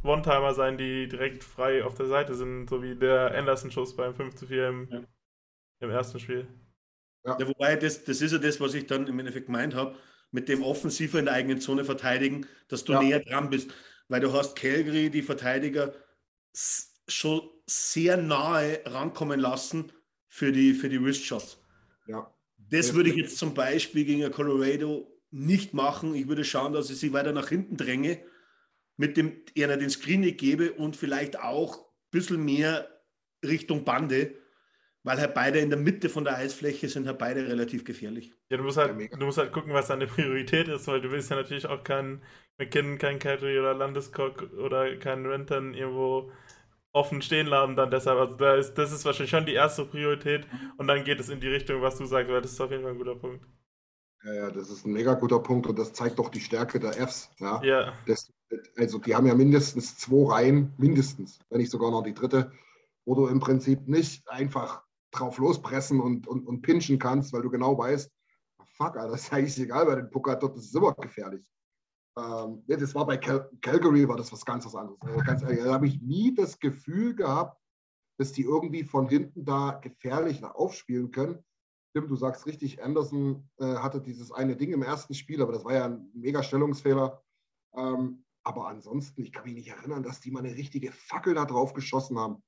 One-Timer 0.03 0.55
sein, 0.55 0.79
die 0.79 1.09
direkt 1.09 1.43
frei 1.43 1.85
auf 1.85 1.95
der 1.97 2.07
Seite 2.07 2.35
sind, 2.35 2.69
so 2.69 2.83
wie 2.83 2.95
der 2.95 3.35
Anderson-Schuss 3.35 3.97
beim 3.97 4.15
5 4.15 4.35
zu 4.35 4.47
4 4.47 4.69
im, 4.69 4.89
ja. 4.91 5.03
im 5.81 5.91
ersten 5.91 6.21
Spiel. 6.21 6.47
Ja. 7.25 7.37
ja, 7.39 7.49
wobei, 7.49 7.77
das, 7.77 8.05
das 8.05 8.21
ist 8.21 8.33
ja 8.33 8.39
das, 8.39 8.61
was 8.61 8.75
ich 8.75 8.87
dann 8.87 9.07
im 9.07 9.19
Endeffekt 9.19 9.47
gemeint 9.47 9.75
habe 9.75 9.97
mit 10.31 10.49
dem 10.49 10.63
Offensiver 10.63 11.19
in 11.19 11.25
der 11.25 11.35
eigenen 11.35 11.61
Zone 11.61 11.85
verteidigen, 11.85 12.47
dass 12.69 12.85
du 12.85 12.93
ja. 12.93 13.03
näher 13.03 13.21
dran 13.21 13.51
bist. 13.51 13.71
Weil 14.09 14.21
du 14.21 14.33
hast 14.33 14.57
Calgary, 14.57 15.11
die 15.11 15.23
Verteidiger, 15.23 15.95
schon 17.07 17.49
sehr 17.67 18.17
nahe 18.17 18.81
rankommen 18.87 19.41
lassen 19.41 19.93
für 20.27 20.53
die, 20.53 20.75
für 20.75 20.89
die 20.89 21.03
Wristshots. 21.03 21.63
Ja. 22.07 22.33
Das 22.71 22.95
würde 22.95 23.11
ich 23.11 23.17
jetzt 23.17 23.39
zum 23.39 23.55
Beispiel 23.55 24.05
gegen 24.05 24.31
Colorado 24.31 25.11
nicht 25.31 25.75
machen. 25.75 26.15
Ich 26.15 26.29
würde 26.29 26.45
schauen, 26.45 26.73
dass 26.73 26.91
ich 26.91 26.99
sie 26.99 27.13
weiter 27.13 27.33
nach 27.33 27.49
hinten 27.49 27.77
dränge, 27.77 28.21
mit 28.99 29.17
dem 29.17 29.41
eher 29.55 29.75
den 29.77 29.89
Screen 29.89 30.23
gebe 30.37 30.73
und 30.73 30.97
vielleicht 30.97 31.41
auch 31.41 31.79
ein 31.79 32.11
bisschen 32.11 32.45
mehr 32.45 32.89
Richtung 33.43 33.85
Bande, 33.85 34.35
weil 35.05 35.19
halt 35.19 35.35
beide 35.35 35.61
in 35.61 35.71
der 35.71 35.79
Mitte 35.79 36.09
von 36.09 36.25
der 36.25 36.37
Eisfläche 36.37 36.89
sind 36.89 37.07
halt 37.07 37.19
beide 37.19 37.47
relativ 37.49 37.85
gefährlich. 37.85 38.33
Ja, 38.51 38.57
du 38.59 38.65
musst 38.65 38.77
halt, 38.77 38.97
du 38.99 39.25
musst 39.25 39.39
halt 39.39 39.53
gucken, 39.53 39.73
was 39.73 39.87
deine 39.87 40.07
Priorität 40.07 40.69
ist, 40.69 40.87
weil 40.89 41.01
du 41.01 41.11
willst 41.11 41.31
ja 41.31 41.37
natürlich 41.37 41.67
auch 41.67 41.83
keinen 41.85 42.23
McKinnon, 42.59 42.99
keinen 42.99 43.21
Cadry 43.21 43.59
oder 43.59 43.73
Landeskog 43.73 44.53
oder 44.55 44.97
keinen 44.97 45.27
Renton 45.27 45.75
irgendwo 45.75 46.33
offen 46.93 47.23
stehen 47.23 47.47
lassen 47.47 47.77
dann 47.77 47.93
deshalb. 47.93 48.19
Also 48.19 48.37
da 48.37 48.57
ist, 48.57 48.75
das 48.75 48.91
ist 48.91 49.05
wahrscheinlich 49.05 49.31
schon 49.31 49.47
die 49.47 49.55
erste 49.55 49.85
Priorität 49.85 50.47
und 50.77 50.89
dann 50.89 51.05
geht 51.05 51.21
es 51.21 51.29
in 51.29 51.41
die 51.41 51.49
Richtung, 51.49 51.83
was 51.83 51.97
du 51.97 52.05
sagst, 52.05 52.33
weil 52.33 52.41
das 52.41 52.53
ist 52.53 52.61
auf 52.61 52.71
jeden 52.71 52.83
Fall 52.83 52.93
ein 52.93 52.99
guter 52.99 53.15
Punkt. 53.15 53.47
Ja, 54.25 54.35
ja, 54.35 54.51
das 54.51 54.71
ist 54.71 54.85
ein 54.85 54.93
mega 54.93 55.15
guter 55.15 55.39
Punkt 55.39 55.69
und 55.69 55.79
das 55.79 55.93
zeigt 55.93 56.19
doch 56.19 56.31
die 56.31 56.41
Stärke 56.41 56.81
der 56.81 56.95
Fs. 56.95 57.31
Ja. 57.39 57.63
ja. 57.63 57.93
Das, 58.07 58.33
also 58.77 58.99
die 58.99 59.15
haben 59.15 59.27
ja 59.27 59.35
mindestens 59.35 59.99
zwei 59.99 60.33
Reihen, 60.33 60.73
mindestens, 60.79 61.39
wenn 61.51 61.59
nicht 61.59 61.71
sogar 61.71 61.91
noch 61.91 62.03
die 62.03 62.15
dritte, 62.15 62.53
wo 63.05 63.15
du 63.15 63.27
im 63.27 63.41
Prinzip 63.41 63.89
nicht 63.89 64.29
einfach 64.29 64.83
drauf 65.11 65.39
lospressen 65.39 66.01
und, 66.01 66.27
und, 66.27 66.47
und 66.47 66.63
pinchen 66.63 66.99
kannst, 66.99 67.33
weil 67.33 67.43
du 67.43 67.51
genau 67.51 67.77
weißt, 67.77 68.11
fuck, 68.77 68.97
Alter, 68.97 69.13
das 69.13 69.23
ist 69.23 69.33
eigentlich 69.33 69.59
egal 69.59 69.87
bei 69.87 69.97
den 69.97 70.11
Pucker 70.11 70.37
das 70.37 70.57
ist 70.57 70.75
immer 70.75 70.95
gefährlich. 70.95 71.51
Ähm, 72.19 72.63
das 72.67 72.95
war 72.95 73.07
bei 73.07 73.17
Cal 73.17 73.51
Calgary, 73.61 74.09
war 74.09 74.17
das 74.17 74.33
was 74.33 74.45
ganz 74.45 74.67
was 74.67 74.75
anderes. 74.75 74.99
Also 75.03 75.19
ganz 75.25 75.43
ehrlich, 75.43 75.61
da 75.61 75.73
habe 75.73 75.87
ich 75.87 76.01
nie 76.01 76.35
das 76.35 76.59
Gefühl 76.59 77.15
gehabt, 77.15 77.61
dass 78.19 78.33
die 78.33 78.43
irgendwie 78.43 78.85
von 78.85 79.09
hinten 79.09 79.45
da 79.45 79.73
gefährlich 79.83 80.45
aufspielen 80.45 81.11
können. 81.11 81.45
Stimmt, 81.91 82.11
du 82.11 82.17
sagst 82.17 82.47
richtig, 82.47 82.83
Anderson 82.83 83.49
äh, 83.59 83.77
hatte 83.77 84.01
dieses 84.01 84.33
eine 84.33 84.57
Ding 84.57 84.73
im 84.73 84.83
ersten 84.83 85.15
Spiel, 85.15 85.41
aber 85.41 85.53
das 85.53 85.65
war 85.65 85.75
ja 85.75 85.87
ein 85.87 86.11
mega 86.15 86.43
Stellungsfehler. 86.43 87.23
Ähm, 87.75 88.25
aber 88.49 88.67
ansonsten, 88.67 89.21
ich 89.23 89.31
kann 89.31 89.45
mich 89.45 89.53
nicht 89.53 89.69
erinnern, 89.69 90.03
dass 90.03 90.21
die 90.21 90.31
mal 90.31 90.41
eine 90.41 90.57
richtige 90.57 90.91
Fackel 90.91 91.35
da 91.35 91.45
drauf 91.45 91.75
geschossen 91.75 92.19
haben. 92.19 92.43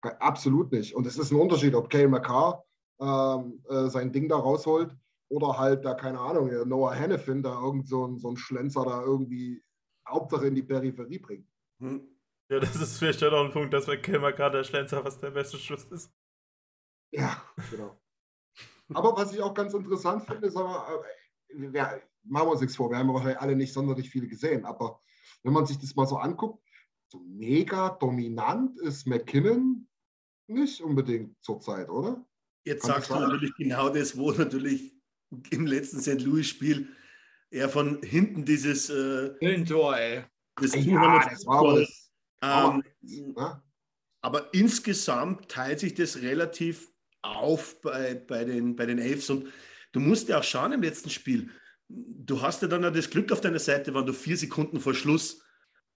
Absolut 0.00 0.70
nicht. 0.70 0.94
Und 0.94 1.06
es 1.08 1.18
ist 1.18 1.32
ein 1.32 1.40
Unterschied, 1.40 1.74
ob 1.74 1.90
Kale 1.90 2.06
McCarr 2.06 2.64
ähm, 3.00 3.62
äh, 3.68 3.88
sein 3.88 4.12
Ding 4.12 4.28
da 4.28 4.36
rausholt 4.36 4.96
oder 5.28 5.58
halt 5.58 5.84
da, 5.84 5.94
keine 5.94 6.20
Ahnung, 6.20 6.50
Noah 6.68 6.94
Hennefin 6.94 7.42
da 7.42 7.60
irgend 7.60 7.88
so 7.88 8.06
ein, 8.06 8.18
so 8.18 8.30
ein 8.30 8.36
Schlenzer 8.36 8.84
da 8.84 9.02
irgendwie 9.02 9.62
Hauptsache 10.08 10.46
in 10.46 10.54
die 10.54 10.62
Peripherie 10.62 11.18
bringt. 11.18 11.48
Hm. 11.80 12.06
Ja, 12.48 12.60
das 12.60 12.76
ist 12.76 12.98
vielleicht 12.98 13.22
auch 13.24 13.44
ein 13.44 13.52
Punkt, 13.52 13.74
dass 13.74 13.86
bei 13.86 13.96
Kale 13.96 14.20
McCarr 14.20 14.50
der 14.50 14.64
Schlenzer 14.64 15.04
was 15.04 15.18
der 15.18 15.32
beste 15.32 15.58
Schuss 15.58 15.84
ist. 15.86 16.12
Ja, 17.12 17.42
genau. 17.72 18.00
aber 18.94 19.16
was 19.16 19.34
ich 19.34 19.42
auch 19.42 19.52
ganz 19.54 19.74
interessant 19.74 20.24
finde, 20.26 20.46
ist 20.46 20.56
aber, 20.56 21.04
äh, 21.48 21.70
ja, 21.72 21.98
machen 22.22 22.46
wir 22.46 22.52
uns 22.52 22.60
nichts 22.60 22.76
vor, 22.76 22.88
wir 22.88 22.98
haben 22.98 23.12
wahrscheinlich 23.12 23.40
alle 23.40 23.56
nicht 23.56 23.72
sonderlich 23.72 24.08
viele 24.08 24.28
gesehen, 24.28 24.64
aber 24.64 25.00
wenn 25.42 25.52
man 25.52 25.66
sich 25.66 25.78
das 25.78 25.94
mal 25.96 26.06
so 26.06 26.16
anguckt, 26.16 26.62
so 27.08 27.18
mega 27.20 27.90
dominant 27.90 28.78
ist 28.80 29.06
McKinnon 29.06 29.88
nicht 30.46 30.80
unbedingt 30.80 31.36
zurzeit, 31.42 31.88
oder? 31.88 32.24
Jetzt 32.64 32.82
Kann 32.82 32.90
sagst 32.90 33.10
du 33.10 33.14
natürlich 33.14 33.54
genau 33.56 33.88
das, 33.88 34.16
wo 34.16 34.32
natürlich 34.32 34.94
im 35.50 35.66
letzten 35.66 36.00
St. 36.00 36.20
Louis-Spiel 36.20 36.88
er 37.50 37.68
von 37.68 38.02
hinten 38.02 38.44
dieses 38.44 38.90
äh, 38.90 39.64
Tor, 39.64 39.96
ey. 39.96 40.24
Das 40.56 40.74
ja, 40.74 41.28
das 41.28 41.46
war 41.46 41.58
aber 41.60 41.80
das. 41.80 42.12
Ähm, 42.42 42.82
ne? 43.02 43.62
aber 44.22 44.54
insgesamt 44.54 45.48
teilt 45.48 45.80
sich 45.80 45.94
das 45.94 46.22
relativ 46.22 46.90
auf 47.22 47.80
bei, 47.80 48.14
bei, 48.14 48.44
den, 48.44 48.76
bei 48.76 48.86
den 48.86 48.98
Elfs 48.98 49.28
und 49.30 49.48
du 49.92 50.00
musst 50.00 50.28
ja 50.28 50.38
auch 50.38 50.44
schauen 50.44 50.72
im 50.72 50.82
letzten 50.82 51.10
Spiel. 51.10 51.50
Du 51.92 52.40
hast 52.40 52.62
ja 52.62 52.68
dann 52.68 52.84
auch 52.84 52.92
das 52.92 53.10
Glück 53.10 53.32
auf 53.32 53.40
deiner 53.40 53.58
Seite, 53.58 53.92
wenn 53.94 54.06
du 54.06 54.12
vier 54.12 54.36
Sekunden 54.36 54.80
vor 54.80 54.94
Schluss 54.94 55.42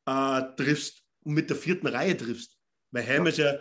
äh, 0.07 0.43
triffst 0.57 1.05
und 1.23 1.35
mit 1.35 1.49
der 1.49 1.57
vierten 1.57 1.87
Reihe 1.87 2.17
triffst. 2.17 2.59
Weil 2.91 3.05
Helm 3.05 3.27
ist 3.27 3.39
ja 3.39 3.59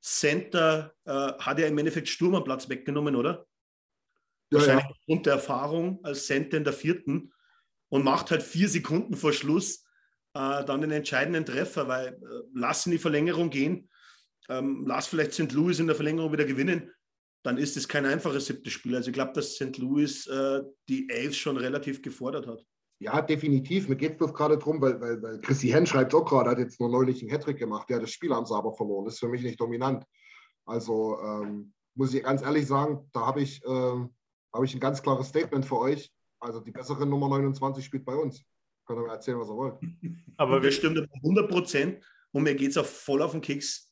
Center, 0.00 0.94
äh, 1.04 1.10
hat 1.10 1.58
ja 1.58 1.66
im 1.66 1.78
Endeffekt 1.78 2.08
Sturm 2.08 2.34
am 2.34 2.44
Platz 2.44 2.68
weggenommen, 2.68 3.16
oder? 3.16 3.46
Ja, 4.50 4.58
Wahrscheinlich 4.58 4.84
ja. 4.84 4.90
aufgrund 4.90 5.26
der 5.26 5.32
Erfahrung 5.34 6.04
als 6.04 6.26
Center 6.26 6.56
in 6.56 6.64
der 6.64 6.72
vierten 6.72 7.32
und 7.88 8.04
macht 8.04 8.30
halt 8.30 8.42
vier 8.42 8.68
Sekunden 8.68 9.16
vor 9.16 9.32
Schluss 9.32 9.84
äh, 10.34 10.64
dann 10.64 10.80
den 10.80 10.90
entscheidenden 10.90 11.44
Treffer, 11.44 11.88
weil 11.88 12.08
äh, 12.08 12.18
lass 12.54 12.86
in 12.86 12.92
die 12.92 12.98
Verlängerung 12.98 13.50
gehen, 13.50 13.90
ähm, 14.48 14.84
lass 14.86 15.06
vielleicht 15.06 15.34
St. 15.34 15.52
Louis 15.52 15.78
in 15.78 15.86
der 15.86 15.96
Verlängerung 15.96 16.32
wieder 16.32 16.44
gewinnen, 16.44 16.90
dann 17.42 17.58
ist 17.58 17.76
es 17.76 17.88
kein 17.88 18.06
einfaches 18.06 18.46
siebtes 18.46 18.72
Spiel. 18.72 18.94
Also 18.94 19.10
ich 19.10 19.14
glaube, 19.14 19.32
dass 19.32 19.54
St. 19.54 19.76
Louis 19.78 20.26
äh, 20.26 20.62
die 20.88 21.08
Elves 21.08 21.36
schon 21.36 21.56
relativ 21.56 22.02
gefordert 22.02 22.46
hat. 22.46 22.64
Ja, 23.00 23.20
definitiv. 23.20 23.88
Mir 23.88 23.96
geht 23.96 24.12
es 24.12 24.18
bloß 24.18 24.32
gerade 24.32 24.56
darum, 24.56 24.80
weil, 24.80 25.00
weil, 25.00 25.20
weil 25.20 25.40
Chrissy 25.40 25.68
Henn 25.68 25.86
schreibt 25.86 26.14
auch 26.14 26.24
gerade, 26.24 26.50
hat 26.50 26.58
jetzt 26.58 26.78
nur 26.78 26.88
neulich 26.88 27.20
einen 27.20 27.32
Hattrick 27.32 27.58
gemacht. 27.58 27.88
Der 27.88 27.96
hat 27.96 28.04
das 28.04 28.12
Spiel 28.12 28.32
haben 28.32 28.46
sie 28.46 28.54
aber 28.54 28.72
verloren. 28.72 29.04
Das 29.06 29.14
ist 29.14 29.20
für 29.20 29.28
mich 29.28 29.42
nicht 29.42 29.60
dominant. 29.60 30.04
Also 30.64 31.18
ähm, 31.20 31.72
muss 31.96 32.14
ich 32.14 32.22
ganz 32.22 32.42
ehrlich 32.42 32.66
sagen, 32.66 33.10
da 33.12 33.26
habe 33.26 33.42
ich, 33.42 33.60
äh, 33.64 34.06
hab 34.52 34.62
ich 34.62 34.74
ein 34.74 34.80
ganz 34.80 35.02
klares 35.02 35.28
Statement 35.28 35.66
für 35.66 35.78
euch. 35.78 36.12
Also 36.38 36.60
die 36.60 36.70
bessere 36.70 37.04
Nummer 37.04 37.28
29 37.28 37.84
spielt 37.84 38.04
bei 38.04 38.14
uns. 38.14 38.44
Könnt 38.86 39.00
ihr 39.00 39.04
mir 39.04 39.12
erzählen, 39.12 39.40
was 39.40 39.48
ihr 39.48 39.56
wollt. 39.56 39.80
Aber 40.36 40.62
wir 40.62 40.70
stimmen 40.70 41.08
100 41.12 41.50
Prozent 41.50 42.04
und 42.30 42.44
mir 42.44 42.54
geht 42.54 42.70
es 42.70 42.76
auch 42.76 42.86
voll 42.86 43.22
auf 43.22 43.32
den 43.32 43.40
Keks. 43.40 43.91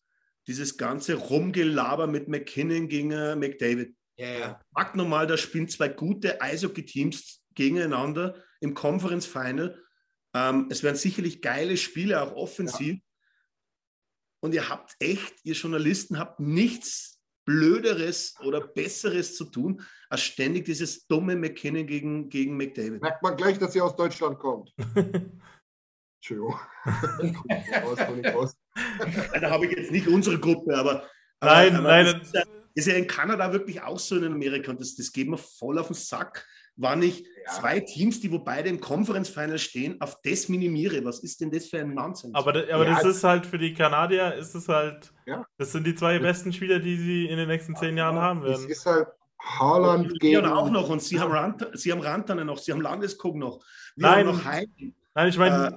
Dieses 0.50 0.76
ganze 0.76 1.14
Rumgelaber 1.14 2.08
mit 2.08 2.26
McKinnon 2.26 2.88
gegen 2.88 3.12
äh, 3.12 3.36
McDavid. 3.36 3.94
Yeah. 4.18 4.60
Fakt 4.74 4.96
normal, 4.96 5.28
da 5.28 5.36
spielen 5.36 5.68
zwei 5.68 5.88
gute 5.88 6.40
Eishockey-Teams 6.40 7.44
gegeneinander 7.54 8.34
im 8.58 8.74
Conference 8.74 9.26
Final. 9.26 9.80
Ähm, 10.34 10.66
es 10.68 10.82
werden 10.82 10.96
sicherlich 10.96 11.40
geile 11.40 11.76
Spiele, 11.76 12.20
auch 12.20 12.32
offensiv. 12.32 12.96
Ja. 12.96 13.00
Und 14.40 14.52
ihr 14.52 14.68
habt 14.68 14.96
echt, 14.98 15.34
ihr 15.44 15.54
Journalisten 15.54 16.18
habt 16.18 16.40
nichts 16.40 17.20
Blöderes 17.44 18.34
oder 18.42 18.60
Besseres 18.60 19.36
zu 19.36 19.44
tun, 19.44 19.86
als 20.08 20.22
ständig 20.22 20.64
dieses 20.64 21.06
dumme 21.06 21.36
McKinnon 21.36 21.86
gegen, 21.86 22.28
gegen 22.28 22.56
McDavid. 22.56 23.00
Merkt 23.00 23.22
man 23.22 23.36
gleich, 23.36 23.56
dass 23.56 23.76
ihr 23.76 23.84
aus 23.84 23.94
Deutschland 23.94 24.36
kommt. 24.40 24.74
Entschuldigung. 26.18 26.58
da 29.40 29.50
habe 29.50 29.66
ich 29.66 29.76
jetzt 29.76 29.90
nicht 29.90 30.08
unsere 30.08 30.38
Gruppe, 30.38 30.76
aber. 30.76 31.04
Nein, 31.40 31.76
aber, 31.76 31.88
nein. 31.88 32.04
Das 32.06 32.22
ist, 32.22 32.34
ja, 32.34 32.42
ist 32.74 32.86
ja 32.86 32.94
in 32.94 33.06
Kanada 33.06 33.52
wirklich 33.52 33.82
auch 33.82 33.98
so 33.98 34.16
in 34.16 34.24
Amerika 34.24 34.70
und 34.70 34.80
das, 34.80 34.94
das 34.94 35.12
geht 35.12 35.28
mir 35.28 35.38
voll 35.38 35.78
auf 35.78 35.88
den 35.88 35.94
Sack, 35.94 36.46
wann 36.76 37.02
ich 37.02 37.20
ja. 37.20 37.52
zwei 37.52 37.80
Teams, 37.80 38.20
die 38.20 38.30
wo 38.30 38.38
beide 38.38 38.68
im 38.68 38.80
Conference 38.80 39.28
Final 39.28 39.58
stehen, 39.58 40.00
auf 40.00 40.20
das 40.22 40.48
minimiere. 40.48 41.04
Was 41.04 41.20
ist 41.20 41.40
denn 41.40 41.50
das 41.50 41.66
für 41.66 41.80
ein 41.80 41.94
Nonsens? 41.94 42.34
Aber, 42.34 42.50
aber 42.50 42.86
ja, 42.86 42.94
das 42.94 43.04
ist 43.04 43.24
halt 43.24 43.46
für 43.46 43.58
die 43.58 43.74
Kanadier, 43.74 44.34
ist 44.34 44.54
es 44.54 44.68
halt, 44.68 45.12
ja. 45.26 45.44
das 45.58 45.72
sind 45.72 45.86
die 45.86 45.94
zwei 45.94 46.18
besten 46.18 46.52
Spieler, 46.52 46.78
die 46.78 46.96
sie 46.96 47.26
in 47.26 47.36
den 47.36 47.48
nächsten 47.48 47.76
zehn 47.76 47.96
Jahren 47.96 48.16
haben 48.16 48.42
werden. 48.42 48.64
Es 48.64 48.70
ist 48.70 48.86
halt 48.86 49.08
Haaland 49.42 50.18
gegen... 50.20 50.44
auch 50.44 50.70
noch 50.70 50.88
und 50.88 51.02
sie 51.02 51.18
haben, 51.18 51.32
Rant, 51.32 51.66
sie 51.74 51.92
haben 51.92 52.00
Rantanen 52.00 52.46
noch, 52.46 52.58
sie 52.58 52.72
haben 52.72 52.82
Landeskog 52.82 53.36
noch. 53.36 53.60
Wir 53.96 54.06
Nein, 54.06 54.26
noch 54.26 54.44
Heim. 54.44 54.94
Nein, 55.14 55.28
ich 55.28 55.38
meine, 55.38 55.68
äh, 55.68 55.76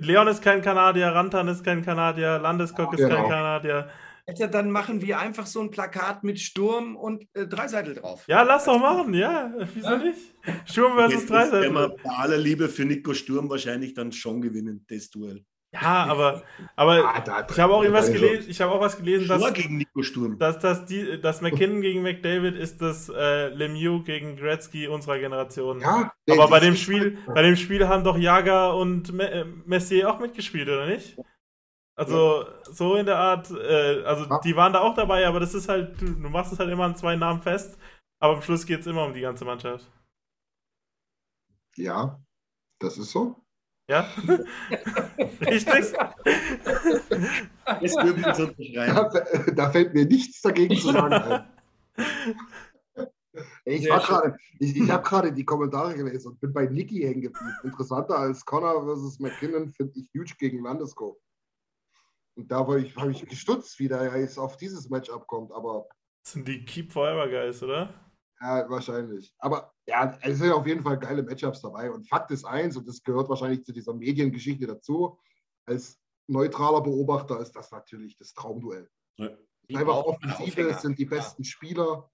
Leon 0.00 0.28
ist 0.28 0.42
kein 0.42 0.62
Kanadier, 0.62 1.08
Rantan 1.08 1.48
ist 1.48 1.64
kein 1.64 1.84
Kanadier, 1.84 2.38
Landeskog 2.38 2.92
ist 2.94 3.00
genau. 3.00 3.16
kein 3.16 3.28
Kanadier. 3.28 3.90
Ja, 4.36 4.46
dann 4.46 4.70
machen 4.70 5.02
wir 5.02 5.18
einfach 5.18 5.46
so 5.46 5.60
ein 5.60 5.70
Plakat 5.70 6.22
mit 6.22 6.38
Sturm 6.38 6.96
und 6.96 7.26
äh, 7.34 7.46
Dreiseitel 7.46 7.94
drauf. 7.94 8.24
Ja, 8.28 8.42
lass 8.42 8.64
doch 8.64 8.78
machen, 8.78 9.12
ja. 9.14 9.52
Wieso 9.74 9.88
ja? 9.88 9.98
nicht? 9.98 10.20
Sturm 10.66 10.94
versus 10.96 11.26
Dreiseitel. 11.26 11.62
Wenn 11.62 11.74
wir 11.74 11.88
bei 11.88 12.10
aller 12.10 12.38
Liebe 12.38 12.68
für 12.68 12.84
Nico 12.84 13.12
Sturm 13.12 13.50
wahrscheinlich 13.50 13.94
dann 13.94 14.12
schon 14.12 14.40
gewinnen, 14.40 14.84
das 14.88 15.10
Duell. 15.10 15.44
Ja, 15.72 16.04
aber, 16.06 16.42
aber 16.74 17.14
ah, 17.14 17.46
ich 17.48 17.60
habe 17.60 17.72
auch 17.72 17.82
irgendwas 17.82 18.10
gelesen, 18.10 18.50
ich 18.50 18.60
habe 18.60 18.72
auch 18.72 18.80
was 18.80 18.96
gelesen, 18.96 19.28
dass, 19.28 19.54
gegen 19.54 19.76
Nico 19.76 20.02
Sturm. 20.02 20.36
dass, 20.36 20.58
dass, 20.58 20.84
die, 20.84 21.20
dass 21.20 21.42
McKinnon 21.42 21.80
gegen 21.80 22.02
McDavid 22.02 22.56
ist 22.56 22.82
das 22.82 23.08
äh, 23.08 23.48
Lemieux 23.50 24.04
gegen 24.04 24.36
Gretzky 24.36 24.88
unserer 24.88 25.20
Generation. 25.20 25.80
Ja, 25.80 26.12
aber 26.28 26.48
bei 26.48 26.58
dem 26.58 26.74
Spiel, 26.74 27.18
bei 27.26 27.42
dem 27.42 27.54
Spiel 27.54 27.86
haben 27.86 28.02
doch 28.02 28.18
Jager 28.18 28.76
und 28.76 29.16
äh, 29.20 29.44
Messier 29.64 30.10
auch 30.10 30.18
mitgespielt, 30.18 30.68
oder 30.68 30.86
nicht? 30.86 31.16
Also 31.94 32.42
ja. 32.42 32.72
so 32.72 32.96
in 32.96 33.06
der 33.06 33.18
Art, 33.18 33.50
äh, 33.52 34.02
also 34.04 34.24
ja. 34.24 34.40
die 34.40 34.56
waren 34.56 34.72
da 34.72 34.80
auch 34.80 34.94
dabei, 34.94 35.24
aber 35.26 35.38
das 35.38 35.54
ist 35.54 35.68
halt, 35.68 36.00
du, 36.00 36.06
du 36.06 36.28
machst 36.30 36.52
es 36.52 36.58
halt 36.58 36.70
immer 36.70 36.84
an 36.84 36.96
zwei 36.96 37.14
Namen 37.14 37.42
fest, 37.42 37.78
aber 38.18 38.34
am 38.34 38.42
Schluss 38.42 38.66
geht 38.66 38.80
es 38.80 38.86
immer 38.86 39.04
um 39.04 39.14
die 39.14 39.20
ganze 39.20 39.44
Mannschaft. 39.44 39.86
Ja, 41.76 42.18
das 42.80 42.98
ist 42.98 43.12
so. 43.12 43.36
Ja? 43.90 44.08
Richtig? 45.40 45.92
Jetzt 47.80 47.96
dürfen 47.96 48.22
Da, 48.74 49.10
da 49.52 49.70
fällt 49.70 49.94
mir 49.94 50.06
nichts 50.06 50.40
dagegen 50.42 50.76
zu 50.76 50.92
sagen. 50.92 51.44
Ich, 53.64 53.86
ich, 53.86 54.76
ich 54.76 54.90
habe 54.90 55.02
gerade 55.04 55.32
die 55.32 55.44
Kommentare 55.44 55.94
gelesen 55.94 56.32
und 56.32 56.40
bin 56.40 56.52
bei 56.52 56.66
Niki 56.66 57.02
hängen 57.02 57.20
geblieben. 57.20 57.54
Interessanter 57.62 58.18
als 58.18 58.44
Connor 58.44 58.84
versus 58.84 59.20
McKinnon 59.20 59.70
finde 59.70 60.00
ich 60.00 60.10
huge 60.12 60.34
gegen 60.36 60.64
Landeskog. 60.64 61.16
Und 62.34 62.50
da 62.50 62.56
habe 62.56 62.80
ich, 62.80 62.96
hab 62.96 63.08
ich 63.08 63.24
gestutzt, 63.24 63.78
wie 63.78 63.86
der 63.86 64.18
jetzt 64.18 64.36
auf 64.36 64.56
dieses 64.56 64.90
Matchup 64.90 65.28
kommt. 65.28 65.52
Aber 65.52 65.86
das 66.24 66.32
sind 66.32 66.48
die 66.48 66.64
Keep 66.64 66.90
Forever 66.90 67.28
Guys, 67.28 67.62
oder? 67.62 67.94
Ja, 68.40 68.68
wahrscheinlich. 68.70 69.34
Aber 69.38 69.72
ja, 69.86 70.18
es 70.22 70.38
sind 70.38 70.52
auf 70.52 70.66
jeden 70.66 70.82
Fall 70.82 70.98
geile 70.98 71.22
Matchups 71.22 71.60
dabei. 71.60 71.90
Und 71.90 72.08
Fakt 72.08 72.30
ist 72.30 72.44
eins, 72.44 72.76
und 72.76 72.88
das 72.88 73.02
gehört 73.02 73.28
wahrscheinlich 73.28 73.64
zu 73.64 73.72
dieser 73.72 73.92
Mediengeschichte 73.92 74.66
dazu, 74.66 75.18
als 75.66 76.00
neutraler 76.26 76.80
Beobachter 76.80 77.38
ist 77.40 77.52
das 77.52 77.70
natürlich 77.70 78.16
das 78.16 78.32
Traumduell. 78.32 78.88
Ja. 79.16 79.30
Einfach 79.74 80.04
Offensive 80.04 80.74
sind 80.74 80.98
die 80.98 81.04
besten 81.04 81.44
Spieler, 81.44 82.10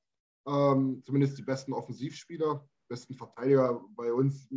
ähm, 0.47 1.03
zumindest 1.05 1.39
die 1.39 1.43
besten 1.43 1.73
Offensivspieler, 1.73 2.69
besten 2.89 3.15
Verteidiger 3.15 3.83
bei 3.91 4.13
uns 4.13 4.49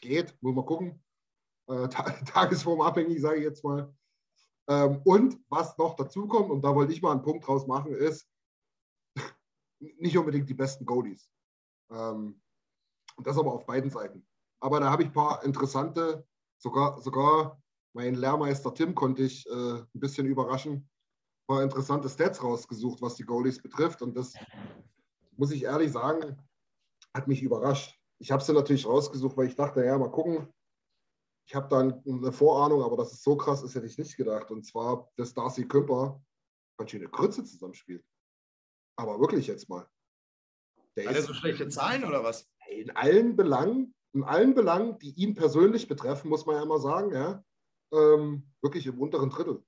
geht, 0.00 0.36
muss 0.40 0.54
man 0.54 0.66
gucken. 0.66 1.04
Äh, 1.68 1.88
tagesformabhängig, 2.26 3.20
sage 3.20 3.38
ich 3.38 3.44
jetzt 3.44 3.62
mal. 3.62 3.94
Ähm, 4.68 5.00
und 5.04 5.38
was 5.48 5.76
noch 5.76 5.96
dazu 5.96 6.26
kommt, 6.26 6.50
und 6.50 6.62
da 6.62 6.74
wollte 6.74 6.92
ich 6.92 7.02
mal 7.02 7.12
einen 7.12 7.22
Punkt 7.22 7.46
draus 7.46 7.66
machen, 7.66 7.92
ist, 7.92 8.26
nicht 9.98 10.16
unbedingt 10.16 10.48
die 10.48 10.54
besten 10.54 10.84
Goalies. 10.84 11.28
Ähm, 11.90 12.40
und 13.16 13.26
das 13.26 13.38
aber 13.38 13.52
auf 13.52 13.66
beiden 13.66 13.90
Seiten. 13.90 14.26
Aber 14.60 14.80
da 14.80 14.90
habe 14.90 15.02
ich 15.02 15.08
ein 15.08 15.14
paar 15.14 15.44
interessante, 15.44 16.26
sogar, 16.58 17.00
sogar 17.00 17.60
mein 17.94 18.14
Lehrmeister 18.14 18.74
Tim 18.74 18.94
konnte 18.94 19.22
ich 19.22 19.46
äh, 19.46 19.52
ein 19.52 19.88
bisschen 20.00 20.26
überraschen, 20.26 20.72
ein 20.72 21.46
paar 21.46 21.62
interessante 21.62 22.08
Stats 22.08 22.42
rausgesucht, 22.42 23.00
was 23.02 23.14
die 23.14 23.24
Goalies 23.24 23.62
betrifft. 23.62 24.02
Und 24.02 24.16
das 24.16 24.34
muss 25.36 25.52
ich 25.52 25.64
ehrlich 25.64 25.92
sagen, 25.92 26.36
hat 27.14 27.28
mich 27.28 27.42
überrascht. 27.42 27.98
Ich 28.18 28.32
habe 28.32 28.42
sie 28.42 28.52
natürlich 28.52 28.86
rausgesucht, 28.86 29.36
weil 29.36 29.46
ich 29.46 29.54
dachte, 29.54 29.84
ja, 29.84 29.96
mal 29.98 30.10
gucken. 30.10 30.48
Ich 31.46 31.54
habe 31.54 31.68
dann 31.68 32.02
eine 32.06 32.32
Vorahnung, 32.32 32.82
aber 32.82 32.96
dass 32.96 33.12
es 33.12 33.22
so 33.22 33.36
krass 33.36 33.62
ist, 33.62 33.74
hätte 33.74 33.86
ich 33.86 33.98
nicht 33.98 34.16
gedacht. 34.16 34.50
Und 34.50 34.64
zwar, 34.64 35.10
dass 35.16 35.34
Darcy 35.34 35.68
Kümper 35.68 36.22
ganz 36.78 36.90
schön 36.90 37.02
eine 37.02 37.10
Krütze 37.10 37.44
zusammenspielt. 37.44 38.04
Aber 38.96 39.20
wirklich 39.20 39.46
jetzt 39.46 39.68
mal. 39.68 39.88
Der 40.96 41.08
Hat 41.08 41.16
er 41.16 41.22
so 41.22 41.34
schlechte 41.34 41.68
Zahlen 41.68 42.04
oder 42.04 42.22
was? 42.22 42.48
In 42.70 42.90
allen 42.92 43.36
Belangen, 43.36 43.94
in 44.12 44.22
allen 44.22 44.54
Belangen, 44.54 44.98
die 44.98 45.10
ihn 45.10 45.34
persönlich 45.34 45.88
betreffen, 45.88 46.28
muss 46.28 46.46
man 46.46 46.56
ja 46.56 46.62
immer 46.62 46.78
sagen, 46.78 47.12
ja, 47.12 47.44
ähm, 47.92 48.48
wirklich 48.62 48.86
im 48.86 49.00
unteren 49.00 49.30
Drittel. 49.30 49.64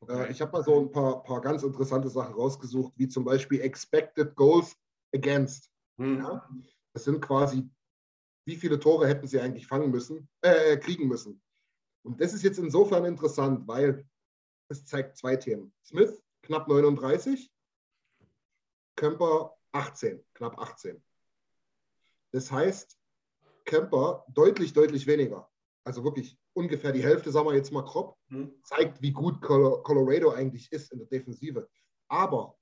Okay. 0.00 0.26
Äh, 0.26 0.30
ich 0.30 0.40
habe 0.40 0.52
mal 0.52 0.62
so 0.62 0.78
ein 0.80 0.90
paar, 0.90 1.22
paar 1.22 1.40
ganz 1.40 1.62
interessante 1.62 2.08
Sachen 2.08 2.34
rausgesucht, 2.34 2.92
wie 2.96 3.08
zum 3.08 3.24
Beispiel 3.24 3.60
Expected 3.60 4.34
Goals 4.36 4.76
Against. 5.14 5.70
Hm. 5.98 6.18
Ja? 6.18 6.48
Das 6.92 7.04
sind 7.04 7.20
quasi, 7.20 7.68
wie 8.46 8.56
viele 8.56 8.78
Tore 8.78 9.08
hätten 9.08 9.26
sie 9.26 9.40
eigentlich 9.40 9.66
fangen 9.66 9.90
müssen, 9.90 10.28
äh, 10.42 10.76
kriegen 10.76 11.08
müssen. 11.08 11.42
Und 12.04 12.20
das 12.20 12.34
ist 12.34 12.42
jetzt 12.42 12.58
insofern 12.58 13.04
interessant, 13.04 13.66
weil 13.66 14.06
es 14.68 14.86
zeigt 14.86 15.16
zwei 15.16 15.36
Themen. 15.36 15.72
Smith 15.84 16.22
knapp 16.42 16.68
39 16.68 17.50
Kemper 18.96 19.56
18, 19.72 20.24
knapp 20.34 20.58
18. 20.58 21.02
Das 22.32 22.50
heißt, 22.50 22.98
Kemper 23.64 24.24
deutlich, 24.28 24.72
deutlich 24.72 25.06
weniger. 25.06 25.50
Also 25.84 26.02
wirklich 26.02 26.38
ungefähr 26.54 26.92
die 26.92 27.02
Hälfte, 27.02 27.30
sagen 27.30 27.46
wir 27.46 27.54
jetzt 27.54 27.72
mal 27.72 27.84
grob, 27.84 28.16
hm. 28.28 28.52
zeigt, 28.62 29.00
wie 29.02 29.12
gut 29.12 29.40
Colorado 29.40 30.30
eigentlich 30.30 30.70
ist 30.72 30.92
in 30.92 30.98
der 30.98 31.08
Defensive. 31.08 31.68
Aber 32.08 32.58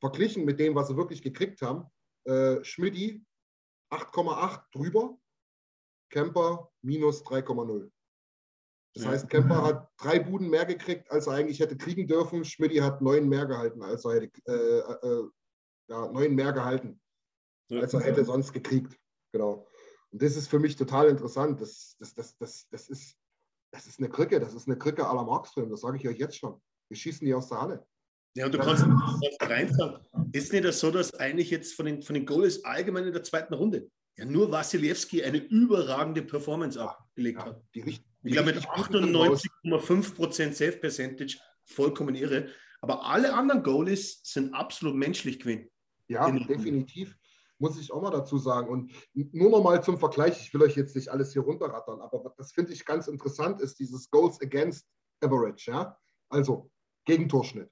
verglichen 0.00 0.44
mit 0.44 0.58
dem, 0.60 0.74
was 0.74 0.88
sie 0.88 0.96
wirklich 0.96 1.22
gekriegt 1.22 1.60
haben, 1.62 1.90
äh, 2.24 2.62
Schmidti 2.64 3.24
8,8 3.90 4.62
drüber, 4.72 5.18
Kemper 6.10 6.70
minus 6.82 7.22
3,0. 7.24 7.90
Das 8.94 9.04
ja. 9.04 9.10
heißt, 9.10 9.28
Kemper 9.28 9.62
hat 9.62 9.90
drei 9.98 10.18
Buden 10.18 10.48
mehr 10.48 10.64
gekriegt, 10.64 11.10
als 11.10 11.26
er 11.26 11.34
eigentlich 11.34 11.60
hätte 11.60 11.76
kriegen 11.76 12.06
dürfen. 12.06 12.44
Schmidti 12.44 12.76
hat 12.78 13.00
neun 13.02 13.28
mehr 13.28 13.46
gehalten, 13.46 13.82
als 13.82 14.04
er 14.04 14.14
hätte, 14.14 14.30
äh, 14.46 15.06
äh, 15.06 15.28
ja, 15.88 16.08
neun 16.08 16.34
mehr 16.34 16.52
gehalten, 16.52 17.00
als 17.70 17.94
er 17.94 18.00
hätte 18.00 18.24
sonst 18.24 18.52
gekriegt. 18.52 18.98
Genau. 19.32 19.66
Und 20.10 20.22
das 20.22 20.36
ist 20.36 20.48
für 20.48 20.58
mich 20.58 20.76
total 20.76 21.08
interessant. 21.08 21.60
Das, 21.60 21.96
das, 21.98 22.14
das, 22.14 22.36
das, 22.38 22.68
das, 22.70 22.88
ist, 22.88 23.16
das 23.70 23.86
ist 23.86 23.98
eine 23.98 24.08
Krücke, 24.08 24.40
das 24.40 24.54
ist 24.54 24.66
eine 24.66 24.78
Krücke 24.78 25.02
la 25.02 25.22
Markström, 25.22 25.70
das 25.70 25.80
sage 25.80 25.98
ich 25.98 26.08
euch 26.08 26.18
jetzt 26.18 26.36
schon. 26.36 26.60
Wir 26.88 26.96
schießen 26.96 27.26
die 27.26 27.34
aus 27.34 27.48
der 27.48 27.60
Halle. 27.60 27.86
Ja, 28.34 28.46
und 28.46 28.54
du 28.54 28.58
kannst, 28.58 28.84
reinfahren. 29.40 30.00
Ist 30.32 30.52
nicht 30.52 30.64
das 30.64 30.80
so, 30.80 30.90
dass 30.90 31.14
eigentlich 31.14 31.50
jetzt 31.50 31.74
von 31.74 31.86
den, 31.86 32.02
von 32.02 32.14
den 32.14 32.24
Goalies 32.24 32.64
allgemein 32.64 33.04
in 33.04 33.12
der 33.12 33.22
zweiten 33.22 33.54
Runde 33.54 33.90
ja 34.16 34.24
nur 34.24 34.50
Wasilewski 34.50 35.22
eine 35.22 35.38
überragende 35.38 36.22
Performance 36.22 36.80
abgelegt 36.80 37.40
ja, 37.40 37.46
hat? 37.46 37.62
Die, 37.74 37.82
die 37.82 38.00
ich 38.24 38.32
glaube 38.32 38.52
mit 38.52 38.64
98,5% 38.64 40.52
Safe 40.52 40.72
Percentage 40.72 41.38
vollkommen 41.64 42.14
irre. 42.14 42.48
Aber 42.80 43.04
alle 43.06 43.34
anderen 43.34 43.62
Goalies 43.62 44.20
sind 44.22 44.54
absolut 44.54 44.94
menschlich 44.94 45.40
gewesen. 45.40 45.68
Ja, 46.08 46.30
definitiv. 46.30 47.16
Muss 47.58 47.78
ich 47.78 47.92
auch 47.92 48.00
mal 48.00 48.10
dazu 48.10 48.38
sagen. 48.38 48.68
Und 48.68 48.92
nur 49.34 49.50
noch 49.50 49.62
mal 49.62 49.82
zum 49.82 49.98
Vergleich, 49.98 50.40
ich 50.40 50.54
will 50.54 50.62
euch 50.62 50.76
jetzt 50.76 50.94
nicht 50.94 51.08
alles 51.08 51.32
hier 51.32 51.42
runterrattern, 51.42 52.00
aber 52.00 52.32
das 52.36 52.52
finde 52.52 52.72
ich 52.72 52.84
ganz 52.84 53.08
interessant, 53.08 53.60
ist 53.60 53.78
dieses 53.78 54.10
Goals 54.10 54.40
Against 54.40 54.86
Average, 55.20 55.70
ja? 55.70 55.98
Also 56.28 56.70
Gegentorschnitt. 57.04 57.70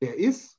Der 0.00 0.16
ist 0.16 0.58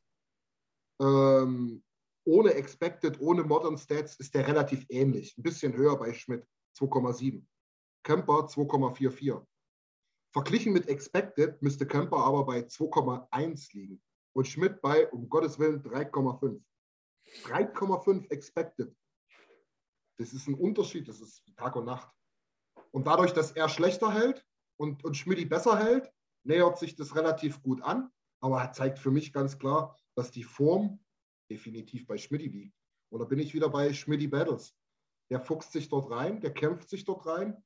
ähm, 1.02 1.84
ohne 2.26 2.54
Expected, 2.56 3.20
ohne 3.22 3.44
Modern 3.44 3.78
Stats, 3.78 4.16
ist 4.18 4.34
der 4.34 4.48
relativ 4.48 4.86
ähnlich. 4.90 5.38
Ein 5.38 5.44
bisschen 5.44 5.74
höher 5.74 5.98
bei 5.98 6.14
Schmidt, 6.14 6.46
2,7. 6.78 7.46
Kemper 8.04 8.48
2,44. 8.48 9.46
Verglichen 10.34 10.74
mit 10.74 10.88
Expected 10.88 11.62
müsste 11.62 11.88
Kemper 11.88 12.18
aber 12.18 12.46
bei 12.46 12.60
2,1 12.60 13.74
liegen 13.74 14.02
und 14.34 14.48
Schmidt 14.48 14.82
bei, 14.82 15.08
um 15.10 15.30
Gottes 15.30 15.58
Willen, 15.58 15.82
3,5. 15.82 16.62
3,5 17.44 18.30
expected. 18.32 18.96
Das 20.18 20.34
ist 20.34 20.48
ein 20.48 20.56
Unterschied, 20.56 21.08
das 21.08 21.22
ist 21.22 21.44
Tag 21.56 21.76
und 21.76 21.86
Nacht. 21.86 22.12
Und 22.92 23.06
dadurch, 23.06 23.34
dass 23.34 23.52
er 23.52 23.70
schlechter 23.70 24.14
hält 24.14 24.46
und, 24.78 25.04
und 25.04 25.16
Schmidti 25.16 25.46
besser 25.46 25.78
hält, 25.78 26.12
nähert 26.44 26.80
sich 26.80 26.96
das 26.96 27.16
relativ 27.16 27.62
gut 27.62 27.82
an. 27.82 28.10
Aber 28.40 28.62
er 28.62 28.72
zeigt 28.72 29.00
für 29.00 29.12
mich 29.12 29.34
ganz 29.34 29.58
klar, 29.58 29.96
dass 30.16 30.32
die 30.32 30.44
Form 30.44 31.00
definitiv 31.50 32.08
bei 32.08 32.18
Schmidti 32.18 32.48
liegt. 32.48 32.76
Und 33.10 33.20
da 33.20 33.26
bin 33.26 33.40
ich 33.40 33.54
wieder 33.54 33.70
bei 33.70 33.94
Schmidti 33.94 34.28
Battles. 34.28 34.76
Der 35.30 35.40
fuchst 35.40 35.72
sich 35.72 35.90
dort 35.90 36.10
rein, 36.10 36.40
der 36.42 36.54
kämpft 36.54 36.90
sich 36.90 37.04
dort 37.04 37.26
rein. 37.26 37.64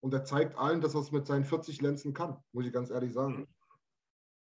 und 0.00 0.12
er 0.12 0.24
zeigt 0.24 0.58
allen, 0.58 0.82
dass 0.82 0.94
er 0.94 1.00
es 1.00 1.12
mit 1.12 1.26
seinen 1.26 1.44
40 1.44 1.80
Lenzen 1.80 2.12
kann, 2.12 2.38
muss 2.52 2.66
ich 2.66 2.72
ganz 2.74 2.90
ehrlich 2.90 3.14
sagen. 3.14 3.38
Mhm. 3.38 3.46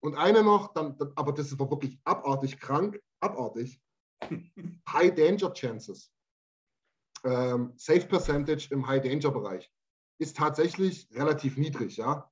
Und 0.02 0.16
eine 0.16 0.44
noch, 0.44 0.74
dann, 0.74 0.98
aber 1.16 1.32
das 1.32 1.48
ist 1.48 1.58
wirklich 1.58 1.98
abartig 2.04 2.60
krank, 2.60 3.02
abartig. 3.22 3.80
High 4.90 5.14
Danger 5.14 5.54
Chances. 5.54 6.12
Ähm, 7.24 7.74
Safe 7.76 8.06
Percentage 8.06 8.68
im 8.72 8.88
High 8.88 9.02
Danger 9.02 9.32
Bereich 9.32 9.72
ist 10.20 10.38
tatsächlich 10.38 11.08
relativ 11.14 11.58
niedrig, 11.58 11.98
ja. 11.98 12.32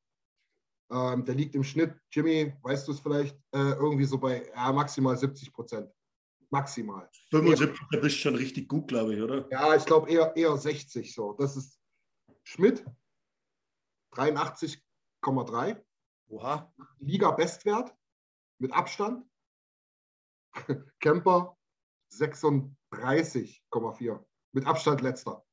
Ähm, 0.92 1.26
der 1.26 1.36
liegt 1.36 1.56
im 1.56 1.64
Schnitt, 1.64 1.96
Jimmy, 2.12 2.54
weißt 2.62 2.88
du 2.88 2.92
es 2.92 3.00
vielleicht, 3.00 3.36
äh, 3.52 3.74
irgendwie 3.74 4.06
so 4.06 4.18
bei 4.18 4.48
ja, 4.56 4.72
maximal 4.72 5.18
70 5.18 5.52
Prozent. 5.52 5.92
Maximal. 6.50 7.10
75, 7.32 7.80
da 7.92 8.00
bist 8.00 8.16
du 8.16 8.20
schon 8.20 8.36
richtig 8.36 8.68
gut, 8.68 8.88
glaube 8.88 9.16
ich, 9.16 9.22
oder? 9.22 9.50
Ja, 9.50 9.76
ich 9.76 9.86
glaube 9.86 10.10
eher, 10.12 10.36
eher 10.36 10.56
60 10.56 11.14
so. 11.14 11.34
Das 11.34 11.58
ist 11.58 11.80
Schmidt, 12.44 12.86
83,3. 14.14 15.82
Oha. 16.28 16.72
Liga-Bestwert 17.00 17.96
mit 18.60 18.72
Abstand. 18.72 19.26
Kemper 21.00 21.58
36,4. 22.20 24.24
Mit 24.54 24.66
Abstand 24.66 25.02
letzter. 25.02 25.44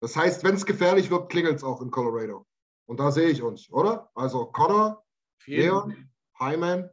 Das 0.00 0.14
heißt, 0.14 0.44
wenn 0.44 0.54
es 0.54 0.66
gefährlich 0.66 1.10
wird, 1.10 1.30
klingelt 1.30 1.56
es 1.56 1.64
auch 1.64 1.82
in 1.82 1.90
Colorado. 1.90 2.46
Und 2.86 3.00
da 3.00 3.10
sehe 3.10 3.28
ich 3.28 3.42
uns, 3.42 3.70
oder? 3.70 4.10
Also 4.14 4.46
Connor, 4.46 5.04
Leon, 5.46 6.10
Hyman, 6.38 6.90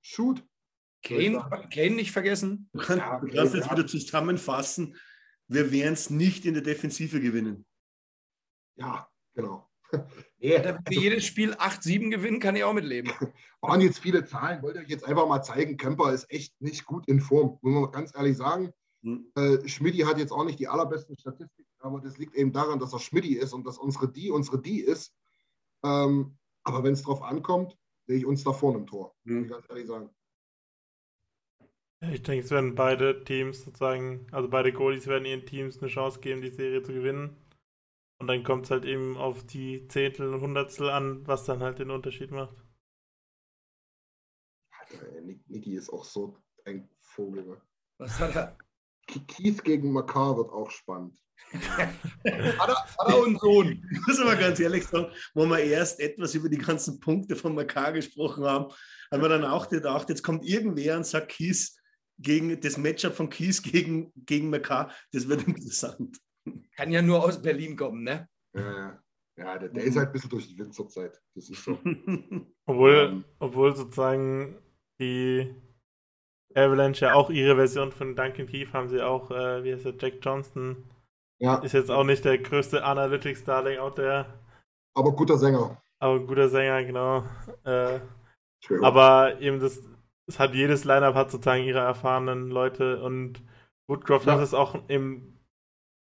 Shoot. 0.00 0.44
Kane, 1.02 1.42
Kane 1.72 1.96
nicht 1.96 2.12
vergessen. 2.12 2.68
Du 2.72 2.80
kannst, 2.80 3.34
ja, 3.34 3.44
jetzt 3.44 3.70
wieder 3.70 3.86
zusammenfassen. 3.86 4.96
Wir 5.48 5.72
werden 5.72 5.94
es 5.94 6.10
nicht 6.10 6.44
in 6.44 6.54
der 6.54 6.62
Defensive 6.62 7.20
gewinnen. 7.20 7.66
Ja, 8.76 9.10
genau. 9.34 9.68
Ja, 10.40 10.64
wenn 10.64 10.78
wir 10.88 11.00
jedes 11.00 11.26
Spiel 11.26 11.52
8-7 11.52 12.10
gewinnen, 12.10 12.40
kann 12.40 12.56
ich 12.56 12.64
auch 12.64 12.72
mitleben. 12.72 13.12
Waren 13.60 13.82
jetzt 13.82 13.98
viele 13.98 14.24
Zahlen, 14.24 14.62
wollte 14.62 14.78
ich 14.78 14.84
euch 14.86 14.90
jetzt 14.90 15.04
einfach 15.04 15.28
mal 15.28 15.42
zeigen. 15.42 15.76
Kemper 15.76 16.12
ist 16.12 16.30
echt 16.30 16.58
nicht 16.60 16.86
gut 16.86 17.06
in 17.08 17.20
Form, 17.20 17.58
muss 17.60 17.74
man 17.74 17.92
ganz 17.92 18.14
ehrlich 18.16 18.38
sagen. 18.38 18.72
Hm. 19.02 19.30
Äh, 19.34 19.68
Schmidti 19.68 19.98
hat 19.98 20.18
jetzt 20.18 20.32
auch 20.32 20.44
nicht 20.44 20.58
die 20.58 20.68
allerbesten 20.68 21.16
Statistiken, 21.18 21.68
aber 21.80 22.00
das 22.00 22.16
liegt 22.16 22.34
eben 22.34 22.52
daran, 22.52 22.78
dass 22.78 22.94
er 22.94 23.00
Schmidti 23.00 23.34
ist 23.34 23.52
und 23.52 23.66
dass 23.66 23.76
unsere 23.76 24.10
Die 24.10 24.30
unsere 24.30 24.60
Die 24.60 24.80
ist. 24.80 25.14
Ähm, 25.84 26.38
aber 26.64 26.84
wenn 26.84 26.94
es 26.94 27.02
drauf 27.02 27.22
ankommt, 27.22 27.76
sehe 28.06 28.16
ich 28.16 28.26
uns 28.26 28.42
da 28.42 28.52
vorne 28.52 28.78
im 28.78 28.86
Tor, 28.86 29.14
muss 29.24 29.34
hm. 29.34 29.44
ich 29.44 29.50
ganz 29.50 29.66
ehrlich 29.68 29.86
sagen. 29.86 30.08
Ich 32.12 32.22
denke, 32.22 32.44
es 32.44 32.50
werden 32.50 32.74
beide 32.74 33.24
Teams 33.24 33.62
sozusagen, 33.62 34.26
also 34.32 34.48
beide 34.48 34.72
Goalies 34.72 35.06
werden 35.06 35.26
ihren 35.26 35.44
Teams 35.44 35.78
eine 35.80 35.88
Chance 35.88 36.20
geben, 36.20 36.40
die 36.40 36.48
Serie 36.48 36.82
zu 36.82 36.94
gewinnen. 36.94 37.36
Und 38.20 38.26
dann 38.26 38.44
kommt 38.44 38.66
es 38.66 38.70
halt 38.70 38.84
eben 38.84 39.16
auf 39.16 39.46
die 39.46 39.88
Zehntel 39.88 40.34
und 40.34 40.42
Hundertstel 40.42 40.90
an, 40.90 41.26
was 41.26 41.44
dann 41.44 41.60
halt 41.60 41.78
den 41.78 41.90
Unterschied 41.90 42.30
macht. 42.30 42.54
Alter, 44.78 45.20
Niki 45.22 45.74
ist 45.74 45.90
auch 45.90 46.04
so 46.04 46.36
ein 46.66 46.90
Vogel. 47.00 47.62
Was 47.98 48.20
hat 48.20 48.36
er? 48.36 48.58
Keith 49.06 49.64
gegen 49.64 49.90
Makar 49.92 50.36
wird 50.36 50.50
auch 50.50 50.70
spannend. 50.70 51.18
Vater 52.22 53.22
und 53.22 53.40
Sohn. 53.40 53.82
Ich 53.90 54.06
muss 54.06 54.20
aber 54.20 54.36
ganz 54.36 54.60
ehrlich 54.60 54.86
sagen, 54.86 55.10
wo 55.34 55.46
wir 55.46 55.58
erst 55.58 55.98
etwas 55.98 56.34
über 56.34 56.50
die 56.50 56.58
ganzen 56.58 57.00
Punkte 57.00 57.34
von 57.34 57.54
Makar 57.54 57.92
gesprochen 57.92 58.44
haben, 58.44 58.72
haben 59.10 59.22
wir 59.22 59.28
dann 59.30 59.46
auch 59.46 59.70
gedacht, 59.70 60.10
jetzt 60.10 60.22
kommt 60.22 60.44
irgendwer 60.44 60.98
und 60.98 61.06
sagt 61.06 61.30
Kies 61.30 61.80
gegen 62.18 62.60
das 62.60 62.76
Matchup 62.76 63.14
von 63.14 63.30
Kies 63.30 63.62
gegen, 63.62 64.12
gegen 64.14 64.50
Makar, 64.50 64.92
das 65.10 65.26
wird 65.26 65.42
interessant. 65.48 66.18
Kann 66.80 66.92
ja 66.92 67.02
nur 67.02 67.22
aus 67.22 67.42
Berlin 67.42 67.76
kommen, 67.76 68.04
ne? 68.04 68.26
Ja, 68.56 68.98
ja 69.36 69.58
der, 69.58 69.68
der 69.68 69.84
ist 69.84 69.98
halt 69.98 70.08
ein 70.08 70.12
bisschen 70.12 70.30
durch 70.30 70.48
die 70.48 70.58
Wind 70.58 70.74
zurzeit. 70.74 71.20
Das 71.34 71.50
ist 71.50 71.62
so. 71.62 71.72
obwohl, 72.64 72.94
ähm, 72.94 73.24
obwohl 73.38 73.76
sozusagen 73.76 74.56
die 74.98 75.54
Avalanche 76.54 77.04
ja 77.04 77.12
auch 77.12 77.28
ihre 77.28 77.56
Version 77.56 77.92
von 77.92 78.16
Duncan 78.16 78.46
Keith 78.46 78.72
haben 78.72 78.88
sie 78.88 79.02
auch, 79.02 79.30
äh, 79.30 79.62
wie 79.62 79.74
heißt 79.74 79.84
der, 79.84 79.94
Jack 79.98 80.20
Johnston. 80.22 80.88
Ja. 81.38 81.56
Ist 81.56 81.74
jetzt 81.74 81.90
auch 81.90 82.04
nicht 82.04 82.24
der 82.24 82.38
größte 82.38 82.82
Analytics-Darling 82.82 83.78
out 83.78 83.96
there. 83.96 84.40
Aber 84.94 85.12
guter 85.12 85.36
Sänger. 85.36 85.82
Aber 85.98 86.18
guter 86.20 86.48
Sänger, 86.48 86.82
genau. 86.84 87.24
Äh, 87.64 88.00
aber 88.80 89.38
eben 89.38 89.60
das, 89.60 89.82
das 90.24 90.38
hat 90.38 90.54
jedes 90.54 90.84
Lineup 90.84 91.14
hat 91.14 91.30
sozusagen 91.30 91.62
ihre 91.62 91.80
erfahrenen 91.80 92.48
Leute 92.48 93.02
und 93.02 93.42
Woodcroft 93.86 94.26
ja. 94.26 94.32
hat 94.32 94.40
es 94.40 94.54
auch 94.54 94.88
im 94.88 95.39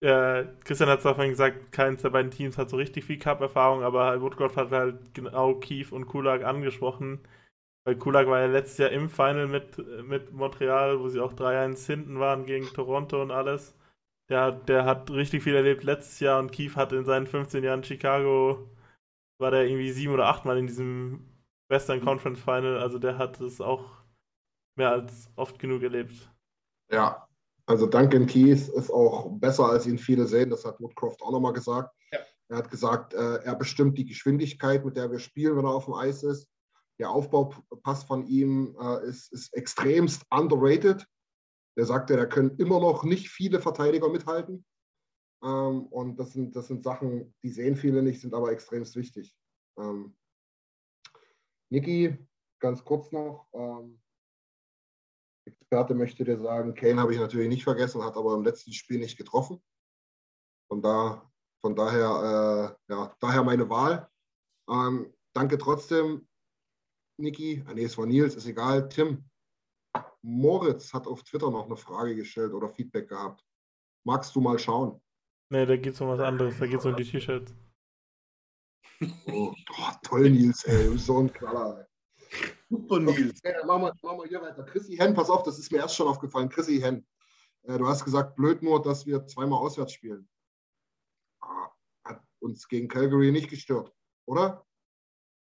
äh, 0.02 0.46
Christian 0.64 0.88
hat 0.90 0.98
es 0.98 1.04
vorhin 1.04 1.30
gesagt, 1.30 1.70
keins 1.70 2.02
der 2.02 2.10
beiden 2.10 2.30
Teams 2.30 2.58
hat 2.58 2.68
so 2.70 2.76
richtig 2.76 3.04
viel 3.04 3.18
Cup-Erfahrung, 3.18 3.82
aber 3.84 4.20
Woodcroft 4.20 4.56
hat 4.56 4.72
halt 4.72 5.14
genau 5.14 5.54
Keith 5.54 5.92
und 5.92 6.06
Kulak 6.06 6.44
angesprochen. 6.44 7.20
Weil 7.84 7.96
Kulak 7.96 8.26
war 8.26 8.40
ja 8.40 8.46
letztes 8.46 8.78
Jahr 8.78 8.90
im 8.90 9.08
Final 9.08 9.46
mit, 9.46 9.78
mit 10.06 10.32
Montreal, 10.32 11.00
wo 11.00 11.08
sie 11.08 11.20
auch 11.20 11.32
3-1 11.32 11.86
hinten 11.86 12.18
waren 12.20 12.46
gegen 12.46 12.66
Toronto 12.66 13.22
und 13.22 13.30
alles. 13.30 13.76
Der, 14.28 14.52
der 14.52 14.84
hat 14.84 15.10
richtig 15.10 15.42
viel 15.44 15.54
erlebt 15.54 15.84
letztes 15.84 16.20
Jahr 16.20 16.40
und 16.40 16.52
Keith 16.52 16.76
hat 16.76 16.92
in 16.92 17.04
seinen 17.04 17.26
15 17.26 17.64
Jahren 17.64 17.84
Chicago, 17.84 18.68
war 19.38 19.50
der 19.50 19.66
irgendwie 19.66 19.90
sieben 19.92 20.14
oder 20.14 20.26
achtmal 20.26 20.58
in 20.58 20.66
diesem 20.66 21.28
Western 21.68 22.00
Conference 22.00 22.40
Final. 22.40 22.78
Also 22.78 22.98
der 22.98 23.18
hat 23.18 23.40
es 23.40 23.60
auch 23.60 24.02
mehr 24.76 24.90
als 24.90 25.30
oft 25.36 25.58
genug 25.58 25.82
erlebt. 25.82 26.30
Ja, 26.90 27.26
also 27.66 27.86
Duncan 27.86 28.26
Keith 28.26 28.68
ist 28.68 28.90
auch 28.90 29.30
besser, 29.38 29.66
als 29.66 29.86
ihn 29.86 29.98
viele 29.98 30.26
sehen. 30.26 30.50
Das 30.50 30.64
hat 30.64 30.80
Woodcroft 30.80 31.22
auch 31.22 31.32
nochmal 31.32 31.52
gesagt. 31.52 31.94
Ja. 32.10 32.18
Er 32.48 32.56
hat 32.58 32.70
gesagt, 32.70 33.14
äh, 33.14 33.36
er 33.44 33.54
bestimmt 33.54 33.96
die 33.96 34.04
Geschwindigkeit, 34.04 34.84
mit 34.84 34.96
der 34.96 35.10
wir 35.10 35.18
spielen, 35.18 35.56
wenn 35.56 35.64
er 35.64 35.74
auf 35.74 35.86
dem 35.86 35.94
Eis 35.94 36.22
ist. 36.22 36.48
Der 36.98 37.10
Aufbaupass 37.10 38.04
von 38.04 38.26
ihm 38.26 38.76
äh, 38.80 39.06
ist, 39.06 39.32
ist 39.32 39.54
extremst 39.54 40.24
underrated. 40.30 41.06
Der 41.76 41.86
sagte, 41.86 42.16
da 42.16 42.26
können 42.26 42.56
immer 42.58 42.80
noch 42.80 43.04
nicht 43.04 43.30
viele 43.30 43.60
Verteidiger 43.60 44.10
mithalten. 44.10 44.64
Ähm, 45.42 45.86
und 45.86 46.18
das 46.18 46.32
sind, 46.32 46.54
das 46.54 46.66
sind 46.66 46.84
Sachen, 46.84 47.34
die 47.42 47.50
sehen 47.50 47.76
viele 47.76 48.02
nicht, 48.02 48.20
sind 48.20 48.34
aber 48.34 48.52
extremst 48.52 48.96
wichtig. 48.96 49.34
Ähm, 49.78 50.14
Niki, 51.70 52.18
ganz 52.60 52.84
kurz 52.84 53.10
noch. 53.12 53.48
Ähm, 53.54 54.01
Experte 55.72 55.94
möchte 55.94 56.22
dir 56.22 56.36
sagen, 56.36 56.74
Kane 56.74 57.00
habe 57.00 57.14
ich 57.14 57.18
natürlich 57.18 57.48
nicht 57.48 57.64
vergessen, 57.64 58.04
hat 58.04 58.18
aber 58.18 58.34
im 58.34 58.44
letzten 58.44 58.74
Spiel 58.74 58.98
nicht 58.98 59.16
getroffen. 59.16 59.58
Von, 60.68 60.82
da, 60.82 61.32
von 61.62 61.74
daher, 61.74 62.76
äh, 62.88 62.92
ja, 62.92 63.16
daher 63.20 63.42
meine 63.42 63.70
Wahl. 63.70 64.06
Ähm, 64.68 65.14
danke 65.34 65.56
trotzdem, 65.56 66.28
Niki. 67.18 67.64
Ah, 67.66 67.72
nee, 67.72 67.84
es 67.84 67.96
war 67.96 68.04
Nils, 68.04 68.34
ist 68.34 68.46
egal. 68.46 68.86
Tim, 68.90 69.24
Moritz 70.20 70.92
hat 70.92 71.06
auf 71.06 71.22
Twitter 71.22 71.50
noch 71.50 71.64
eine 71.64 71.76
Frage 71.76 72.16
gestellt 72.16 72.52
oder 72.52 72.68
Feedback 72.68 73.08
gehabt. 73.08 73.42
Magst 74.04 74.36
du 74.36 74.42
mal 74.42 74.58
schauen? 74.58 75.00
Nee, 75.50 75.64
da 75.64 75.76
geht 75.78 75.94
es 75.94 76.00
um 76.02 76.08
was 76.08 76.20
anderes. 76.20 76.58
Da 76.58 76.66
geht 76.66 76.80
es 76.80 76.84
um 76.84 76.96
die 76.96 77.04
T-Shirts. 77.04 77.54
Oh, 79.26 79.54
oh, 79.54 79.90
toll, 80.02 80.28
Nils, 80.28 80.64
ey. 80.64 80.98
So 80.98 81.18
ein 81.20 81.32
Knaller, 81.32 81.80
ey. 81.80 81.91
Super, 82.72 83.00
Nils. 83.00 83.38
Okay, 83.44 83.54
dann 83.58 83.66
machen 83.66 83.82
wir, 83.82 83.94
machen 84.02 84.18
wir 84.20 84.28
hier 84.28 84.40
weiter. 84.40 84.62
Chrissy 84.62 84.96
Hen, 84.96 85.12
pass 85.12 85.28
auf, 85.28 85.42
das 85.42 85.58
ist 85.58 85.70
mir 85.70 85.78
erst 85.78 85.94
schon 85.94 86.08
aufgefallen. 86.08 86.48
Chrissy 86.48 86.80
Hen, 86.80 87.06
äh, 87.64 87.76
du 87.76 87.86
hast 87.86 88.02
gesagt, 88.02 88.34
blöd 88.34 88.62
nur, 88.62 88.80
dass 88.80 89.04
wir 89.04 89.26
zweimal 89.26 89.58
auswärts 89.58 89.92
spielen. 89.92 90.26
Ah, 91.42 91.68
hat 92.04 92.22
uns 92.40 92.66
gegen 92.66 92.88
Calgary 92.88 93.30
nicht 93.30 93.50
gestört, 93.50 93.92
oder? 94.26 94.66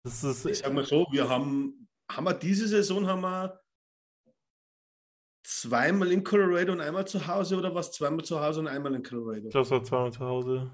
Das 0.04 0.24
ist, 0.24 0.44
ich 0.48 0.58
sag 0.58 0.74
mal 0.74 0.86
so, 0.86 1.06
wir 1.12 1.30
haben, 1.30 1.88
haben 2.10 2.24
wir 2.24 2.34
diese 2.34 2.68
Saison 2.68 3.06
haben 3.06 3.22
wir 3.22 3.62
zweimal 5.44 6.12
in 6.12 6.24
Colorado 6.24 6.72
und 6.72 6.82
einmal 6.82 7.06
zu 7.06 7.28
Hause 7.28 7.58
oder 7.58 7.76
was? 7.76 7.92
Zweimal 7.92 8.26
zu 8.26 8.42
Hause 8.42 8.62
und 8.62 8.68
einmal 8.68 8.96
in 8.96 9.04
Colorado. 9.04 9.50
Das 9.50 9.70
war 9.70 9.84
zweimal 9.84 10.12
zu 10.12 10.22
Hause. 10.22 10.72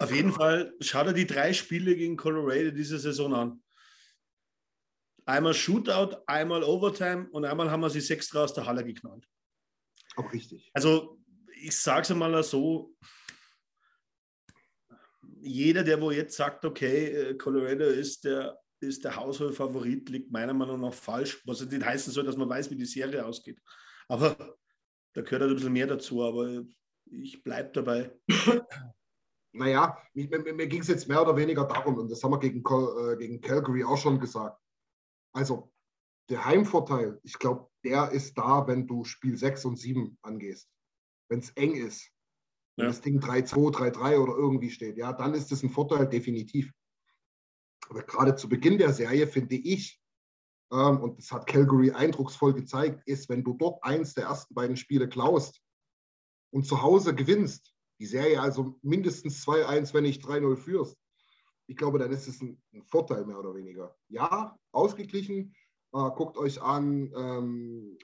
Auf 0.00 0.12
jeden 0.12 0.32
Fall, 0.32 0.74
schau 0.80 1.04
dir 1.04 1.12
die 1.12 1.28
drei 1.28 1.52
Spiele 1.52 1.94
gegen 1.94 2.16
Colorado 2.16 2.72
diese 2.72 2.98
Saison 2.98 3.34
an. 3.34 3.61
Einmal 5.24 5.54
Shootout, 5.54 6.16
einmal 6.26 6.64
Overtime 6.64 7.28
und 7.30 7.44
einmal 7.44 7.70
haben 7.70 7.80
wir 7.80 7.90
sie 7.90 8.00
sechs 8.00 8.34
aus 8.34 8.54
der 8.54 8.66
Halle 8.66 8.84
geknallt. 8.84 9.28
Auch 10.16 10.32
richtig. 10.32 10.70
Also, 10.74 11.18
ich 11.60 11.76
sage 11.76 12.02
es 12.02 12.10
mal 12.10 12.42
so: 12.42 12.94
jeder, 15.40 15.84
der 15.84 16.00
wo 16.00 16.10
jetzt 16.10 16.36
sagt, 16.36 16.64
okay, 16.64 17.06
äh, 17.06 17.34
Colorado 17.34 17.84
ist 17.84 18.24
der, 18.24 18.58
ist 18.80 19.04
der 19.04 19.16
Hausholfavorit, 19.16 20.08
liegt 20.08 20.32
meiner 20.32 20.54
Meinung 20.54 20.80
nach 20.80 20.94
falsch. 20.94 21.40
Was 21.46 21.60
nicht 21.60 21.84
heißen 21.84 22.12
soll, 22.12 22.24
dass 22.24 22.36
man 22.36 22.48
weiß, 22.48 22.70
wie 22.70 22.76
die 22.76 22.84
Serie 22.84 23.24
ausgeht. 23.24 23.60
Aber 24.08 24.36
da 25.14 25.22
gehört 25.22 25.42
halt 25.42 25.50
ein 25.52 25.56
bisschen 25.56 25.72
mehr 25.72 25.86
dazu, 25.86 26.22
aber 26.22 26.64
ich 27.06 27.42
bleibe 27.42 27.70
dabei. 27.72 28.12
Naja, 29.54 29.98
mir, 30.14 30.38
mir, 30.38 30.54
mir 30.54 30.66
ging 30.66 30.80
es 30.80 30.88
jetzt 30.88 31.08
mehr 31.08 31.20
oder 31.20 31.36
weniger 31.36 31.64
darum, 31.66 31.98
und 31.98 32.10
das 32.10 32.24
haben 32.24 32.32
wir 32.32 32.38
gegen, 32.38 32.60
äh, 32.60 33.16
gegen 33.16 33.40
Calgary 33.40 33.84
auch 33.84 33.98
schon 33.98 34.18
gesagt. 34.18 34.61
Also 35.32 35.72
der 36.28 36.44
Heimvorteil, 36.44 37.20
ich 37.22 37.38
glaube, 37.38 37.68
der 37.84 38.10
ist 38.10 38.38
da, 38.38 38.66
wenn 38.66 38.86
du 38.86 39.04
Spiel 39.04 39.36
6 39.36 39.64
und 39.64 39.76
7 39.76 40.18
angehst. 40.22 40.68
Wenn 41.28 41.40
es 41.40 41.50
eng 41.50 41.74
ist. 41.74 42.10
Wenn 42.76 42.84
ja. 42.84 42.90
das 42.90 43.00
Ding 43.00 43.20
3-2, 43.20 43.72
3-3 43.72 44.18
oder 44.18 44.34
irgendwie 44.34 44.70
steht, 44.70 44.96
ja, 44.96 45.12
dann 45.12 45.34
ist 45.34 45.52
das 45.52 45.62
ein 45.62 45.70
Vorteil, 45.70 46.08
definitiv. 46.08 46.72
Aber 47.88 48.02
gerade 48.02 48.36
zu 48.36 48.48
Beginn 48.48 48.78
der 48.78 48.92
Serie 48.92 49.26
finde 49.26 49.56
ich, 49.56 50.00
ähm, 50.72 51.00
und 51.00 51.18
das 51.18 51.30
hat 51.32 51.46
Calgary 51.46 51.90
eindrucksvoll 51.90 52.54
gezeigt, 52.54 53.06
ist, 53.06 53.28
wenn 53.28 53.44
du 53.44 53.54
dort 53.54 53.82
eins 53.84 54.14
der 54.14 54.24
ersten 54.24 54.54
beiden 54.54 54.76
Spiele 54.76 55.08
klaust 55.08 55.60
und 56.50 56.64
zu 56.64 56.82
Hause 56.82 57.14
gewinnst, 57.14 57.74
die 58.00 58.06
Serie 58.06 58.40
also 58.40 58.78
mindestens 58.82 59.46
2-1, 59.46 59.92
wenn 59.92 60.04
nicht 60.04 60.24
3-0 60.24 60.56
führst, 60.56 60.96
ich 61.72 61.78
glaube, 61.78 61.98
dann 61.98 62.12
ist 62.12 62.28
es 62.28 62.42
ein, 62.42 62.62
ein, 62.74 62.82
Vorteil 62.84 63.24
mehr 63.24 63.38
oder 63.38 63.54
weniger. 63.54 63.96
Ja, 64.08 64.54
ausgeglichen. 64.72 65.54
Äh, 65.94 66.10
guckt 66.10 66.36
euch 66.36 66.60
an 66.60 67.10
ähm, 67.16 67.98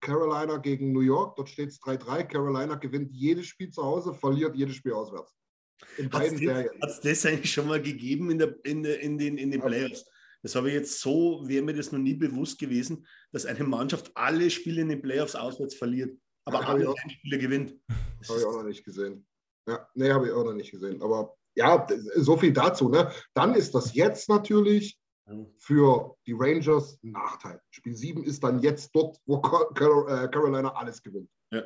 Carolina 0.00 0.56
gegen 0.56 0.92
New 0.92 1.02
York. 1.02 1.36
Dort 1.36 1.50
steht 1.50 1.68
es 1.68 1.80
3-3. 1.82 2.24
Carolina 2.24 2.76
gewinnt 2.76 3.12
jedes 3.12 3.46
Spiel 3.46 3.70
zu 3.70 3.82
Hause, 3.82 4.14
verliert 4.14 4.56
jedes 4.56 4.76
Spiel 4.76 4.94
auswärts. 4.94 5.36
In 5.98 6.08
beiden 6.08 6.38
Serien. 6.38 6.70
Hat 6.80 6.90
es 6.90 7.00
das 7.00 7.26
eigentlich 7.26 7.52
schon 7.52 7.68
mal 7.68 7.80
gegeben 7.80 8.30
in, 8.30 8.38
der, 8.38 8.54
in, 8.64 8.82
der, 8.82 9.00
in, 9.00 9.18
den, 9.18 9.36
in 9.36 9.50
den 9.50 9.60
Playoffs? 9.60 10.06
Das 10.42 10.54
habe 10.54 10.68
ich 10.68 10.74
jetzt 10.74 10.98
so, 11.00 11.46
wäre 11.46 11.62
mir 11.62 11.74
das 11.74 11.92
noch 11.92 11.98
nie 11.98 12.14
bewusst 12.14 12.58
gewesen, 12.58 13.06
dass 13.32 13.44
eine 13.44 13.64
Mannschaft 13.64 14.10
alle 14.14 14.48
Spiele 14.48 14.80
in 14.80 14.88
den 14.88 15.02
Playoffs 15.02 15.34
auswärts 15.34 15.74
verliert, 15.74 16.18
aber 16.46 16.66
alle 16.66 16.94
Spiele 17.10 17.38
gewinnt. 17.38 17.78
Habe 18.26 18.38
ich 18.38 18.46
auch 18.46 18.56
noch 18.56 18.64
nicht 18.64 18.82
gesehen. 18.82 19.26
Ja, 19.68 19.86
nee, 19.94 20.10
habe 20.10 20.26
ich 20.26 20.32
auch 20.32 20.44
noch 20.44 20.54
nicht 20.54 20.70
gesehen. 20.70 21.02
Aber 21.02 21.36
ja, 21.56 21.86
so 22.16 22.36
viel 22.36 22.52
dazu. 22.52 22.88
Ne? 22.88 23.10
Dann 23.34 23.54
ist 23.54 23.74
das 23.74 23.94
jetzt 23.94 24.28
natürlich 24.28 24.98
für 25.58 26.16
die 26.26 26.34
Rangers 26.36 26.98
ein 27.02 27.12
Nachteil. 27.12 27.60
Spiel 27.70 27.94
7 27.94 28.24
ist 28.24 28.42
dann 28.42 28.60
jetzt 28.60 28.90
dort, 28.94 29.18
wo 29.26 29.36
äh, 29.36 30.28
Carolina 30.28 30.72
alles 30.74 31.02
gewinnt. 31.02 31.30
Ja. 31.52 31.62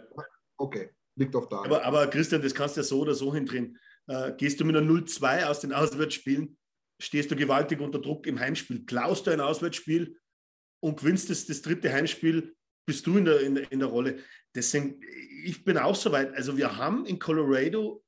Okay, 0.57 0.91
liegt 1.17 1.35
auf 1.35 1.49
da. 1.49 1.65
Aber, 1.65 1.85
aber, 1.85 2.07
Christian, 2.09 2.43
das 2.43 2.55
kannst 2.55 2.77
du 2.77 2.81
ja 2.81 2.85
so 2.85 3.01
oder 3.01 3.15
so 3.15 3.35
hindrehen. 3.35 3.79
Äh, 4.07 4.33
gehst 4.33 4.61
du 4.61 4.65
mit 4.65 4.77
einer 4.77 4.87
0-2 4.87 5.47
aus 5.47 5.61
den 5.61 5.73
Auswärtsspielen, 5.73 6.57
stehst 7.01 7.31
du 7.31 7.37
gewaltig 7.37 7.81
unter 7.81 7.99
Druck 7.99 8.27
im 8.27 8.39
Heimspiel. 8.39 8.85
Klaust 8.85 9.27
du 9.27 9.31
ein 9.31 9.41
Auswärtsspiel 9.41 10.19
und 10.81 11.01
gewinnst 11.01 11.31
das, 11.31 11.47
das 11.47 11.63
dritte 11.63 11.93
Heimspiel, 11.93 12.55
bist 12.87 13.07
du 13.07 13.17
in 13.17 13.25
der, 13.25 13.41
in, 13.41 13.57
in 13.57 13.79
der 13.79 13.89
Rolle. 13.89 14.19
Deswegen, 14.55 15.01
ich 15.43 15.65
bin 15.65 15.79
auch 15.79 15.97
so 15.97 16.13
weit. 16.13 16.35
Also 16.35 16.57
wir 16.57 16.77
haben 16.77 17.07
in 17.07 17.19
Colorado 17.19 18.04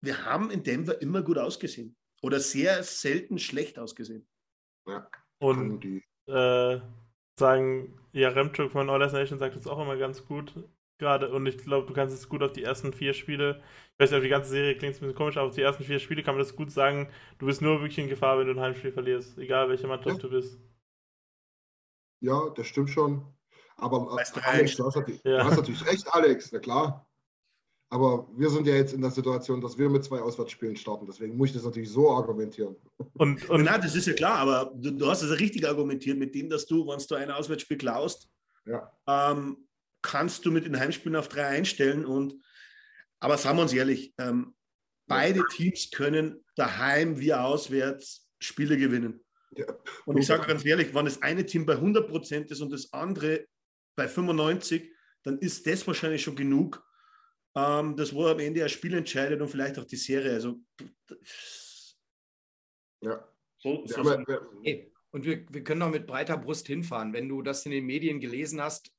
wir 0.00 0.24
haben 0.24 0.50
in 0.50 0.62
Denver 0.62 1.00
immer 1.00 1.22
gut 1.22 1.38
ausgesehen. 1.38 1.96
Oder 2.22 2.40
sehr 2.40 2.82
selten 2.82 3.38
schlecht 3.38 3.78
ausgesehen. 3.78 4.26
Ja. 4.86 5.08
Und 5.38 5.84
äh, 6.26 6.80
sagen, 7.38 8.00
ja, 8.12 8.30
Remchuk 8.30 8.72
von 8.72 8.90
All 8.90 8.98
Nation 8.98 9.38
sagt 9.38 9.56
das 9.56 9.66
auch 9.66 9.80
immer 9.80 9.96
ganz 9.96 10.24
gut. 10.24 10.54
Gerade, 10.98 11.32
und 11.32 11.46
ich 11.46 11.58
glaube, 11.58 11.86
du 11.86 11.92
kannst 11.92 12.12
es 12.12 12.28
gut 12.28 12.42
auf 12.42 12.52
die 12.52 12.64
ersten 12.64 12.92
vier 12.92 13.14
Spiele, 13.14 13.62
ich 13.92 14.00
weiß 14.00 14.10
nicht, 14.10 14.18
auf 14.18 14.24
die 14.24 14.28
ganze 14.28 14.50
Serie 14.50 14.76
klingt 14.76 14.94
es 14.94 14.98
ein 14.98 15.02
bisschen 15.02 15.16
komisch, 15.16 15.36
aber 15.36 15.46
auf 15.46 15.54
die 15.54 15.62
ersten 15.62 15.84
vier 15.84 16.00
Spiele 16.00 16.24
kann 16.24 16.34
man 16.34 16.42
das 16.42 16.56
gut 16.56 16.72
sagen, 16.72 17.08
du 17.38 17.46
bist 17.46 17.62
nur 17.62 17.80
wirklich 17.80 17.98
in 17.98 18.08
Gefahr, 18.08 18.36
wenn 18.36 18.48
du 18.48 18.54
ein 18.54 18.60
Heimspiel 18.60 18.90
verlierst, 18.90 19.38
egal 19.38 19.68
welche 19.68 19.86
Mannschaft 19.86 20.16
ja. 20.16 20.22
du 20.22 20.30
bist. 20.30 20.58
Ja, 22.20 22.50
das 22.50 22.66
stimmt 22.66 22.90
schon. 22.90 23.24
Aber 23.76 24.10
Alex, 24.10 24.32
du 24.32 24.84
hast, 24.84 24.96
natürlich, 24.96 25.22
ja. 25.22 25.38
du 25.38 25.44
hast 25.44 25.56
natürlich 25.56 25.86
recht, 25.86 26.12
Alex, 26.12 26.50
na 26.50 26.58
klar. 26.58 27.07
Aber 27.90 28.28
wir 28.36 28.50
sind 28.50 28.66
ja 28.66 28.74
jetzt 28.74 28.92
in 28.92 29.00
der 29.00 29.10
Situation, 29.10 29.62
dass 29.62 29.78
wir 29.78 29.88
mit 29.88 30.04
zwei 30.04 30.20
Auswärtsspielen 30.20 30.76
starten. 30.76 31.06
Deswegen 31.06 31.36
muss 31.36 31.48
ich 31.48 31.54
das 31.54 31.64
natürlich 31.64 31.90
so 31.90 32.10
argumentieren. 32.10 32.76
Und, 33.14 33.48
und 33.48 33.62
Na, 33.64 33.78
das 33.78 33.94
ist 33.94 34.06
ja 34.06 34.12
klar, 34.12 34.36
aber 34.38 34.72
du, 34.74 34.90
du 34.90 35.06
hast 35.06 35.22
es 35.22 35.30
ja 35.30 35.36
richtig 35.36 35.66
argumentiert 35.66 36.18
mit 36.18 36.34
dem, 36.34 36.50
dass 36.50 36.66
du, 36.66 36.86
wenn 36.86 36.98
du 36.98 37.14
ein 37.14 37.30
Auswärtsspiel 37.30 37.78
klaust, 37.78 38.28
ja. 38.66 38.92
ähm, 39.06 39.68
kannst 40.02 40.44
du 40.44 40.50
mit 40.50 40.66
den 40.66 40.78
Heimspielen 40.78 41.16
auf 41.16 41.28
drei 41.28 41.46
einstellen. 41.46 42.04
Und, 42.04 42.34
aber 43.20 43.38
sagen 43.38 43.56
wir 43.56 43.62
uns 43.62 43.72
ehrlich, 43.72 44.12
ähm, 44.18 44.54
beide 45.06 45.42
Teams 45.50 45.90
können 45.90 46.44
daheim 46.56 47.18
wie 47.18 47.32
auswärts 47.32 48.28
Spiele 48.38 48.76
gewinnen. 48.76 49.24
Ja. 49.56 49.64
Und 50.04 50.18
ich 50.18 50.26
sage 50.26 50.46
ganz 50.46 50.62
ehrlich, 50.64 50.94
wenn 50.94 51.06
das 51.06 51.22
eine 51.22 51.46
Team 51.46 51.64
bei 51.64 51.72
100 51.72 52.06
Prozent 52.06 52.50
ist 52.50 52.60
und 52.60 52.70
das 52.70 52.92
andere 52.92 53.46
bei 53.96 54.06
95, 54.06 54.92
dann 55.22 55.38
ist 55.38 55.66
das 55.66 55.86
wahrscheinlich 55.86 56.22
schon 56.22 56.36
genug, 56.36 56.84
ähm, 57.58 57.96
das, 57.96 58.14
wo 58.14 58.26
am 58.26 58.38
Ende 58.38 58.62
ein 58.62 58.68
Spiel 58.68 58.94
entscheidet 58.94 59.40
und 59.40 59.48
vielleicht 59.48 59.78
auch 59.78 59.84
die 59.84 59.96
Serie. 59.96 60.32
Also, 60.32 60.60
ja. 63.00 63.28
So, 63.58 63.84
so 63.86 64.02
ja, 64.02 64.12
aber, 64.12 64.24
hey, 64.62 64.92
und 65.10 65.24
wir, 65.24 65.44
wir 65.50 65.64
können 65.64 65.82
auch 65.82 65.90
mit 65.90 66.06
breiter 66.06 66.36
Brust 66.36 66.66
hinfahren. 66.66 67.12
Wenn 67.12 67.28
du 67.28 67.42
das 67.42 67.66
in 67.66 67.72
den 67.72 67.86
Medien 67.86 68.20
gelesen 68.20 68.60
hast, 68.60 68.92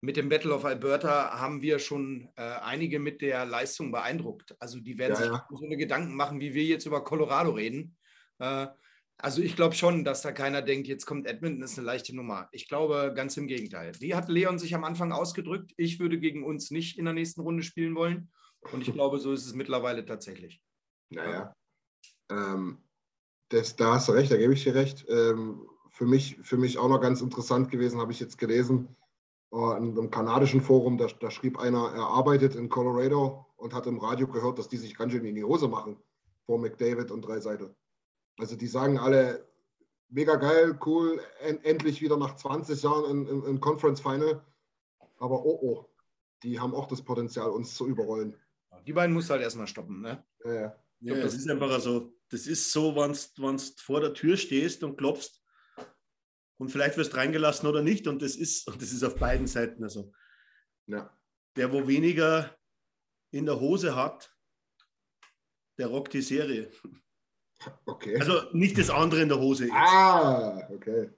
mit 0.00 0.18
dem 0.18 0.28
Battle 0.28 0.52
of 0.52 0.66
Alberta 0.66 1.38
haben 1.38 1.62
wir 1.62 1.78
schon 1.78 2.28
äh, 2.36 2.42
einige 2.42 2.98
mit 2.98 3.22
der 3.22 3.46
Leistung 3.46 3.90
beeindruckt. 3.90 4.54
Also 4.58 4.78
die 4.80 4.98
werden 4.98 5.12
ja, 5.12 5.16
sich 5.16 5.26
ja. 5.28 5.46
so 5.50 5.64
eine 5.64 5.78
Gedanken 5.78 6.14
machen, 6.14 6.40
wie 6.40 6.52
wir 6.52 6.64
jetzt 6.64 6.84
über 6.84 7.02
Colorado 7.02 7.52
reden. 7.52 7.96
Äh, 8.38 8.66
also 9.18 9.42
ich 9.42 9.56
glaube 9.56 9.74
schon, 9.74 10.04
dass 10.04 10.22
da 10.22 10.32
keiner 10.32 10.62
denkt, 10.62 10.88
jetzt 10.88 11.06
kommt 11.06 11.26
Edmonton, 11.26 11.62
ist 11.62 11.78
eine 11.78 11.86
leichte 11.86 12.14
Nummer. 12.14 12.48
Ich 12.52 12.68
glaube 12.68 13.12
ganz 13.14 13.36
im 13.36 13.46
Gegenteil. 13.46 13.92
Wie 14.00 14.14
hat 14.14 14.28
Leon 14.28 14.58
sich 14.58 14.74
am 14.74 14.84
Anfang 14.84 15.12
ausgedrückt? 15.12 15.72
Ich 15.76 16.00
würde 16.00 16.18
gegen 16.18 16.44
uns 16.44 16.70
nicht 16.70 16.98
in 16.98 17.04
der 17.04 17.14
nächsten 17.14 17.40
Runde 17.40 17.62
spielen 17.62 17.94
wollen. 17.94 18.30
Und 18.72 18.86
ich 18.86 18.92
glaube, 18.94 19.18
so 19.18 19.32
ist 19.32 19.46
es 19.46 19.54
mittlerweile 19.54 20.04
tatsächlich. 20.04 20.62
Naja, 21.10 21.54
ähm, 22.30 22.78
das, 23.50 23.76
da 23.76 23.94
hast 23.94 24.08
du 24.08 24.12
recht, 24.12 24.32
da 24.32 24.36
gebe 24.36 24.52
ich 24.52 24.64
dir 24.64 24.74
recht. 24.74 25.06
Ähm, 25.08 25.68
für, 25.90 26.06
mich, 26.06 26.38
für 26.42 26.56
mich 26.56 26.78
auch 26.78 26.88
noch 26.88 27.00
ganz 27.00 27.20
interessant 27.20 27.70
gewesen, 27.70 28.00
habe 28.00 28.12
ich 28.12 28.20
jetzt 28.20 28.38
gelesen, 28.38 28.88
äh, 29.52 29.76
in 29.76 29.96
einem 29.96 30.10
kanadischen 30.10 30.60
Forum, 30.60 30.98
da, 30.98 31.06
da 31.06 31.30
schrieb 31.30 31.58
einer, 31.58 31.92
er 31.94 32.08
arbeitet 32.08 32.56
in 32.56 32.68
Colorado 32.68 33.46
und 33.56 33.74
hat 33.74 33.86
im 33.86 33.98
Radio 33.98 34.26
gehört, 34.26 34.58
dass 34.58 34.68
die 34.68 34.76
sich 34.76 34.96
ganz 34.96 35.12
schön 35.12 35.24
in 35.24 35.34
die 35.34 35.44
Hose 35.44 35.68
machen 35.68 35.96
vor 36.46 36.58
McDavid 36.58 37.10
und 37.10 37.22
drei 37.22 37.40
Seiten. 37.40 37.74
Also 38.38 38.56
die 38.56 38.66
sagen 38.66 38.98
alle, 38.98 39.46
mega 40.08 40.36
geil, 40.36 40.78
cool, 40.86 41.20
en 41.40 41.62
endlich 41.64 42.00
wieder 42.00 42.16
nach 42.16 42.36
20 42.36 42.82
Jahren 42.82 43.26
im, 43.26 43.60
Conference 43.60 44.00
Final. 44.00 44.44
Aber 45.18 45.44
oh 45.44 45.58
oh, 45.62 45.88
die 46.42 46.58
haben 46.58 46.74
auch 46.74 46.88
das 46.88 47.02
Potenzial, 47.02 47.50
uns 47.50 47.74
zu 47.74 47.86
überrollen. 47.86 48.36
Die 48.86 48.92
beiden 48.92 49.14
musst 49.14 49.28
du 49.28 49.32
halt 49.32 49.42
erstmal 49.42 49.66
stoppen, 49.66 50.00
ne? 50.00 50.24
Ja, 50.44 50.52
ja. 50.52 50.76
ja 51.00 51.14
das 51.20 51.34
ist 51.34 51.48
einfach 51.48 51.80
so. 51.80 52.12
Das 52.30 52.46
ist 52.46 52.72
so, 52.72 52.96
wenn 52.96 53.12
du 53.12 53.82
vor 53.82 54.00
der 54.00 54.14
Tür 54.14 54.36
stehst 54.36 54.82
und 54.82 54.96
klopfst 54.96 55.44
und 56.58 56.70
vielleicht 56.70 56.96
wirst 56.96 57.12
du 57.12 57.16
reingelassen 57.16 57.68
oder 57.68 57.82
nicht. 57.82 58.06
Und 58.06 58.22
das 58.22 58.36
ist, 58.36 58.66
und 58.68 58.80
das 58.80 58.92
ist 58.92 59.04
auf 59.04 59.16
beiden 59.16 59.46
Seiten. 59.46 59.82
Also 59.82 60.12
ja. 60.86 61.16
der, 61.56 61.72
wo 61.72 61.86
weniger 61.86 62.56
in 63.30 63.46
der 63.46 63.60
Hose 63.60 63.94
hat, 63.94 64.34
der 65.78 65.88
rockt 65.88 66.12
die 66.12 66.22
Serie. 66.22 66.70
Okay. 67.86 68.18
Also 68.18 68.42
nicht 68.52 68.78
das 68.78 68.90
andere 68.90 69.22
in 69.22 69.28
der 69.28 69.38
Hose. 69.38 69.64
Jetzt. 69.64 69.74
Ah, 69.74 70.68
okay. 70.70 71.10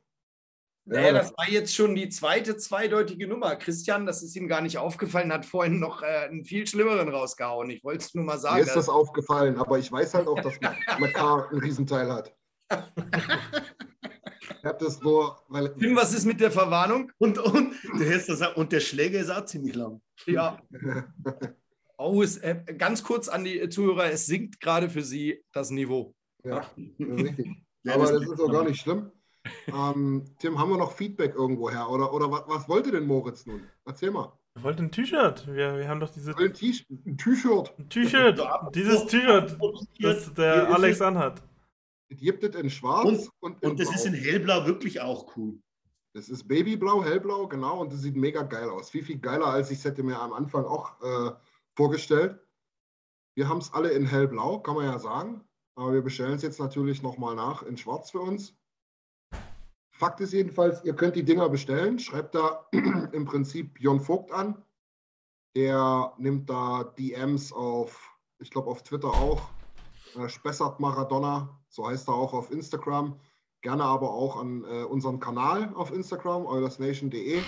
Ja, 0.89 1.01
naja, 1.01 1.13
das 1.15 1.37
war 1.37 1.49
jetzt 1.49 1.75
schon 1.75 1.97
die 1.97 2.09
zweite 2.09 2.57
zweideutige 2.57 3.27
Nummer. 3.27 3.57
Christian, 3.57 4.07
das 4.07 4.23
ist 4.23 4.37
ihm 4.37 4.47
gar 4.47 4.61
nicht 4.61 4.79
aufgefallen, 4.79 5.33
hat 5.33 5.45
vorhin 5.45 5.81
noch 5.81 6.03
äh, 6.03 6.29
einen 6.29 6.45
viel 6.45 6.65
schlimmeren 6.65 7.09
rausgehauen. 7.09 7.71
Ich 7.71 7.83
wollte 7.83 8.05
es 8.05 8.15
nur 8.15 8.25
mal 8.25 8.39
sagen. 8.39 8.57
Mir 8.57 8.67
ist 8.67 8.77
das 8.77 8.89
aufgefallen, 8.89 9.59
aber 9.59 9.81
ich 9.81 9.91
weiß 9.91 10.15
halt 10.15 10.29
auch, 10.29 10.41
dass 10.41 10.55
Makar 11.01 11.51
einen 11.51 11.61
Riesenteil 11.61 12.13
hat. 12.13 12.33
ich 12.71 14.65
habe 14.65 14.79
das 14.79 15.01
nur. 15.01 15.43
Weil 15.49 15.75
Tim, 15.75 15.97
was 15.97 16.15
ist 16.15 16.25
mit 16.25 16.41
der 16.41 16.53
Verwarnung? 16.53 17.11
Und, 17.19 17.39
und, 17.39 17.75
der, 17.99 18.57
und 18.57 18.71
der 18.71 18.81
Schläger 18.81 19.19
ist 19.19 19.31
auch 19.31 19.45
ziemlich 19.45 19.75
lang. 19.75 20.01
Ja. 20.27 20.63
oh, 21.99 22.23
es, 22.23 22.37
äh, 22.37 22.63
ganz 22.79 23.03
kurz 23.03 23.27
an 23.27 23.43
die 23.43 23.69
Zuhörer: 23.71 24.13
Es 24.13 24.27
sinkt 24.27 24.61
gerade 24.61 24.89
für 24.89 25.03
Sie 25.03 25.45
das 25.53 25.71
Niveau. 25.71 26.15
Ja, 26.47 26.71
richtig. 26.99 27.57
Aber 27.89 28.13
das 28.13 28.23
ist 28.23 28.41
auch 28.41 28.51
gar 28.51 28.65
nicht 28.65 28.81
schlimm. 28.81 29.11
Ähm, 29.69 30.25
Tim, 30.39 30.59
haben 30.59 30.71
wir 30.71 30.79
noch 30.79 30.93
Feedback 30.93 31.35
irgendwo 31.35 31.71
her? 31.71 31.89
Oder, 31.89 32.13
oder 32.13 32.31
was, 32.31 32.43
was 32.47 32.69
wollte 32.69 32.91
denn 32.91 33.07
Moritz 33.07 33.47
nun? 33.47 33.63
Erzähl 33.85 34.11
mal. 34.11 34.33
Er 34.57 34.63
wollte 34.65 34.83
ein 34.83 34.91
T-Shirt. 34.91 35.47
Wir, 35.47 35.79
wir 35.79 35.89
haben 35.89 36.01
doch 36.01 36.11
diese. 36.11 36.37
Ein 36.37 36.53
T-Shirt. 36.53 36.87
Ein 36.89 37.89
T-Shirt. 37.89 38.43
Dieses 38.75 39.07
T-Shirt, 39.07 39.59
das 40.01 40.35
der 40.35 40.75
Alex 40.75 41.01
anhat. 41.01 41.43
Gibt 42.09 42.43
es 42.45 42.55
in 42.55 42.71
Schwarz 42.71 43.05
und, 43.05 43.31
und, 43.41 43.63
und 43.63 43.81
das 43.81 43.89
Blau. 43.89 43.97
ist 43.97 44.07
in 44.07 44.15
Hellblau 44.15 44.67
wirklich 44.67 45.01
auch 45.01 45.37
cool. 45.37 45.59
Das 46.15 46.29
ist 46.29 46.49
Babyblau, 46.49 47.05
Hellblau, 47.05 47.47
genau, 47.49 47.81
und 47.81 47.93
das 47.93 48.01
sieht 48.01 48.17
mega 48.17 48.43
geil 48.43 48.71
aus. 48.71 48.91
Viel, 48.91 49.05
viel 49.05 49.19
geiler, 49.19 49.49
als 49.49 49.71
ich 49.71 49.79
es 49.79 49.85
hätte 49.85 50.03
mir 50.03 50.19
am 50.19 50.33
Anfang 50.33 50.65
auch 50.65 51.01
äh, 51.03 51.33
vorgestellt. 51.75 52.41
Wir 53.35 53.49
haben 53.49 53.59
es 53.59 53.73
alle 53.75 53.91
in 53.91 54.07
Hellblau, 54.07 54.61
kann 54.61 54.77
man 54.77 54.87
ja 54.87 54.99
sagen. 54.99 55.46
Aber 55.77 55.93
wir 55.93 56.03
bestellen 56.03 56.35
es 56.35 56.43
jetzt 56.43 56.59
natürlich 56.59 57.03
nochmal 57.03 57.35
nach 57.35 57.63
in 57.63 57.77
Schwarz 57.77 58.11
für 58.11 58.21
uns. 58.21 58.57
Fakt 59.93 60.21
ist 60.21 60.33
jedenfalls, 60.33 60.85
ihr 60.85 60.95
könnt 60.95 61.17
die 61.17 61.25
Dinger 61.25 61.49
bestellen. 61.49 61.99
Schreibt 61.99 62.35
da 62.35 62.67
im 63.13 63.25
Prinzip 63.25 63.79
Jon 63.81 64.01
Vogt 64.01 64.33
an. 64.33 64.63
Der 65.55 66.13
nimmt 66.19 66.51
da 66.51 66.85
DMs 66.85 67.53
auf, 67.53 68.19
ich 68.39 68.51
glaube 68.51 68.71
auf 68.71 68.83
Twitter 68.83 69.09
auch. 69.09 69.49
Äh, 70.17 70.29
Spessart 70.29 70.81
Maradona, 70.81 71.59
so 71.69 71.87
heißt 71.87 72.09
er 72.09 72.15
auch 72.15 72.33
auf 72.33 72.51
Instagram. 72.51 73.19
Gerne 73.63 73.85
aber 73.85 74.11
auch 74.11 74.37
an 74.37 74.65
äh, 74.65 74.85
unseren 74.85 75.19
Kanal 75.19 75.73
auf 75.75 75.93
Instagram, 75.93 76.47
eulersnation.de. 76.47 77.41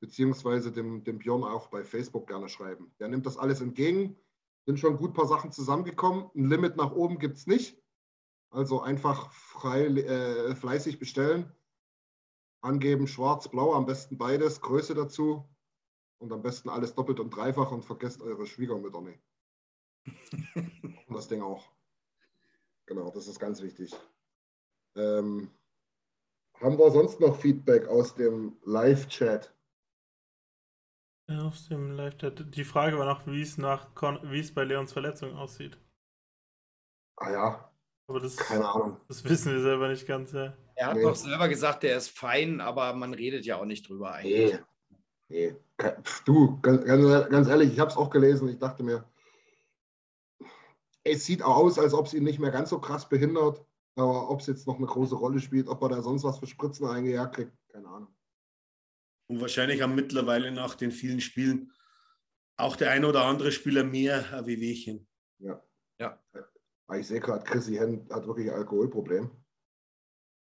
beziehungsweise 0.00 0.72
dem, 0.72 1.02
dem 1.04 1.18
Björn 1.18 1.44
auch 1.44 1.68
bei 1.68 1.84
Facebook 1.84 2.28
gerne 2.28 2.48
schreiben. 2.48 2.92
Der 3.00 3.08
nimmt 3.08 3.26
das 3.26 3.36
alles 3.36 3.60
entgegen. 3.60 4.16
Sind 4.68 4.80
schon 4.80 4.98
gut 4.98 5.12
ein 5.12 5.14
paar 5.14 5.26
Sachen 5.26 5.50
zusammengekommen. 5.50 6.30
Ein 6.34 6.44
Limit 6.44 6.76
nach 6.76 6.92
oben 6.92 7.18
gibt 7.18 7.38
es 7.38 7.46
nicht. 7.46 7.82
Also 8.50 8.82
einfach 8.82 9.32
frei, 9.32 9.86
äh, 9.86 10.54
fleißig 10.54 10.98
bestellen. 10.98 11.50
Angeben 12.60 13.06
schwarz, 13.06 13.48
blau, 13.48 13.72
am 13.72 13.86
besten 13.86 14.18
beides, 14.18 14.60
Größe 14.60 14.94
dazu. 14.94 15.48
Und 16.18 16.34
am 16.34 16.42
besten 16.42 16.68
alles 16.68 16.94
doppelt 16.94 17.18
und 17.18 17.30
dreifach 17.30 17.72
und 17.72 17.86
vergesst 17.86 18.20
eure 18.20 18.44
Schwiegermütter 18.44 19.00
nicht. 19.00 19.22
und 20.54 21.14
das 21.14 21.28
Ding 21.28 21.40
auch. 21.40 21.64
Genau, 22.84 23.10
das 23.10 23.26
ist 23.26 23.40
ganz 23.40 23.62
wichtig. 23.62 23.96
Ähm, 24.96 25.50
haben 26.60 26.78
wir 26.78 26.90
sonst 26.90 27.20
noch 27.20 27.36
Feedback 27.36 27.88
aus 27.88 28.14
dem 28.16 28.58
Live-Chat? 28.64 29.50
Aus 31.28 31.68
dem 31.68 31.92
Live-Chat. 31.92 32.54
Die 32.56 32.64
Frage 32.64 32.98
war 32.98 33.04
noch, 33.04 33.26
wie 33.26 33.42
es 33.42 33.58
nach 33.58 33.88
wie 34.22 34.40
es 34.40 34.54
bei 34.54 34.64
Leons 34.64 34.92
Verletzung 34.92 35.36
aussieht. 35.36 35.78
Ah 37.16 37.30
ja. 37.30 37.72
Aber 38.06 38.20
das, 38.20 38.36
Keine 38.36 38.66
Ahnung. 38.66 38.96
Das 39.08 39.22
wissen 39.24 39.52
wir 39.52 39.60
selber 39.60 39.88
nicht 39.88 40.06
ganz, 40.06 40.32
ja. 40.32 40.56
Er 40.74 40.86
hat 40.86 40.96
nee. 40.96 41.02
doch 41.02 41.16
selber 41.16 41.48
gesagt, 41.48 41.82
der 41.82 41.98
ist 41.98 42.08
fein, 42.08 42.62
aber 42.62 42.94
man 42.94 43.12
redet 43.12 43.44
ja 43.44 43.56
auch 43.56 43.66
nicht 43.66 43.88
drüber 43.88 44.12
eigentlich. 44.12 44.58
Nee. 45.28 45.54
nee. 45.78 45.92
Du, 46.24 46.58
ganz, 46.62 46.84
ganz 46.84 47.48
ehrlich, 47.48 47.72
ich 47.72 47.78
habe 47.78 47.90
es 47.90 47.96
auch 47.96 48.08
gelesen. 48.08 48.48
Ich 48.48 48.58
dachte 48.58 48.82
mir, 48.82 49.04
es 51.04 51.26
sieht 51.26 51.42
aus, 51.42 51.78
als 51.78 51.92
ob 51.92 52.06
es 52.06 52.14
ihn 52.14 52.24
nicht 52.24 52.38
mehr 52.38 52.50
ganz 52.50 52.70
so 52.70 52.78
krass 52.80 53.08
behindert. 53.08 53.64
Aber 53.96 54.30
ob 54.30 54.40
es 54.40 54.46
jetzt 54.46 54.66
noch 54.66 54.76
eine 54.76 54.86
große 54.86 55.16
Rolle 55.16 55.40
spielt, 55.40 55.68
ob 55.68 55.82
er 55.82 55.88
da 55.88 56.02
sonst 56.02 56.24
was 56.24 56.38
für 56.38 56.46
Spritzen 56.46 56.86
eingejagt 56.86 57.34
kriegt, 57.34 57.52
keine 57.72 57.88
Ahnung. 57.88 58.08
Und 59.28 59.40
wahrscheinlich 59.40 59.82
haben 59.82 59.94
mittlerweile 59.94 60.50
nach 60.50 60.74
den 60.74 60.90
vielen 60.90 61.20
Spielen 61.20 61.72
auch 62.56 62.76
der 62.76 62.90
ein 62.90 63.04
oder 63.04 63.24
andere 63.24 63.52
Spieler 63.52 63.84
mehr 63.84 64.44
Wehwehchen. 64.44 65.06
Ja. 65.38 65.62
ja. 66.00 66.18
Ich 66.96 67.06
sehe 67.06 67.20
gerade, 67.20 67.44
Chrissy 67.44 67.76
Hen 67.76 68.08
hat 68.10 68.26
wirklich 68.26 68.50
ein 68.50 68.56
Alkoholproblem. 68.56 69.30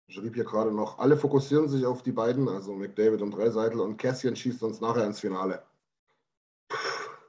Ich 0.09 0.17
schrieb 0.17 0.35
hier 0.35 0.45
gerade 0.45 0.73
noch, 0.73 0.99
alle 0.99 1.17
fokussieren 1.17 1.69
sich 1.69 1.87
auf 1.87 2.03
die 2.03 2.13
beiden, 2.13 2.49
also 2.49 2.75
McDavid 2.75 3.23
und 3.23 3.31
Dreiseitel, 3.31 3.81
und 3.81 3.97
Cassian 3.97 4.37
schießt 4.37 4.63
uns 4.63 4.81
nachher 4.81 5.07
ins 5.07 5.21
Finale. 5.21 5.63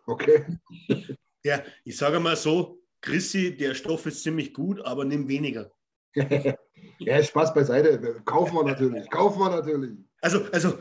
Okay. 0.05 0.45
Ja, 1.45 1.61
ich 1.84 1.97
sage 1.97 2.21
mal 2.21 2.38
so, 2.38 2.81
Chrissy, 3.01 3.57
der 3.57 3.75
Stoff 3.75 4.05
ist 4.05 4.23
ziemlich 4.23 4.53
gut, 4.53 4.80
aber 4.85 5.03
nimm 5.03 5.27
weniger. 5.27 5.69
ja, 6.99 7.21
Spaß 7.21 7.53
beiseite. 7.53 8.21
Kaufen 8.23 8.55
wir 8.55 8.63
natürlich. 8.63 9.09
Kaufen 9.09 9.39
wir 9.39 9.49
natürlich. 9.49 9.91
Also, 10.23 10.45
also 10.53 10.77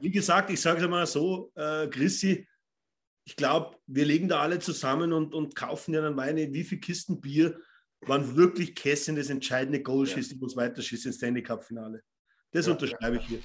wie 0.00 0.12
gesagt, 0.12 0.48
ich 0.50 0.60
sage 0.60 0.80
es 0.80 0.88
mal 0.88 1.06
so, 1.06 1.50
äh, 1.56 1.88
Chrissy, 1.88 2.46
ich 3.24 3.34
glaube, 3.34 3.76
wir 3.88 4.04
legen 4.04 4.28
da 4.28 4.40
alle 4.40 4.60
zusammen 4.60 5.12
und, 5.12 5.34
und 5.34 5.56
kaufen 5.56 5.92
ja 5.92 6.00
dann 6.00 6.14
meine, 6.14 6.52
wie 6.54 6.62
viele 6.62 6.80
Kisten 6.80 7.20
Bier 7.20 7.58
waren 8.02 8.36
wirklich 8.36 8.76
Kässchen 8.76 9.16
das 9.16 9.28
entscheidende 9.28 9.82
Goal 9.82 10.06
schießt, 10.06 10.30
die 10.30 10.40
uns 10.40 10.54
weiterschießt 10.54 11.06
ins 11.06 11.16
Stanley 11.16 11.42
Cup-Finale. 11.42 12.00
Das 12.52 12.66
ja, 12.66 12.74
unterschreibe 12.74 13.16
ich 13.16 13.26
hier. 13.26 13.40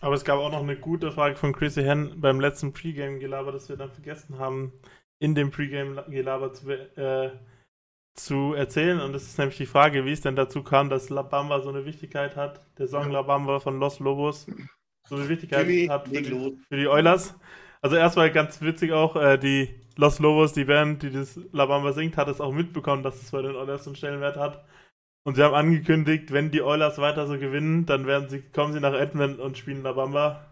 Aber 0.00 0.16
es 0.16 0.24
gab 0.24 0.40
auch 0.40 0.50
noch 0.50 0.64
eine 0.64 0.76
gute 0.76 1.12
Frage 1.12 1.36
von 1.36 1.52
Chrissy 1.52 1.82
Hen 1.82 2.20
beim 2.20 2.40
letzten 2.40 2.72
Pre-Game-Gelaber, 2.72 3.52
das 3.52 3.68
wir 3.68 3.76
dann 3.76 3.92
vergessen 3.92 4.40
haben, 4.40 4.72
in 5.20 5.36
dem 5.36 5.52
Pre-Game-Gelaber 5.52 6.52
zu, 6.52 6.68
äh, 6.68 7.30
zu 8.18 8.54
erzählen. 8.54 9.00
Und 9.00 9.12
das 9.12 9.24
ist 9.24 9.38
nämlich 9.38 9.56
die 9.56 9.66
Frage, 9.66 10.04
wie 10.04 10.12
es 10.12 10.20
denn 10.20 10.36
dazu 10.36 10.62
kam, 10.62 10.90
dass 10.90 11.10
La 11.10 11.22
Bamba 11.22 11.60
so 11.60 11.70
eine 11.70 11.84
Wichtigkeit 11.84 12.36
hat. 12.36 12.60
Der 12.78 12.88
Song 12.88 13.10
La 13.10 13.22
Bamba 13.22 13.60
von 13.60 13.78
Los 13.78 13.98
Lobos 14.00 14.46
so 15.08 15.16
eine 15.16 15.28
Wichtigkeit 15.28 15.66
Jimmy, 15.66 15.86
hat 15.86 16.08
für 16.08 16.22
die, 16.22 16.58
für 16.68 16.76
die 16.76 16.86
Oilers. 16.86 17.34
Also 17.80 17.96
erstmal 17.96 18.30
ganz 18.30 18.60
witzig 18.60 18.92
auch, 18.92 19.16
äh, 19.16 19.38
die 19.38 19.74
Los 19.96 20.18
Lobos, 20.18 20.52
die 20.52 20.64
Band, 20.64 21.02
die 21.02 21.10
das 21.10 21.40
La 21.52 21.66
Bamba 21.66 21.92
singt, 21.92 22.16
hat 22.16 22.28
es 22.28 22.40
auch 22.40 22.52
mitbekommen, 22.52 23.02
dass 23.02 23.20
es 23.20 23.30
bei 23.30 23.42
den 23.42 23.56
Oilers 23.56 23.86
einen 23.86 23.96
Stellenwert 23.96 24.36
hat. 24.36 24.64
Und 25.24 25.34
sie 25.34 25.42
haben 25.42 25.54
angekündigt, 25.54 26.32
wenn 26.32 26.50
die 26.50 26.62
Oilers 26.62 26.98
weiter 26.98 27.26
so 27.26 27.38
gewinnen, 27.38 27.86
dann 27.86 28.06
werden 28.06 28.28
sie, 28.28 28.42
kommen 28.42 28.72
sie 28.72 28.80
nach 28.80 28.94
Edmund 28.94 29.38
und 29.38 29.58
spielen 29.58 29.82
La 29.82 29.92
Bamba. 29.92 30.44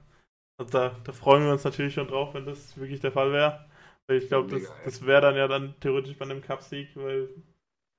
Also 0.59 0.72
da, 0.72 0.97
da 1.05 1.12
freuen 1.12 1.44
wir 1.44 1.52
uns 1.52 1.64
natürlich 1.64 1.94
schon 1.94 2.09
drauf, 2.09 2.34
wenn 2.34 2.47
das 2.47 2.76
wirklich 2.78 3.01
der 3.01 3.12
Fall 3.12 3.32
wäre. 3.32 3.66
Ich 4.09 4.28
glaube, 4.28 4.48
das, 4.51 4.72
das 4.84 5.05
wäre 5.05 5.20
dann 5.20 5.36
ja 5.36 5.48
dann 5.48 5.74
theoretisch 5.80 6.16
bei 6.16 6.24
einem 6.24 6.40
Cup-Sieg, 6.40 6.90
weil 6.94 7.28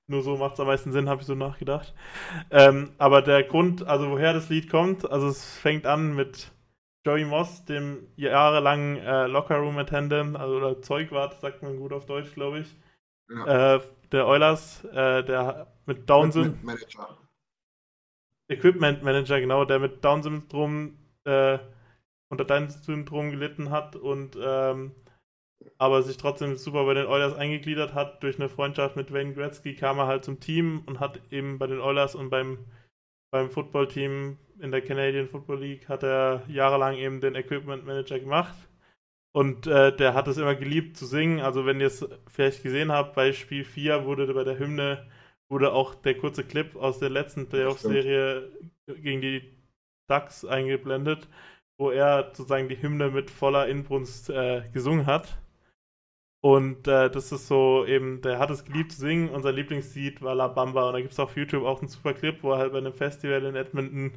nur 0.08 0.22
so 0.22 0.38
macht 0.38 0.54
es 0.54 0.60
am 0.60 0.68
meisten 0.68 0.92
Sinn, 0.92 1.10
habe 1.10 1.22
ich 1.22 1.28
so 1.28 1.36
nachgedacht. 1.36 1.94
Ähm, 2.50 2.92
aber 2.98 3.22
der 3.22 3.44
Grund, 3.44 3.86
also 3.86 4.10
woher 4.10 4.34
das 4.34 4.50
Lied 4.50 4.70
kommt, 4.70 5.10
also 5.10 5.28
es 5.28 5.58
fängt 5.58 5.86
an 5.86 6.16
mit 6.16 6.52
Joey 7.06 7.26
Moss, 7.26 7.66
dem 7.66 8.08
jahrelangen 8.16 8.98
äh, 8.98 9.28
Lockerroom-Attendant, 9.28 10.36
also 10.36 10.58
oder 10.58 10.82
Zeugwart, 10.82 11.40
sagt 11.40 11.62
man 11.64 11.78
gut 11.78 11.94
auf 11.94 12.06
Deutsch, 12.06 12.34
glaube 12.34 12.60
ich. 12.60 12.76
Ja. 13.30 13.76
Äh, 13.76 13.82
der 14.12 14.28
Oilers, 14.28 14.86
äh, 14.86 15.24
der 15.24 15.68
mit 15.86 16.10
Down-Syndrom. 16.10 16.54
Equipment 16.54 16.64
Manager. 16.64 17.18
Equipment 18.50 19.04
Manager, 19.04 19.40
genau, 19.42 19.66
der 19.66 19.80
mit 19.80 20.04
Down-Syndrom 20.04 20.98
äh, 21.26 21.60
unter 22.30 22.46
Down-Syndrom 22.46 23.32
gelitten 23.32 23.72
hat 23.72 23.96
und 23.96 24.38
ähm, 24.42 24.96
aber 25.78 26.02
sich 26.02 26.18
trotzdem 26.18 26.56
super 26.56 26.86
bei 26.86 26.94
den 26.94 27.06
Oilers 27.06 27.36
eingegliedert 27.36 27.94
hat. 27.94 28.24
Durch 28.24 28.40
eine 28.40 28.50
Freundschaft 28.50 28.96
mit 28.96 29.14
Wayne 29.14 29.34
Gretzky 29.34 29.76
kam 29.76 30.00
er 30.00 30.08
halt 30.08 30.24
zum 30.24 30.40
Team 30.40 30.84
und 30.86 31.00
hat 31.00 31.22
eben 31.32 31.60
bei 31.60 31.68
den 31.68 31.80
Oilers 31.80 32.16
und 32.16 32.30
beim, 32.30 32.60
beim 33.32 33.50
Footballteam 33.50 34.38
in 34.60 34.72
der 34.72 34.82
Canadian 34.82 35.28
Football 35.28 35.60
League 35.60 35.88
hat 35.88 36.04
er 36.04 36.44
jahrelang 36.48 36.96
eben 36.96 37.22
den 37.22 37.36
Equipment 37.36 37.86
Manager 37.86 38.20
gemacht. 38.20 38.56
Und 39.34 39.68
äh, 39.68 39.96
der 39.96 40.16
hat 40.16 40.28
es 40.28 40.38
immer 40.38 40.56
geliebt 40.56 40.98
zu 40.98 41.06
singen. 41.06 41.42
Also 41.42 41.66
wenn 41.66 41.80
ihr 41.80 41.88
es 41.88 42.08
vielleicht 42.28 42.64
gesehen 42.64 42.92
habt, 42.92 43.14
bei 43.14 43.34
Spiel 43.34 43.64
4 43.64 44.06
wurde 44.06 44.34
bei 44.34 44.44
der 44.44 44.58
Hymne 44.58 45.08
wurde 45.50 45.74
auch 45.74 45.96
der 45.96 46.18
kurze 46.18 46.44
Clip 46.44 46.76
aus 46.76 47.00
der 47.00 47.10
letzten 47.10 47.48
Playoff-Serie 47.48 48.52
gegen 48.88 49.22
die 49.22 49.54
Ducks 50.10 50.44
eingeblendet, 50.44 51.28
wo 51.78 51.92
er 51.92 52.32
sozusagen 52.34 52.68
die 52.70 52.82
Hymne 52.82 53.10
mit 53.12 53.30
voller 53.30 53.68
Inbrunst 53.68 54.30
äh, 54.30 54.64
gesungen 54.74 55.06
hat. 55.06 55.38
Und 56.42 56.88
äh, 56.88 57.10
das 57.10 57.32
ist 57.32 57.48
so 57.48 57.86
eben, 57.86 58.22
der 58.22 58.40
hat 58.40 58.52
es 58.52 58.64
geliebt 58.66 58.92
zu 58.92 59.00
singen. 59.00 59.30
Unser 59.30 59.52
Lieblingslied 59.52 60.22
war 60.22 60.36
La 60.36 60.48
Bamba. 60.48 60.88
Und 60.88 60.94
da 60.94 61.02
gibt 61.02 61.14
es 61.14 61.20
auf 61.20 61.36
YouTube 61.36 61.66
auch 61.66 61.80
einen 61.80 61.90
super 61.90 62.14
Clip, 62.14 62.42
wo 62.44 62.52
er 62.52 62.60
halt 62.60 62.72
bei 62.74 62.78
einem 62.78 62.94
Festival 62.94 63.44
in 63.46 63.56
Edmonton 63.56 64.14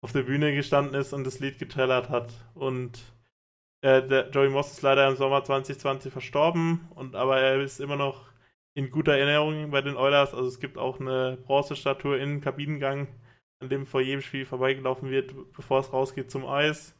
auf 0.00 0.12
der 0.12 0.22
Bühne 0.22 0.54
gestanden 0.54 0.94
ist 0.94 1.12
und 1.12 1.24
das 1.24 1.40
Lied 1.40 1.58
getrellert 1.58 2.08
hat. 2.08 2.32
Und 2.54 3.00
äh, 3.82 4.06
der 4.06 4.30
Joey 4.30 4.48
Moss 4.48 4.72
ist 4.72 4.82
leider 4.82 5.08
im 5.08 5.16
Sommer 5.16 5.42
2020 5.42 6.12
verstorben. 6.12 6.88
Und 6.94 7.16
aber 7.16 7.40
er 7.40 7.60
ist 7.60 7.80
immer 7.80 7.96
noch 7.96 8.30
in 8.74 8.90
guter 8.90 9.16
Erinnerung 9.16 9.70
bei 9.70 9.80
den 9.82 9.96
Oilers. 9.96 10.34
Also 10.34 10.48
es 10.48 10.60
gibt 10.60 10.78
auch 10.78 11.00
eine 11.00 11.38
Bronzestatue 11.46 12.18
im 12.18 12.40
Kabinengang, 12.40 13.08
an 13.58 13.68
dem 13.68 13.86
vor 13.86 14.02
jedem 14.02 14.20
Spiel 14.20 14.44
vorbeigelaufen 14.44 15.10
wird, 15.10 15.34
bevor 15.52 15.80
es 15.80 15.92
rausgeht 15.92 16.30
zum 16.30 16.46
Eis. 16.46 16.94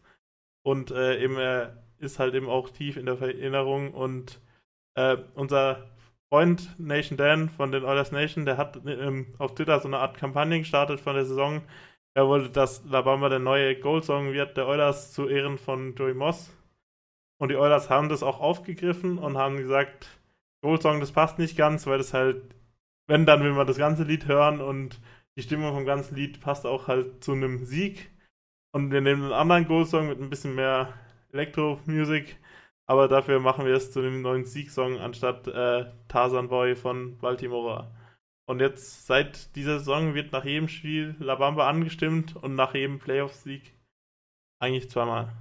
Und 0.62 0.90
äh, 0.90 1.22
eben 1.22 1.36
er 1.36 1.84
ist 1.98 2.18
halt 2.18 2.34
eben 2.34 2.48
auch 2.48 2.70
tief 2.70 2.97
in 2.97 3.06
der 3.06 3.20
Erinnerung 3.20 3.94
und 3.94 4.40
äh, 4.97 5.18
unser 5.35 5.86
Freund 6.28 6.78
Nation 6.78 7.16
Dan 7.16 7.48
von 7.48 7.70
den 7.70 7.85
Oilers 7.85 8.10
Nation, 8.10 8.44
der 8.44 8.56
hat 8.56 8.81
ähm, 8.86 9.35
auf 9.39 9.55
Twitter 9.55 9.78
so 9.78 9.89
eine 9.89 9.98
Art 9.98 10.16
Kampagne 10.18 10.59
gestartet 10.59 11.01
von 11.01 11.14
der 11.14 11.24
Saison. 11.24 11.62
Er 12.14 12.27
wollte, 12.27 12.51
dass 12.51 12.85
La 12.86 13.02
Bamba 13.02 13.28
der 13.28 13.39
neue 13.39 13.78
Goal-Song 13.78 14.32
wird 14.32 14.56
der 14.56 14.66
Oilers 14.66 15.12
zu 15.12 15.28
Ehren 15.28 15.59
von 15.59 15.94
Joey 15.94 16.14
Moss. 16.14 16.52
Und 17.39 17.51
die 17.51 17.56
Oilers 17.56 17.90
haben 17.90 18.09
das 18.09 18.23
auch 18.23 18.40
aufgegriffen 18.40 19.18
und 19.18 19.36
haben 19.36 19.59
gesagt, 19.59 20.09
Goal-Song, 20.62 21.01
das 21.01 21.12
passt 21.12 21.39
nicht 21.39 21.56
ganz, 21.56 21.86
weil 21.86 21.98
das 21.98 22.14
halt, 22.14 22.43
wenn, 23.06 23.27
dann 23.27 23.44
will 23.44 23.52
man 23.52 23.66
das 23.66 23.77
ganze 23.77 24.02
Lied 24.05 24.27
hören 24.27 24.60
und 24.60 25.01
die 25.36 25.43
Stimmung 25.43 25.74
vom 25.74 25.85
ganzen 25.85 26.16
Lied 26.16 26.40
passt 26.40 26.66
auch 26.66 26.89
halt 26.89 27.23
zu 27.23 27.32
einem 27.32 27.66
Sieg. 27.66 28.10
Und 28.73 28.90
wir 28.90 29.02
nehmen 29.02 29.24
einen 29.24 29.32
anderen 29.32 29.66
Goal-Song 29.66 30.09
mit 30.09 30.20
ein 30.20 30.31
bisschen 30.31 30.55
mehr 30.55 30.94
Elektro-Musik 31.32 32.36
aber 32.86 33.08
dafür 33.08 33.40
machen 33.40 33.66
wir 33.66 33.74
es 33.74 33.92
zu 33.92 34.00
dem 34.00 34.22
neuen 34.22 34.44
Sieg-Song 34.44 34.98
anstatt 34.98 35.48
äh, 35.48 35.92
Tarzan 36.08 36.48
Boy 36.48 36.76
von 36.76 37.18
Baltimore. 37.18 37.92
Und 38.48 38.60
jetzt 38.60 39.06
seit 39.06 39.56
dieser 39.56 39.80
Saison 39.80 40.14
wird 40.14 40.32
nach 40.32 40.44
jedem 40.44 40.68
Spiel 40.68 41.16
La 41.18 41.34
Bamba 41.34 41.68
angestimmt 41.68 42.36
und 42.36 42.54
nach 42.54 42.74
jedem 42.74 43.00
Playoff-Sieg 43.00 43.74
eigentlich 44.60 44.88
zweimal. 44.88 45.32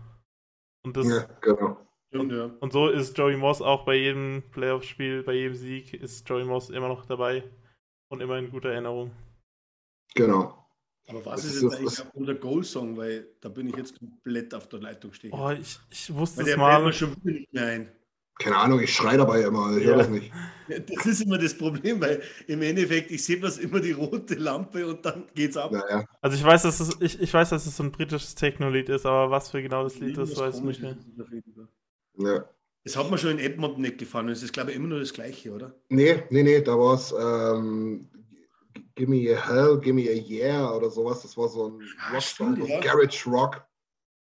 Und 0.83 0.97
das 0.97 1.07
ja, 1.07 1.25
genau. 1.41 1.77
Und, 2.11 2.31
und, 2.31 2.71
so 2.71 2.87
ist 2.87 3.17
Joey 3.17 3.35
Moss 3.35 3.61
auch 3.61 3.85
bei 3.85 3.95
jedem 3.95 4.43
Playoff-Spiel, 4.51 5.23
bei 5.23 5.33
jedem 5.33 5.55
Sieg 5.55 5.93
ist 5.93 6.27
Joey 6.27 6.45
Moss 6.45 6.69
immer 6.69 6.87
noch 6.87 7.05
dabei 7.05 7.43
und 8.09 8.21
immer 8.21 8.37
in 8.37 8.51
guter 8.51 8.69
Erinnerung. 8.69 9.11
Genau. 10.15 10.64
Aber 11.07 11.25
was 11.25 11.41
das 11.41 11.55
ist 11.55 11.61
jetzt 11.63 11.75
eigentlich 11.75 11.99
was... 11.99 12.07
unser 12.13 12.35
Goal-Song? 12.35 12.97
Weil 12.97 13.27
da 13.41 13.49
bin 13.49 13.69
ich 13.69 13.75
jetzt 13.75 13.99
komplett 13.99 14.53
auf 14.53 14.67
der 14.69 14.79
Leitung 14.79 15.13
stehen. 15.13 15.31
Oh, 15.33 15.51
ich, 15.51 15.79
ich 15.89 16.13
wusste 16.13 16.41
es 16.41 16.57
mal. 16.57 16.91
schon 16.93 17.15
nicht 17.23 17.53
mehr 17.53 17.65
ein. 17.65 17.91
Keine 18.37 18.57
Ahnung, 18.57 18.81
ich 18.81 18.93
schreie 18.93 19.17
dabei 19.17 19.43
immer, 19.43 19.77
ich 19.77 19.83
ja. 19.83 19.91
höre 19.91 19.97
das 19.99 20.09
nicht. 20.09 20.29
Das 20.67 21.05
ist 21.05 21.21
immer 21.21 21.37
das 21.37 21.57
Problem, 21.57 22.01
weil 22.01 22.21
im 22.47 22.61
Endeffekt, 22.61 23.09
ich 23.11 23.23
sehe 23.23 23.37
bloß 23.37 23.59
immer 23.59 23.79
die 23.79 23.93
rote 23.93 24.35
Lampe 24.35 24.85
und 24.85 25.05
dann 25.05 25.23
geht's 25.33 25.55
ab. 25.55 25.71
Naja. 25.71 26.05
Also 26.19 26.35
ich 26.35 26.43
weiß, 26.43 26.63
dass 26.63 26.81
es, 26.81 26.97
ich, 26.99 27.21
ich 27.21 27.33
weiß, 27.33 27.51
dass 27.51 27.65
es 27.65 27.77
so 27.77 27.83
ein 27.83 27.93
britisches 27.93 28.35
Techno-Lied 28.35 28.89
ist, 28.89 29.05
aber 29.05 29.31
was 29.31 29.51
für 29.51 29.61
genau 29.61 29.83
das 29.83 29.97
Lied 29.99 30.17
ist, 30.17 30.37
weiß 30.37 30.57
ich 30.57 30.63
nicht 30.63 30.81
mehr. 30.81 30.97
Ja. 32.17 32.49
Das 32.83 32.97
hat 32.97 33.09
mir 33.09 33.17
schon 33.17 33.31
in 33.31 33.39
Edmonton 33.39 33.81
nicht 33.81 33.99
gefallen. 33.99 34.27
Das 34.27 34.43
ist, 34.43 34.51
glaube 34.51 34.71
ich, 34.71 34.75
immer 34.75 34.89
nur 34.89 34.99
das 34.99 35.13
Gleiche, 35.13 35.53
oder? 35.53 35.73
Nee, 35.87 36.23
nee, 36.29 36.43
nee, 36.43 36.61
da 36.61 36.77
war 36.77 36.95
es 36.95 37.15
ähm, 37.17 38.09
Gimme 38.95 39.35
a 39.35 39.47
Hell, 39.47 39.79
Gimme 39.79 40.09
a 40.09 40.13
Yeah 40.13 40.75
oder 40.75 40.89
sowas. 40.89 41.21
Das 41.21 41.37
war 41.37 41.49
so 41.49 41.69
ein 41.69 41.81
ah, 41.99 42.13
Rock 42.13 42.21
stimmt, 42.21 42.67
ja. 42.67 42.79
Garage 42.79 43.29
Rock. 43.29 43.65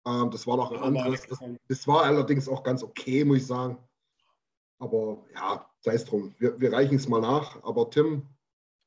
Ähm, 0.05 0.29
das 0.31 0.45
war 0.47 0.57
noch 0.57 0.71
ein 0.71 0.79
anderes. 0.79 1.27
Das, 1.27 1.39
das, 1.67 1.88
war 1.88 2.03
allerdings 2.03 2.47
auch 2.47 2.63
ganz 2.63 2.83
okay, 2.83 3.23
muss 3.23 3.38
ich 3.38 3.47
sagen. 3.47 3.77
Aber 4.79 5.25
ja, 5.33 5.69
sei 5.81 5.93
es 5.93 6.05
drum. 6.05 6.33
Wir, 6.38 6.59
wir 6.59 6.71
reichen 6.71 6.95
es 6.95 7.07
mal 7.07 7.21
nach. 7.21 7.61
Aber 7.63 7.89
Tim, 7.89 8.27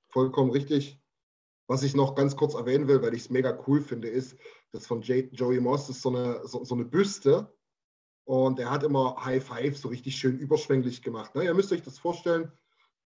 vollkommen 0.08 0.50
richtig. 0.50 1.00
Was 1.66 1.82
ich 1.82 1.94
noch 1.94 2.14
ganz 2.14 2.36
kurz 2.36 2.54
erwähnen 2.54 2.88
will, 2.88 3.00
weil 3.02 3.14
ich 3.14 3.22
es 3.22 3.30
mega 3.30 3.58
cool 3.66 3.80
finde, 3.80 4.08
ist, 4.08 4.36
dass 4.72 4.86
von 4.86 5.02
J 5.02 5.32
Joey 5.32 5.60
Moss 5.60 5.88
ist 5.88 6.02
so 6.02 6.10
eine, 6.10 6.46
so, 6.46 6.64
so 6.64 6.74
eine 6.74 6.84
Büste. 6.84 7.52
Und 8.26 8.58
er 8.58 8.70
hat 8.70 8.82
immer 8.82 9.16
High 9.24 9.44
Five 9.44 9.76
so 9.76 9.88
richtig 9.88 10.16
schön 10.16 10.38
überschwänglich 10.38 11.02
gemacht. 11.02 11.34
Ne? 11.34 11.44
Ihr 11.44 11.54
müsst 11.54 11.72
euch 11.72 11.82
das 11.82 11.98
vorstellen. 11.98 12.52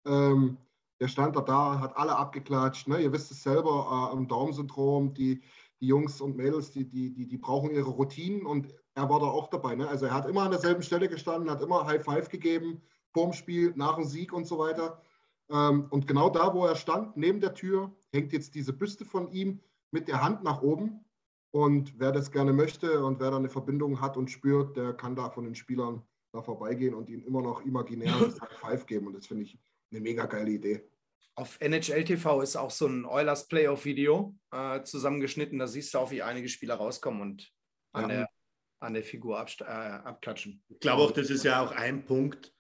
Ähm, 0.06 0.58
der 1.00 1.08
stand 1.08 1.36
da, 1.36 1.40
da, 1.40 1.80
hat 1.80 1.96
alle 1.96 2.16
abgeklatscht. 2.16 2.88
Ne? 2.88 3.00
Ihr 3.00 3.12
wisst 3.12 3.30
es 3.30 3.42
selber, 3.42 3.86
äh, 3.90 4.16
am 4.16 4.26
Daumen-Syndrom, 4.28 5.14
die, 5.14 5.40
die 5.80 5.86
Jungs 5.86 6.20
und 6.20 6.36
Mädels, 6.36 6.70
die, 6.72 6.88
die, 6.88 7.12
die, 7.12 7.28
die 7.28 7.38
brauchen 7.38 7.70
ihre 7.70 7.90
Routinen 7.90 8.46
und 8.46 8.74
er 8.94 9.08
war 9.08 9.20
da 9.20 9.26
auch 9.26 9.48
dabei. 9.48 9.76
Ne? 9.76 9.88
Also 9.88 10.06
er 10.06 10.14
hat 10.14 10.28
immer 10.28 10.42
an 10.42 10.50
derselben 10.50 10.82
Stelle 10.82 11.08
gestanden, 11.08 11.50
hat 11.50 11.62
immer 11.62 11.86
High 11.86 12.02
Five 12.02 12.28
gegeben, 12.28 12.82
vorm 13.12 13.32
Spiel, 13.32 13.72
nach 13.76 13.94
dem 13.94 14.04
Sieg 14.04 14.32
und 14.32 14.46
so 14.46 14.58
weiter. 14.58 15.00
Ähm, 15.50 15.86
und 15.90 16.06
genau 16.06 16.30
da, 16.30 16.52
wo 16.52 16.66
er 16.66 16.74
stand, 16.74 17.16
neben 17.16 17.40
der 17.40 17.54
Tür, 17.54 17.92
hängt 18.12 18.32
jetzt 18.32 18.54
diese 18.54 18.72
Büste 18.72 19.04
von 19.04 19.30
ihm 19.30 19.60
mit 19.92 20.08
der 20.08 20.22
Hand 20.22 20.42
nach 20.42 20.62
oben. 20.62 21.04
Und 21.50 21.98
wer 21.98 22.12
das 22.12 22.30
gerne 22.30 22.52
möchte 22.52 23.04
und 23.04 23.20
wer 23.20 23.30
da 23.30 23.36
eine 23.36 23.48
Verbindung 23.48 24.00
hat 24.00 24.16
und 24.16 24.30
spürt, 24.30 24.76
der 24.76 24.92
kann 24.92 25.16
da 25.16 25.30
von 25.30 25.44
den 25.44 25.54
Spielern 25.54 26.02
da 26.32 26.42
vorbeigehen 26.42 26.94
und 26.94 27.08
ihnen 27.08 27.22
immer 27.22 27.40
noch 27.40 27.64
imaginär 27.64 28.12
das 28.20 28.40
High 28.40 28.58
Five 28.60 28.86
geben. 28.86 29.06
Und 29.06 29.14
das 29.14 29.26
finde 29.26 29.44
ich 29.44 29.58
eine 29.90 30.01
mega 30.01 30.27
geile 30.27 30.51
Idee. 30.51 30.89
Auf 31.35 31.56
NHL 31.60 32.05
TV 32.05 32.43
ist 32.43 32.56
auch 32.56 32.70
so 32.70 32.86
ein 32.86 33.05
Oilers 33.05 33.47
Playoff-Video 33.47 34.35
äh, 34.51 34.82
zusammengeschnitten. 34.82 35.59
Da 35.59 35.69
siehst 35.69 35.94
du 35.94 35.98
auch, 35.98 36.10
wie 36.10 36.23
einige 36.23 36.48
Spieler 36.48 36.74
rauskommen 36.74 37.23
und 37.23 37.52
an, 37.93 38.02
ja. 38.02 38.09
der, 38.09 38.28
an 38.81 38.94
der 38.94 39.05
Figur 39.05 39.39
äh, 39.60 39.65
abklatschen. 39.65 40.62
Ich 40.69 40.81
glaube 40.81 41.02
auch, 41.02 41.12
das 41.12 41.31
ist 41.31 41.44
ja 41.44 41.62
auch 41.62 41.70
ein 41.70 42.05
Punkt. 42.05 42.52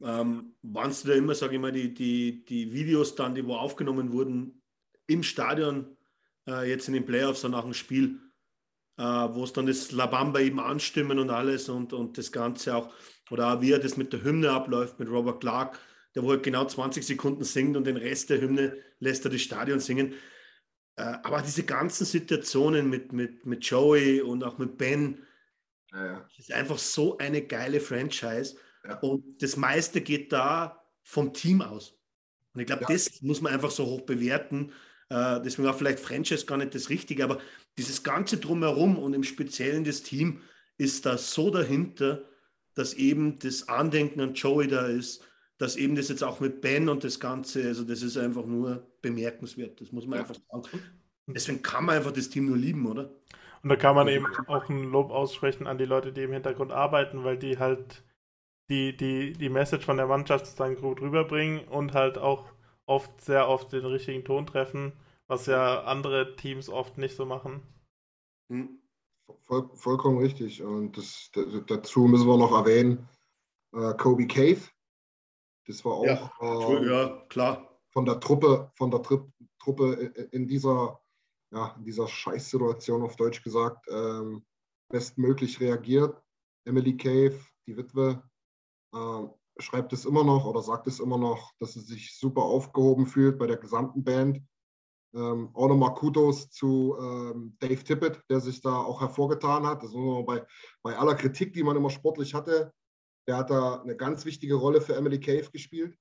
Ähm, 0.00 0.54
Wann 0.62 0.90
du 1.02 1.08
da 1.08 1.14
immer, 1.14 1.34
sage 1.34 1.54
ich 1.56 1.60
mal, 1.60 1.72
die, 1.72 1.92
die, 1.92 2.44
die 2.44 2.72
Videos 2.72 3.14
dann, 3.14 3.34
die 3.34 3.46
wo 3.46 3.54
aufgenommen 3.56 4.12
wurden 4.12 4.62
im 5.06 5.22
Stadion, 5.22 5.96
äh, 6.48 6.68
jetzt 6.68 6.88
in 6.88 6.94
den 6.94 7.06
Playoffs, 7.06 7.42
dann 7.42 7.52
nach 7.52 7.64
dem 7.64 7.74
Spiel, 7.74 8.20
äh, 8.98 9.02
wo 9.02 9.44
es 9.44 9.52
dann 9.52 9.66
das 9.66 9.92
La 9.92 10.06
Bamba 10.06 10.40
eben 10.40 10.60
anstimmen 10.60 11.18
und 11.18 11.30
alles 11.30 11.68
und, 11.68 11.92
und 11.92 12.18
das 12.18 12.32
Ganze 12.32 12.76
auch, 12.76 12.92
oder 13.30 13.54
auch 13.54 13.60
wie 13.60 13.72
er 13.72 13.78
das 13.78 13.96
mit 13.96 14.12
der 14.12 14.22
Hymne 14.22 14.50
abläuft, 14.50 14.98
mit 14.98 15.08
Robert 15.08 15.40
Clark, 15.40 15.78
der 16.16 16.22
wo 16.22 16.30
halt 16.30 16.42
genau 16.42 16.64
20 16.64 17.06
Sekunden 17.06 17.44
singt 17.44 17.76
und 17.76 17.86
den 17.86 17.98
Rest 17.98 18.30
der 18.30 18.40
Hymne 18.40 18.78
lässt 18.98 19.24
er 19.26 19.30
das 19.30 19.42
Stadion 19.42 19.80
singen. 19.80 20.14
Äh, 20.96 21.02
aber 21.22 21.42
diese 21.42 21.64
ganzen 21.64 22.06
Situationen 22.06 22.88
mit, 22.88 23.12
mit, 23.12 23.44
mit 23.44 23.64
Joey 23.64 24.22
und 24.22 24.42
auch 24.42 24.56
mit 24.56 24.78
Ben, 24.78 25.22
ja, 25.92 26.06
ja. 26.06 26.28
ist 26.38 26.52
einfach 26.52 26.78
so 26.78 27.18
eine 27.18 27.42
geile 27.42 27.80
Franchise. 27.80 28.56
Ja. 28.82 28.98
Und 29.00 29.42
das 29.42 29.58
meiste 29.58 30.00
geht 30.00 30.32
da 30.32 30.82
vom 31.02 31.34
Team 31.34 31.60
aus. 31.60 31.98
Und 32.54 32.62
ich 32.62 32.66
glaube, 32.66 32.86
das 32.88 33.20
muss 33.20 33.42
man 33.42 33.52
einfach 33.52 33.70
so 33.70 33.84
hoch 33.84 34.00
bewerten. 34.00 34.72
Äh, 35.10 35.42
deswegen 35.42 35.68
war 35.68 35.74
vielleicht 35.74 36.00
Franchise 36.00 36.46
gar 36.46 36.56
nicht 36.56 36.74
das 36.74 36.88
Richtige, 36.88 37.24
aber 37.24 37.40
dieses 37.76 38.02
Ganze 38.02 38.38
drumherum 38.38 38.98
und 38.98 39.12
im 39.12 39.22
Speziellen 39.22 39.84
das 39.84 40.02
Team 40.02 40.40
ist 40.78 41.04
da 41.04 41.18
so 41.18 41.50
dahinter, 41.50 42.24
dass 42.74 42.94
eben 42.94 43.38
das 43.38 43.68
Andenken 43.68 44.20
an 44.22 44.32
Joey 44.32 44.66
da 44.66 44.86
ist, 44.86 45.22
dass 45.58 45.76
eben 45.76 45.96
das 45.96 46.08
jetzt 46.08 46.22
auch 46.22 46.40
mit 46.40 46.60
Ben 46.60 46.88
und 46.88 47.04
das 47.04 47.20
Ganze, 47.20 47.64
also 47.64 47.84
das 47.84 48.02
ist 48.02 48.16
einfach 48.16 48.44
nur 48.44 48.86
bemerkenswert. 49.00 49.80
Das 49.80 49.92
muss 49.92 50.06
man 50.06 50.18
ja. 50.18 50.24
einfach 50.24 50.36
sagen. 50.50 50.82
Deswegen 51.28 51.62
kann 51.62 51.84
man 51.84 51.96
einfach 51.96 52.12
das 52.12 52.28
Team 52.28 52.46
nur 52.46 52.56
lieben, 52.56 52.86
oder? 52.86 53.10
Und 53.62 53.70
da 53.70 53.76
kann 53.76 53.96
man 53.96 54.06
eben 54.06 54.26
auch 54.46 54.68
ein 54.68 54.84
Lob 54.84 55.10
aussprechen 55.10 55.66
an 55.66 55.78
die 55.78 55.86
Leute, 55.86 56.12
die 56.12 56.22
im 56.22 56.32
Hintergrund 56.32 56.72
arbeiten, 56.72 57.24
weil 57.24 57.36
die 57.36 57.58
halt 57.58 58.04
die, 58.68 58.96
die, 58.96 59.32
die 59.32 59.48
Message 59.48 59.84
von 59.84 59.96
der 59.96 60.06
Mannschaft 60.06 60.58
dann 60.60 60.76
gut 60.76 61.00
rüberbringen 61.00 61.66
und 61.68 61.94
halt 61.94 62.18
auch 62.18 62.48
oft 62.86 63.20
sehr 63.20 63.48
oft 63.48 63.72
den 63.72 63.84
richtigen 63.84 64.24
Ton 64.24 64.46
treffen, 64.46 64.92
was 65.26 65.46
ja 65.46 65.82
andere 65.82 66.36
Teams 66.36 66.68
oft 66.68 66.98
nicht 66.98 67.16
so 67.16 67.26
machen. 67.26 67.62
Hm. 68.50 68.80
Voll, 69.42 69.68
vollkommen 69.74 70.18
richtig. 70.18 70.62
Und 70.62 70.96
das, 70.96 71.30
dazu 71.66 72.02
müssen 72.02 72.28
wir 72.28 72.38
noch 72.38 72.52
erwähnen, 72.52 73.08
äh, 73.72 73.94
Kobe 73.94 74.26
Cave, 74.26 74.60
das 75.66 75.84
war 75.84 75.92
auch 75.94 76.04
ja, 76.04 76.30
äh, 76.40 76.86
ja, 76.86 77.24
klar. 77.28 77.78
von 77.90 78.04
der 78.04 78.20
Truppe, 78.20 78.70
von 78.74 78.90
der 78.90 79.02
Tri 79.02 79.20
Truppe 79.58 79.94
in 80.30 80.46
dieser, 80.46 81.00
ja, 81.52 81.74
in 81.76 81.84
dieser 81.84 82.06
Scheißsituation 82.06 83.02
auf 83.02 83.16
Deutsch 83.16 83.42
gesagt, 83.42 83.84
ähm, 83.90 84.44
bestmöglich 84.88 85.60
reagiert. 85.60 86.22
Emily 86.64 86.96
Cave, 86.96 87.40
die 87.66 87.76
Witwe, 87.76 88.22
äh, 88.94 89.26
schreibt 89.58 89.92
es 89.92 90.04
immer 90.04 90.22
noch 90.22 90.44
oder 90.46 90.62
sagt 90.62 90.86
es 90.86 91.00
immer 91.00 91.18
noch, 91.18 91.52
dass 91.58 91.72
sie 91.72 91.80
sich 91.80 92.16
super 92.16 92.42
aufgehoben 92.42 93.06
fühlt 93.06 93.38
bei 93.38 93.46
der 93.46 93.56
gesamten 93.56 94.04
Band. 94.04 94.40
Ähm, 95.14 95.50
auch 95.54 95.68
nochmal 95.68 95.94
Kudos 95.94 96.50
zu 96.50 96.96
ähm, 97.00 97.56
Dave 97.58 97.82
Tippett, 97.82 98.22
der 98.28 98.40
sich 98.40 98.60
da 98.60 98.76
auch 98.76 99.00
hervorgetan 99.00 99.66
hat. 99.66 99.82
Das 99.82 99.90
ist 99.90 99.96
nur 99.96 100.24
bei, 100.26 100.46
bei 100.82 100.96
aller 100.96 101.14
Kritik, 101.14 101.54
die 101.54 101.62
man 101.62 101.76
immer 101.76 101.90
sportlich 101.90 102.34
hatte, 102.34 102.72
der 103.26 103.38
hat 103.38 103.50
da 103.50 103.80
eine 103.80 103.96
ganz 103.96 104.24
wichtige 104.24 104.54
Rolle 104.54 104.80
für 104.80 104.94
Emily 104.94 105.20
Cave 105.20 105.50
gespielt. 105.50 105.98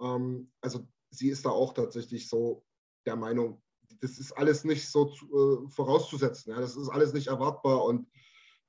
Ähm, 0.00 0.52
also 0.60 0.86
sie 1.10 1.28
ist 1.28 1.44
da 1.44 1.50
auch 1.50 1.74
tatsächlich 1.74 2.28
so 2.28 2.64
der 3.06 3.16
Meinung, 3.16 3.62
das 4.00 4.18
ist 4.18 4.32
alles 4.32 4.64
nicht 4.64 4.88
so 4.88 5.06
zu, 5.06 5.26
äh, 5.26 5.70
vorauszusetzen. 5.70 6.52
Ja? 6.52 6.60
Das 6.60 6.76
ist 6.76 6.88
alles 6.88 7.12
nicht 7.12 7.28
erwartbar 7.28 7.84
und 7.84 8.10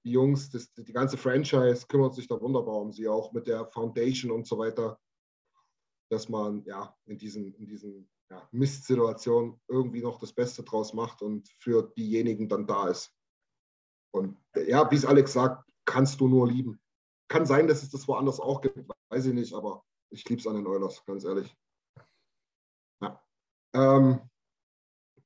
die 0.03 0.11
Jungs, 0.11 0.49
das, 0.49 0.73
die 0.73 0.93
ganze 0.93 1.17
Franchise 1.17 1.85
kümmert 1.87 2.15
sich 2.15 2.27
da 2.27 2.39
wunderbar 2.41 2.75
um 2.75 2.91
sie, 2.91 3.07
auch 3.07 3.33
mit 3.33 3.47
der 3.47 3.67
Foundation 3.67 4.31
und 4.31 4.47
so 4.47 4.57
weiter, 4.57 4.99
dass 6.09 6.27
man 6.27 6.63
ja 6.65 6.95
in 7.05 7.17
diesen, 7.17 7.53
in 7.53 7.67
diesen 7.67 8.09
ja, 8.31 8.47
Mistsituationen 8.51 9.61
irgendwie 9.67 10.01
noch 10.01 10.19
das 10.19 10.33
Beste 10.33 10.63
draus 10.63 10.93
macht 10.93 11.21
und 11.21 11.47
für 11.59 11.93
diejenigen 11.95 12.49
dann 12.49 12.65
da 12.65 12.87
ist. 12.87 13.13
Und 14.11 14.37
ja, 14.55 14.89
wie 14.89 14.95
es 14.95 15.05
Alex 15.05 15.33
sagt, 15.33 15.69
kannst 15.85 16.19
du 16.19 16.27
nur 16.27 16.47
lieben. 16.47 16.81
Kann 17.31 17.45
sein, 17.45 17.65
dass 17.65 17.81
es 17.81 17.89
das 17.89 18.09
woanders 18.09 18.41
auch 18.41 18.59
gibt, 18.59 18.77
weiß 19.07 19.27
ich 19.27 19.33
nicht, 19.33 19.53
aber 19.53 19.85
ich 20.09 20.27
liebe 20.27 20.41
es 20.41 20.47
an 20.47 20.55
den 20.55 20.67
Oilers, 20.67 21.01
ganz 21.05 21.23
ehrlich. 21.23 21.55
Ja. 23.01 23.23
Ähm, 23.73 24.19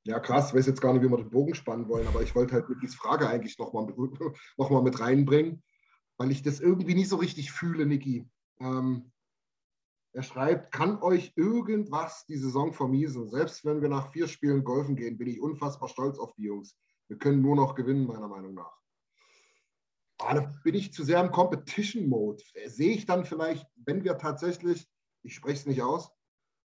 ja, 0.04 0.20
krass, 0.20 0.50
ich 0.50 0.54
weiß 0.54 0.66
jetzt 0.66 0.80
gar 0.80 0.92
nicht, 0.92 1.02
wie 1.02 1.10
wir 1.10 1.16
den 1.16 1.30
Bogen 1.30 1.56
spannen 1.56 1.88
wollen, 1.88 2.06
aber 2.06 2.22
ich 2.22 2.32
wollte 2.36 2.54
halt 2.54 2.66
dieser 2.80 2.96
Frage 2.96 3.28
eigentlich 3.28 3.58
nochmal 3.58 3.86
noch 4.56 4.70
mal 4.70 4.82
mit 4.84 5.00
reinbringen, 5.00 5.64
weil 6.16 6.30
ich 6.30 6.44
das 6.44 6.60
irgendwie 6.60 6.94
nicht 6.94 7.08
so 7.08 7.16
richtig 7.16 7.50
fühle, 7.50 7.86
Niki. 7.86 8.30
Ähm, 8.60 9.10
er 10.12 10.22
schreibt, 10.22 10.70
kann 10.70 11.02
euch 11.02 11.32
irgendwas 11.34 12.24
die 12.26 12.38
Saison 12.38 12.72
vermiesen? 12.72 13.28
Selbst 13.28 13.64
wenn 13.64 13.82
wir 13.82 13.88
nach 13.88 14.12
vier 14.12 14.28
Spielen 14.28 14.62
golfen 14.62 14.94
gehen, 14.94 15.18
bin 15.18 15.26
ich 15.26 15.40
unfassbar 15.40 15.88
stolz 15.88 16.20
auf 16.20 16.32
die 16.34 16.44
Jungs. 16.44 16.78
Wir 17.08 17.18
können 17.18 17.42
nur 17.42 17.56
noch 17.56 17.74
gewinnen, 17.74 18.06
meiner 18.06 18.28
Meinung 18.28 18.54
nach. 18.54 18.78
Ah, 20.18 20.34
da 20.34 20.52
bin 20.64 20.74
ich 20.74 20.92
zu 20.92 21.04
sehr 21.04 21.20
im 21.20 21.30
Competition-Mode. 21.30 22.42
Sehe 22.66 22.94
ich 22.94 23.06
dann 23.06 23.24
vielleicht, 23.24 23.66
wenn 23.84 24.02
wir 24.04 24.16
tatsächlich, 24.18 24.88
ich 25.22 25.34
spreche 25.34 25.58
es 25.58 25.66
nicht 25.66 25.82
aus, 25.82 26.10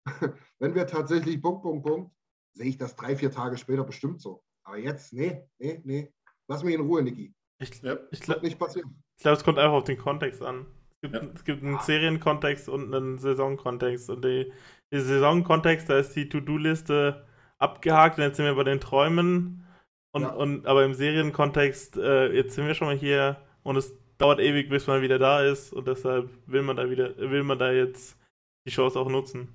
wenn 0.59 0.75
wir 0.75 0.87
tatsächlich 0.87 1.41
Punkt, 1.41 1.63
Punkt, 1.63 1.85
Punkt, 1.85 2.11
sehe 2.53 2.67
ich 2.67 2.77
das 2.77 2.95
drei, 2.95 3.15
vier 3.15 3.31
Tage 3.31 3.57
später 3.57 3.83
bestimmt 3.83 4.21
so. 4.21 4.43
Aber 4.63 4.77
jetzt, 4.77 5.13
nee, 5.13 5.47
nee, 5.57 5.81
nee. 5.83 6.13
Lass 6.47 6.63
mich 6.63 6.75
in 6.75 6.81
Ruhe, 6.81 7.01
Niki. 7.01 7.33
Ich, 7.59 7.81
ja, 7.81 7.97
ich 8.11 8.21
glaube, 8.21 8.41
nicht 8.41 8.59
passieren. 8.59 9.03
Ich 9.17 9.23
glaube, 9.23 9.37
es 9.37 9.43
kommt 9.43 9.57
einfach 9.57 9.77
auf 9.77 9.83
den 9.83 9.97
Kontext 9.97 10.41
an. 10.41 10.65
Es 10.89 11.01
gibt, 11.01 11.15
ja. 11.15 11.29
es 11.33 11.43
gibt 11.43 11.63
einen 11.63 11.79
Serienkontext 11.79 12.69
und 12.69 12.93
einen 12.93 13.17
Saisonkontext. 13.17 14.09
Und 14.09 14.25
die, 14.25 14.51
der 14.91 15.01
Saisonkontext, 15.01 15.89
da 15.89 15.97
ist 15.97 16.15
die 16.15 16.29
To-Do-Liste 16.29 17.25
abgehakt 17.57 18.17
und 18.17 18.23
jetzt 18.23 18.37
sind 18.37 18.45
wir 18.45 18.55
bei 18.55 18.63
den 18.63 18.79
Träumen 18.79 19.65
und, 20.11 20.21
ja. 20.23 20.29
und, 20.29 20.65
aber 20.65 20.83
im 20.83 20.93
Serienkontext, 20.93 21.97
äh, 21.97 22.31
jetzt 22.33 22.55
sind 22.55 22.67
wir 22.67 22.75
schon 22.75 22.87
mal 22.87 22.97
hier 22.97 23.41
und 23.63 23.77
es 23.77 23.93
dauert 24.17 24.39
ewig, 24.39 24.69
bis 24.69 24.87
man 24.87 25.01
wieder 25.01 25.19
da 25.19 25.43
ist 25.43 25.73
und 25.73 25.87
deshalb 25.87 26.29
will 26.45 26.61
man 26.61 26.75
da 26.75 26.89
wieder, 26.89 27.17
will 27.17 27.43
man 27.43 27.57
da 27.57 27.71
jetzt 27.71 28.17
die 28.65 28.71
Chance 28.71 28.99
auch 28.99 29.09
nutzen. 29.09 29.49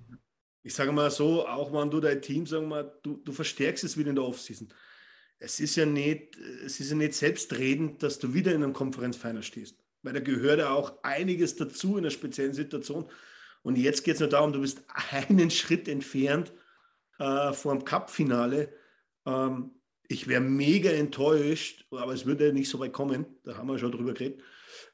Ich 0.63 0.75
sage 0.75 0.91
mal 0.91 1.11
so, 1.11 1.47
auch 1.47 1.73
wenn 1.73 1.91
du 1.91 2.01
dein 2.01 2.21
Team, 2.21 2.47
sagen 2.47 2.69
wir, 2.69 2.83
du, 3.03 3.19
du 3.19 3.33
verstärkst 3.33 3.85
es 3.85 3.97
wieder 3.97 4.11
in 4.11 4.17
der 4.17 4.25
Offseason. 4.25 4.69
Es 5.39 5.61
ist 5.61 5.77
ja 5.77 5.87
nicht, 5.87 6.37
es 6.65 6.81
ist 6.81 6.91
ja 6.91 6.97
nicht 6.97 7.15
selbstredend, 7.15 8.03
dass 8.03 8.19
du 8.19 8.35
wieder 8.35 8.53
in 8.53 8.65
einem 8.65 8.73
Konferenzfeiner 8.73 9.43
stehst. 9.43 9.79
Weil 10.03 10.15
da 10.15 10.21
gehört 10.21 10.59
ja 10.59 10.71
auch 10.71 10.95
einiges 11.03 11.57
dazu 11.57 11.93
in 11.93 12.05
einer 12.05 12.11
speziellen 12.11 12.55
Situation. 12.55 13.09
Und 13.63 13.77
jetzt 13.77 14.03
geht 14.03 14.15
es 14.15 14.21
nur 14.21 14.29
darum, 14.29 14.53
du 14.53 14.61
bist 14.61 14.83
einen 15.29 15.51
Schritt 15.51 15.87
entfernt 15.87 16.53
äh, 17.19 17.53
vor 17.53 17.75
dem 17.75 17.85
Cup-Finale. 17.85 18.73
Ähm, 19.27 19.71
ich 20.09 20.29
wäre 20.29 20.41
mega 20.41 20.91
enttäuscht, 20.91 21.87
aber 21.91 22.13
es 22.13 22.27
würde 22.27 22.53
nicht 22.53 22.69
so 22.69 22.79
weit 22.79 22.93
kommen, 22.93 23.27
da 23.45 23.57
haben 23.57 23.69
wir 23.69 23.79
schon 23.79 23.93
drüber 23.93 24.15
geredet. 24.15 24.43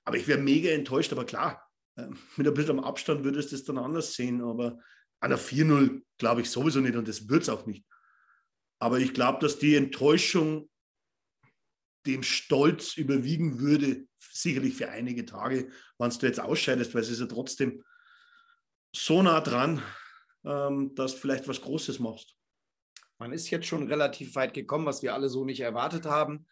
Aber 0.04 0.16
ich 0.16 0.26
wäre 0.26 0.38
mega 0.38 0.70
enttäuscht, 0.70 1.12
aber 1.12 1.24
klar, 1.24 1.68
äh, 1.96 2.08
mit 2.36 2.46
ein 2.46 2.54
bisschen 2.54 2.80
Abstand 2.80 3.24
würdest 3.24 3.52
du 3.52 3.56
es 3.56 3.64
dann 3.64 3.78
anders 3.78 4.14
sehen. 4.14 4.42
Aber 4.42 4.78
an 5.20 5.30
der 5.30 5.38
4-0 5.38 6.02
glaube 6.18 6.40
ich 6.40 6.50
sowieso 6.50 6.80
nicht 6.80 6.96
und 6.96 7.08
das 7.08 7.28
wird 7.28 7.42
es 7.42 7.48
auch 7.48 7.66
nicht. 7.66 7.84
Aber 8.78 8.98
ich 8.98 9.14
glaube, 9.14 9.38
dass 9.40 9.58
die 9.58 9.76
Enttäuschung 9.76 10.68
dem 12.06 12.22
Stolz 12.22 12.96
überwiegen 12.96 13.60
würde, 13.60 14.08
sicherlich 14.18 14.74
für 14.74 14.88
einige 14.88 15.24
Tage, 15.24 15.70
wenn 15.98 16.10
du 16.10 16.26
jetzt 16.26 16.40
ausscheidest, 16.40 16.94
weil 16.94 17.02
es 17.02 17.10
ist 17.10 17.20
ja 17.20 17.26
trotzdem 17.26 17.84
so 18.94 19.22
nah 19.22 19.40
dran, 19.40 19.82
ähm, 20.44 20.94
dass 20.94 21.14
du 21.14 21.20
vielleicht 21.20 21.46
was 21.46 21.60
Großes 21.60 22.00
machst. 22.00 22.34
Man 23.22 23.32
ist 23.32 23.50
jetzt 23.50 23.66
schon 23.66 23.86
relativ 23.86 24.34
weit 24.34 24.52
gekommen, 24.52 24.84
was 24.84 25.04
wir 25.04 25.14
alle 25.14 25.28
so 25.28 25.44
nicht 25.44 25.60
erwartet 25.60 26.06
haben. 26.06 26.44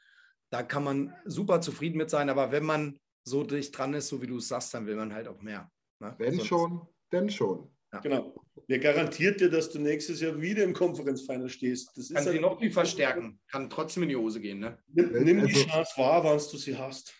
Da 0.50 0.62
kann 0.62 0.84
man 0.84 1.12
super 1.24 1.60
zufrieden 1.60 1.98
mit 1.98 2.10
sein, 2.10 2.30
aber 2.30 2.52
wenn 2.52 2.64
man 2.64 2.96
so 3.24 3.42
dicht 3.42 3.76
dran 3.76 3.92
ist, 3.92 4.06
so 4.06 4.22
wie 4.22 4.28
du 4.28 4.36
es 4.36 4.46
sagst, 4.46 4.72
dann 4.72 4.86
will 4.86 4.94
man 4.94 5.12
halt 5.12 5.26
auch 5.26 5.42
mehr. 5.42 5.68
Ne? 5.98 6.14
Wenn 6.18 6.34
Sonst 6.34 6.46
schon, 6.46 6.86
denn 7.10 7.28
schon. 7.28 7.68
Ja. 7.92 7.98
Genau. 7.98 8.40
Wer 8.68 8.78
garantiert 8.78 9.40
dir, 9.40 9.50
dass 9.50 9.70
du 9.70 9.80
nächstes 9.80 10.20
Jahr 10.20 10.40
wieder 10.40 10.62
im 10.62 10.72
Konferenzfinal 10.72 11.48
stehst? 11.48 11.90
Das 11.96 12.08
kann 12.10 12.22
sie 12.22 12.36
ja 12.36 12.40
noch 12.40 12.60
viel 12.60 12.70
verstärken. 12.70 13.40
Kann 13.50 13.68
trotzdem 13.68 14.04
in 14.04 14.10
die 14.10 14.16
Hose 14.16 14.40
gehen. 14.40 14.60
Ne? 14.60 14.78
Nimm, 14.92 15.10
nimm 15.24 15.46
die 15.48 15.52
also, 15.52 15.66
Chance 15.66 15.92
wahr, 15.96 16.22
wann 16.22 16.38
du 16.38 16.56
sie 16.56 16.78
hast. 16.78 17.12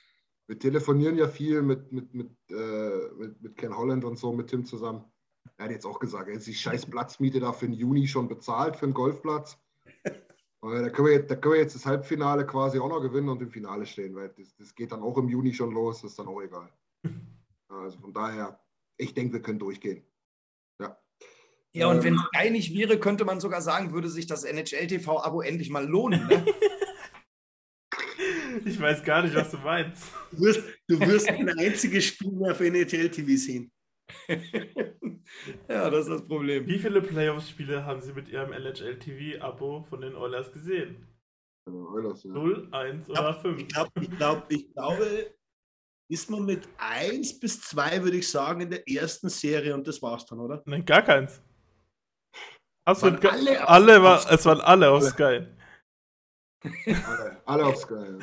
Wir 0.47 0.61
telefonieren 0.61 1.17
ja 1.17 1.27
viel 1.27 1.61
mit, 1.63 1.91
mit, 1.91 2.15
mit, 2.15 2.31
äh, 2.51 3.15
mit, 3.19 3.43
mit 3.43 3.57
Ken 3.57 3.77
Holland 3.77 4.05
und 4.05 4.17
so, 4.17 4.33
mit 4.33 4.47
Tim 4.47 4.65
zusammen. 4.65 5.05
Er 5.61 5.65
hat 5.65 5.73
jetzt 5.73 5.85
auch 5.85 5.99
gesagt, 5.99 6.27
er 6.27 6.37
hat 6.37 6.47
die 6.47 6.55
scheiß 6.55 6.87
Platzmiete 6.87 7.39
da 7.39 7.53
für 7.53 7.67
den 7.67 7.75
Juni 7.75 8.09
schon 8.09 8.29
bezahlt, 8.29 8.77
für 8.77 8.87
den 8.87 8.95
Golfplatz. 8.95 9.59
Da 10.63 10.91
können, 10.91 11.09
wir 11.09 11.15
jetzt, 11.15 11.31
da 11.31 11.37
können 11.37 11.55
wir 11.55 11.61
jetzt 11.63 11.75
das 11.75 11.87
Halbfinale 11.87 12.47
quasi 12.47 12.79
auch 12.79 12.91
noch 12.91 13.01
gewinnen 13.01 13.31
und 13.31 13.41
im 13.41 13.51
Finale 13.51 13.87
stehen, 13.87 14.15
weil 14.15 14.29
das, 14.37 14.55
das 14.57 14.75
geht 14.75 14.93
dann 14.93 15.03
auch 15.03 15.17
im 15.17 15.27
Juni 15.27 15.55
schon 15.55 15.73
los, 15.73 16.03
das 16.03 16.11
ist 16.11 16.19
dann 16.19 16.29
auch 16.29 16.43
egal. 16.43 16.71
Also 17.69 17.99
von 17.99 18.13
daher, 18.13 18.61
ich 18.99 19.15
denke, 19.15 19.35
wir 19.35 19.41
können 19.41 19.59
durchgehen. 19.59 20.05
Ja. 20.79 20.99
Ja, 21.73 21.87
und 21.87 21.99
ähm, 21.99 22.05
wenn 22.05 22.15
es 22.17 22.21
einig 22.35 22.75
wäre, 22.75 23.01
könnte 23.01 23.25
man 23.25 23.41
sogar 23.41 23.63
sagen, 23.63 23.95
würde 23.95 24.11
sich 24.11 24.27
das 24.27 24.45
NHL-TV-Abo 24.45 25.41
endlich 25.41 25.71
mal 25.71 25.87
lohnen. 25.87 26.27
Ne? 26.27 26.45
ich 28.67 28.79
weiß 28.79 29.03
gar 29.03 29.23
nicht, 29.23 29.35
was 29.35 29.51
du 29.51 29.57
meinst. 29.57 30.03
Du 30.31 30.41
wirst, 30.43 30.63
du 30.89 31.01
wirst 31.01 31.31
ein 31.31 31.49
einziges 31.59 32.05
Spiel 32.05 32.33
mehr 32.33 32.53
auf 32.53 32.61
NHL-TV 32.61 33.37
sehen. 33.37 33.73
ja, 35.69 35.91
das 35.91 36.07
ist 36.07 36.11
das 36.11 36.27
Problem. 36.27 36.67
Wie 36.67 36.79
viele 36.79 37.03
Playoffs-Spiele 37.03 37.85
haben 37.85 38.01
Sie 38.01 38.13
mit 38.13 38.29
Ihrem 38.29 38.53
NHL 38.53 38.99
TV-Abo 38.99 39.87
von 39.89 40.01
den 40.01 40.15
Oilers 40.17 40.53
gesehen? 40.53 41.07
Oilers, 41.67 42.25
ja. 42.25 42.33
0, 42.33 42.69
1 42.73 43.11
oder 43.11 43.35
5? 43.35 43.61
Ich, 43.61 43.69
glaub, 43.69 43.91
ich, 44.01 44.11
glaub, 44.11 44.45
ich 44.49 44.73
glaube, 44.73 45.35
ist 46.11 46.31
man 46.31 46.45
mit 46.45 46.69
1 46.79 47.39
bis 47.39 47.61
2, 47.63 48.03
würde 48.03 48.17
ich 48.17 48.29
sagen, 48.29 48.63
in 48.63 48.71
der 48.71 48.89
ersten 48.89 49.29
Serie 49.29 49.75
und 49.75 49.87
das 49.87 50.03
war's 50.03 50.27
dann, 50.27 50.41
oder? 50.41 50.63
Nein, 50.67 50.85
gar 50.85 51.03
keins. 51.03 51.41
Hast 52.87 53.03
waren 53.03 53.25
alle, 53.25 53.69
alle 53.69 54.03
war, 54.03 54.33
es 54.33 54.45
waren 54.45 54.61
alle 54.61 54.91
auf 54.91 55.05
Sky. 55.05 55.47
Alle, 56.87 57.43
alle 57.47 57.67
auf 57.67 57.77
Sky. 57.77 58.19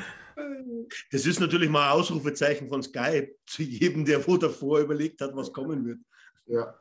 Das 1.10 1.26
ist 1.26 1.40
natürlich 1.40 1.68
mal 1.68 1.86
ein 1.86 1.98
Ausrufezeichen 1.98 2.68
von 2.68 2.82
Sky 2.82 3.34
zu 3.46 3.62
jedem, 3.62 4.04
der 4.04 4.26
wo 4.26 4.36
davor 4.36 4.80
überlegt 4.80 5.20
hat, 5.20 5.34
was 5.34 5.52
kommen 5.52 5.84
wird. 5.84 5.98
Ja. 6.46 6.78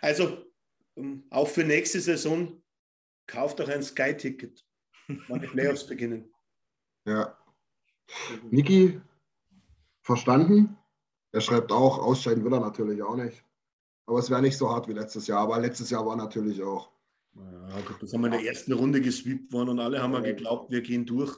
Also 0.00 0.44
ähm, 0.96 1.24
auch 1.30 1.48
für 1.48 1.64
nächste 1.64 2.00
Saison 2.00 2.62
kauft 3.26 3.60
doch 3.60 3.68
ein 3.68 3.82
Sky-Ticket, 3.82 4.64
wenn 5.06 5.40
die 5.40 5.46
Playoffs 5.46 5.86
beginnen. 5.86 6.32
Ja. 7.06 7.36
Niki, 8.50 9.00
verstanden? 10.02 10.76
Er 11.32 11.40
schreibt 11.40 11.72
auch, 11.72 11.98
ausscheiden 11.98 12.44
will 12.44 12.52
er 12.52 12.60
natürlich 12.60 13.02
auch 13.02 13.16
nicht. 13.16 13.44
Aber 14.06 14.18
es 14.18 14.30
wäre 14.30 14.40
nicht 14.40 14.56
so 14.56 14.70
hart 14.70 14.88
wie 14.88 14.94
letztes 14.94 15.26
Jahr. 15.26 15.40
Aber 15.40 15.60
letztes 15.60 15.90
Jahr 15.90 16.06
war 16.06 16.16
natürlich 16.16 16.62
auch. 16.62 16.90
Ja, 17.34 17.82
das 18.00 18.12
haben 18.12 18.22
wir 18.22 18.26
in 18.26 18.32
der 18.32 18.44
ersten 18.44 18.72
Runde 18.72 19.00
gesweept 19.00 19.52
worden 19.52 19.70
und 19.70 19.80
alle 19.80 20.02
haben 20.02 20.14
ja 20.14 20.20
geglaubt, 20.20 20.70
wir 20.70 20.80
gehen 20.80 21.04
durch. 21.04 21.36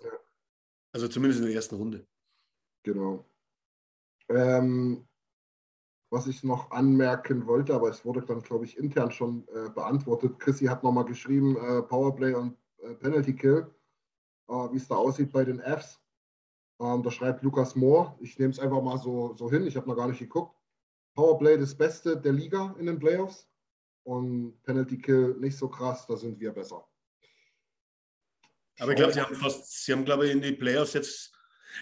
Also 0.93 1.09
zumindest 1.09 1.41
in 1.41 1.47
der 1.47 1.55
ersten 1.55 1.77
Runde. 1.77 2.07
Genau. 2.83 3.25
Ähm, 4.29 5.07
was 6.11 6.27
ich 6.27 6.43
noch 6.43 6.71
anmerken 6.73 7.47
wollte, 7.47 7.75
aber 7.75 7.89
es 7.89 8.05
wurde 8.05 8.23
dann, 8.23 8.43
glaube 8.43 8.65
ich, 8.65 8.77
intern 8.77 9.11
schon 9.11 9.47
äh, 9.49 9.71
beantwortet. 9.71 10.39
Chrissy 10.41 10.67
hat 10.67 10.83
nochmal 10.83 11.05
geschrieben, 11.05 11.57
äh, 11.57 11.83
Powerplay 11.83 12.35
und 12.35 12.57
äh, 12.79 12.95
Penalty 12.95 13.35
Kill, 13.35 13.73
äh, 14.49 14.53
wie 14.53 14.77
es 14.77 14.89
da 14.89 14.97
aussieht 14.97 15.33
bei 15.33 15.45
den 15.45 15.61
Fs. 15.61 16.01
Ähm, 16.81 17.03
da 17.03 17.11
schreibt 17.11 17.43
Lukas 17.43 17.77
Moore, 17.77 18.17
ich 18.21 18.39
nehme 18.39 18.53
es 18.53 18.59
einfach 18.59 18.83
mal 18.83 18.99
so, 18.99 19.35
so 19.37 19.51
hin, 19.51 19.67
ich 19.67 19.77
habe 19.77 19.89
noch 19.89 19.97
gar 19.97 20.09
nicht 20.09 20.19
geguckt. 20.19 20.57
Powerplay 21.15 21.59
das 21.59 21.75
Beste 21.75 22.17
der 22.17 22.33
Liga 22.33 22.75
in 22.79 22.87
den 22.87 22.99
Playoffs 22.99 23.49
und 24.05 24.61
Penalty 24.63 24.99
Kill 24.99 25.37
nicht 25.39 25.57
so 25.57 25.69
krass, 25.69 26.07
da 26.07 26.17
sind 26.17 26.41
wir 26.41 26.53
besser. 26.53 26.90
Aber 28.79 28.93
ich 28.93 28.97
glaube, 28.97 29.13
sie 29.13 29.21
haben 29.21 29.35
fast, 29.35 29.85
sie 29.85 29.93
haben, 29.93 30.05
glaube 30.05 30.27
ich, 30.27 30.33
in 30.33 30.41
die 30.41 30.53
Playoffs 30.53 30.95
jetzt, 30.95 31.33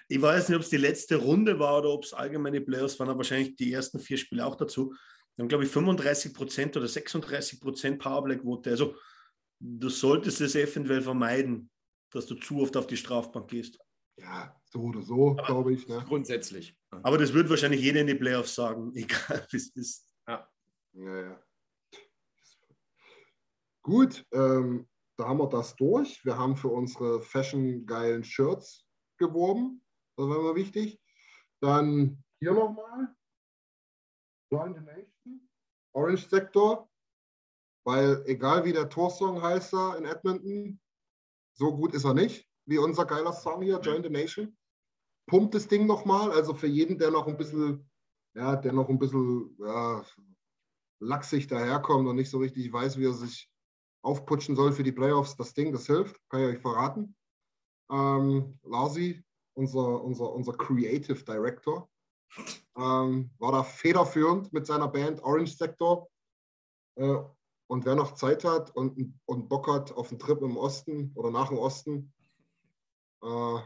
ich 0.08 0.20
weiß 0.20 0.48
nicht, 0.48 0.56
ob 0.56 0.62
es 0.62 0.70
die 0.70 0.76
letzte 0.76 1.16
Runde 1.16 1.58
war 1.58 1.78
oder 1.78 1.90
ob 1.90 2.04
es 2.04 2.12
allgemeine 2.12 2.60
Playoffs 2.60 2.98
waren, 2.98 3.08
aber 3.08 3.18
wahrscheinlich 3.18 3.56
die 3.56 3.72
ersten 3.72 3.98
vier 3.98 4.18
Spiele 4.18 4.44
auch 4.44 4.56
dazu. 4.56 4.94
Sie 5.36 5.42
haben, 5.42 5.48
glaube 5.48 5.64
ich, 5.64 5.70
35 5.70 6.34
Prozent 6.34 6.76
oder 6.76 6.88
36 6.88 7.60
Prozent 7.60 7.98
Powerplay-Quote. 8.00 8.70
Also, 8.70 8.96
du 9.60 9.88
solltest 9.88 10.40
es 10.40 10.54
eventuell 10.54 11.02
vermeiden, 11.02 11.70
dass 12.10 12.26
du 12.26 12.34
zu 12.34 12.60
oft 12.62 12.76
auf 12.76 12.86
die 12.86 12.96
Strafbank 12.96 13.48
gehst. 13.48 13.78
Ja, 14.16 14.60
so 14.64 14.80
oder 14.80 15.02
so, 15.02 15.34
glaube 15.34 15.74
ich. 15.74 15.86
Ne? 15.86 16.04
Grundsätzlich. 16.06 16.76
Aber 16.90 17.18
das 17.18 17.32
wird 17.32 17.48
wahrscheinlich 17.48 17.80
jeder 17.80 18.00
in 18.00 18.06
die 18.06 18.14
Playoffs 18.14 18.54
sagen, 18.54 18.92
egal 18.96 19.46
wie 19.50 19.56
es 19.56 19.68
ist. 19.70 20.14
Ja. 20.26 20.48
ja, 20.94 21.20
ja. 21.22 21.42
Gut, 23.82 24.26
ähm, 24.32 24.86
da 25.18 25.26
haben 25.26 25.38
wir 25.38 25.48
das 25.48 25.74
durch. 25.74 26.24
Wir 26.24 26.38
haben 26.38 26.56
für 26.56 26.68
unsere 26.68 27.20
fashion-geilen 27.20 28.22
Shirts 28.22 28.86
geworben. 29.18 29.82
Das 30.16 30.28
war 30.28 30.36
immer 30.38 30.54
wichtig. 30.54 31.00
Dann 31.60 32.22
hier 32.40 32.52
nochmal. 32.52 33.14
Join 34.52 34.74
the 34.74 34.80
Nation. 34.80 35.48
Orange 35.92 36.28
Sektor. 36.28 36.88
Weil 37.84 38.22
egal 38.26 38.64
wie 38.64 38.72
der 38.72 38.88
Torsong 38.88 39.42
heißt 39.42 39.72
da 39.72 39.96
in 39.96 40.04
Edmonton, 40.04 40.80
so 41.54 41.74
gut 41.74 41.94
ist 41.94 42.04
er 42.04 42.14
nicht, 42.14 42.48
wie 42.66 42.78
unser 42.78 43.04
geiler 43.04 43.32
Song 43.32 43.62
hier, 43.62 43.80
Join 43.80 44.02
the 44.04 44.10
Nation. 44.10 44.56
Pumpt 45.26 45.54
das 45.54 45.66
Ding 45.66 45.86
nochmal. 45.86 46.30
Also 46.30 46.54
für 46.54 46.68
jeden, 46.68 46.96
der 46.96 47.10
noch 47.10 47.26
ein 47.26 47.36
bisschen, 47.36 47.90
ja, 48.36 48.54
der 48.54 48.72
noch 48.72 48.88
ein 48.88 49.00
bisschen 49.00 49.56
ja, 49.58 50.04
lachsig 51.00 51.48
daherkommt 51.48 52.06
und 52.06 52.16
nicht 52.16 52.30
so 52.30 52.38
richtig 52.38 52.72
weiß, 52.72 52.98
wie 52.98 53.06
er 53.06 53.14
sich 53.14 53.50
aufputschen 54.02 54.56
soll 54.56 54.72
für 54.72 54.82
die 54.82 54.92
Playoffs, 54.92 55.36
das 55.36 55.54
Ding, 55.54 55.72
das 55.72 55.86
hilft, 55.86 56.16
kann 56.28 56.40
ich 56.40 56.56
euch 56.56 56.62
verraten. 56.62 57.16
Ähm, 57.90 58.58
Larsi, 58.62 59.22
unser, 59.54 60.02
unser, 60.02 60.32
unser 60.32 60.52
Creative 60.52 61.22
Director, 61.24 61.88
ähm, 62.76 63.30
war 63.38 63.52
da 63.52 63.62
federführend 63.62 64.52
mit 64.52 64.66
seiner 64.66 64.88
Band 64.88 65.22
Orange 65.22 65.56
Sector. 65.56 66.08
Äh, 66.96 67.18
und 67.66 67.84
wer 67.84 67.94
noch 67.94 68.14
Zeit 68.14 68.44
hat 68.44 68.74
und, 68.74 69.14
und 69.26 69.48
Bock 69.48 69.68
hat 69.68 69.92
auf 69.92 70.10
einen 70.10 70.18
Trip 70.18 70.40
im 70.40 70.56
Osten 70.56 71.12
oder 71.14 71.30
nach 71.30 71.48
dem 71.48 71.58
Osten, 71.58 72.12
äh, 73.22 73.58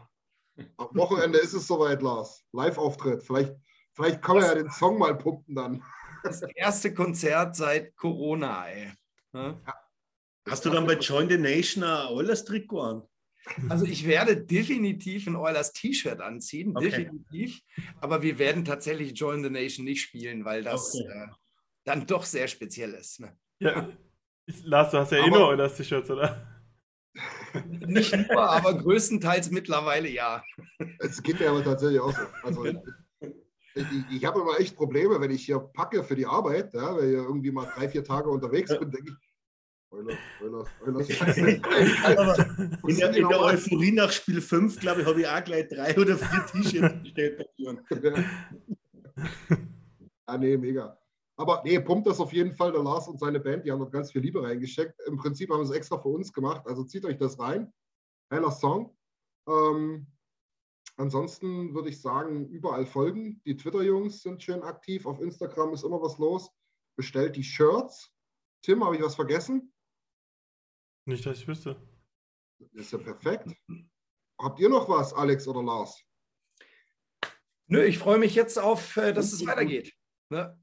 am 0.76 0.88
Wochenende 0.94 1.38
ist 1.38 1.54
es 1.54 1.66
soweit, 1.66 2.02
Lars. 2.02 2.44
Live-Auftritt. 2.52 3.22
Vielleicht, 3.22 3.54
vielleicht 3.94 4.22
kann 4.22 4.36
man 4.36 4.44
ja 4.44 4.54
den 4.54 4.70
Song 4.70 4.98
mal 4.98 5.16
pumpen 5.16 5.54
dann. 5.54 5.82
Das 6.22 6.42
erste 6.54 6.92
Konzert 6.94 7.56
seit 7.56 7.96
Corona, 7.96 8.68
ey. 8.68 8.92
Ja. 9.32 9.60
Hast 10.48 10.64
du 10.64 10.70
dann 10.70 10.86
bei 10.86 10.94
Join 10.94 11.28
the 11.28 11.38
Nation 11.38 11.84
ein 11.84 12.08
Oilers-Trikot 12.08 12.80
an? 12.80 13.02
Also 13.68 13.84
ich 13.84 14.06
werde 14.06 14.36
definitiv 14.36 15.26
ein 15.26 15.36
Oilers 15.36 15.72
T-Shirt 15.72 16.20
anziehen, 16.20 16.76
okay. 16.76 16.90
definitiv. 16.90 17.60
Aber 18.00 18.22
wir 18.22 18.38
werden 18.38 18.64
tatsächlich 18.64 19.18
Join 19.18 19.42
the 19.42 19.50
Nation 19.50 19.84
nicht 19.84 20.02
spielen, 20.02 20.44
weil 20.44 20.62
das 20.62 20.94
okay. 20.94 21.08
äh, 21.08 21.26
dann 21.84 22.06
doch 22.06 22.24
sehr 22.24 22.46
speziell 22.46 22.92
ist. 22.94 23.20
Ne? 23.20 23.36
Ja, 23.58 23.88
Lars, 24.64 24.90
du 24.90 24.98
hast 24.98 25.12
ja 25.12 25.18
aber, 25.18 25.26
eh 25.26 25.30
nur 25.30 25.48
Oilers 25.48 25.76
T-Shirts, 25.76 26.10
oder? 26.10 26.46
Nicht 27.86 28.16
nur, 28.16 28.40
aber 28.40 28.74
größtenteils 28.78 29.50
mittlerweile 29.50 30.08
ja. 30.08 30.42
Es 30.98 31.22
geht 31.22 31.38
mir 31.38 31.50
aber 31.50 31.62
tatsächlich 31.62 32.00
auch 32.00 32.12
so. 32.12 32.22
Also, 32.42 32.64
ich, 32.64 33.84
ich 34.10 34.24
habe 34.24 34.40
immer 34.40 34.58
echt 34.58 34.76
Probleme, 34.76 35.20
wenn 35.20 35.30
ich 35.30 35.44
hier 35.44 35.58
packe 35.58 36.02
für 36.04 36.16
die 36.16 36.26
Arbeit, 36.26 36.72
ja, 36.74 36.94
weil 36.94 37.08
ich 37.08 37.14
irgendwie 37.14 37.50
mal 37.50 37.70
drei, 37.74 37.88
vier 37.88 38.04
Tage 38.04 38.28
unterwegs 38.28 38.76
bin, 38.78 38.90
denke 38.90 39.10
ich, 39.10 39.31
Eulers, 39.92 40.18
Eulers, 40.40 40.68
Eulers. 40.86 41.08
in 41.36 42.96
der, 42.96 43.14
in 43.14 43.28
der 43.28 43.40
Euphorie 43.40 43.92
nach 43.92 44.10
Spiel 44.10 44.40
5, 44.40 44.80
glaube 44.80 45.02
ich, 45.02 45.06
habe 45.06 45.20
ich 45.20 45.26
auch 45.26 45.44
gleich 45.44 45.68
drei 45.68 45.94
oder 45.98 46.16
vier 46.16 46.46
T-Shirts 46.46 47.02
bestellt 47.02 47.38
bei 47.38 47.44
Björn. 47.56 47.80
ah, 50.26 50.38
nee, 50.38 50.56
mega. 50.56 50.98
Aber 51.36 51.62
nee, 51.64 51.78
pumpt 51.78 52.06
das 52.06 52.20
auf 52.20 52.32
jeden 52.32 52.54
Fall. 52.54 52.72
Der 52.72 52.82
Lars 52.82 53.06
und 53.06 53.20
seine 53.20 53.38
Band, 53.38 53.66
die 53.66 53.72
haben 53.72 53.80
dort 53.80 53.92
ganz 53.92 54.10
viel 54.10 54.22
Liebe 54.22 54.42
reingesteckt. 54.42 54.98
Im 55.06 55.18
Prinzip 55.18 55.50
haben 55.50 55.64
sie 55.66 55.72
es 55.72 55.76
extra 55.76 55.98
für 55.98 56.08
uns 56.08 56.32
gemacht. 56.32 56.66
Also 56.66 56.84
zieht 56.84 57.04
euch 57.04 57.18
das 57.18 57.38
rein. 57.38 57.70
Heiler 58.32 58.50
Song. 58.50 58.96
Ähm, 59.46 60.06
ansonsten 60.96 61.74
würde 61.74 61.90
ich 61.90 62.00
sagen, 62.00 62.48
überall 62.48 62.86
folgen. 62.86 63.42
Die 63.44 63.58
Twitter-Jungs 63.58 64.22
sind 64.22 64.42
schön 64.42 64.62
aktiv. 64.62 65.04
Auf 65.04 65.20
Instagram 65.20 65.74
ist 65.74 65.84
immer 65.84 66.00
was 66.00 66.16
los. 66.16 66.50
Bestellt 66.96 67.36
die 67.36 67.44
Shirts. 67.44 68.10
Tim, 68.62 68.82
habe 68.84 68.96
ich 68.96 69.02
was 69.02 69.16
vergessen? 69.16 69.71
Nicht, 71.04 71.26
dass 71.26 71.38
ich 71.38 71.48
wüsste. 71.48 71.76
Das 72.58 72.86
ist 72.86 72.92
ja 72.92 72.98
perfekt. 72.98 73.48
Habt 74.38 74.60
ihr 74.60 74.68
noch 74.68 74.88
was, 74.88 75.12
Alex 75.12 75.46
oder 75.48 75.62
Lars? 75.62 76.02
Nö, 77.66 77.82
ich 77.84 77.98
freue 77.98 78.18
mich 78.18 78.34
jetzt 78.34 78.58
auf, 78.58 78.96
äh, 78.96 79.12
dass 79.12 79.32
es 79.32 79.46
weitergeht. 79.46 79.94
Ne? 80.30 80.58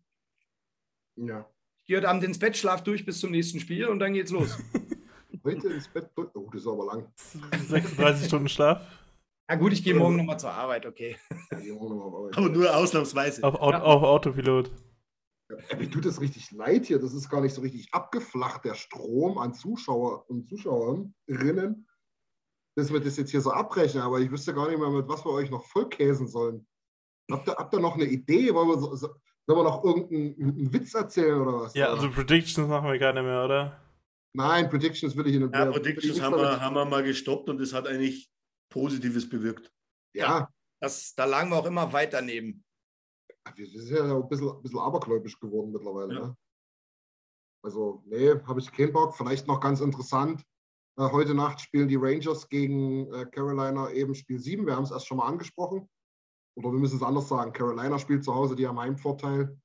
Ja. 1.15 1.49
Ich 1.77 1.85
gehe 1.85 1.97
heute 1.97 2.09
Abend 2.09 2.23
ins 2.23 2.39
Bett, 2.39 2.55
schlaf 2.55 2.83
durch 2.83 3.05
bis 3.05 3.19
zum 3.19 3.31
nächsten 3.31 3.59
Spiel 3.59 3.87
und 3.87 3.99
dann 3.99 4.13
geht's 4.13 4.31
los. 4.31 4.57
Heute 5.43 5.69
ins 5.69 5.87
Bett 5.87 6.09
durch. 6.15 6.29
Oh, 6.35 6.49
das 6.51 6.61
ist 6.61 6.67
aber 6.67 6.85
lang. 6.85 7.13
36 7.15 8.27
Stunden 8.27 8.49
Schlaf. 8.49 8.85
Na 9.47 9.55
gut, 9.55 9.71
ich 9.73 9.83
gehe 9.83 9.95
morgen 9.95 10.17
nochmal 10.17 10.39
zur 10.39 10.51
Arbeit, 10.51 10.85
okay. 10.85 11.17
Aber 12.35 12.49
nur 12.49 12.75
ausnahmsweise. 12.75 13.43
Auf, 13.43 13.55
Auto, 13.55 13.77
auf 13.77 14.03
Autopilot. 14.03 14.69
Ja, 15.49 15.77
mir 15.77 15.89
tut 15.89 16.05
das 16.05 16.21
richtig 16.21 16.51
leid 16.51 16.85
hier. 16.85 16.99
Das 16.99 17.13
ist 17.13 17.29
gar 17.29 17.41
nicht 17.41 17.53
so 17.53 17.61
richtig 17.61 17.93
abgeflacht, 17.93 18.65
der 18.65 18.75
Strom 18.75 19.37
an 19.37 19.53
Zuschauer 19.53 20.29
und 20.29 20.47
Zuschauerinnen, 20.47 21.87
dass 22.75 22.93
wir 22.93 22.99
das 22.99 23.17
jetzt 23.17 23.31
hier 23.31 23.41
so 23.41 23.51
abbrechen. 23.51 24.01
Aber 24.01 24.19
ich 24.19 24.29
wüsste 24.29 24.53
gar 24.53 24.69
nicht 24.69 24.79
mehr, 24.79 24.89
mit 24.89 25.07
was 25.07 25.25
wir 25.25 25.31
euch 25.31 25.49
noch 25.49 25.65
vollkäsen 25.65 26.27
sollen. 26.27 26.67
Habt 27.31 27.47
ihr, 27.47 27.55
habt 27.55 27.73
ihr 27.73 27.79
noch 27.79 27.95
eine 27.95 28.05
Idee? 28.05 28.53
Wollen 28.53 28.69
wir, 28.69 28.77
so, 28.77 28.95
sollen 28.95 29.13
wir 29.47 29.63
noch 29.63 29.83
irgendeinen 29.83 30.73
Witz 30.73 30.93
erzählen 30.93 31.41
oder 31.41 31.61
was? 31.61 31.73
Ja, 31.73 31.89
also 31.89 32.09
Predictions 32.09 32.67
machen 32.67 32.87
wir 32.87 32.99
keine 32.99 33.23
mehr, 33.23 33.43
oder? 33.45 33.81
Nein, 34.33 34.69
Predictions 34.69 35.15
will 35.15 35.27
ich 35.27 35.35
in 35.35 35.41
den 35.41 35.51
Ja, 35.51 35.65
Predictions 35.65 36.21
haben 36.21 36.35
wir, 36.35 36.61
haben 36.61 36.75
wir 36.75 36.85
mal 36.85 37.03
gestoppt 37.03 37.49
und 37.49 37.59
es 37.59 37.73
hat 37.73 37.87
eigentlich 37.87 38.29
Positives 38.71 39.27
bewirkt. 39.27 39.71
Ja. 40.15 40.49
Das, 40.79 41.13
da 41.15 41.25
lagen 41.25 41.49
wir 41.49 41.57
auch 41.57 41.65
immer 41.65 41.91
weit 41.91 42.13
daneben. 42.13 42.63
Wir 43.55 43.67
sind 43.67 43.95
ja 43.95 44.15
ein 44.15 44.27
bisschen, 44.27 44.49
ein 44.49 44.61
bisschen 44.61 44.79
abergläubisch 44.79 45.39
geworden 45.39 45.71
mittlerweile. 45.71 46.13
Ja. 46.13 46.27
Ne? 46.27 46.37
Also, 47.63 48.03
nee, 48.05 48.29
habe 48.29 48.59
ich 48.59 48.71
keinen 48.71 48.93
Bock. 48.93 49.15
Vielleicht 49.15 49.47
noch 49.47 49.59
ganz 49.59 49.81
interessant. 49.81 50.43
Äh, 50.97 51.09
heute 51.11 51.33
Nacht 51.33 51.59
spielen 51.61 51.87
die 51.87 51.97
Rangers 51.97 52.47
gegen 52.49 53.11
äh, 53.13 53.25
Carolina 53.25 53.91
eben 53.91 54.15
Spiel 54.15 54.39
7. 54.39 54.65
Wir 54.65 54.75
haben 54.75 54.83
es 54.83 54.91
erst 54.91 55.07
schon 55.07 55.17
mal 55.17 55.27
angesprochen. 55.27 55.89
Oder 56.55 56.71
wir 56.71 56.79
müssen 56.79 56.97
es 56.97 57.03
anders 57.03 57.29
sagen. 57.29 57.53
Carolina 57.53 57.99
spielt 57.99 58.23
zu 58.23 58.33
Hause, 58.33 58.55
die 58.55 58.67
haben 58.67 58.79
Heimvorteil. 58.79 59.57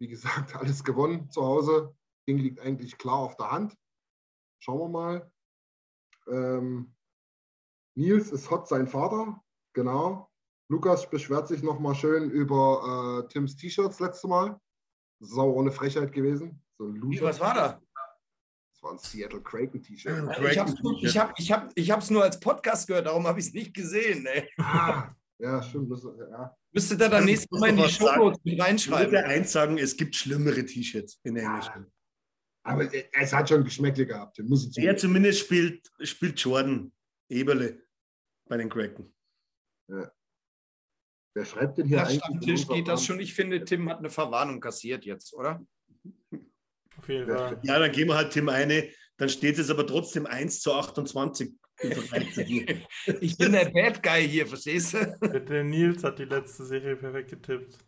Wie 0.00 0.08
gesagt, 0.08 0.54
alles 0.56 0.84
gewonnen 0.84 1.30
zu 1.30 1.42
Hause. 1.42 1.94
Ding 2.28 2.38
liegt 2.38 2.60
eigentlich 2.60 2.98
klar 2.98 3.18
auf 3.18 3.36
der 3.36 3.50
Hand. 3.50 3.76
Schauen 4.60 4.80
wir 4.80 4.88
mal. 4.88 5.32
Ähm, 6.28 6.94
Nils 7.96 8.30
ist 8.30 8.50
hot 8.50 8.68
sein 8.68 8.86
Vater, 8.86 9.42
genau. 9.72 10.27
Lukas 10.68 11.08
beschwert 11.08 11.48
sich 11.48 11.62
nochmal 11.62 11.94
schön 11.94 12.30
über 12.30 13.24
äh, 13.24 13.32
Tims 13.32 13.56
T-Shirts 13.56 14.00
letzte 14.00 14.28
Mal. 14.28 14.60
Auch 15.36 15.52
ohne 15.52 15.72
Frechheit 15.72 16.12
gewesen. 16.12 16.62
So 16.76 16.94
Wie, 16.94 17.20
was 17.20 17.40
war 17.40 17.54
da? 17.54 17.80
Das 18.72 18.82
war 18.82 18.92
ein 18.92 18.98
Seattle 18.98 19.42
Kraken 19.42 19.82
T-Shirt. 19.82 20.28
Ich 20.50 20.58
habe 20.58 20.70
es 20.70 20.78
ich 21.02 21.18
hab, 21.18 21.38
ich 21.38 21.50
hab, 21.50 21.72
ich 22.02 22.10
nur 22.10 22.22
als 22.22 22.38
Podcast 22.38 22.86
gehört, 22.86 23.06
darum 23.06 23.26
habe 23.26 23.40
ich 23.40 23.46
es 23.46 23.54
nicht 23.54 23.74
gesehen. 23.74 24.26
Ey. 24.26 24.48
Ah, 24.58 25.08
ja, 25.38 25.62
stimmt. 25.62 25.90
Das, 25.90 26.04
ja. 26.04 26.56
Müsste 26.72 26.96
da 26.96 27.08
dann 27.08 27.24
nächstes 27.24 27.58
Mal 27.58 27.70
in 27.70 27.76
die 27.76 27.88
Show 27.88 28.32
mit 28.44 28.60
reinschreiben. 28.60 29.06
Ich 29.06 29.12
würde 29.12 29.26
eins 29.26 29.50
sagen, 29.50 29.78
es 29.78 29.96
gibt 29.96 30.14
schlimmere 30.14 30.64
T-Shirts 30.64 31.18
in 31.24 31.36
Englisch. 31.36 31.66
Ja. 31.66 31.84
Aber 32.64 32.88
es 32.92 33.32
hat 33.32 33.48
schon 33.48 33.64
Geschmäckle 33.64 34.06
gehabt. 34.06 34.38
Muss 34.40 34.76
er 34.76 34.96
zumindest 34.96 35.40
spielt, 35.40 35.90
spielt 36.02 36.38
Jordan 36.38 36.92
Eberle 37.30 37.82
bei 38.46 38.58
den 38.58 38.68
Kraken. 38.68 39.14
Ja. 39.88 40.12
Wer 41.34 41.44
schreibt 41.44 41.78
denn 41.78 41.86
hier 41.86 41.98
das 41.98 42.20
eigentlich? 42.22 42.60
steht 42.62 42.88
das 42.88 43.04
schon. 43.04 43.20
Ich 43.20 43.34
finde, 43.34 43.64
Tim 43.64 43.88
hat 43.88 43.98
eine 43.98 44.10
Verwarnung 44.10 44.60
kassiert 44.60 45.04
jetzt, 45.04 45.34
oder? 45.34 45.64
Auf 46.96 47.08
jeden 47.08 47.28
Fall. 47.28 47.60
Ja, 47.62 47.78
dann 47.78 47.92
geben 47.92 48.10
wir 48.10 48.16
halt 48.16 48.32
Tim 48.32 48.48
eine. 48.48 48.88
Dann 49.16 49.28
steht 49.28 49.58
es 49.58 49.70
aber 49.70 49.86
trotzdem 49.86 50.26
1 50.26 50.60
zu 50.60 50.72
28 50.72 51.52
ich 53.20 53.38
bin 53.38 53.52
der 53.52 53.70
Bad 53.70 54.02
Guy 54.02 54.28
hier, 54.28 54.46
verstehst 54.48 54.94
du? 54.94 55.40
Der 55.40 55.62
Nils 55.62 56.02
hat 56.02 56.18
die 56.18 56.24
letzte 56.24 56.64
Serie 56.64 56.96
perfekt 56.96 57.30
getippt. 57.30 57.78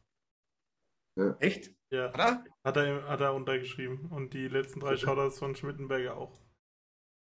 Ja. 1.17 1.37
Echt? 1.41 1.75
Ja. 1.91 2.12
Hat 2.62 2.77
er, 2.77 3.09
hat 3.09 3.21
er 3.21 3.35
untergeschrieben. 3.35 4.07
Und 4.07 4.33
die 4.33 4.47
letzten 4.47 4.79
drei 4.79 4.97
Shoutouts 4.97 5.41
von 5.41 5.57
Schmittenberger 5.57 6.17
auch. 6.17 6.41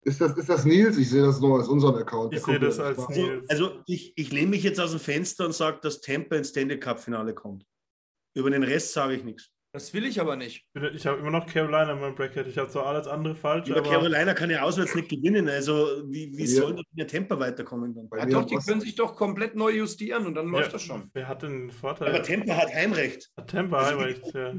Ist 0.09 0.23
das, 0.23 0.37
ist 0.39 0.49
das 0.49 0.65
Nils? 0.65 0.97
Ich 0.97 1.11
sehe 1.11 1.23
das 1.23 1.39
nur 1.39 1.59
als 1.59 1.69
unseren 1.69 1.97
Account. 1.97 2.33
Ich 2.33 2.43
sehe 2.43 2.59
das 2.59 2.81
als 2.81 2.99
also, 2.99 3.21
Nils. 3.21 3.51
Also 3.51 3.83
ich, 3.87 4.15
ich 4.17 4.33
lehne 4.33 4.49
mich 4.49 4.63
jetzt 4.63 4.81
aus 4.81 4.93
dem 4.93 5.01
Fenster 5.01 5.45
und 5.45 5.55
sage, 5.55 5.81
dass 5.83 6.01
Tampa 6.01 6.37
ins 6.37 6.49
Stanley 6.49 6.81
Cup 6.81 6.99
Finale 6.99 7.35
kommt. 7.35 7.67
Über 8.35 8.49
den 8.49 8.63
Rest 8.63 8.95
sage 8.95 9.15
ich 9.15 9.25
nichts. 9.25 9.51
Das 9.75 9.93
will 9.93 10.07
ich 10.07 10.19
aber 10.19 10.35
nicht. 10.35 10.67
Ich 10.95 11.07
habe 11.07 11.19
immer 11.19 11.31
noch 11.31 11.47
Carolina 11.47 11.93
in 11.93 12.01
meinem 12.01 12.15
Bracket. 12.15 12.47
Ich 12.47 12.57
habe 12.57 12.71
zwar 12.71 12.87
alles 12.87 13.07
andere 13.07 13.35
falsch. 13.35 13.71
Aber 13.71 13.83
Carolina 13.83 14.33
kann 14.33 14.49
ja 14.49 14.63
auswärts 14.63 14.95
nicht 14.95 15.11
gewinnen. 15.11 15.47
Also, 15.47 16.03
wie, 16.07 16.35
wie 16.39 16.45
ja. 16.45 16.63
soll 16.63 16.75
denn 16.75 16.85
der 16.93 17.07
Temper 17.07 17.39
weiterkommen 17.39 17.95
dann? 17.95 18.09
Ja, 18.19 18.25
doch, 18.25 18.47
die 18.47 18.57
können 18.57 18.81
sich 18.81 18.95
doch 18.95 19.15
komplett 19.15 19.57
neu 19.57 19.73
justieren 19.73 20.27
und 20.27 20.35
dann 20.37 20.47
ja, 20.47 20.53
läuft 20.53 20.73
das 20.73 20.83
schon. 20.83 21.11
Wer 21.13 21.29
hat 21.29 21.43
denn 21.43 21.67
den 21.67 21.71
Vorteil? 21.71 22.09
Aber 22.09 22.23
Temper 22.23 22.57
hat 22.57 22.73
Heimrecht. 22.73 23.31
Hat 23.37 23.49
Temper 23.49 23.85
Heimrecht, 23.85 24.23
ja. 24.35 24.55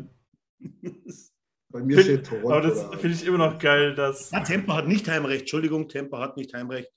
Bei 1.71 1.83
mir 1.83 2.01
steht 2.01 2.25
Toronto. 2.25 2.51
Aber 2.51 2.61
das 2.61 2.83
finde 2.95 3.15
ich 3.15 3.25
immer 3.25 3.37
noch 3.37 3.59
geil, 3.59 3.93
dass. 3.93 4.31
Ja, 4.31 4.41
Temper 4.41 4.75
hat 4.75 4.87
nicht 4.87 5.07
Heimrecht. 5.07 5.41
Entschuldigung, 5.41 5.87
Temper 5.87 6.19
hat 6.19 6.35
nicht 6.35 6.53
Heimrecht. 6.53 6.89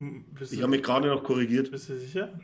Hm, 0.00 0.32
bist 0.32 0.52
ich 0.52 0.62
habe 0.62 0.70
mich 0.70 0.82
gerade 0.82 1.08
noch 1.08 1.24
korrigiert. 1.24 1.70
Bist 1.70 1.88
du 1.88 1.98
sicher? 1.98 2.38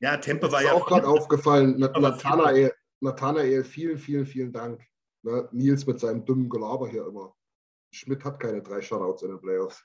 Ja, 0.00 0.16
Temper 0.16 0.50
war 0.50 0.62
ja. 0.62 0.72
auch 0.72 0.86
gerade 0.86 1.06
aufgefallen. 1.06 1.78
Nathanael, 1.78 2.72
Nathanael, 3.00 3.64
vielen, 3.64 3.98
vielen, 3.98 4.26
vielen 4.26 4.52
Dank. 4.52 4.82
Ne? 5.22 5.48
Nils 5.52 5.86
mit 5.86 6.00
seinem 6.00 6.24
dummen 6.24 6.48
Gelaber 6.48 6.88
hier 6.88 7.06
immer. 7.06 7.34
Schmidt 7.92 8.24
hat 8.24 8.40
keine 8.40 8.62
drei 8.62 8.80
Shoutouts 8.80 9.22
in 9.22 9.30
den 9.30 9.40
Playoffs. 9.40 9.84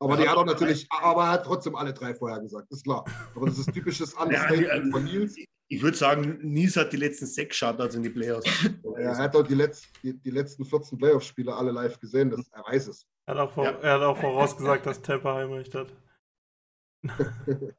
Aber 0.00 0.16
ja, 0.16 0.22
die 0.22 0.28
hat 0.28 0.36
er 0.36 0.44
natürlich, 0.44 0.86
aber 0.90 1.24
er 1.24 1.30
hat 1.32 1.44
trotzdem 1.44 1.76
alle 1.76 1.94
drei 1.94 2.14
vorher 2.14 2.40
gesagt, 2.40 2.70
ist 2.70 2.84
klar. 2.84 3.04
Aber 3.34 3.46
das 3.46 3.58
ist 3.58 3.72
typisches 3.72 4.14
Understatement 4.20 4.86
ja, 4.86 4.90
von 4.90 5.04
Nils. 5.04 5.36
Ich 5.74 5.82
würde 5.82 5.96
sagen, 5.96 6.38
Nils 6.40 6.76
hat 6.76 6.92
die 6.92 6.96
letzten 6.96 7.26
sechs 7.26 7.56
Shoutouts 7.56 7.96
in 7.96 8.04
die 8.04 8.10
Playoffs. 8.10 8.48
Ja, 8.84 8.92
er 8.92 9.16
hat 9.18 9.34
auch 9.34 9.42
die, 9.42 9.56
Letz-, 9.56 9.82
die, 10.02 10.12
die 10.16 10.30
letzten 10.30 10.64
14 10.64 10.96
Playoff-Spiele 10.96 11.52
alle 11.52 11.72
live 11.72 11.98
gesehen, 11.98 12.30
das, 12.30 12.48
er 12.52 12.62
weiß 12.64 12.88
es. 12.88 13.08
Er 13.26 13.34
hat 13.34 13.40
auch, 13.40 13.52
vor, 13.52 13.66
er 13.66 13.94
hat 13.94 14.02
auch 14.02 14.16
vorausgesagt, 14.16 14.86
dass 14.86 15.02
Tampa 15.02 15.34
Heimrecht 15.34 15.74
hat. 15.74 15.88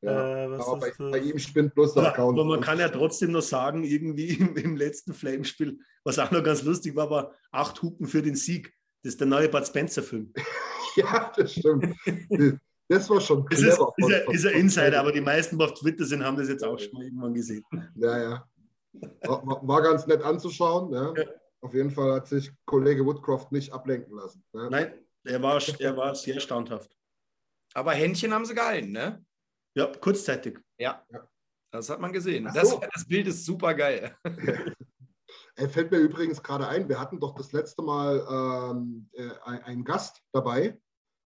Ja, 0.00 0.44
äh, 0.44 0.54
aber 0.54 0.78
bei, 0.78 0.92
bei, 0.96 1.18
ihm 1.18 1.40
spinnt 1.40 1.74
bloß 1.74 1.94
der 1.94 2.10
Account. 2.10 2.38
Aber 2.38 2.48
man 2.48 2.60
kann 2.60 2.78
ja 2.78 2.88
trotzdem 2.88 3.32
noch 3.32 3.42
sagen, 3.42 3.82
irgendwie 3.82 4.28
im, 4.38 4.56
im 4.56 4.76
letzten 4.76 5.12
Flamespiel, 5.12 5.80
was 6.04 6.20
auch 6.20 6.30
noch 6.30 6.44
ganz 6.44 6.62
lustig 6.62 6.94
war, 6.94 7.10
war 7.10 7.34
acht 7.50 7.82
Hupen 7.82 8.06
für 8.06 8.22
den 8.22 8.36
Sieg. 8.36 8.72
Das 9.02 9.14
ist 9.14 9.20
der 9.20 9.26
neue 9.26 9.48
Bud 9.48 9.66
Spencer-Film. 9.66 10.32
ja, 10.96 11.32
das 11.36 11.52
stimmt. 11.52 11.96
Das 12.88 13.08
war 13.10 13.20
schon 13.20 13.46
das 13.50 13.60
clever. 13.60 13.92
Ist, 13.96 14.08
ist, 14.08 14.34
ist 14.34 14.46
ein 14.46 14.60
Insider, 14.60 15.00
aber 15.00 15.12
die 15.12 15.20
meisten, 15.20 15.58
die 15.58 15.64
auf 15.64 15.74
Twitter 15.74 16.04
sind, 16.04 16.24
haben 16.24 16.36
das 16.36 16.48
jetzt 16.48 16.64
auch 16.64 16.78
schon 16.78 17.00
irgendwann 17.02 17.34
gesehen. 17.34 17.64
Ja, 17.96 18.18
ja. 18.18 18.48
War, 19.22 19.44
war 19.66 19.82
ganz 19.82 20.06
nett 20.06 20.22
anzuschauen. 20.22 20.92
Ja. 20.92 21.12
ja. 21.14 21.24
Auf 21.60 21.74
jeden 21.74 21.90
Fall 21.90 22.12
hat 22.14 22.28
sich 22.28 22.50
Kollege 22.64 23.04
Woodcroft 23.04 23.52
nicht 23.52 23.72
ablenken 23.72 24.16
lassen. 24.16 24.42
Ja. 24.54 24.70
Nein, 24.70 24.94
er 25.24 25.42
war, 25.42 25.60
er 25.78 25.96
war 25.96 26.14
sehr 26.14 26.40
standhaft. 26.40 26.96
Aber 27.74 27.92
Händchen 27.92 28.32
haben 28.32 28.44
sie 28.44 28.54
gehalten, 28.54 28.92
ne? 28.92 29.24
Ja, 29.74 29.86
kurzzeitig. 30.00 30.58
Ja, 30.78 31.04
das 31.70 31.90
hat 31.90 32.00
man 32.00 32.12
gesehen. 32.12 32.50
Das, 32.54 32.78
das, 32.94 33.06
Bild 33.06 33.26
ist 33.26 33.44
super 33.44 33.74
geil. 33.74 34.16
Er 35.56 35.68
fällt 35.68 35.90
mir 35.90 35.98
übrigens 35.98 36.40
gerade 36.40 36.68
ein, 36.68 36.88
wir 36.88 37.00
hatten 37.00 37.18
doch 37.18 37.34
das 37.34 37.50
letzte 37.50 37.82
Mal 37.82 38.24
ähm, 38.30 39.10
äh, 39.12 39.28
einen 39.42 39.84
Gast 39.84 40.22
dabei. 40.32 40.78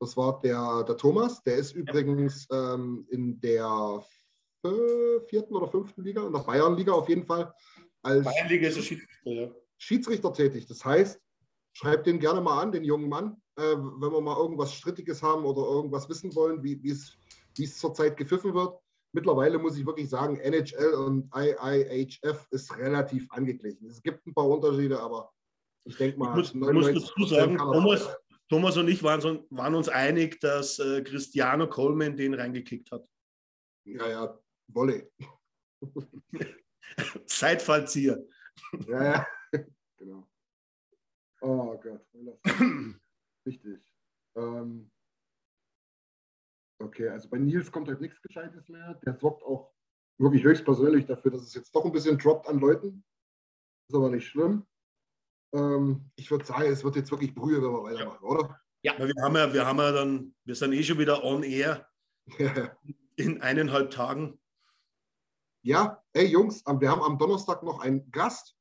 Das 0.01 0.17
war 0.17 0.39
der, 0.41 0.83
der 0.83 0.97
Thomas. 0.97 1.43
Der 1.43 1.57
ist 1.57 1.73
übrigens 1.73 2.47
ähm, 2.51 3.05
in 3.11 3.39
der 3.39 4.03
vierten 5.27 5.55
oder 5.55 5.67
fünften 5.67 6.03
Liga, 6.03 6.25
in 6.25 6.33
der 6.33 6.39
Bayernliga 6.39 6.91
auf 6.91 7.07
jeden 7.07 7.23
Fall, 7.23 7.53
als 8.01 8.25
Bayernliga 8.25 8.67
ist 8.67 8.83
Schiedsrichter, 8.83 9.31
ja. 9.31 9.51
Schiedsrichter 9.77 10.33
tätig. 10.33 10.65
Das 10.65 10.83
heißt, 10.83 11.21
schreibt 11.73 12.07
den 12.07 12.19
gerne 12.19 12.41
mal 12.41 12.61
an, 12.61 12.71
den 12.71 12.83
jungen 12.83 13.09
Mann, 13.09 13.37
äh, 13.57 13.75
wenn 13.75 14.11
wir 14.11 14.21
mal 14.21 14.37
irgendwas 14.37 14.73
Strittiges 14.73 15.21
haben 15.21 15.45
oder 15.45 15.61
irgendwas 15.61 16.09
wissen 16.09 16.33
wollen, 16.35 16.63
wie 16.63 16.91
es 16.91 17.77
zurzeit 17.77 18.17
gepfiffen 18.17 18.55
wird. 18.55 18.79
Mittlerweile 19.13 19.59
muss 19.59 19.77
ich 19.77 19.85
wirklich 19.85 20.09
sagen, 20.09 20.37
NHL 20.37 20.93
und 20.93 21.29
IIHF 21.35 22.47
ist 22.49 22.75
relativ 22.75 23.29
angeglichen. 23.31 23.87
Es 23.87 24.01
gibt 24.01 24.25
ein 24.25 24.33
paar 24.33 24.47
Unterschiede, 24.47 24.99
aber 24.99 25.31
ich 25.83 25.97
denke 25.97 26.17
mal. 26.17 26.39
Ich 26.39 26.53
muss, 26.55 26.71
muss 26.73 26.87
dazu 26.87 27.25
sagen, 27.25 27.57
Thomas, 27.57 28.15
Thomas, 28.51 28.75
und 28.75 28.89
ich 28.89 29.01
waren, 29.01 29.45
waren 29.49 29.75
uns 29.75 29.87
einig, 29.87 30.41
dass 30.41 30.77
äh, 30.77 31.01
Cristiano 31.03 31.69
Coleman 31.69 32.17
den 32.17 32.33
reingekickt 32.33 32.91
hat. 32.91 33.07
Ja, 33.85 34.09
ja, 34.09 34.39
Wolle. 34.67 35.09
Seitfallzieher. 37.27 38.21
Ja, 38.89 39.03
ja. 39.03 39.27
genau. 39.97 40.27
Oh 41.39 41.77
Gott. 41.77 42.05
Richtig. 43.45 43.79
Ähm, 44.35 44.91
okay, 46.79 47.07
also 47.07 47.29
bei 47.29 47.37
Nils 47.37 47.71
kommt 47.71 47.87
halt 47.87 48.01
nichts 48.01 48.21
Gescheites 48.21 48.67
mehr. 48.67 48.95
Der 48.95 49.17
sorgt 49.17 49.43
auch 49.43 49.73
wirklich 50.17 50.43
höchstpersönlich 50.43 51.05
dafür, 51.05 51.31
dass 51.31 51.43
es 51.43 51.53
jetzt 51.53 51.73
doch 51.73 51.85
ein 51.85 51.93
bisschen 51.93 52.17
droppt 52.17 52.49
an 52.49 52.59
Leuten. 52.59 53.05
Ist 53.87 53.95
aber 53.95 54.09
nicht 54.09 54.27
schlimm. 54.27 54.67
Ähm, 55.53 56.11
ich 56.15 56.31
würde 56.31 56.45
sagen, 56.45 56.71
es 56.71 56.83
wird 56.83 56.95
jetzt 56.95 57.11
wirklich 57.11 57.35
Brühe, 57.35 57.61
wenn 57.61 57.71
wir 57.71 57.83
weitermachen, 57.83 58.19
ja. 58.23 58.29
oder? 58.29 58.61
Ja. 58.83 58.97
Wir 58.97 59.13
haben 59.23 59.35
ja, 59.35 59.53
wir 59.53 59.65
haben 59.65 59.77
ja 59.77 59.91
dann, 59.91 60.35
wir 60.43 60.55
sind 60.55 60.73
eh 60.73 60.83
schon 60.83 60.97
wieder 60.97 61.23
on 61.23 61.43
air 61.43 61.87
in 63.15 63.41
eineinhalb 63.41 63.91
Tagen. 63.91 64.39
Ja, 65.63 66.01
ey 66.13 66.25
Jungs, 66.25 66.63
wir 66.65 66.89
haben 66.89 67.03
am 67.03 67.19
Donnerstag 67.19 67.61
noch 67.61 67.81
einen 67.81 68.09
Gast. 68.11 68.55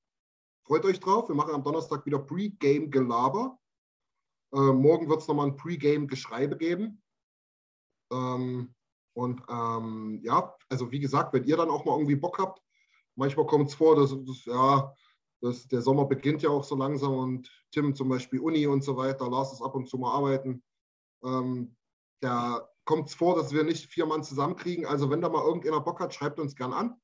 Freut 0.66 0.84
euch 0.84 1.00
drauf. 1.00 1.28
Wir 1.28 1.34
machen 1.34 1.54
am 1.54 1.64
Donnerstag 1.64 2.04
wieder 2.04 2.18
Pre-Game-Gelaber. 2.18 3.58
Äh, 4.52 4.58
morgen 4.58 5.08
wird 5.08 5.20
es 5.20 5.28
nochmal 5.28 5.46
ein 5.46 5.56
Pre-Game-Geschreibe 5.56 6.58
geben. 6.58 7.02
Ähm, 8.12 8.74
und 9.14 9.42
ähm, 9.48 10.20
ja, 10.22 10.54
also 10.68 10.90
wie 10.90 11.00
gesagt, 11.00 11.32
wenn 11.32 11.44
ihr 11.44 11.56
dann 11.56 11.70
auch 11.70 11.84
mal 11.84 11.94
irgendwie 11.94 12.16
Bock 12.16 12.38
habt, 12.38 12.62
manchmal 13.16 13.46
kommt 13.46 13.68
es 13.68 13.74
vor, 13.74 13.96
dass, 13.96 14.10
dass 14.10 14.44
ja, 14.44 14.94
das, 15.40 15.66
der 15.68 15.80
Sommer 15.82 16.04
beginnt 16.04 16.42
ja 16.42 16.50
auch 16.50 16.64
so 16.64 16.76
langsam 16.76 17.16
und 17.16 17.50
Tim 17.72 17.94
zum 17.94 18.08
Beispiel 18.08 18.40
Uni 18.40 18.66
und 18.66 18.84
so 18.84 18.96
weiter, 18.96 19.28
Lars 19.30 19.52
ist 19.52 19.62
ab 19.62 19.74
und 19.74 19.88
zu 19.88 19.98
mal 19.98 20.12
arbeiten. 20.12 20.62
Ähm, 21.24 21.76
da 22.20 22.68
kommt 22.84 23.08
es 23.08 23.14
vor, 23.14 23.36
dass 23.36 23.52
wir 23.52 23.64
nicht 23.64 23.90
vier 23.90 24.06
Mann 24.06 24.22
zusammenkriegen. 24.22 24.84
Also 24.84 25.10
wenn 25.10 25.22
da 25.22 25.28
mal 25.28 25.44
irgendeiner 25.44 25.80
Bock 25.80 26.00
hat, 26.00 26.14
schreibt 26.14 26.38
uns 26.38 26.54
gern 26.54 26.72
an. 26.72 27.00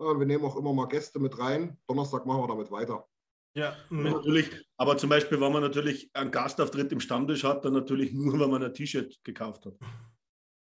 Äh, 0.00 0.04
wir 0.04 0.26
nehmen 0.26 0.44
auch 0.44 0.56
immer 0.56 0.72
mal 0.72 0.86
Gäste 0.86 1.18
mit 1.20 1.38
rein. 1.38 1.78
Donnerstag 1.86 2.26
machen 2.26 2.42
wir 2.42 2.48
damit 2.48 2.70
weiter. 2.70 3.06
Ja, 3.54 3.74
natürlich. 3.88 4.50
Aber 4.76 4.98
zum 4.98 5.08
Beispiel, 5.08 5.40
wenn 5.40 5.52
man 5.52 5.62
natürlich 5.62 6.10
einen 6.12 6.30
Gastauftritt 6.30 6.92
im 6.92 7.00
Stammtisch 7.00 7.42
hat, 7.44 7.64
dann 7.64 7.72
natürlich 7.72 8.12
nur, 8.12 8.38
wenn 8.38 8.50
man 8.50 8.62
ein 8.62 8.74
T-Shirt 8.74 9.18
gekauft 9.24 9.64
hat. 9.64 9.78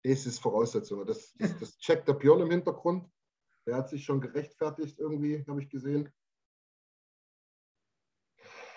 Das 0.03 0.27
ist 0.27 0.41
Voraussetzung. 0.41 1.07
Das, 1.07 1.33
das, 1.39 1.57
das 1.59 1.79
checkt 1.79 2.09
der 2.09 2.15
Björn 2.15 2.41
im 2.41 2.51
Hintergrund. 2.51 3.07
Der 3.67 3.77
hat 3.77 3.91
sich 3.91 4.05
schon 4.05 4.21
gerechtfertigt 4.21 4.99
irgendwie, 4.99 5.45
habe 5.47 5.63
ich 5.63 5.69
gesehen 5.69 6.11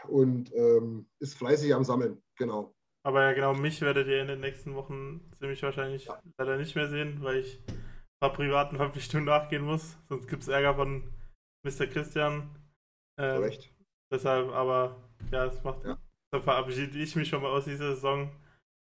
und 0.05 0.53
ähm, 0.53 1.07
ist 1.19 1.37
fleißig 1.37 1.73
am 1.73 1.83
Sammeln, 1.83 2.21
genau. 2.37 2.73
Aber 3.05 3.21
ja, 3.21 3.33
genau, 3.33 3.53
mich 3.53 3.81
werdet 3.81 4.07
ihr 4.07 4.21
in 4.21 4.27
den 4.27 4.39
nächsten 4.39 4.75
Wochen 4.75 5.29
ziemlich 5.33 5.61
wahrscheinlich 5.61 6.05
ja. 6.05 6.21
leider 6.37 6.57
nicht 6.57 6.75
mehr 6.75 6.87
sehen, 6.87 7.21
weil 7.21 7.37
ich 7.37 7.59
ein 7.67 7.83
paar 8.21 8.33
privaten 8.33 8.77
Verpflichtungen 8.77 9.25
nachgehen 9.25 9.63
muss. 9.63 9.97
Sonst 10.07 10.27
gibt 10.27 10.43
es 10.43 10.47
Ärger 10.47 10.75
von 10.75 11.11
Mr. 11.65 11.87
Christian. 11.87 12.49
Ähm, 13.19 13.41
Recht. 13.43 13.73
Deshalb, 14.11 14.49
aber 14.51 15.09
ja, 15.31 15.45
es 15.45 15.63
macht. 15.63 15.83
Ja. 15.83 15.97
Da 16.31 16.39
verabschiede 16.39 16.97
ich 16.97 17.15
mich 17.15 17.29
schon 17.29 17.41
mal 17.41 17.51
aus 17.51 17.65
dieser 17.65 17.95
Saison. 17.95 18.31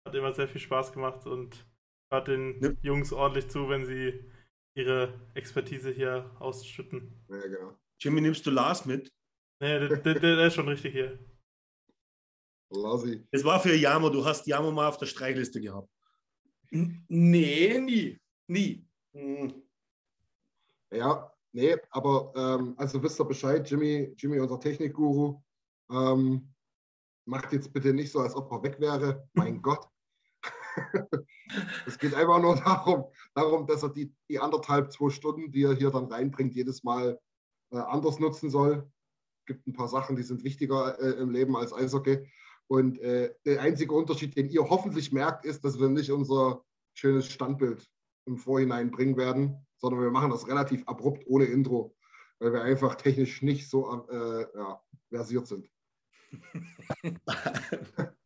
Hat 0.07 0.15
immer 0.15 0.33
sehr 0.33 0.49
viel 0.49 0.61
Spaß 0.61 0.93
gemacht 0.93 1.27
und 1.27 1.65
hört 2.13 2.29
den 2.29 2.61
ja. 2.61 2.71
Jungs 2.83 3.13
ordentlich 3.13 3.49
zu, 3.49 3.69
wenn 3.69 3.87
sie 3.87 4.25
ihre 4.75 5.15
Expertise 5.35 5.91
hier 5.91 6.31
ausschütten. 6.41 7.13
Ja, 7.29 7.41
genau. 7.41 7.79
Jimmy, 8.01 8.21
nimmst 8.21 8.47
du 8.47 8.51
Lars 8.51 8.85
mit? 8.85 9.13
Nee, 9.61 9.89
der, 9.89 9.97
der, 9.97 10.15
der 10.21 10.47
ist 10.47 10.55
schon 10.55 10.69
richtig 10.69 10.93
hier. 10.93 11.19
Lassi. 12.71 13.27
Es 13.31 13.45
war 13.45 13.61
für 13.61 13.75
Jamo, 13.75 14.09
du 14.09 14.25
hast 14.25 14.47
Jamo 14.47 14.71
mal 14.71 14.89
auf 14.89 14.99
der 14.99 15.07
Streichliste 15.07 15.61
gehabt. 15.61 15.91
Nee, 16.71 17.81
nie. 17.81 18.21
Nie. 18.47 18.87
Hm. 19.15 19.63
Ja, 20.91 21.33
nee, 21.53 21.77
aber 21.91 22.33
ähm, 22.37 22.75
also 22.77 23.03
wisst 23.03 23.21
ihr 23.21 23.25
Bescheid, 23.25 23.69
Jimmy, 23.69 24.15
Jimmy, 24.17 24.39
unser 24.39 24.61
Technikguru, 24.61 25.43
ähm, 25.91 26.55
macht 27.27 27.53
jetzt 27.53 27.73
bitte 27.73 27.93
nicht 27.93 28.13
so, 28.13 28.21
als 28.21 28.35
ob 28.37 28.51
er 28.53 28.63
weg 28.63 28.79
wäre. 28.79 29.29
Mein 29.33 29.61
Gott. 29.63 29.89
es 31.87 31.99
geht 31.99 32.15
einfach 32.15 32.41
nur 32.41 32.55
darum, 32.57 33.07
darum 33.35 33.67
dass 33.67 33.83
er 33.83 33.89
die, 33.89 34.15
die 34.29 34.39
anderthalb, 34.39 34.93
zwei 34.93 35.11
Stunden, 35.11 35.51
die 35.51 35.65
er 35.65 35.75
hier 35.75 35.91
dann 35.91 36.05
reinbringt, 36.05 36.55
jedes 36.55 36.85
Mal 36.85 37.19
äh, 37.73 37.79
anders 37.79 38.21
nutzen 38.21 38.51
soll 38.51 38.89
gibt 39.49 39.67
ein 39.67 39.73
paar 39.73 39.89
Sachen, 39.89 40.15
die 40.15 40.23
sind 40.23 40.45
wichtiger 40.45 41.01
äh, 41.01 41.21
im 41.21 41.31
Leben 41.31 41.57
als 41.57 41.73
Eishockey. 41.73 42.31
Und 42.69 43.01
äh, 43.01 43.35
der 43.45 43.63
einzige 43.63 43.95
Unterschied, 43.95 44.37
den 44.37 44.49
ihr 44.49 44.69
hoffentlich 44.69 45.11
merkt, 45.11 45.45
ist, 45.45 45.65
dass 45.65 45.81
wir 45.81 45.89
nicht 45.89 46.13
unser 46.13 46.63
schönes 46.95 47.27
Standbild 47.27 47.85
im 48.27 48.37
Vorhinein 48.37 48.91
bringen 48.91 49.17
werden, 49.17 49.67
sondern 49.79 50.03
wir 50.03 50.11
machen 50.11 50.31
das 50.31 50.47
relativ 50.47 50.87
abrupt 50.87 51.25
ohne 51.27 51.47
Intro, 51.47 51.97
weil 52.39 52.53
wir 52.53 52.63
einfach 52.63 52.95
technisch 52.95 53.43
nicht 53.43 53.69
so 53.69 54.07
äh, 54.11 54.47
ja, 54.55 54.81
versiert 55.09 55.47
sind. 55.47 55.69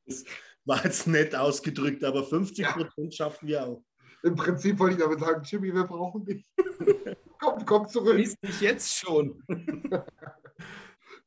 das 0.05 0.25
war 0.65 0.85
jetzt 0.85 1.07
nett 1.07 1.37
ausgedrückt, 1.37 2.03
aber 2.03 2.25
50 2.25 2.67
Prozent 2.67 2.95
ja. 2.97 3.11
schaffen 3.13 3.47
wir 3.47 3.65
auch. 3.65 3.85
Im 4.25 4.35
Prinzip 4.35 4.79
wollte 4.79 4.97
ich 4.97 5.01
damit 5.01 5.21
sagen, 5.21 5.43
Jimmy, 5.45 5.73
wir 5.73 5.85
brauchen 5.85 6.25
dich. 6.25 6.45
komm, 7.39 7.65
komm 7.65 7.89
zurück. 7.89 8.19
Ist 8.19 8.43
nicht 8.43 8.61
jetzt 8.61 8.97
schon. 8.99 9.43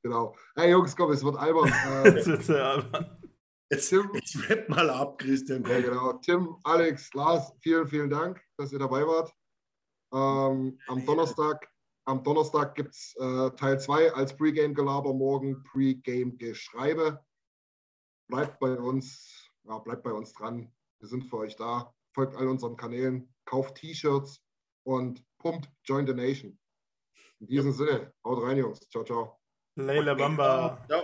Genau. 0.06 0.36
Hey 0.56 0.70
Jungs, 0.70 0.96
komm, 0.96 1.12
es 1.14 1.24
wird 1.24 1.36
albern. 1.36 1.68
Äh, 2.06 2.20
es 2.20 2.28
wird 2.28 2.44
sehr 2.44 2.64
albern. 2.64 3.18
Jetzt, 3.72 3.92
jetzt 3.92 4.50
wird 4.50 4.70
mal 4.70 4.88
ab, 4.92 5.18
Christian. 5.18 5.66
Ja, 5.66 5.82
genau. 5.82 6.14
Tim, 6.20 6.56
Alex, 6.64 7.12
Lars, 7.16 7.52
vielen, 7.62 7.88
vielen 7.88 8.12
Dank, 8.12 8.40
dass 8.56 8.72
ihr 8.72 8.78
dabei 8.78 9.02
wart. 9.08 9.34
Ähm, 10.14 10.78
am 10.86 11.06
Donnerstag, 11.08 11.68
am 12.06 12.24
Donnerstag 12.24 12.76
gibt 12.76 12.94
es 12.94 13.16
äh, 13.16 13.50
Teil 13.56 13.80
2 13.80 14.14
als 14.14 14.38
Pre-Game-Gelaber, 14.38 15.12
morgen 15.12 15.64
Pre-Game-Geschreibe. 15.64 17.20
Bleibt 18.30 18.60
bei 18.60 18.78
uns, 18.78 19.50
ja, 19.64 19.80
bleibt 19.80 20.04
bei 20.04 20.14
uns 20.14 20.34
dran. 20.34 20.72
Wir 21.00 21.10
sind 21.10 21.24
für 21.24 21.38
euch 21.38 21.56
da. 21.56 21.92
Folgt 22.14 22.36
all 22.36 22.48
unseren 22.48 22.78
Kanälen, 22.78 23.34
kauft 23.46 23.78
T-Shirts 23.78 24.40
und 24.84 25.26
pumpt 25.40 25.68
Join 25.84 26.06
the 26.06 26.14
Nation. 26.14 26.60
In 27.40 27.48
diesem 27.48 27.72
ja. 27.72 27.78
Sinne, 27.78 28.14
haut 28.24 28.44
rein, 28.44 28.58
Jungs. 28.58 28.88
Ciao, 28.92 29.04
ciao. 29.04 29.40
Leila 29.78 30.16
Bamba. 30.16 30.78
Ja. 30.90 31.04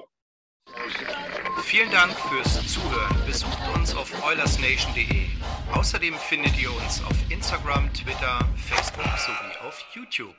Vielen 1.63 1.91
Dank 1.91 2.11
fürs 2.13 2.67
Zuhören. 2.67 3.25
Besucht 3.25 3.59
uns 3.75 3.93
auf 3.95 4.11
oilersnation.de. 4.25 5.27
Außerdem 5.73 6.13
findet 6.15 6.57
ihr 6.61 6.71
uns 6.71 7.03
auf 7.03 7.15
Instagram, 7.29 7.91
Twitter, 7.93 8.39
Facebook 8.55 9.05
sowie 9.17 9.67
auf 9.67 9.83
YouTube. 9.93 10.35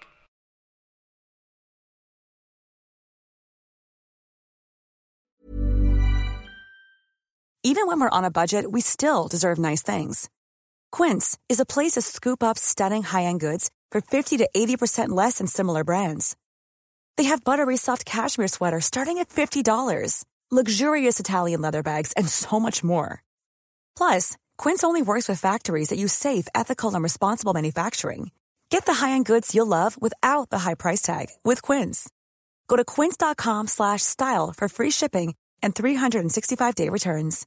Even 7.65 7.87
when 7.87 8.01
we're 8.01 8.11
on 8.11 8.25
a 8.25 8.31
budget, 8.31 8.73
we 8.73 8.81
still 8.81 9.29
deserve 9.29 9.59
nice 9.59 9.83
things. 9.83 10.29
Quince 10.91 11.39
is 11.49 11.61
a 11.61 11.65
place 11.65 11.93
to 11.93 12.03
scoop 12.03 12.43
up 12.43 12.59
stunning 12.59 13.03
high-end 13.05 13.41
goods 13.41 13.71
for 13.93 14.01
50 14.01 14.39
to 14.39 14.49
80% 14.55 15.11
less 15.11 15.39
than 15.39 15.47
similar 15.47 15.85
brands. 15.85 16.37
They 17.17 17.25
have 17.25 17.45
buttery 17.45 17.77
soft 17.77 18.05
cashmere 18.05 18.49
sweaters 18.49 18.87
starting 18.87 19.19
at 19.19 19.29
$50, 19.29 20.25
luxurious 20.51 21.21
Italian 21.21 21.61
leather 21.61 21.83
bags, 21.83 22.13
and 22.17 22.29
so 22.29 22.59
much 22.59 22.83
more. 22.83 23.23
Plus, 23.97 24.37
Quince 24.59 24.83
only 24.83 25.03
works 25.03 25.29
with 25.29 25.41
factories 25.41 25.91
that 25.91 25.99
use 25.99 26.13
safe, 26.13 26.49
ethical, 26.55 26.95
and 26.95 27.03
responsible 27.03 27.55
manufacturing. 27.55 28.33
Get 28.71 28.87
the 28.87 28.95
high-end 28.95 29.27
goods 29.27 29.55
you'll 29.55 29.67
love 29.67 30.01
without 30.01 30.51
the 30.51 30.61
high 30.61 30.75
price 30.75 31.03
tag 31.03 31.27
with 31.45 31.63
Quince. 31.63 32.11
Go 32.69 32.77
to 32.77 32.85
quince.com/style 32.85 34.53
for 34.57 34.69
free 34.69 34.91
shipping 34.91 35.35
and 35.63 35.75
365-day 35.75 36.89
returns. 36.89 37.47